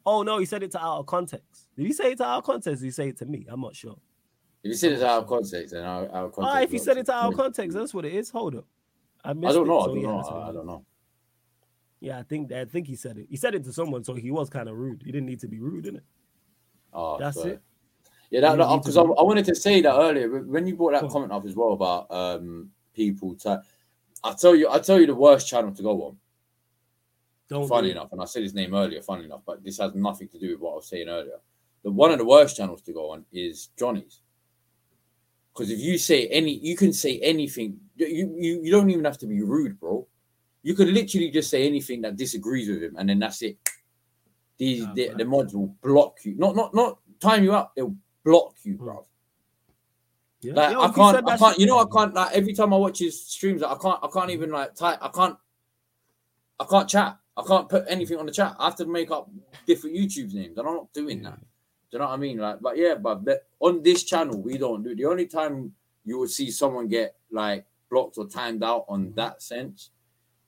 Oh 0.10 0.24
no, 0.24 0.38
he 0.40 0.46
said 0.46 0.64
it 0.64 0.72
to 0.72 0.82
out 0.82 1.00
of 1.00 1.06
context. 1.06 1.68
Did 1.76 1.86
he 1.86 1.92
say 1.92 2.14
it 2.14 2.18
to 2.20 2.24
out 2.24 2.38
of 2.38 2.44
context? 2.46 2.80
Did 2.82 2.88
he 2.88 2.92
say 2.92 3.10
it 3.10 3.18
to 3.18 3.26
me? 3.26 3.46
I'm 3.50 3.60
not 3.60 3.76
sure. 3.76 3.98
If 4.64 4.72
he 4.72 4.78
said 4.78 4.94
it's 4.94 5.04
out 5.04 5.24
of 5.24 5.28
context, 5.28 5.74
then 5.74 5.84
out, 5.84 6.04
out 6.14 6.26
of 6.28 6.32
context. 6.32 6.56
Ah, 6.56 6.62
if 6.62 6.72
he 6.72 6.78
said 6.78 6.98
it 6.98 7.06
to 7.08 7.14
out 7.14 7.34
of 7.34 7.38
context, 7.38 7.78
that's 7.78 7.94
what 7.94 8.06
it 8.06 8.14
is. 8.14 8.30
Hold 8.30 8.56
up, 8.56 8.66
I 9.26 9.32
I 9.32 9.34
don't 9.34 9.44
it, 9.44 9.68
know. 9.68 9.80
I 9.82 9.86
don't 9.88 9.98
yeah, 9.98 10.02
know. 10.04 10.20
I, 10.22 10.50
I 10.50 10.52
don't 10.54 10.66
know. 10.66 10.86
Yeah, 12.00 12.20
I 12.20 12.24
think 12.24 12.54
I 12.54 12.64
think 12.64 12.88
he 12.88 12.96
said 12.96 13.18
it. 13.18 13.28
He 13.30 13.36
said 13.36 13.54
it 13.54 13.66
to 13.66 13.74
someone, 13.74 14.06
so 14.06 14.14
he 14.14 14.32
was 14.32 14.50
kind 14.50 14.70
of 14.70 14.78
rude. 14.78 15.02
He 15.06 15.12
didn't 15.12 15.26
need 15.28 15.42
to 15.42 15.48
be 15.50 15.60
rude, 15.60 15.84
innit? 15.84 16.02
Oh, 16.94 17.18
That's 17.18 17.42
fair. 17.42 17.54
it. 17.54 17.62
Yeah, 18.30 18.42
that 18.42 18.52
You 18.52 18.58
need 18.60 18.64
to 18.64 18.78
because 18.78 18.98
I, 18.98 19.02
I 19.02 19.24
wanted 19.24 19.44
to 19.46 19.56
say 19.56 19.82
that 19.82 19.94
earlier 19.94 20.42
when 20.42 20.66
you 20.68 20.78
brought 20.78 20.94
that 20.94 21.04
on. 21.04 21.10
comment 21.10 21.34
up 21.34 21.46
as 21.46 21.54
well 21.54 21.74
about 21.74 22.08
um 22.12 22.72
people. 22.94 23.36
To, 23.36 23.62
I 24.24 24.34
tell 24.34 24.56
you, 24.56 24.70
I 24.70 24.80
tell 24.80 25.02
you 25.02 25.08
the 25.08 25.16
worst 25.16 25.50
channel 25.50 25.74
to 25.74 25.84
go 25.84 26.04
on. 26.04 26.18
Don't 27.50 27.68
funny 27.68 27.88
do 27.88 27.92
enough, 27.94 28.12
and 28.12 28.22
I 28.22 28.26
said 28.26 28.44
his 28.44 28.54
name 28.54 28.74
earlier. 28.74 29.02
Funny 29.02 29.26
enough, 29.26 29.42
but 29.46 29.64
this 29.64 29.78
has 29.78 29.96
nothing 29.96 30.28
to 30.30 30.40
do 30.40 30.52
with 30.52 30.60
what 30.60 30.74
I 30.74 30.76
was 30.76 30.88
saying 30.90 31.08
earlier. 31.08 31.40
The 31.84 31.92
one 31.92 32.12
of 32.12 32.18
the 32.18 32.26
worst 32.26 32.58
channels 32.58 32.82
to 32.84 32.94
go 32.94 33.12
on 33.12 33.26
is 33.32 33.70
Johnny's. 33.78 34.22
Because 35.54 35.72
if 35.72 35.80
you 35.80 35.98
say 35.98 36.28
any, 36.28 36.60
you 36.60 36.76
can 36.76 36.94
say 36.94 37.20
anything. 37.20 37.80
You, 37.96 38.36
you 38.38 38.62
you 38.64 38.72
don't 38.72 38.90
even 38.90 39.06
have 39.06 39.18
to 39.20 39.28
be 39.28 39.42
rude, 39.42 39.80
bro. 39.80 40.06
You 40.62 40.74
could 40.74 40.90
literally 40.90 41.32
just 41.32 41.50
say 41.50 41.66
anything 41.66 42.02
that 42.02 42.18
disagrees 42.18 42.68
with 42.68 42.84
him, 42.84 42.96
and 42.98 43.08
then 43.08 43.20
that's 43.20 43.42
it. 43.42 43.58
These 44.58 44.86
Ah, 44.86 44.92
the, 44.94 45.14
the 45.18 45.26
mods 45.26 45.54
will 45.56 45.74
block 45.82 46.18
you. 46.24 46.36
Not 46.38 46.56
not 46.56 46.74
not 46.74 47.00
time 47.20 47.44
you 47.44 47.54
out. 47.54 47.74
They'll 47.76 47.96
block 48.24 48.56
you, 48.64 48.74
Hmm. 48.74 48.84
bro. 48.84 49.06
Yeah. 50.42 50.54
Like 50.54 50.72
Yo, 50.74 50.82
I 50.82 50.92
can't, 50.92 51.30
I 51.30 51.38
can't. 51.38 51.60
You 51.60 51.66
know, 51.66 51.80
I 51.80 51.86
can't. 51.92 52.14
Like 52.14 52.34
every 52.36 52.54
time 52.54 52.74
I 52.74 52.78
watch 52.78 53.00
his 53.00 53.26
streams, 53.26 53.62
like, 53.62 53.76
I 53.78 53.82
can't. 53.82 54.00
I 54.04 54.08
can't 54.14 54.30
even 54.32 54.52
like 54.52 54.76
type. 54.76 55.00
I 55.02 55.08
can't. 55.08 55.36
I 56.60 56.66
can't 56.66 56.88
chat. 56.88 57.18
I 57.38 57.44
can't 57.48 57.70
put 57.70 57.86
anything 57.88 58.18
on 58.18 58.26
the 58.26 58.32
chat. 58.32 58.56
I 58.60 58.66
have 58.66 58.76
to 58.78 58.86
make 58.86 59.12
up 59.12 59.30
different 59.68 59.96
YouTube 59.96 60.34
names, 60.34 60.58
and 60.58 60.68
I'm 60.68 60.74
not 60.76 60.92
doing 60.94 61.22
that. 61.24 61.40
Do 61.40 61.46
you 61.94 62.00
know 62.00 62.06
what 62.08 62.14
I 62.14 62.18
mean? 62.18 62.38
Like, 62.40 62.60
but 62.62 62.78
yeah, 62.78 62.96
but 62.96 63.22
on 63.60 63.84
this 63.84 64.04
channel, 64.04 64.42
we 64.42 64.58
don't 64.58 64.84
do. 64.84 64.96
The 64.96 65.06
only 65.06 65.28
time 65.28 65.74
you 66.04 66.18
would 66.20 66.32
see 66.32 66.50
someone 66.52 66.88
get 66.88 67.16
like 67.32 67.66
blocked 67.90 68.18
or 68.18 68.28
timed 68.28 68.64
out 68.64 68.86
on 68.90 69.06
mm-hmm. 69.06 69.16
that 69.16 69.42
sense 69.42 69.92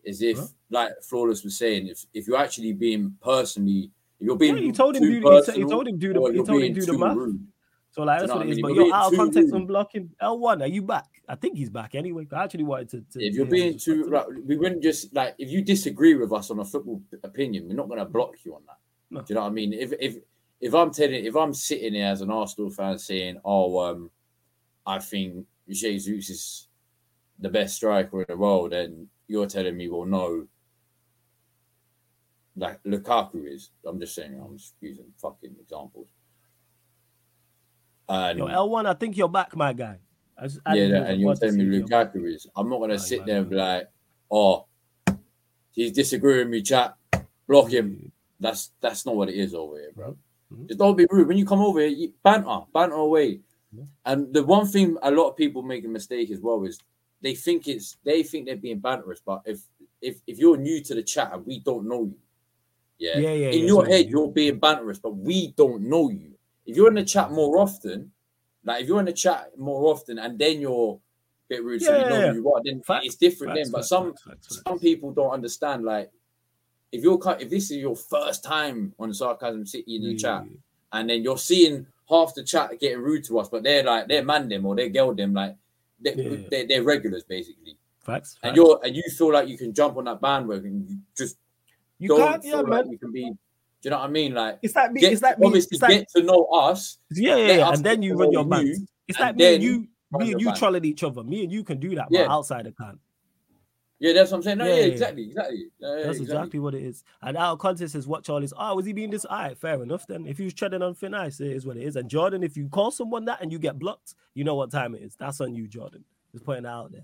is 0.03 0.21
if, 0.21 0.37
Huh? 0.37 0.47
like 0.71 0.91
Flawless 1.03 1.43
was 1.43 1.57
saying, 1.57 1.87
if 1.87 2.05
if 2.13 2.27
you're 2.27 2.37
actually 2.37 2.73
being 2.73 3.13
personally, 3.21 3.91
if 4.19 4.25
you're 4.25 4.35
being 4.35 4.57
Yeah, 4.57 4.63
he 4.63 4.71
told 4.71 4.95
him 4.95 5.03
do 5.03 5.19
the- 5.21 5.53
he 5.55 5.63
told 5.65 5.87
him 5.87 5.97
do 5.97 6.13
the- 6.13 6.19
he 6.19 6.35
you're 6.35 6.45
told 6.45 6.63
him 6.63 6.73
do 6.73 6.81
the 6.85 6.97
math. 6.97 7.15
rude. 7.15 7.47
So 7.91 8.03
like 8.03 8.19
Do 8.19 8.23
you 8.23 8.27
that's 8.27 8.29
know 8.29 8.35
what 8.37 8.45
it 8.45 8.49
what 8.49 8.51
I 8.51 8.55
mean? 8.55 8.61
But 8.61 8.73
You're 8.75 8.85
you're 8.85 8.95
out 8.95 9.11
of 9.11 9.17
context 9.17 9.53
rude. 9.53 9.67
unblocking 9.67 10.09
L1. 10.21 10.61
Are 10.61 10.67
you 10.67 10.81
back? 10.81 11.18
I 11.29 11.35
think 11.35 11.55
he's 11.57 11.69
back 11.69 11.93
anyway. 11.93 12.27
I 12.33 12.43
actually 12.43 12.63
wanted 12.63 12.89
to. 12.89 13.01
to 13.19 13.23
if 13.25 13.35
you're 13.35 13.45
being 13.45 13.77
too 13.77 14.05
like, 14.09 14.25
we 14.47 14.57
wouldn't 14.57 14.81
just 14.81 15.13
like 15.13 15.35
if 15.37 15.49
you 15.51 15.61
disagree 15.61 16.15
with 16.15 16.33
us 16.33 16.49
on 16.49 16.59
a 16.59 16.65
football 16.65 17.01
opinion 17.23 17.67
we're 17.67 17.75
not 17.75 17.87
going 17.87 17.99
to 17.99 18.05
block 18.05 18.33
you 18.43 18.55
on 18.55 18.61
that 18.65 18.77
No. 19.11 19.21
do 19.21 19.25
you 19.29 19.35
know 19.35 19.41
what 19.41 19.47
i 19.47 19.51
mean 19.51 19.71
if 19.73 19.93
if 19.99 20.17
if 20.59 20.73
i'm 20.73 20.91
telling 20.91 21.23
if 21.25 21.35
i'm 21.35 21.53
sitting 21.53 21.93
here 21.93 22.07
as 22.07 22.21
an 22.21 22.31
arsenal 22.31 22.71
fan 22.71 22.97
saying 22.97 23.39
oh 23.45 23.79
um 23.79 24.09
i 24.87 24.97
think 24.97 25.45
jesus 25.69 26.29
is 26.29 26.67
the 27.39 27.49
best 27.49 27.75
striker 27.75 28.21
in 28.21 28.25
the 28.27 28.35
world 28.35 28.71
then 28.71 29.07
you're 29.27 29.45
telling 29.47 29.77
me 29.77 29.87
well 29.87 30.05
no 30.05 30.47
like 32.55 32.81
lukaku 32.83 33.47
is 33.53 33.69
i'm 33.85 33.99
just 33.99 34.15
saying 34.15 34.41
i'm 34.43 34.57
just 34.57 34.73
using 34.81 35.05
fucking 35.21 35.55
examples 35.61 36.07
and 38.09 38.39
Yo, 38.39 38.47
L1, 38.47 38.87
I 38.87 38.93
think 38.95 39.15
you're 39.17 39.29
back, 39.29 39.55
my 39.55 39.71
guy. 39.71 39.99
Yeah, 40.41 40.73
didn't 40.73 40.91
that, 40.91 40.99
really 41.01 41.11
and 41.13 41.21
you're 41.21 41.35
telling 41.35 41.69
me. 41.69 41.79
Lukaku 41.81 42.33
is. 42.35 42.47
I'm 42.55 42.69
not 42.69 42.79
gonna 42.79 42.93
Oh, 42.93 42.97
sit 42.97 43.25
there 43.25 43.39
and 43.41 43.49
be 43.49 43.55
like, 43.55 43.89
oh, 44.31 44.65
he's 45.71 45.91
disagreeing 45.91 46.39
with 46.39 46.49
me, 46.49 46.61
chat. 46.61 46.95
Block 47.47 47.69
him. 47.71 48.11
That's 48.39 48.71
that's 48.79 49.05
not 49.05 49.15
what 49.15 49.29
it 49.29 49.35
is 49.35 49.53
over 49.53 49.77
here, 49.79 49.91
bro. 49.95 50.17
Mhm. 50.53 50.67
Just 50.67 50.79
don't 50.79 50.95
be 50.95 51.05
rude. 51.09 51.27
When 51.27 51.37
you 51.37 51.45
come 51.45 51.59
over 51.61 51.79
here, 51.79 51.89
you 51.89 52.13
banter, 52.23 52.59
banter 52.73 52.95
away. 52.95 53.41
Yeah. 53.75 53.83
And 54.05 54.33
the 54.33 54.43
one 54.43 54.65
thing 54.65 54.97
a 55.01 55.11
lot 55.11 55.29
of 55.29 55.35
people 55.37 55.61
make 55.61 55.83
a 55.85 55.87
mistake 55.89 56.31
as 56.31 56.39
well 56.39 56.63
is 56.63 56.79
they 57.21 57.35
think 57.35 57.67
it's 57.67 57.97
they 58.03 58.23
think 58.23 58.45
they're 58.45 58.55
being 58.55 58.79
banterous, 58.81 59.19
but 59.25 59.41
if 59.45 59.61
if 60.01 60.21
if 60.25 60.37
you're 60.39 60.57
new 60.57 60.81
to 60.83 60.95
the 60.95 61.03
chat 61.03 61.31
and 61.33 61.45
we 61.45 61.59
don't 61.59 61.87
know 61.87 62.05
you, 62.05 62.15
yeah, 62.97 63.17
Yeah, 63.19 63.33
yeah, 63.33 63.49
in 63.49 63.59
yeah, 63.61 63.65
your 63.67 63.85
head 63.85 64.05
you- 64.05 64.11
you're 64.11 64.31
being 64.31 64.59
banterous, 64.59 65.01
but 65.01 65.15
we 65.15 65.51
don't 65.51 65.81
know 65.83 66.09
you. 66.09 66.31
If 66.65 66.77
you're 66.77 66.87
in 66.87 66.95
the 66.95 67.03
chat 67.03 67.31
more 67.31 67.57
often, 67.57 68.11
like 68.69 68.83
if 68.83 68.87
you're 68.87 68.99
in 68.99 69.05
the 69.05 69.13
chat 69.13 69.57
more 69.57 69.91
often 69.91 70.19
and 70.19 70.37
then 70.37 70.61
you're 70.61 70.93
a 70.95 71.47
bit 71.49 71.63
rude, 71.63 71.81
so 71.81 71.91
Yeah, 71.91 72.03
we 72.03 72.09
know 72.09 72.19
yeah, 72.19 72.31
who 72.31 72.35
you 72.35 72.53
are, 72.53 72.61
then 72.63 72.81
Facts, 72.83 73.05
it's 73.07 73.15
different 73.15 73.53
Facts, 73.53 73.65
then. 73.65 73.71
But 73.71 73.79
facts, 73.79 73.89
some 73.89 74.13
some 74.67 74.79
people 74.79 75.11
don't 75.11 75.31
understand. 75.31 75.83
Like 75.83 76.11
if 76.91 77.03
you're 77.03 77.19
if 77.39 77.49
this 77.49 77.71
is 77.71 77.77
your 77.77 77.95
first 77.95 78.43
time 78.43 78.93
on 78.99 79.13
Sarcasm 79.13 79.65
City 79.65 79.95
in 79.95 80.03
the 80.03 80.13
Yeah, 80.13 80.17
chat, 80.17 80.43
and 80.93 81.09
then 81.09 81.23
you're 81.23 81.37
seeing 81.37 81.87
half 82.07 82.33
the 82.35 82.43
chat 82.43 82.79
getting 82.79 83.01
rude 83.01 83.23
to 83.25 83.39
us, 83.39 83.49
but 83.49 83.63
they're 83.63 83.83
like 83.83 84.07
they're 84.07 84.23
man 84.23 84.47
them 84.47 84.65
or 84.65 84.75
they're 84.75 84.89
girl 84.89 85.13
them, 85.13 85.33
like 85.33 85.55
they're, 85.99 86.15
they're, 86.49 86.67
they're 86.67 86.83
regulars 86.83 87.23
basically. 87.23 87.77
Facts. 87.99 88.37
And 88.43 88.55
you're 88.55 88.79
and 88.83 88.95
you 88.95 89.03
feel 89.17 89.33
like 89.33 89.47
you 89.47 89.57
can 89.57 89.73
jump 89.73 89.97
on 89.97 90.05
that 90.05 90.21
bandwagon, 90.21 90.85
you 90.87 90.97
just 91.17 91.37
you 91.97 92.07
don't 92.07 92.19
can't, 92.19 92.43
feel 92.43 92.57
yeah, 92.57 92.61
like 92.61 92.85
man. 92.85 92.91
you 92.91 92.97
can 92.97 93.11
be. 93.11 93.33
Do 93.81 93.87
you 93.87 93.91
know 93.91 93.99
what 93.99 94.09
I 94.09 94.11
mean? 94.11 94.33
Like 94.33 94.59
It's 94.61 94.73
that 94.73 94.91
me. 94.91 95.01
get, 95.01 95.13
it's 95.13 95.21
like 95.21 95.39
me. 95.39 95.47
obviously 95.47 95.75
It's 95.75 95.81
like, 95.81 95.91
get 95.91 96.09
to 96.15 96.23
know 96.23 96.45
us. 96.45 96.97
yeah, 97.11 97.35
yeah, 97.37 97.53
yeah. 97.53 97.71
And 97.71 97.83
then 97.83 98.01
you 98.01 98.15
run 98.15 98.27
know 98.31 98.31
your 98.31 98.43
you, 98.43 98.49
bands. 98.49 98.79
It's 99.07 99.19
like 99.19 99.35
me 99.37 99.55
and 99.55 99.63
you, 99.63 99.87
run 100.11 100.23
me 100.25 100.31
and 100.33 100.41
you 100.41 100.47
band. 100.47 100.57
trolling 100.57 100.85
each 100.85 101.03
other. 101.03 101.23
Me 101.23 101.43
and 101.43 101.51
you 101.51 101.63
can 101.63 101.79
do 101.79 101.95
that, 101.95 102.07
Yeah. 102.11 102.25
but 102.27 102.31
outside 102.33 102.65
the 102.65 102.71
can. 102.73 102.99
Yeah, 104.01 104.13
that's 104.13 104.31
what 104.31 104.37
I'm 104.37 104.43
saying. 104.43 104.57
No, 104.59 104.65
Yeah, 104.65 104.75
yeah, 104.75 104.79
yeah. 104.79 104.85
exactly, 104.87 105.23
exactly. 105.25 105.65
Yeah, 105.79 105.97
yeah, 105.97 106.03
That's 106.05 106.19
exactly. 106.19 106.59
what 106.59 106.73
it 106.73 106.83
is. 106.83 107.03
And 107.21 107.35
out 107.35 107.53
of 107.53 107.59
context 107.59 107.95
is 107.95 108.07
what 108.07 108.23
Charlie's. 108.23 108.53
Oh, 108.57 108.75
was 108.75 108.85
he 108.85 108.93
being 108.93 109.09
this? 109.09 109.25
All 109.25 109.37
right, 109.37 109.57
fair 109.57 109.81
enough. 109.83 110.07
Then 110.07 110.25
if 110.25 110.37
he 110.37 110.45
was 110.45 110.53
treading 110.53 110.81
on 110.81 110.93
thin 110.95 111.13
ice, 111.13 111.41
it 111.41 111.51
is 111.51 111.65
what 111.65 111.75
it 111.75 111.83
is. 111.83 111.97
And 111.97 112.09
Jordan, 112.09 112.41
if 112.41 112.55
you 112.55 112.69
call 112.69 112.91
someone 112.91 113.25
that 113.25 113.41
and 113.41 113.51
you 113.51 113.59
get 113.59 113.77
blocked, 113.77 114.15
you 114.35 114.45
know 114.45 114.55
what 114.55 114.71
time 114.71 114.95
it 114.95 115.01
is. 115.01 115.15
That's 115.17 115.41
on 115.41 115.53
you, 115.53 115.67
Jordan. 115.67 116.05
Just 116.31 116.45
putting 116.45 116.63
that 116.63 116.69
out 116.69 116.91
there. 116.93 117.03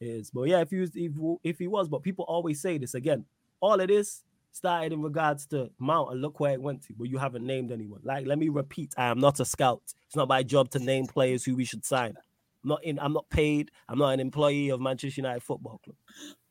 It 0.00 0.08
is. 0.08 0.30
But 0.30 0.44
yeah, 0.44 0.60
if 0.60 0.70
he 0.70 0.78
was, 0.78 0.90
if, 0.94 1.12
if 1.44 1.58
he 1.58 1.66
was, 1.68 1.88
but 1.88 2.02
people 2.02 2.24
always 2.26 2.60
say 2.62 2.78
this 2.78 2.94
again. 2.94 3.24
All 3.60 3.78
it 3.80 3.90
is 3.90 4.22
started 4.52 4.92
in 4.92 5.02
regards 5.02 5.46
to 5.46 5.70
Mount 5.78 6.12
and 6.12 6.20
look 6.20 6.40
where 6.40 6.52
it 6.52 6.60
went 6.62 6.82
to, 6.84 6.94
but 6.98 7.08
you 7.08 7.18
haven't 7.18 7.46
named 7.46 7.70
anyone. 7.72 8.00
Like, 8.02 8.26
let 8.26 8.38
me 8.38 8.48
repeat, 8.48 8.94
I 8.96 9.06
am 9.06 9.18
not 9.20 9.40
a 9.40 9.44
scout. 9.44 9.82
It's 10.06 10.16
not 10.16 10.28
my 10.28 10.42
job 10.42 10.70
to 10.70 10.78
name 10.78 11.06
players 11.06 11.44
who 11.44 11.54
we 11.56 11.64
should 11.64 11.84
sign. 11.84 12.14
I'm 12.62 12.68
not 12.68 12.84
in. 12.84 12.98
I'm 12.98 13.12
not 13.14 13.28
paid. 13.30 13.70
I'm 13.88 13.98
not 13.98 14.10
an 14.10 14.20
employee 14.20 14.68
of 14.68 14.80
Manchester 14.80 15.22
United 15.22 15.42
Football 15.42 15.80
Club. 15.82 15.96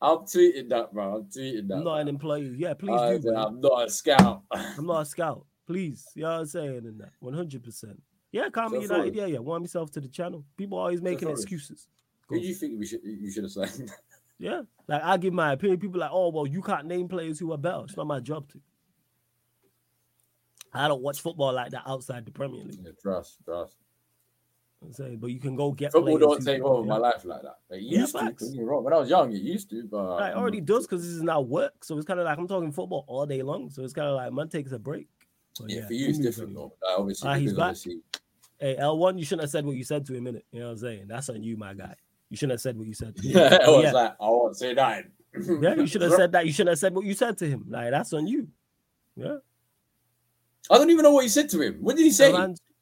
I'm 0.02 0.18
tweeting 0.20 0.70
that, 0.70 0.92
bro. 0.92 1.18
I'm 1.18 1.24
tweeting 1.26 1.68
that. 1.68 1.76
I'm 1.76 1.84
not 1.84 2.00
an 2.00 2.08
employee. 2.08 2.56
Yeah, 2.58 2.74
please 2.74 3.00
I 3.00 3.18
do. 3.18 3.32
bro. 3.32 3.36
I'm 3.36 3.62
not 3.62 3.86
a 3.88 3.90
scout. 3.92 4.42
I'm 4.52 4.88
not 4.88 5.02
a 5.02 5.06
scout. 5.06 5.46
Please. 5.68 6.08
You 6.16 6.24
know 6.24 6.30
what 6.32 6.40
I'm 6.40 6.46
saying? 6.48 6.78
In 6.78 6.98
that 6.98 7.12
100%. 7.22 7.96
Yeah, 8.32 8.50
Carmen 8.50 8.82
So 8.88 8.96
United. 8.96 9.16
Yeah, 9.16 9.26
yeah. 9.28 9.38
Warm 9.40 9.62
myself 9.62 9.92
to 9.92 10.00
the 10.00 10.08
channel. 10.08 10.44
People 10.58 10.80
always 10.80 11.02
making 11.02 11.28
Flores- 11.28 11.42
excuses. 11.44 11.88
Who 12.28 12.40
do 12.40 12.48
you 12.48 12.54
think 12.56 12.80
we 12.80 12.86
should 12.88 13.02
you 13.04 13.30
should 13.32 13.44
have 13.44 13.52
signed? 13.52 13.92
Yeah. 14.40 14.62
Like, 14.88 15.04
I 15.04 15.18
give 15.18 15.34
my 15.34 15.52
opinion. 15.52 15.80
People 15.80 16.00
like, 16.00 16.10
oh, 16.12 16.30
well, 16.30 16.48
you 16.48 16.62
can't 16.62 16.88
name 16.88 17.08
players 17.08 17.38
who 17.38 17.52
are 17.52 17.58
better. 17.58 17.82
It's 17.84 17.98
not 17.98 18.08
my 18.08 18.20
job 18.20 18.50
to. 18.52 18.62
I 20.74 20.88
don't 20.88 21.02
watch 21.02 21.22
football 21.22 21.54
like 21.54 21.72
that 21.72 21.84
outside 21.86 22.26
the 22.26 22.32
Premier 22.32 22.64
League. 22.64 22.80
Yeah, 22.84 22.92
trust, 23.02 23.38
trust. 23.44 23.76
I'm 24.82 24.94
saying, 24.94 25.18
but 25.18 25.28
you 25.28 25.40
can 25.40 25.56
go 25.56 25.72
get 25.74 25.92
Football 25.92 26.18
don't 26.20 26.44
take 26.44 26.62
over 26.62 26.88
my 26.88 26.98
life 26.98 27.26
like 27.26 27.42
that. 27.42 27.58
It 27.70 27.82
Yeah, 27.82 28.02
used 28.02 28.14
to. 28.16 28.24
don't 28.24 28.40
get 28.40 28.52
me 28.52 28.64
wrong. 28.64 28.84
When 28.84 28.94
I 28.94 28.98
was 28.98 29.10
young, 29.10 29.34
it 29.34 29.42
used 29.42 29.70
to, 29.72 29.84
but 29.84 30.20
Right, 30.20 30.34
already 30.34 30.62
does 30.62 30.88
because 30.88 31.02
this 31.02 31.12
is 31.12 31.22
now 31.22 31.42
work. 31.42 31.84
So 31.84 31.98
it's 31.98 32.06
kind 32.06 32.20
of 32.20 32.26
like 32.26 32.38
I'm 32.38 32.48
talking 32.48 32.72
football 32.72 33.04
all 33.08 33.26
day 33.26 33.42
long. 33.42 33.70
So 33.72 33.84
it's 33.84 33.92
kind 33.94 34.08
of 34.08 34.16
like 34.16 34.32
man 34.32 34.48
takes 34.48 34.72
a 34.72 34.80
break. 34.80 35.08
But 35.60 35.70
Yeah, 35.70 35.86
for 35.88 35.94
you 35.94 36.10
it's 36.10 36.20
different 36.20 36.54
though. 36.56 36.74
Like, 36.82 36.98
obviously, 36.98 37.28
Ah, 37.30 37.36
he's 37.36 37.54
back. 37.54 37.64
obviously, 37.64 38.02
Hey, 38.58 38.78
L1, 38.80 39.18
you 39.20 39.26
shouldn't 39.26 39.42
have 39.44 39.50
said 39.50 39.66
what 39.66 39.76
you 39.76 39.84
said 39.84 40.06
to 40.06 40.14
him, 40.14 40.26
innit? 40.26 40.44
You 40.52 40.60
know 40.62 40.68
what 40.68 40.72
I'm 40.74 40.78
saying? 40.78 41.06
That's 41.08 41.30
on 41.30 41.44
you, 41.44 41.58
my 41.58 41.74
guy. 41.74 41.96
You 42.30 42.38
shouldn't 42.38 42.54
have 42.54 42.62
said 42.62 42.78
what 42.78 42.88
you 42.88 42.94
said 42.94 43.16
to 43.16 43.22
him. 43.28 43.38
yeah, 43.38 43.58
I 43.66 43.70
was 43.70 43.84
yeah. 43.84 43.92
like, 43.92 44.12
I 44.20 44.30
won't 44.30 44.56
say 44.58 44.74
that. 44.74 45.06
Yeah, 45.62 45.76
you 45.76 45.86
should 45.86 46.02
have 46.02 46.14
said 46.14 46.32
that. 46.32 46.48
You 46.48 46.52
shouldn't 46.52 46.70
have 46.72 46.80
said 46.80 46.94
what 46.96 47.06
you 47.06 47.14
said 47.14 47.38
to 47.38 47.48
him. 47.48 47.66
Like 47.70 47.92
that's 47.92 48.12
on 48.14 48.26
you. 48.26 48.48
Yeah. 49.16 49.38
I 50.72 50.78
don't 50.78 50.90
even 50.90 51.04
know 51.04 51.12
what 51.12 51.24
he 51.24 51.30
said 51.30 51.50
to 51.50 51.62
him. 51.62 51.78
What 51.82 51.96
did 51.98 52.04
he 52.04 52.12
say? 52.12 52.32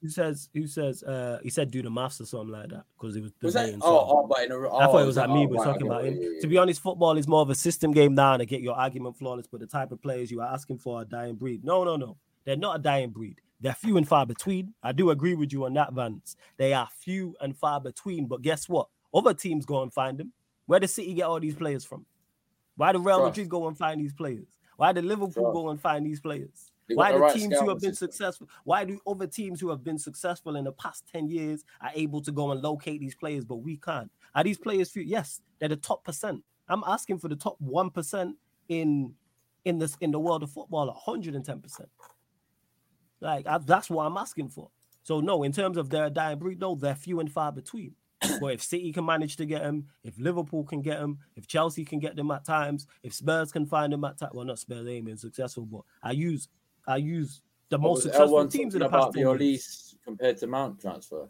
Who 0.02 0.10
says 0.10 0.50
who 0.54 0.68
says 0.68 1.02
uh 1.04 1.40
he 1.44 1.50
said 1.50 1.72
do 1.72 1.82
the 1.82 1.90
maths 1.90 2.22
or 2.22 2.26
something 2.26 2.50
like 2.52 2.70
that 2.70 2.84
because 2.98 3.16
it 3.16 3.22
was 3.22 3.32
was 3.42 3.54
that? 3.56 3.74
Oh, 3.82 4.06
oh, 4.24 4.28
but 4.28 4.46
in 4.46 4.52
a, 4.52 4.56
oh, 4.56 4.78
I 4.78 4.86
thought 4.86 5.02
it 5.02 5.06
was 5.06 5.18
like, 5.18 5.28
like 5.28 5.36
me, 5.38 5.44
oh, 5.46 5.48
but 5.48 5.58
right, 5.58 5.66
talking 5.66 5.88
about 5.88 6.06
him. 6.06 6.20
yeah, 6.22 6.40
To 6.40 6.48
be 6.48 6.58
honest, 6.58 6.82
football 6.82 7.18
is 7.18 7.28
more 7.28 7.42
of 7.42 7.50
a 7.50 7.56
system 7.56 7.92
game 7.92 8.14
now 8.16 8.38
to 8.38 8.46
get 8.46 8.62
your 8.62 8.76
argument 8.76 9.18
flawless, 9.18 9.48
but 9.48 9.60
the 9.60 9.66
type 9.68 9.92
of 9.92 10.02
players 10.02 10.30
you 10.32 10.40
are 10.40 10.54
asking 10.54 10.78
for 10.78 11.02
are 11.02 11.06
dying 11.06 11.36
breed. 11.36 11.66
No, 11.66 11.84
no, 11.84 11.96
no. 11.98 12.16
They're 12.46 12.56
not 12.56 12.76
a 12.78 12.80
dying 12.80 13.10
breed. 13.10 13.42
they're 13.60 13.74
few 13.74 13.98
and 13.98 14.08
far 14.08 14.26
between. 14.26 14.74
I 14.84 14.92
do 14.92 15.10
agree 15.10 15.34
with 15.34 15.52
you 15.52 15.66
on 15.66 15.74
that, 15.74 15.92
Vance. 15.94 16.36
They 16.58 16.74
are 16.74 16.88
few 17.00 17.36
and 17.42 17.58
far 17.58 17.82
between. 17.82 18.28
But 18.28 18.42
guess 18.44 18.70
what? 18.70 18.88
Other 19.14 19.34
teams 19.34 19.66
go 19.66 19.82
and 19.82 19.94
find 19.94 20.18
them. 20.18 20.34
Where 20.66 20.80
does 20.80 20.94
City 20.94 21.14
get 21.14 21.24
all 21.24 21.40
these 21.40 21.56
players 21.56 21.86
from? 21.86 22.06
Why 22.76 22.92
do 22.92 23.00
Real. 23.00 23.26
Madrid 23.26 23.50
go 23.50 23.68
and 23.68 23.78
find 23.78 24.00
these 24.00 24.14
players? 24.14 24.46
Why 24.76 24.94
do 24.94 25.02
Liverpool 25.02 25.52
go 25.52 25.70
and 25.70 25.82
find 25.82 26.06
these 26.06 26.20
players? 26.20 26.72
Why 26.90 27.12
the 27.12 27.18
do 27.18 27.24
right 27.24 27.36
teams 27.36 27.60
who 27.60 27.70
have 27.70 27.80
been 27.80 27.92
system. 27.92 28.12
successful? 28.12 28.50
Why 28.64 28.86
do 28.86 29.00
other 29.08 29.28
teams 29.28 29.60
who 29.60 29.70
have 29.70 29.84
been 29.84 29.98
successful 29.98 30.56
in 30.56 30.66
the 30.66 30.72
past 30.72 31.06
10 31.12 31.28
years 31.28 31.66
are 31.82 31.92
able 31.96 32.22
to 32.22 32.32
go 32.32 32.52
and 32.52 32.62
locate 32.62 33.02
these 33.02 33.16
players, 33.16 33.44
but 33.44 33.58
we 33.58 33.78
can't? 33.78 34.12
Are 34.36 34.44
these 34.44 34.58
players 34.58 34.92
few? 34.92 35.04
Yes, 35.04 35.42
they're 35.60 35.70
the 35.70 35.76
top 35.76 36.04
percent. 36.04 36.44
I'm 36.70 36.84
asking 36.86 37.20
for 37.20 37.28
the 37.28 37.36
top 37.36 37.56
one 37.60 37.90
percent 37.90 38.36
in 38.70 39.14
in 39.66 39.80
this 39.80 39.98
in 40.00 40.12
the 40.12 40.20
world 40.20 40.44
of 40.44 40.52
football, 40.52 40.88
110 40.88 41.60
percent. 41.60 41.90
Like 43.20 43.48
I, 43.48 43.58
that's 43.58 43.90
what 43.90 44.06
I'm 44.06 44.18
asking 44.18 44.50
for. 44.50 44.70
So 45.04 45.20
no, 45.20 45.44
in 45.44 45.52
terms 45.52 45.78
of 45.78 45.90
their 45.90 46.10
dying 46.10 46.38
breed, 46.38 46.60
no, 46.60 46.76
they're 46.76 46.96
few 46.96 47.20
and 47.20 47.32
far 47.32 47.52
between. 47.52 47.96
But 48.40 48.54
if 48.54 48.64
City 48.64 48.92
can 48.92 49.06
manage 49.06 49.36
to 49.38 49.46
get 49.46 49.62
them, 49.62 49.86
if 50.04 50.18
Liverpool 50.20 50.64
can 50.64 50.82
get 50.82 51.00
them, 51.00 51.20
if 51.36 51.48
Chelsea 51.48 51.86
can 51.86 52.00
get 52.00 52.16
them 52.16 52.32
at 52.32 52.44
times, 52.46 52.88
if 53.04 53.14
Spurs 53.14 53.52
can 53.52 53.66
find 53.66 53.94
them 53.94 54.04
at 54.04 54.18
times, 54.18 54.34
well, 54.34 54.46
not 54.46 54.60
Spurs, 54.60 54.86
they 54.86 54.96
ain't 54.96 55.06
been 55.06 55.18
successful, 55.18 55.66
but 55.66 55.82
I 56.02 56.12
use 56.12 56.48
I 56.88 56.98
use 56.98 57.42
the 57.70 57.78
What 57.78 57.90
most 57.90 58.04
successful 58.04 58.38
L1 58.46 58.52
teams 58.52 58.76
in 58.76 58.80
the 58.80 58.90
past 58.90 59.10
about 59.10 59.16
years. 59.16 59.28
Elise 59.36 59.96
compared 60.04 60.38
to 60.38 60.48
Mount 60.48 60.80
transfer. 60.80 61.28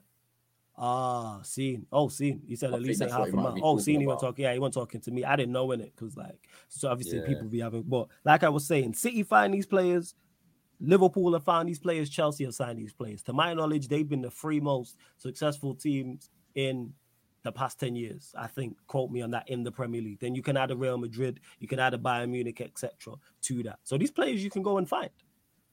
Ah, 0.78 1.40
seen. 1.42 1.88
Oh, 1.92 2.08
seen. 2.08 2.44
He 2.48 2.56
said 2.56 2.72
I 2.72 2.76
at 2.76 2.82
least 2.84 3.00
think 3.00 3.10
ain't 3.12 3.18
that's 3.18 3.34
what 3.34 3.42
half 3.42 3.48
a 3.48 3.52
month. 3.54 3.64
Oh, 3.64 3.80
seen. 3.80 4.00
He 4.00 4.06
went 4.06 4.20
about. 4.20 4.30
talking. 4.30 4.44
Yeah, 4.44 4.54
he 4.54 4.60
went 4.60 4.76
talking 4.76 5.02
to 5.02 5.12
me. 5.12 5.24
I 5.26 5.36
didn't 5.36 5.54
know 5.54 5.72
in 5.72 5.82
it 5.82 5.94
because 5.96 6.16
like, 6.16 6.48
so 6.70 6.90
obviously 6.90 7.18
Yeah. 7.20 7.26
people 7.26 7.48
be 7.48 7.60
having. 7.60 7.82
But 7.82 8.10
like 8.24 8.44
I 8.44 8.50
was 8.50 8.68
saying, 8.68 8.94
City 8.94 9.24
find 9.24 9.54
these 9.54 9.66
players. 9.66 10.14
Liverpool 10.80 11.34
have 11.34 11.44
found 11.44 11.68
these 11.68 11.80
players. 11.80 12.08
Chelsea 12.08 12.44
have 12.44 12.54
signed 12.54 12.78
these 12.78 12.94
players. 12.94 13.24
To 13.24 13.34
my 13.34 13.56
knowledge, 13.56 13.88
they've 13.88 14.08
been 14.08 14.22
the 14.22 14.30
three 14.30 14.60
most 14.60 14.98
successful 15.18 15.74
teams 15.74 16.30
in 16.58 16.92
the 17.44 17.52
past 17.52 17.80
10 17.80 17.96
years. 17.96 18.34
I 18.38 18.48
think, 18.48 18.76
quote 18.88 19.12
me 19.12 19.22
on 19.22 19.32
that, 19.32 19.48
in 19.48 19.64
the 19.64 19.72
Premier 19.72 20.02
League. 20.02 20.20
Then 20.20 20.36
you 20.36 20.42
can 20.42 20.58
add 20.58 20.72
a 20.72 20.76
Real 20.76 20.98
Madrid, 20.98 21.40
you 21.60 21.68
can 21.68 21.80
add 21.80 21.94
a 21.94 21.98
Bayern 21.98 22.30
Munich, 22.32 22.60
etc. 22.60 23.14
to 23.44 23.64
that. 23.64 23.80
So 23.84 23.98
these 23.98 24.12
players 24.12 24.44
you 24.44 24.50
can 24.50 24.64
go 24.64 24.80
and 24.80 24.90
find. 24.90 25.12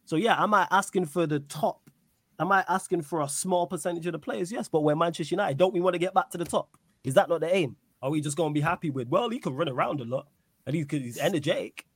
So 0.04 0.16
yeah, 0.16 0.40
am 0.40 0.52
I 0.54 0.68
asking 0.70 1.06
for 1.06 1.26
the 1.26 1.40
top? 1.40 1.90
Am 2.38 2.52
I 2.52 2.64
asking 2.68 3.02
for 3.02 3.22
a 3.22 3.28
small 3.28 3.66
percentage 3.66 4.06
of 4.06 4.12
the 4.12 4.18
players? 4.18 4.52
Yes, 4.52 4.68
but 4.68 4.82
we're 4.82 4.94
Manchester 4.94 5.34
United. 5.34 5.56
Don't 5.56 5.72
we 5.72 5.80
want 5.80 5.94
to 5.94 5.98
get 5.98 6.12
back 6.12 6.30
to 6.30 6.38
the 6.38 6.44
top? 6.44 6.76
Is 7.02 7.14
that 7.14 7.28
not 7.28 7.40
the 7.40 7.54
aim? 7.54 7.76
Are 8.02 8.10
we 8.10 8.20
just 8.20 8.36
going 8.36 8.52
to 8.52 8.54
be 8.54 8.60
happy 8.60 8.90
with? 8.90 9.08
Well, 9.08 9.30
he 9.30 9.38
can 9.38 9.54
run 9.54 9.68
around 9.68 10.00
a 10.02 10.04
lot, 10.04 10.26
and 10.66 10.76
he's, 10.76 10.86
he's 10.90 11.18
energetic, 11.18 11.86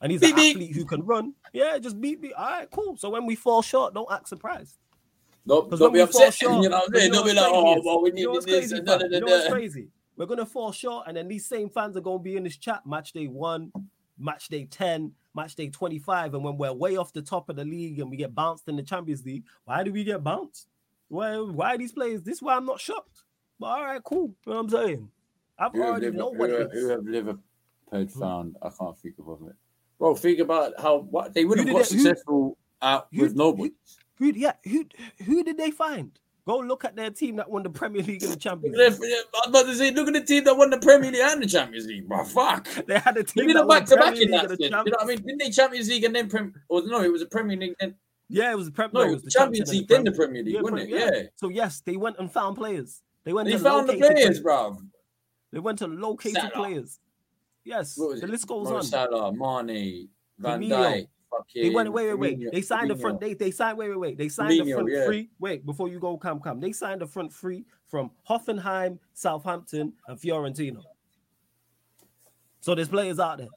and 0.00 0.10
he's 0.10 0.22
an 0.22 0.28
Beep, 0.30 0.36
beep. 0.36 0.56
athlete 0.56 0.74
who 0.76 0.86
can 0.86 1.04
run. 1.04 1.34
Yeah, 1.52 1.76
just 1.78 2.00
beat 2.00 2.20
me. 2.20 2.32
All 2.32 2.46
right, 2.46 2.70
cool. 2.70 2.96
So 2.96 3.10
when 3.10 3.26
we 3.26 3.34
fall 3.34 3.60
short, 3.60 3.92
don't 3.92 4.10
act 4.10 4.28
surprised. 4.28 4.78
Don't, 5.48 5.70
don't 5.70 5.92
be 5.92 6.00
upset. 6.00 6.34
short, 6.34 6.62
you 6.62 6.68
know 6.68 6.76
what 6.76 6.88
I'm 6.88 6.94
you 6.94 7.00
saying? 7.00 7.12
know 7.12 7.18
Don't 7.18 7.26
be 7.26 7.32
like, 7.34 7.46
oh, 7.48 7.82
well, 7.84 8.02
we 8.02 8.12
you 8.14 8.26
know 8.26 8.32
need 8.34 8.42
this. 8.42 8.44
crazy, 8.70 8.80
da, 8.82 8.98
fam? 8.98 8.98
da, 8.98 9.04
You 9.06 9.10
da, 9.12 9.18
know 9.20 9.26
what's 9.32 9.44
da. 9.46 9.50
crazy? 9.52 9.88
We're 10.16 10.26
gonna 10.26 10.46
fall 10.46 10.72
short, 10.72 11.06
and 11.08 11.16
then 11.16 11.26
these 11.28 11.46
same 11.46 11.70
fans 11.70 11.96
are 11.96 12.00
gonna 12.00 12.18
be 12.18 12.36
in 12.36 12.44
this 12.44 12.56
chat 12.56 12.84
match 12.86 13.12
day 13.12 13.26
one, 13.28 13.72
match 14.18 14.48
day 14.48 14.64
10, 14.70 15.12
match 15.34 15.54
day 15.54 15.68
25. 15.70 16.34
And 16.34 16.44
when 16.44 16.58
we're 16.58 16.72
way 16.72 16.96
off 16.96 17.12
the 17.12 17.22
top 17.22 17.48
of 17.48 17.56
the 17.56 17.64
league 17.64 17.98
and 18.00 18.10
we 18.10 18.16
get 18.16 18.34
bounced 18.34 18.68
in 18.68 18.76
the 18.76 18.82
Champions 18.82 19.24
League, 19.24 19.44
why 19.64 19.82
do 19.84 19.92
we 19.92 20.04
get 20.04 20.22
bounced? 20.22 20.66
Why 21.08 21.36
why 21.38 21.74
are 21.74 21.78
these 21.78 21.92
players? 21.92 22.22
This 22.22 22.36
is 22.36 22.42
why 22.42 22.56
I'm 22.56 22.66
not 22.66 22.80
shocked. 22.80 23.22
But 23.60 23.66
all 23.66 23.84
right, 23.84 24.02
cool. 24.04 24.34
You 24.44 24.52
know 24.52 24.62
what 24.62 24.64
I'm 24.64 24.68
saying? 24.70 25.10
I've 25.58 25.72
Who 25.72 25.82
already 25.82 26.10
know 26.10 26.28
what 26.30 26.50
who, 26.50 26.56
it 26.56 26.60
have- 26.60 26.72
who. 27.04 27.10
Liverpool 27.10 27.42
Hmm. 27.90 28.04
found? 28.20 28.56
I 28.60 28.68
can't 28.68 28.98
think 28.98 29.14
of 29.18 29.40
it. 29.48 29.54
Bro, 29.98 30.16
think 30.16 30.40
about 30.40 30.74
how 30.78 30.98
what 30.98 31.32
they 31.32 31.44
would 31.44 31.58
have 31.58 31.66
got 31.66 31.78
who- 31.78 31.84
successful 31.84 32.58
out 32.82 33.08
with 33.12 33.34
nobody. 33.34 33.70
Who 34.18 34.32
yeah, 34.34 34.52
who 34.64 34.84
who 35.24 35.44
did 35.44 35.56
they 35.58 35.70
find? 35.70 36.18
Go 36.46 36.58
look 36.60 36.84
at 36.86 36.96
their 36.96 37.10
team 37.10 37.36
that 37.36 37.50
won 37.50 37.62
the 37.62 37.68
Premier 37.68 38.02
League 38.02 38.22
and 38.22 38.32
the 38.32 38.36
Champions 38.36 38.74
League. 38.98 39.12
I'm 39.44 39.50
about 39.50 39.66
to 39.66 39.74
say, 39.74 39.90
look 39.90 40.08
at 40.08 40.14
the 40.14 40.22
team 40.22 40.44
that 40.44 40.56
won 40.56 40.70
the 40.70 40.78
Premier 40.78 41.10
League 41.10 41.20
and 41.20 41.42
the 41.42 41.46
Champions 41.46 41.86
League, 41.86 42.08
bro. 42.08 42.24
Fuck. 42.24 42.66
They 42.86 42.98
had 42.98 43.18
a 43.18 43.22
They 43.22 43.24
team 43.24 43.46
did 43.48 43.56
that 43.56 43.66
won 43.66 43.80
back 43.80 43.88
to 43.88 43.96
back 43.96 44.16
in 44.16 44.30
that. 44.30 44.56
You 44.58 44.70
know 44.70 44.82
what 44.82 45.02
I 45.02 45.04
mean? 45.04 45.18
Didn't 45.18 45.38
they 45.38 45.50
Champions 45.50 45.88
League 45.90 46.04
and 46.04 46.14
then 46.16 46.28
Prem? 46.30 46.54
Or 46.70 46.82
no, 46.86 47.02
it 47.02 47.12
was 47.12 47.20
a 47.20 47.26
Premier 47.26 47.56
League. 47.58 47.74
Then 47.78 47.94
Yeah, 48.30 48.50
it 48.50 48.56
was 48.56 48.64
the 48.66 48.72
Prem. 48.72 48.90
no, 48.94 49.02
it 49.02 49.10
was 49.12 49.22
the 49.24 49.30
Champions 49.30 49.70
League, 49.70 49.88
then 49.88 50.04
the 50.04 50.12
Premier 50.12 50.42
League, 50.42 50.54
Yeah, 50.54 50.62
wasn't 50.62 50.80
it? 50.80 50.90
Prem- 50.90 51.12
Yeah. 51.14 51.22
So 51.36 51.48
yes, 51.50 51.82
they 51.84 51.96
went 51.98 52.16
and 52.18 52.32
found 52.32 52.56
players. 52.56 53.02
They 53.24 53.34
went 53.34 53.46
They 53.46 53.52
to 53.52 53.58
found 53.58 53.88
the 53.90 53.96
players, 53.98 54.40
bro. 54.40 54.78
They 55.52 55.58
went 55.58 55.78
to 55.80 55.86
locate 55.86 56.32
Salah. 56.32 56.50
players. 56.54 56.98
Yes, 57.64 57.94
the 57.94 58.26
list 58.26 58.46
goes 58.46 58.68
Mo 58.70 58.76
on. 58.76 58.82
Salah, 58.84 59.32
Mane, 59.34 60.08
Van. 60.38 60.60
Dijk, 60.62 61.08
fucking. 61.30 61.62
They 61.62 61.70
went 61.70 61.92
wait, 61.92 62.08
wait, 62.08 62.38
wait. 62.38 62.52
They 62.52 62.62
signed 62.62 62.90
the 62.90 62.96
front. 62.96 63.20
They 63.20 63.34
they 63.34 63.50
signed 63.50 63.78
wait, 63.78 63.88
wait, 63.90 63.98
wait. 63.98 64.18
They 64.18 64.28
signed 64.28 64.60
the 64.60 64.72
front 64.72 64.90
yeah. 64.90 65.04
three. 65.04 65.30
Wait, 65.38 65.64
before 65.64 65.88
you 65.88 65.98
go, 65.98 66.16
come, 66.16 66.40
come. 66.40 66.60
They 66.60 66.72
signed 66.72 67.00
the 67.00 67.06
front 67.06 67.32
three 67.32 67.64
from 67.86 68.10
Hoffenheim, 68.28 68.98
Southampton, 69.14 69.92
and 70.06 70.18
Fiorentina. 70.18 70.82
So 72.60 72.74
there's 72.74 72.88
players 72.88 73.18
out 73.18 73.38
there. 73.38 73.48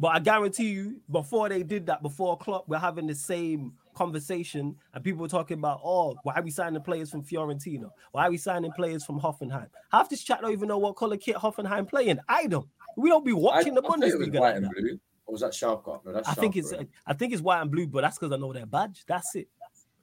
But 0.00 0.08
I 0.08 0.20
guarantee 0.20 0.70
you, 0.70 1.00
before 1.10 1.48
they 1.48 1.64
did 1.64 1.86
that, 1.86 2.02
before 2.02 2.38
Klopp, 2.38 2.68
we're 2.68 2.78
having 2.78 3.06
the 3.08 3.14
same 3.14 3.72
conversation, 3.94 4.76
and 4.94 5.02
people 5.02 5.22
were 5.22 5.28
talking 5.28 5.58
about, 5.58 5.80
oh, 5.82 6.16
why 6.22 6.34
are 6.34 6.42
we 6.42 6.52
signing 6.52 6.80
players 6.80 7.10
from 7.10 7.24
Fiorentina? 7.24 7.90
Why 8.12 8.28
are 8.28 8.30
we 8.30 8.36
signing 8.36 8.70
players 8.72 9.04
from 9.04 9.20
Hoffenheim? 9.20 9.66
Half 9.90 10.08
this 10.08 10.22
chat 10.22 10.40
don't 10.40 10.52
even 10.52 10.68
know 10.68 10.78
what 10.78 10.94
color 10.94 11.16
kit 11.16 11.34
Hoffenheim 11.34 11.88
playing. 11.88 12.20
I 12.28 12.46
don't. 12.46 12.68
We 12.96 13.10
don't 13.10 13.24
be 13.24 13.32
watching 13.32 13.74
the 13.74 13.82
I 13.82 13.86
was 13.86 13.96
Bundesliga. 13.96 14.40
like. 14.40 15.00
Or 15.28 15.32
was 15.32 15.42
that 15.42 15.52
Schalke? 15.52 16.04
No, 16.04 16.12
that's 16.12 16.26
I 16.26 16.32
think 16.32 16.56
it's 16.56 16.72
right? 16.72 16.88
I 17.06 17.12
think 17.12 17.34
it's 17.34 17.42
white 17.42 17.60
and 17.60 17.70
blue, 17.70 17.86
but 17.86 18.00
that's 18.00 18.18
because 18.18 18.32
I 18.32 18.36
know 18.38 18.52
their 18.52 18.64
badge. 18.64 19.04
That's 19.06 19.34
it. 19.36 19.48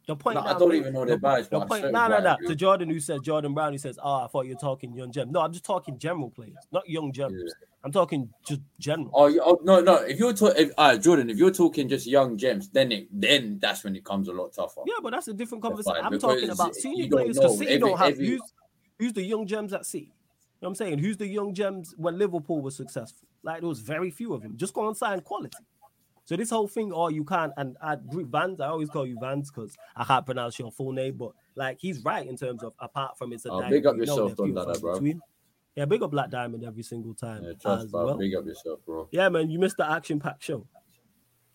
The 0.07 0.15
point 0.15 0.35
No, 0.35 0.41
I 0.41 0.53
don't 0.53 0.75
even 0.75 0.93
know 0.93 1.03
their 1.03 1.17
badge, 1.17 1.49
The 1.49 1.65
point, 1.65 1.91
no, 1.91 2.07
no, 2.07 2.19
no. 2.19 2.37
To 2.47 2.55
Jordan, 2.55 2.91
who 2.91 2.99
said 2.99 3.23
Jordan 3.23 3.55
Brown, 3.55 3.71
who 3.71 3.79
says, 3.79 3.97
"Oh, 4.01 4.23
I 4.23 4.27
thought 4.27 4.45
you 4.45 4.53
were 4.53 4.59
talking 4.59 4.93
young 4.93 5.11
gem." 5.11 5.31
No, 5.31 5.41
I'm 5.41 5.51
just 5.51 5.65
talking 5.65 5.97
general 5.97 6.29
players, 6.29 6.57
not 6.71 6.87
young 6.87 7.11
gems. 7.11 7.33
Yeah. 7.35 7.53
I'm 7.83 7.91
talking 7.91 8.29
just 8.45 8.61
general. 8.79 9.09
Oh, 9.15 9.35
oh 9.43 9.59
no, 9.63 9.81
no. 9.81 9.95
If 9.95 10.19
you're 10.19 10.33
talking, 10.33 10.69
uh, 10.77 10.95
Jordan, 10.97 11.31
if 11.31 11.37
you're 11.37 11.49
talking 11.49 11.89
just 11.89 12.05
young 12.05 12.37
gems, 12.37 12.69
then 12.69 12.91
it 12.91 13.07
then 13.11 13.57
that's 13.59 13.83
when 13.83 13.95
it 13.95 14.05
comes 14.05 14.27
a 14.27 14.31
lot 14.31 14.53
tougher. 14.53 14.81
Yeah, 14.85 14.95
but 15.01 15.11
that's 15.11 15.27
a 15.27 15.33
different 15.33 15.63
conversation. 15.63 16.05
I'm 16.05 16.19
talking 16.19 16.51
about 16.51 16.75
senior 16.75 17.07
players 17.07 17.37
because. 17.37 17.57
City 17.57 17.71
Every- 17.71 17.89
don't 17.89 17.97
have 17.97 18.09
every- 18.09 18.27
who's, 18.27 18.53
who's 18.99 19.13
the 19.13 19.23
young 19.23 19.47
gems 19.47 19.73
at 19.73 19.87
City. 19.87 20.05
You 20.05 20.11
know 20.61 20.69
what 20.69 20.69
I'm 20.69 20.75
saying? 20.75 20.99
Who's 20.99 21.17
the 21.17 21.27
young 21.27 21.53
gems 21.55 21.95
when 21.97 22.19
Liverpool 22.19 22.61
was 22.61 22.75
successful? 22.75 23.27
Like 23.45 23.61
there 23.61 23.69
was 23.69 23.79
very 23.79 24.09
few 24.11 24.33
of 24.33 24.41
them. 24.41 24.57
Just 24.57 24.73
go 24.73 24.87
and 24.87 24.97
sign 24.97 25.21
quality. 25.21 25.55
So 26.25 26.35
this 26.35 26.49
whole 26.49 26.67
thing, 26.67 26.91
oh, 26.91 27.09
you 27.09 27.23
can't, 27.23 27.53
and 27.55 27.77
I 27.79 27.93
agree, 27.93 28.23
Vans. 28.23 28.59
I 28.59 28.67
always 28.67 28.89
call 28.89 29.05
you 29.05 29.15
Vans 29.21 29.51
because 29.51 29.77
I 29.95 30.03
can't 30.03 30.25
pronounce 30.25 30.57
your 30.57 30.71
full 30.71 30.91
name, 30.91 31.15
but 31.17 31.31
like 31.55 31.77
he's 31.79 32.03
right 32.03 32.27
in 32.27 32.35
terms 32.35 32.63
of 32.63 32.73
apart 32.79 33.15
from 33.17 33.31
it's 33.31 33.45
a 33.45 33.49
Oh, 33.51 33.59
diamond, 33.61 33.69
big 33.71 33.85
up 33.85 33.95
yourself, 33.97 34.35
they're 34.35 34.47
few 34.47 34.53
Don 34.55 34.57
and 34.63 34.67
Dada, 34.67 34.73
far 34.73 34.79
bro. 34.79 34.93
between. 34.93 35.21
Yeah, 35.75 35.85
big 35.85 36.01
up 36.01 36.09
Black 36.11 36.29
Diamond 36.31 36.63
every 36.63 36.81
single 36.83 37.13
time 37.13 37.43
Yeah, 37.43 37.53
trust, 37.61 37.85
as 37.85 37.91
bro. 37.91 38.05
well. 38.05 38.17
Big 38.17 38.33
up 38.33 38.45
yourself, 38.45 38.79
bro. 38.85 39.07
Yeah, 39.11 39.29
man, 39.29 39.51
you 39.51 39.59
missed 39.59 39.77
the 39.77 39.87
action 39.89 40.19
packed 40.19 40.43
show. 40.43 40.65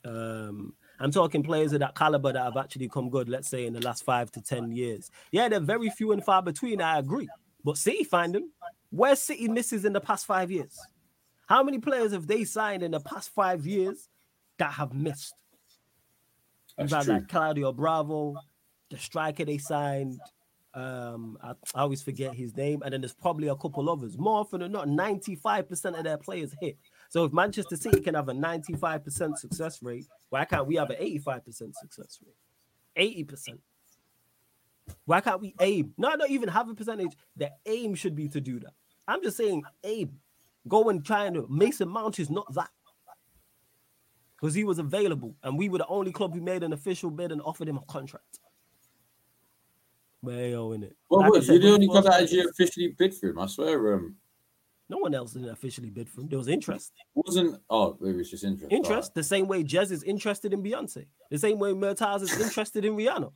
Um, 0.05 0.75
I'm 1.01 1.11
talking 1.11 1.43
players 1.43 1.73
of 1.73 1.81
that 1.81 1.95
caliber 1.97 2.33
that 2.33 2.43
have 2.43 2.57
actually 2.57 2.89
come 2.89 3.11
good, 3.11 3.29
let's 3.29 3.49
say 3.49 3.67
in 3.67 3.73
the 3.73 3.81
last 3.81 4.05
five 4.05 4.31
to 4.33 4.41
ten 4.41 4.71
years. 4.71 5.11
Yeah, 5.33 5.49
they're 5.49 5.59
very 5.59 5.91
few 5.91 6.13
and 6.13 6.23
far 6.25 6.43
between, 6.43 6.81
I 6.81 6.99
agree. 6.99 7.29
But 7.65 7.77
City 7.77 8.05
find 8.05 8.35
them. 8.35 8.53
Where 8.91 9.17
City 9.17 9.49
misses 9.49 9.85
in 9.85 9.93
the 9.93 10.01
past 10.01 10.27
five 10.27 10.51
years? 10.51 10.79
How 11.51 11.65
many 11.65 11.81
players 11.81 12.13
have 12.13 12.29
they 12.29 12.45
signed 12.45 12.85
in 12.85 12.93
the 12.93 13.01
past 13.01 13.31
five 13.35 13.67
years 13.67 14.09
that 14.59 14.71
have 14.71 14.95
missed? 14.95 15.35
That's 16.79 16.93
You've 16.93 17.09
like 17.09 17.29
Claudio 17.29 17.73
Bravo, 17.73 18.37
the 18.89 18.97
striker 18.97 19.45
they 19.45 19.59
signed. 19.59 20.21
Um, 20.75 21.37
I, 21.43 21.51
I 21.75 21.81
always 21.81 22.03
forget 22.03 22.35
his 22.35 22.57
name, 22.57 22.83
and 22.85 22.93
then 22.93 23.01
there's 23.01 23.13
probably 23.13 23.49
a 23.49 23.57
couple 23.57 23.91
others. 23.91 24.17
More 24.17 24.39
often 24.39 24.61
than 24.61 24.71
not, 24.71 24.87
95% 24.87 25.99
of 25.99 26.05
their 26.05 26.19
players 26.19 26.55
hit. 26.61 26.79
So 27.09 27.25
if 27.25 27.33
Manchester 27.33 27.75
City 27.75 28.01
can 28.01 28.15
have 28.15 28.29
a 28.29 28.33
95% 28.33 29.37
success 29.37 29.83
rate, 29.83 30.07
why 30.29 30.45
can't 30.45 30.69
we 30.69 30.77
have 30.77 30.91
an 30.91 30.99
85% 31.03 31.43
success 31.75 32.21
rate? 32.97 33.27
80%. 33.27 33.59
Why 35.05 35.21
can't 35.21 35.41
we 35.41 35.57
aim? 35.61 35.95
No, 35.99 36.15
not 36.15 36.31
even 36.31 36.49
have 36.49 36.69
a 36.69 36.75
percentage. 36.75 37.17
The 37.35 37.51
aim 37.67 37.97
should 37.97 38.15
be 38.15 38.29
to 38.29 38.41
do 38.41 38.61
that. 38.61 38.75
I'm 39.09 39.21
just 39.21 39.37
saying 39.37 39.65
aim. 39.83 40.21
Go 40.69 40.89
and 40.91 41.05
try 41.05 41.27
and. 41.27 41.49
Mason 41.49 41.89
Mount 41.89 42.19
is 42.19 42.31
not 42.31 42.53
that. 42.55 42.71
Because 44.41 44.55
he 44.55 44.65
was 44.65 44.79
available, 44.79 45.37
and 45.43 45.59
we 45.59 45.69
were 45.69 45.79
the 45.79 45.87
only 45.87 46.13
club 46.13 46.33
who 46.35 46.41
made 46.41 46.63
an 46.63 46.73
official 46.73 47.11
bid 47.11 47.31
and 47.31 47.43
offered 47.43 47.69
him 47.69 47.77
a 47.77 47.85
contract. 47.93 48.41
Well, 50.23 50.39
yo, 50.39 50.73
in 50.73 50.83
it. 50.83 50.97
Well, 51.09 51.21
Like 51.21 51.27
I 51.27 51.31
what, 51.31 51.45
said, 51.45 51.53
you're 51.55 51.63
the 51.63 51.73
only 51.75 51.89
club 51.89 52.05
that 52.05 52.23
actually 52.23 52.45
officially 52.49 52.89
bid 52.99 53.15
for 53.15 53.29
him. 53.29 53.39
I 53.39 53.47
swear. 53.47 53.95
Um, 53.95 54.17
No 54.89 54.99
one 54.99 55.15
else 55.15 55.33
didn't 55.33 55.51
officially 55.51 55.91
bid 55.91 56.09
for 56.09 56.23
him. 56.23 56.29
There 56.29 56.39
was 56.39 56.49
interest. 56.49 56.93
wasn't. 57.15 57.61
Oh, 57.71 57.97
maybe 58.01 58.21
it's 58.21 58.31
just 58.31 58.45
interest. 58.45 58.73
Interest, 58.73 59.15
the 59.15 59.23
same 59.23 59.47
way 59.47 59.63
Jez 59.63 59.91
is 59.91 60.03
interested 60.05 60.53
in 60.53 60.63
Beyonce, 60.63 61.07
the 61.31 61.39
same 61.39 61.59
way 61.59 61.73
Murtaz 61.73 62.23
is 62.23 62.39
interested 62.41 62.85
in 62.85 62.95
Rihanna. 62.97 63.31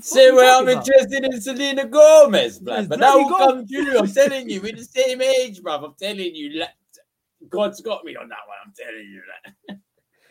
Say 0.00 0.30
well, 0.30 0.60
I'm 0.60 0.68
about? 0.68 0.86
interested 0.86 1.24
in 1.24 1.40
Selena 1.40 1.84
Gomez, 1.86 2.42
Yes, 2.42 2.58
blood. 2.60 2.88
But 2.88 3.00
there 3.00 3.08
that 3.10 3.16
will 3.16 3.36
come 3.36 3.66
true. 3.66 3.98
I'm 3.98 4.12
telling 4.12 4.48
you, 4.48 4.60
we're 4.62 4.72
the 4.76 4.84
same 4.84 5.20
age, 5.20 5.60
bruv. 5.60 5.84
I'm 5.84 5.94
telling 5.98 6.34
you. 6.34 6.64
God's 7.48 7.80
got 7.80 8.04
me 8.04 8.14
on 8.16 8.28
that 8.28 8.38
one. 8.46 8.56
I'm 8.64 8.72
telling 8.76 9.08
you 9.08 9.22
that. 9.66 9.78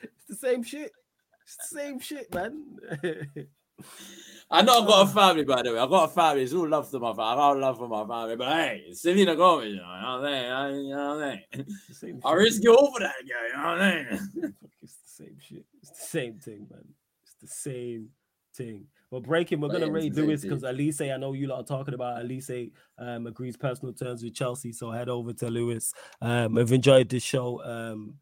It's 0.03 0.27
the 0.41 0.47
same 0.47 0.63
shit. 0.63 0.91
It's 1.43 1.57
the 1.69 1.77
same 1.79 1.99
shit, 1.99 2.33
man. 2.33 2.63
I 4.51 4.61
know 4.61 4.81
I've 4.81 4.87
got 4.87 5.07
a 5.07 5.09
family, 5.13 5.43
by 5.43 5.61
the 5.61 5.73
way. 5.73 5.79
I've 5.79 5.89
got 5.89 6.09
a 6.09 6.13
family. 6.13 6.43
It's 6.43 6.53
all 6.53 6.67
love 6.67 6.89
to 6.91 6.99
my 6.99 7.11
family. 7.11 7.23
I 7.23 7.35
got 7.35 7.57
love 7.57 7.77
for 7.77 7.87
my 7.87 8.05
family. 8.07 8.35
But 8.35 8.47
hey, 8.47 8.93
Selena 8.93 9.35
Gomez, 9.35 9.69
you 9.69 9.75
know 9.75 9.81
what 9.81 9.89
I'm 9.89 10.23
saying? 10.23 10.85
You 10.85 10.95
know 10.95 11.15
what 11.15 11.23
I'm 11.23 11.93
saying? 11.93 12.21
I 12.23 12.33
risk 12.33 12.63
it 12.63 12.69
all 12.69 12.93
for 12.93 12.99
that 13.01 13.15
guy, 13.27 13.47
you 13.47 13.57
know 13.57 13.69
what 13.69 13.81
I'm 13.81 14.07
saying? 14.07 14.53
It's 14.81 14.95
the 14.95 15.23
same 15.25 15.37
shit. 15.39 15.65
It's 15.81 15.91
the 15.91 16.05
same 16.05 16.39
thing, 16.39 16.67
man. 16.71 16.85
It's 17.23 17.35
the 17.41 17.47
same 17.47 18.09
thing. 18.55 18.85
But 19.11 19.23
breaking, 19.23 19.59
we're 19.59 19.69
rate 19.91 20.07
it's 20.07 20.15
the 20.15 20.21
same 20.21 20.27
Lewis 20.27 20.41
because 20.41 20.63
Elise, 20.63 21.01
I 21.01 21.17
know 21.17 21.33
you 21.33 21.47
lot 21.47 21.61
are 21.61 21.63
talking 21.63 21.95
about 21.95 22.21
Elise 22.21 22.69
um 22.97 23.25
agrees 23.27 23.57
personal 23.57 23.93
terms 23.93 24.23
with 24.23 24.35
Chelsea. 24.35 24.71
So 24.71 24.91
head 24.91 25.09
over 25.09 25.33
to 25.33 25.49
Lewis. 25.49 25.93
Um, 26.21 26.57
I've 26.57 26.71
enjoyed 26.71 27.09
this 27.09 27.23
show. 27.23 27.63
Um 27.63 28.15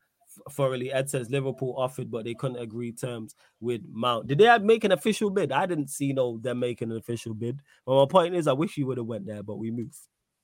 thoroughly. 0.52 0.92
Ed 0.92 1.10
says 1.10 1.30
Liverpool 1.30 1.74
offered, 1.78 2.12
but 2.12 2.26
they 2.26 2.34
couldn't 2.34 2.60
agree 2.60 2.92
terms 2.92 3.36
with 3.60 3.82
Mount. 3.90 4.28
Did 4.28 4.40
they 4.40 4.58
make 4.60 4.84
an 4.84 4.92
official 4.92 5.30
bid? 5.30 5.52
I 5.52 5.66
didn't 5.66 5.90
see 5.90 6.14
no 6.14 6.38
them 6.38 6.60
making 6.60 6.92
an 6.92 6.98
official 6.98 7.34
bid. 7.34 7.62
But 7.86 8.00
my 8.00 8.06
point 8.10 8.36
is, 8.36 8.48
I 8.48 8.54
wish 8.54 8.78
you 8.78 8.88
would 8.88 8.98
have 8.98 9.08
went 9.08 9.26
there, 9.26 9.44
but 9.44 9.58
we 9.58 9.72
moved. 9.72 9.98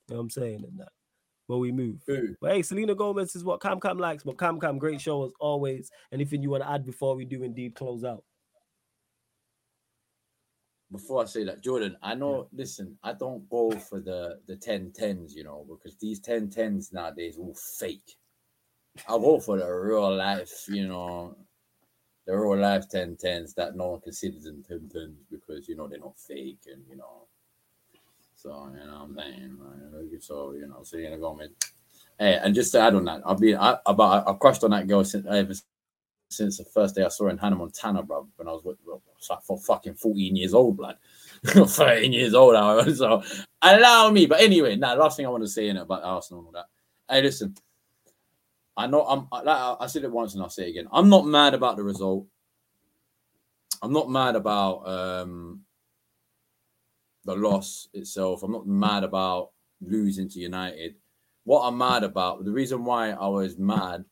You 0.08 0.16
know 0.16 0.18
what 0.18 0.24
I'm 0.24 0.30
saying? 0.30 0.64
And 0.68 0.80
that, 0.80 0.90
but 1.48 1.60
we 1.60 1.72
move. 1.72 2.02
Who? 2.08 2.36
But 2.42 2.54
hey, 2.54 2.62
Selena 2.62 2.96
Gomez 2.96 3.36
is 3.36 3.44
what 3.44 3.62
Cam 3.62 3.80
Cam 3.80 3.98
likes. 3.98 4.24
But 4.24 4.38
Cam 4.38 4.60
Cam, 4.60 4.78
great 4.78 5.00
show 5.00 5.26
as 5.26 5.32
always. 5.40 5.92
Anything 6.12 6.42
you 6.42 6.50
want 6.50 6.64
to 6.64 6.70
add 6.70 6.86
before 6.86 7.16
we 7.16 7.26
do 7.26 7.44
indeed 7.44 7.76
close 7.76 8.04
out? 8.04 8.24
Before 10.94 11.24
I 11.24 11.26
say 11.26 11.44
that, 11.46 11.64
Jordan, 11.64 11.98
I 12.04 12.14
know, 12.14 12.48
listen, 12.54 13.00
I 13.04 13.14
don't 13.14 13.50
go 13.50 13.72
for 13.72 14.00
the 14.00 14.40
the 14.46 14.56
10 14.56 14.92
10s, 14.92 15.34
you 15.34 15.44
know, 15.44 15.66
because 15.68 15.98
these 15.98 16.20
10 16.20 16.50
10s 16.50 16.94
nowadays 16.94 17.38
all 17.40 17.56
fake. 17.56 18.16
I 19.10 19.18
go 19.18 19.40
for 19.40 19.58
the 19.58 19.68
real 19.68 20.16
life, 20.16 20.66
you 20.68 20.88
know, 20.88 21.36
the 22.28 22.38
real 22.38 22.62
life 22.62 22.88
10 22.88 23.18
10s 23.18 23.56
that 23.56 23.76
no 23.76 23.88
one 23.88 24.02
considers 24.02 24.44
them 24.44 24.64
10 24.68 24.92
10s 24.96 25.16
because, 25.32 25.68
you 25.68 25.76
know, 25.76 25.88
they're 25.88 25.98
not 26.00 26.20
fake 26.20 26.60
and, 26.72 26.84
you 26.88 26.96
know, 26.96 27.28
so, 28.36 28.70
you 28.72 28.86
know, 28.86 28.94
what 28.94 29.04
I'm 29.04 29.16
saying, 29.16 29.58
man, 29.58 30.22
so, 30.22 30.52
you 30.52 30.68
know, 30.68 30.84
so 30.84 30.98
you're 30.98 31.10
gonna 31.10 31.22
go, 31.22 31.34
man. 31.34 31.50
Hey, 32.20 32.40
and 32.44 32.54
just 32.54 32.72
to 32.74 32.82
add 32.82 32.94
on 32.94 33.06
that, 33.06 33.22
I've 33.26 33.40
been, 33.40 33.58
I, 33.58 33.78
about, 33.86 34.28
I 34.28 34.34
crushed 34.34 34.64
on 34.64 34.72
that 34.72 34.88
girl 34.88 35.04
since 35.04 35.26
I 35.26 35.40
ever 35.40 35.54
since 36.36 36.58
the 36.58 36.66
first 36.66 36.96
day 36.96 37.04
I 37.04 37.10
saw 37.10 37.28
in 37.30 37.38
Hannah 37.38 37.56
Montana, 37.56 38.04
bro, 38.04 38.28
when 38.36 38.48
I 38.48 38.52
was, 38.52 38.64
with, 38.64 38.78
like 39.30 39.44
for 39.44 39.58
fucking 39.60 39.96
14 39.96 40.36
years 40.36 40.54
old, 40.54 40.78
blood. 40.78 40.98
13 41.46 42.14
years 42.14 42.34
old, 42.34 42.56
however. 42.56 42.94
So 42.94 43.24
allow 43.62 44.10
me. 44.12 44.26
But 44.26 44.42
anyway, 44.42 44.76
now 44.76 44.96
last 44.96 45.18
thing 45.18 45.26
I 45.26 45.30
want 45.30 45.44
to 45.44 45.50
say 45.50 45.70
in 45.70 45.78
it 45.78 45.82
about 45.82 46.04
Arsenal 46.04 46.42
and 46.42 46.48
all 46.48 46.54
that. 46.54 46.66
Hey, 47.14 47.22
listen, 47.22 47.56
I 48.76 48.88
know 48.88 49.04
I'm 49.06 49.28
like 49.32 49.48
I- 49.48 49.88
said 49.88 50.04
it 50.04 50.12
once 50.12 50.34
and 50.34 50.44
I'll 50.44 50.50
say 50.50 50.66
it 50.68 50.70
again. 50.72 50.88
I'm 50.92 51.10
not 51.10 51.26
mad 51.26 51.54
about 51.54 51.78
the 51.78 51.84
result. 51.84 52.26
I'm 53.82 53.94
not 53.94 54.10
mad 54.10 54.36
about 54.36 54.88
um 54.88 55.62
the 57.26 57.36
loss 57.36 57.88
itself. 57.94 58.44
I'm 58.44 58.52
not 58.52 58.68
mad 58.68 59.04
about 59.04 59.52
losing 59.82 60.30
to 60.30 60.40
United. 60.40 60.96
What 61.46 61.62
I'm 61.68 61.78
mad 61.78 62.04
about, 62.04 62.46
the 62.46 62.52
reason 62.52 62.86
why 62.86 63.12
I 63.12 63.28
was 63.28 63.58
mad, 63.58 64.06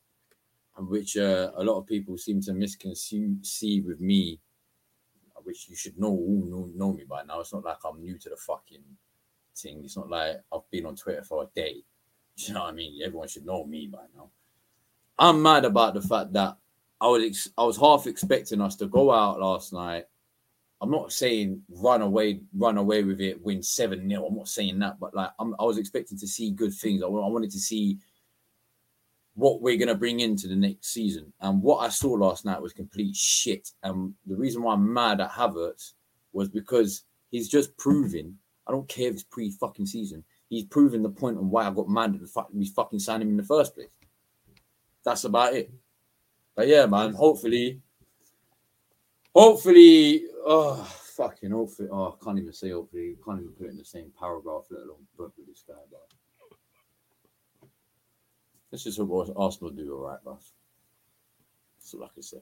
which 0.88 1.16
uh, 1.16 1.50
a 1.56 1.64
lot 1.64 1.78
of 1.78 1.86
people 1.86 2.16
seem 2.16 2.40
to 2.42 2.52
misconceive 2.52 3.84
with 3.84 4.00
me, 4.00 4.40
which 5.44 5.68
you 5.68 5.76
should 5.76 5.98
know 5.98 6.08
all 6.08 6.44
know, 6.48 6.70
know 6.74 6.92
me 6.92 7.04
by 7.08 7.22
now. 7.24 7.40
It's 7.40 7.52
not 7.52 7.64
like 7.64 7.78
I'm 7.84 8.00
new 8.00 8.18
to 8.18 8.28
the 8.28 8.36
fucking 8.36 8.84
thing. 9.56 9.82
It's 9.84 9.96
not 9.96 10.08
like 10.08 10.36
I've 10.52 10.70
been 10.70 10.86
on 10.86 10.96
Twitter 10.96 11.22
for 11.22 11.44
a 11.44 11.46
day. 11.54 11.82
Do 12.36 12.44
you 12.44 12.54
know 12.54 12.60
what 12.60 12.70
I 12.70 12.72
mean? 12.72 13.00
Everyone 13.04 13.28
should 13.28 13.44
know 13.44 13.64
me 13.64 13.88
by 13.92 14.04
now. 14.16 14.30
I'm 15.18 15.42
mad 15.42 15.64
about 15.64 15.94
the 15.94 16.02
fact 16.02 16.32
that 16.32 16.56
I 17.00 17.08
was 17.08 17.24
ex- 17.24 17.50
I 17.58 17.64
was 17.64 17.76
half 17.76 18.06
expecting 18.06 18.60
us 18.60 18.76
to 18.76 18.86
go 18.86 19.12
out 19.12 19.40
last 19.40 19.72
night. 19.72 20.04
I'm 20.80 20.90
not 20.90 21.12
saying 21.12 21.62
run 21.68 22.02
away, 22.02 22.40
run 22.56 22.76
away 22.76 23.04
with 23.04 23.20
it, 23.20 23.40
win 23.42 23.62
seven 23.62 24.08
0 24.08 24.26
I'm 24.26 24.36
not 24.36 24.48
saying 24.48 24.78
that, 24.80 24.98
but 24.98 25.14
like 25.14 25.30
I'm, 25.38 25.54
I 25.60 25.64
was 25.64 25.78
expecting 25.78 26.18
to 26.18 26.26
see 26.26 26.50
good 26.50 26.72
things. 26.72 27.02
I, 27.02 27.06
I 27.06 27.28
wanted 27.28 27.50
to 27.52 27.58
see 27.58 27.98
what 29.34 29.62
we're 29.62 29.78
gonna 29.78 29.94
bring 29.94 30.20
into 30.20 30.48
the 30.48 30.56
next 30.56 30.92
season. 30.92 31.32
And 31.40 31.62
what 31.62 31.78
I 31.78 31.88
saw 31.88 32.12
last 32.12 32.44
night 32.44 32.60
was 32.60 32.72
complete 32.72 33.16
shit. 33.16 33.70
And 33.82 34.14
the 34.26 34.36
reason 34.36 34.62
why 34.62 34.74
I'm 34.74 34.92
mad 34.92 35.20
at 35.20 35.30
Havertz 35.30 35.92
was 36.32 36.48
because 36.48 37.04
he's 37.30 37.48
just 37.48 37.76
proving. 37.76 38.36
I 38.66 38.72
don't 38.72 38.88
care 38.88 39.08
if 39.08 39.14
it's 39.14 39.22
pre 39.22 39.50
fucking 39.50 39.86
season. 39.86 40.24
He's 40.48 40.64
proven 40.64 41.02
the 41.02 41.08
point 41.08 41.38
on 41.38 41.50
why 41.50 41.66
I 41.66 41.70
got 41.70 41.88
mad 41.88 42.14
at 42.14 42.20
the 42.20 42.26
fact 42.26 42.54
we 42.54 42.66
fucking 42.66 42.98
signed 42.98 43.22
him 43.22 43.30
in 43.30 43.36
the 43.36 43.42
first 43.42 43.74
place. 43.74 43.88
That's 45.04 45.24
about 45.24 45.54
it. 45.54 45.72
But 46.54 46.68
yeah, 46.68 46.86
man. 46.86 47.14
Hopefully, 47.14 47.80
hopefully, 49.34 50.24
oh 50.44 50.84
fucking 51.16 51.50
hopefully. 51.50 51.88
Oh, 51.90 52.16
I 52.20 52.24
can't 52.24 52.38
even 52.38 52.52
say 52.52 52.70
hopefully. 52.70 53.16
Can't 53.24 53.40
even 53.40 53.52
put 53.52 53.66
it 53.66 53.70
in 53.70 53.78
the 53.78 53.84
same 53.84 54.12
paragraph, 54.18 54.66
let 54.70 54.82
alone 54.82 55.06
book 55.16 55.32
with 55.36 55.46
this 55.46 55.64
guy. 55.66 55.74
But 55.90 56.08
let's 58.72 58.84
just 58.84 58.98
hope 58.98 59.32
Arsenal 59.36 59.70
do 59.70 59.94
all 59.94 60.08
right, 60.08 60.24
boss. 60.24 60.52
That's 61.78 61.94
all 61.94 62.04
I 62.04 62.08
can 62.12 62.22
say. 62.22 62.38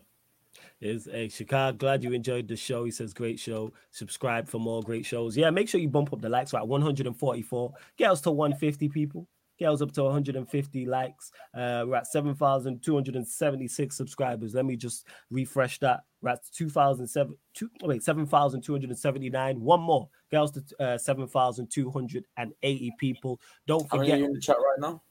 Is 0.81 1.09
a 1.09 1.28
Chicago. 1.28 1.77
Glad 1.77 2.02
you 2.02 2.12
enjoyed 2.12 2.48
the 2.48 2.57
show. 2.57 2.85
He 2.85 2.90
says, 2.90 3.12
great 3.12 3.39
show. 3.39 3.73
Subscribe 3.90 4.48
for 4.48 4.59
more 4.59 4.82
great 4.82 5.05
shows. 5.07 5.36
Yeah, 5.36 5.51
make 5.51 5.69
sure 5.69 5.81
you 5.81 5.89
bump 5.89 6.12
up 6.12 6.20
the 6.20 6.28
likes. 6.28 6.52
We're 6.52 6.65
144. 6.65 7.73
Get 7.97 8.11
us 8.11 8.20
to 8.23 8.31
150 8.31 8.89
people. 8.89 9.27
Get 9.59 9.70
us 9.70 9.82
up 9.82 9.93
to 9.93 10.05
150 10.05 10.86
likes. 10.86 11.32
Uh, 11.55 11.85
we're 11.86 11.97
at 11.97 12.07
7,276 12.07 13.97
subscribers. 13.97 14.55
Let 14.55 14.65
me 14.65 14.74
just 14.74 15.07
refresh 15.31 15.78
that. 15.81 16.01
We're 16.23 16.31
at 16.31 16.40
2,007. 16.52 17.36
Two, 17.52 17.70
wait, 17.82 18.02
7,279. 18.02 19.61
One 19.61 19.81
more. 19.81 20.09
Get 20.31 20.40
us 20.43 20.51
to 20.52 20.62
uh, 20.81 20.97
7,280 20.98 22.93
people. 22.98 23.39
Don't 23.66 23.86
How 23.90 23.98
many 23.98 24.12
are 24.12 24.15
forget, 24.15 24.19
you 24.20 24.24
in 24.24 24.32
the 24.32 24.40
chat 24.40 24.57
right 24.57 24.78
now? 24.81 25.02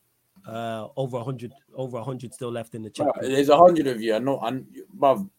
Uh, 0.50 0.88
over 0.98 1.18
100, 1.18 1.54
over 1.76 1.98
a 1.98 2.02
100 2.02 2.34
still 2.34 2.52
left 2.52 2.76
in 2.76 2.82
the 2.82 2.90
chat. 2.90 3.08
Bruh, 3.08 3.22
there's 3.22 3.50
a 3.50 3.58
hundred 3.58 3.88
of 3.88 4.02
you. 4.02 4.16
I 4.16 4.20
know. 4.20 4.40
I'm, 4.42 4.68
bruv, 4.98 5.30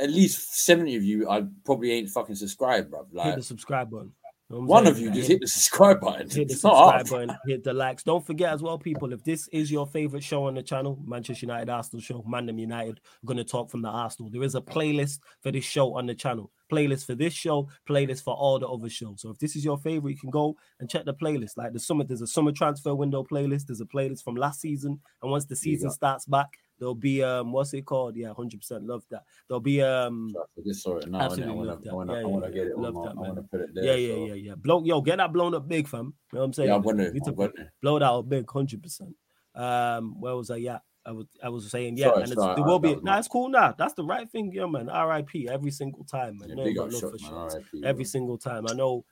at 0.00 0.10
least 0.10 0.56
seventy 0.56 0.96
of 0.96 1.02
you. 1.02 1.28
I 1.28 1.44
probably 1.64 1.92
ain't 1.92 2.08
fucking 2.10 2.34
subscribed, 2.34 2.92
bruv. 2.92 3.24
hit 3.24 3.36
the 3.36 3.42
subscribe 3.42 3.90
button. 3.90 4.12
You 4.48 4.56
know 4.56 4.62
I'm 4.62 4.66
one 4.68 4.84
saying? 4.84 4.96
of 4.96 5.02
you 5.02 5.10
just 5.10 5.28
hit 5.28 5.40
the 5.40 5.48
subscribe 5.48 6.00
button. 6.00 6.28
hit 6.30 6.46
the 6.48 6.54
It's 6.54 6.60
subscribe 6.60 7.08
button, 7.08 7.36
hit 7.46 7.64
the 7.64 7.72
likes. 7.72 8.04
Don't 8.04 8.24
forget 8.24 8.52
as 8.52 8.62
well, 8.62 8.78
people, 8.78 9.12
if 9.12 9.24
this 9.24 9.48
is 9.48 9.72
your 9.72 9.88
favorite 9.88 10.22
show 10.22 10.44
on 10.44 10.54
the 10.54 10.62
channel, 10.62 11.02
Manchester 11.04 11.46
United 11.46 11.68
Arsenal 11.68 12.00
show, 12.00 12.22
Mandem 12.22 12.60
United, 12.60 13.00
going 13.24 13.38
to 13.38 13.44
talk 13.44 13.70
from 13.70 13.82
the 13.82 13.88
Arsenal. 13.88 14.30
There 14.30 14.44
is 14.44 14.54
a 14.54 14.60
playlist 14.60 15.18
for 15.40 15.50
this 15.50 15.64
show 15.64 15.96
on 15.96 16.06
the 16.06 16.14
channel. 16.14 16.52
Playlist 16.70 17.06
for 17.06 17.16
this 17.16 17.32
show, 17.32 17.68
playlist 17.88 18.22
for 18.22 18.34
all 18.34 18.60
the 18.60 18.68
other 18.68 18.88
shows. 18.88 19.22
So 19.22 19.30
if 19.30 19.38
this 19.38 19.56
is 19.56 19.64
your 19.64 19.78
favorite, 19.78 20.12
you 20.12 20.18
can 20.18 20.30
go 20.30 20.56
and 20.78 20.88
check 20.88 21.04
the 21.04 21.14
playlist. 21.14 21.56
Like 21.56 21.72
the 21.72 21.80
summer, 21.80 22.04
there's 22.04 22.22
a 22.22 22.26
summer 22.26 22.52
transfer 22.52 22.94
window 22.94 23.24
playlist. 23.24 23.66
There's 23.66 23.80
a 23.80 23.84
playlist 23.84 24.22
from 24.22 24.36
last 24.36 24.60
season. 24.60 25.00
And 25.22 25.30
once 25.30 25.46
the 25.46 25.56
season 25.56 25.90
starts 25.90 26.24
back, 26.26 26.58
there'll 26.78 26.94
be 26.94 27.22
um 27.22 27.52
what's 27.52 27.72
it 27.74 27.82
called? 27.86 28.16
Yeah, 28.16 28.28
100% 28.36 28.86
love 28.86 29.04
that. 29.10 29.24
There'll 29.48 29.60
be 29.60 29.82
um 29.82 30.34
I 30.36 30.60
just 30.66 30.82
saw 30.82 30.98
now. 31.06 31.18
I 31.20 31.24
Absolutely 31.24 31.54
want 31.54 31.68
love 31.68 31.82
to. 31.82 31.90
I 31.90 31.92
want 31.94 32.10
Yeah, 32.10 32.20
to. 32.22 32.28
Yeah, 32.28 32.38
yeah. 32.40 32.48
get 32.50 32.66
it. 32.68 32.78
Love 32.78 32.94
my, 32.94 33.02
that, 33.04 33.10
I 33.10 33.14
want 33.14 33.36
to 33.36 33.42
put 33.42 33.60
it 33.60 33.74
there. 33.74 33.84
yeah, 33.84 33.94
yeah, 33.94 34.14
so- 34.14 34.26
yeah, 34.26 34.34
yeah. 34.34 34.54
Blow 34.56 34.84
yo, 34.84 35.00
get 35.00 35.18
that 35.18 35.32
blown 35.32 35.54
up 35.54 35.68
big, 35.68 35.88
fam. 35.88 36.14
You 36.32 36.36
know 36.36 36.40
what 36.40 36.44
I'm 36.46 36.52
saying? 36.52 36.68
Yeah, 36.68 36.74
I'm 36.76 36.82
gonna. 36.82 37.10
Need 37.10 37.24
to 37.24 37.52
blow 37.82 37.98
that 37.98 38.10
up 38.10 38.28
big, 38.28 38.50
hundred 38.50 38.82
percent. 38.82 39.14
Um, 39.54 40.20
where 40.20 40.36
was 40.36 40.50
I? 40.50 40.56
Yeah, 40.56 40.78
I 41.06 41.12
was 41.12 41.26
I 41.42 41.48
was 41.48 41.70
saying 41.70 41.96
yeah, 41.96 42.08
Sorry, 42.08 42.22
and 42.24 42.32
it's, 42.32 42.40
sorry, 42.40 42.56
there 42.56 42.64
will 42.64 42.78
be 42.78 42.94
nah, 42.96 43.00
my- 43.12 43.18
it's 43.18 43.28
cool 43.28 43.48
now. 43.48 43.74
That's 43.78 43.94
the 43.94 44.04
right 44.04 44.28
thing, 44.28 44.52
yeah, 44.52 44.66
man. 44.66 44.88
R.I.P. 44.88 45.48
every 45.48 45.70
single 45.70 46.04
time, 46.04 46.38
man. 46.38 46.50
Yeah, 46.58 46.72
No, 46.72 46.90
shot, 46.90 47.12
for 47.18 47.32
man. 47.32 47.64
every 47.84 48.04
bro. 48.04 48.08
single 48.08 48.38
time. 48.38 48.66
I 48.68 48.74
know 48.74 49.04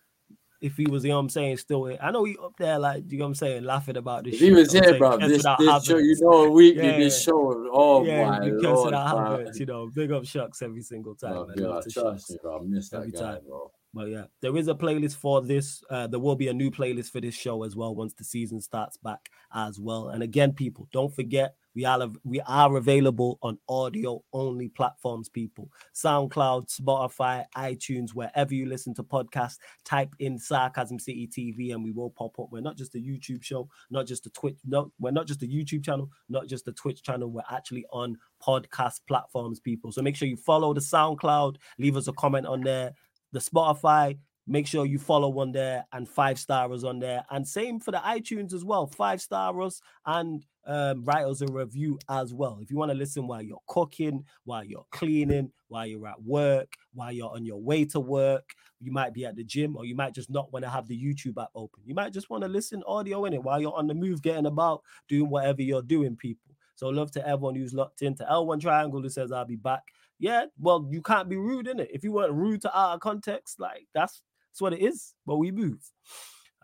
if 0.61 0.77
he 0.77 0.87
was, 0.87 1.05
you 1.05 1.11
know 1.11 1.17
what 1.17 1.23
I'm 1.23 1.29
saying, 1.29 1.57
still 1.59 1.97
I 2.01 2.11
know 2.11 2.25
he 2.25 2.37
up 2.43 2.53
there, 2.59 2.79
like, 2.79 3.05
you 3.11 3.19
know 3.19 3.25
what 3.25 3.29
I'm 3.29 3.35
saying, 3.35 3.65
laughing 3.65 3.97
about 3.97 4.25
this. 4.25 4.35
He 4.39 4.47
shit, 4.47 4.55
was 4.55 4.73
here, 4.73 4.99
bro, 4.99 5.19
this, 5.19 5.43
this 5.59 5.85
show, 5.85 5.99
you 5.99 6.17
know, 6.21 6.51
weekly, 6.51 6.85
Yeah, 6.87 6.99
this 6.99 7.23
show, 7.23 7.69
oh 7.73 8.05
yeah, 8.05 8.31
my 8.31 8.39
lord. 8.47 8.95
Havertz, 8.95 9.59
you 9.59 9.67
know, 9.67 9.91
big 9.95 10.13
up 10.13 10.25
shucks 10.25 10.63
every 10.63 10.83
single 10.83 11.15
time, 11.15 11.49
man. 11.49 11.57
yeah, 11.59 11.81
trust 11.91 12.31
me, 12.31 12.39
bro. 12.43 12.59
I 12.59 12.63
miss 12.65 12.89
that 12.91 12.99
Every 12.99 13.11
guy, 13.13 13.19
time. 13.21 13.41
bro. 13.47 13.71
But 13.93 14.09
yeah, 14.09 14.25
there 14.41 14.57
is 14.57 14.67
a 14.67 14.75
playlist 14.75 15.17
for 15.17 15.41
this. 15.41 15.81
Uh, 15.89 16.09
there 16.09 16.19
will 16.19 16.35
be 16.35 16.49
a 16.49 16.53
new 16.53 16.71
playlist 16.71 17.11
for 17.13 17.21
this 17.21 17.35
show 17.35 17.63
as 17.63 17.77
well 17.77 17.95
once 17.95 18.13
the 18.15 18.25
season 18.25 18.61
starts 18.61 18.97
back 18.97 19.29
as 19.55 19.79
well. 19.79 20.09
And 20.09 20.23
again, 20.23 20.53
people, 20.53 20.89
don't 20.93 21.15
forget 21.15 21.55
we 21.75 21.85
are 21.85 22.09
we 22.25 22.41
are 22.43 22.77
available 22.77 23.39
on 23.43 23.59
audio 23.69 24.23
only 24.33 24.69
platforms. 24.69 25.29
People, 25.29 25.71
SoundCloud, 25.95 26.75
Spotify, 26.75 27.45
iTunes, 27.57 28.11
wherever 28.11 28.55
you 28.55 28.67
listen 28.67 28.95
to 28.95 29.03
podcasts. 29.03 29.59
Type 29.85 30.15
in 30.19 30.39
Sarcasm 30.39 30.99
City 30.99 31.27
TV, 31.27 31.75
and 31.75 31.83
we 31.83 31.93
will 31.93 32.11
pop 32.11 32.39
up. 32.39 32.49
We're 32.51 32.61
not 32.61 32.77
just 32.77 32.95
a 32.95 32.99
YouTube 32.99 33.43
show, 33.43 33.69
not 33.91 34.07
just 34.07 34.27
a 34.27 34.31
Twitch. 34.31 34.59
No, 34.65 34.93
we're 34.99 35.11
not 35.11 35.27
just 35.27 35.43
a 35.43 35.47
YouTube 35.47 35.85
channel, 35.85 36.11
not 36.29 36.47
just 36.47 36.69
a 36.69 36.73
Twitch 36.73 37.03
channel. 37.03 37.31
We're 37.31 37.43
actually 37.51 37.87
on 37.93 38.17
podcast 38.43 39.01
platforms, 39.09 39.61
people. 39.61 39.93
So 39.93 40.03
make 40.03 40.17
sure 40.17 40.29
you 40.29 40.37
follow 40.37 40.75
the 40.75 40.81
SoundCloud. 40.81 41.57
Leave 41.79 41.97
us 41.97 42.09
a 42.09 42.13
comment 42.13 42.47
on 42.47 42.61
there 42.61 42.93
the 43.35 43.41
Spotify. 43.41 44.17
Make 44.47 44.67
sure 44.67 44.87
you 44.87 44.99
follow 44.99 45.29
one 45.29 45.53
there 45.53 45.85
and 45.93 46.09
five 46.09 46.39
star 46.39 46.73
us 46.73 46.85
on 46.85 46.99
there. 46.99 47.25
And 47.31 47.47
same 47.47 47.81
for 47.81 47.91
the 47.91 47.99
iTunes 47.99 48.55
as 48.55 48.65
well. 48.65 48.87
Five 48.87 49.21
star 49.21 49.61
us 49.61 49.81
and 50.07 50.45
um, 50.67 51.05
write 51.05 51.25
us 51.27 51.41
a 51.41 51.47
review 51.47 51.99
as 52.09 52.33
well. 52.33 52.59
If 52.61 52.71
you 52.71 52.77
want 52.77 52.91
to 52.91 52.97
listen 52.97 53.27
while 53.27 53.43
you're 53.43 53.63
cooking, 53.67 54.25
while 54.45 54.65
you're 54.65 54.87
cleaning, 54.91 55.51
while 55.69 55.87
you're 55.87 56.07
at 56.07 56.23
work, 56.23 56.75
while 56.93 57.13
you're 57.13 57.31
on 57.31 57.45
your 57.45 57.61
way 57.61 57.85
to 57.87 58.01
work. 58.01 58.51
You 58.81 58.93
might 58.93 59.15
be 59.15 59.25
at 59.25 59.37
the 59.37 59.45
gym, 59.45 59.77
or 59.77 59.85
you 59.85 59.95
might 59.95 60.15
just 60.15 60.31
not 60.31 60.53
want 60.53 60.65
to 60.65 60.71
have 60.71 60.87
the 60.87 60.99
YouTube 60.99 61.43
app 61.43 61.51
open. 61.55 61.83
You 61.85 61.95
might 61.95 62.13
just 62.13 62.31
want 62.31 62.43
to 62.45 62.49
listen 62.49 62.83
audio 62.87 63.25
in 63.25 63.33
it 63.33 63.43
while 63.43 63.61
you're 63.61 63.75
on 63.75 63.87
the 63.87 63.95
move, 63.95 64.23
getting 64.23 64.47
about, 64.47 64.83
doing 65.09 65.29
whatever 65.31 65.63
you're 65.63 65.83
doing, 65.83 66.17
people. 66.17 66.55
So 66.77 66.89
love 66.89 67.11
to 67.13 67.27
everyone 67.27 67.55
who's 67.55 67.73
locked 67.73 68.03
into 68.03 68.25
L1 68.25 68.61
Triangle 68.61 69.01
who 69.01 69.09
says 69.09 69.33
I'll 69.33 69.45
be 69.45 69.57
back. 69.57 69.83
Yeah, 70.19 70.47
well, 70.59 70.87
you 70.91 71.03
can't 71.03 71.29
be 71.29 71.37
rude 71.37 71.67
in 71.69 71.81
it. 71.81 71.91
If 71.93 72.05
you 72.05 72.13
weren't 72.13 72.33
rude 72.33 72.63
to 72.63 72.77
of 72.77 73.01
context, 73.01 73.61
like 73.61 73.87
that's 73.95 74.23
that's 74.51 74.61
what 74.61 74.73
it 74.73 74.81
is. 74.81 75.15
But 75.27 75.37
we 75.37 75.51
move. 75.51 75.81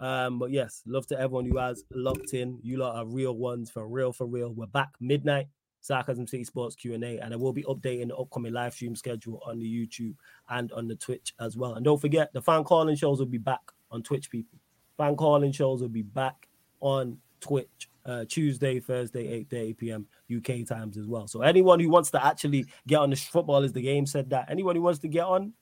Um, 0.00 0.38
but 0.38 0.50
yes, 0.50 0.82
love 0.86 1.06
to 1.08 1.20
everyone 1.20 1.44
who 1.44 1.58
has 1.58 1.84
locked 1.92 2.32
in. 2.34 2.58
You 2.62 2.78
lot 2.78 2.96
are 2.96 3.06
real 3.06 3.36
ones 3.36 3.70
for 3.70 3.86
real, 3.86 4.12
for 4.12 4.26
real. 4.26 4.50
We're 4.50 4.66
back 4.66 4.88
midnight, 4.98 5.48
Sarcasm 5.80 6.26
City 6.26 6.44
Sports 6.44 6.74
Q 6.74 6.94
and 6.94 7.04
A, 7.04 7.18
and 7.18 7.34
I 7.34 7.36
will 7.36 7.52
be 7.52 7.64
updating 7.64 8.08
the 8.08 8.16
upcoming 8.16 8.52
live 8.54 8.72
stream 8.72 8.96
schedule 8.96 9.42
on 9.46 9.58
the 9.58 9.66
YouTube 9.66 10.14
and 10.48 10.72
on 10.72 10.88
the 10.88 10.96
Twitch 10.96 11.34
as 11.38 11.56
well. 11.56 11.74
And 11.74 11.84
don't 11.84 12.00
forget, 12.00 12.32
the 12.32 12.40
fan 12.40 12.64
calling 12.64 12.96
shows 12.96 13.18
will 13.18 13.26
be 13.26 13.38
back 13.38 13.60
on 13.90 14.02
Twitch. 14.02 14.30
People, 14.30 14.58
fan 14.96 15.16
calling 15.16 15.52
shows 15.52 15.82
will 15.82 15.88
be 15.88 16.02
back 16.02 16.48
on 16.80 17.18
Twitch 17.40 17.90
uh, 18.06 18.24
Tuesday, 18.26 18.80
Thursday, 18.80 19.28
8 19.28 19.50
30 19.50 19.72
p.m. 19.74 20.06
UK 20.34 20.66
times 20.66 20.96
as 20.96 21.06
well. 21.06 21.26
So 21.26 21.42
anyone 21.42 21.78
who 21.78 21.90
wants 21.90 22.10
to 22.12 22.24
actually 22.24 22.64
get 22.86 23.00
on 23.00 23.10
the 23.10 23.16
football 23.16 23.62
is 23.62 23.72
the 23.72 23.82
game 23.82 24.06
said 24.06 24.30
that. 24.30 24.46
Anyone 24.50 24.76
who 24.76 24.82
wants 24.82 25.00
to 25.00 25.08
get 25.08 25.24
on, 25.24 25.52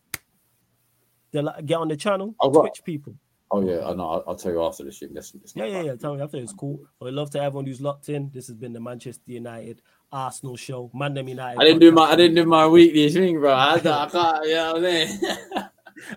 the 1.32 1.42
get 1.66 1.78
on 1.78 1.88
the 1.88 1.96
channel, 1.96 2.34
got- 2.50 2.60
Twitch 2.60 2.82
people. 2.84 3.14
Oh 3.50 3.62
yeah, 3.62 3.86
I 3.86 3.94
know. 3.94 4.08
I'll, 4.10 4.24
I'll 4.28 4.36
tell 4.36 4.52
you 4.52 4.62
after 4.62 4.84
the 4.84 4.92
shit. 4.92 5.12
Listen, 5.12 5.40
Yeah, 5.54 5.64
yeah, 5.64 5.82
yeah. 5.82 5.94
Tell 5.96 6.14
me 6.14 6.22
after 6.22 6.36
it's 6.36 6.52
cool. 6.52 6.80
But 7.00 7.14
love 7.14 7.30
to 7.30 7.40
everyone 7.40 7.66
who's 7.66 7.80
locked 7.80 8.08
in. 8.10 8.30
This 8.32 8.46
has 8.48 8.56
been 8.56 8.72
the 8.72 8.80
Manchester 8.80 9.32
United 9.32 9.80
Arsenal 10.12 10.56
show. 10.56 10.90
Mandem 10.94 11.28
United. 11.28 11.60
I 11.60 11.64
didn't 11.64 11.80
do 11.80 11.90
my 11.90 12.04
I 12.04 12.16
didn't 12.16 12.36
do 12.36 12.44
my 12.44 12.66
weekly 12.66 13.08
thing, 13.10 13.40
bro. 13.40 13.52
I, 13.52 13.74
I 13.74 13.78
can't. 13.80 14.44
You 14.46 14.54
know 14.54 14.72
what 14.74 14.84
I 14.84 15.06
mean? 15.06 15.20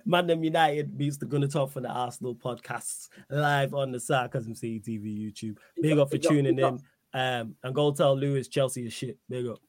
Mandem 0.07 0.43
United 0.43 0.97
beats 0.97 1.17
the 1.17 1.25
Gunner 1.25 1.47
Top 1.47 1.71
from 1.71 1.83
the 1.83 1.89
Arsenal 1.89 2.35
podcasts 2.35 3.07
live 3.29 3.73
on 3.73 3.91
the 3.91 3.99
Sarcasm 3.99 4.53
City 4.53 4.79
TV 4.79 5.17
YouTube. 5.17 5.57
Big 5.81 5.97
up 5.97 6.11
for 6.11 6.17
tuning 6.17 6.59
in. 6.59 6.79
Um, 7.13 7.55
and 7.63 7.75
go 7.75 7.91
tell 7.91 8.15
Lewis 8.17 8.47
Chelsea 8.47 8.85
is 8.85 8.93
shit. 8.93 9.17
Big 9.29 9.47
up. 9.47 9.59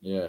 yeah. 0.00 0.28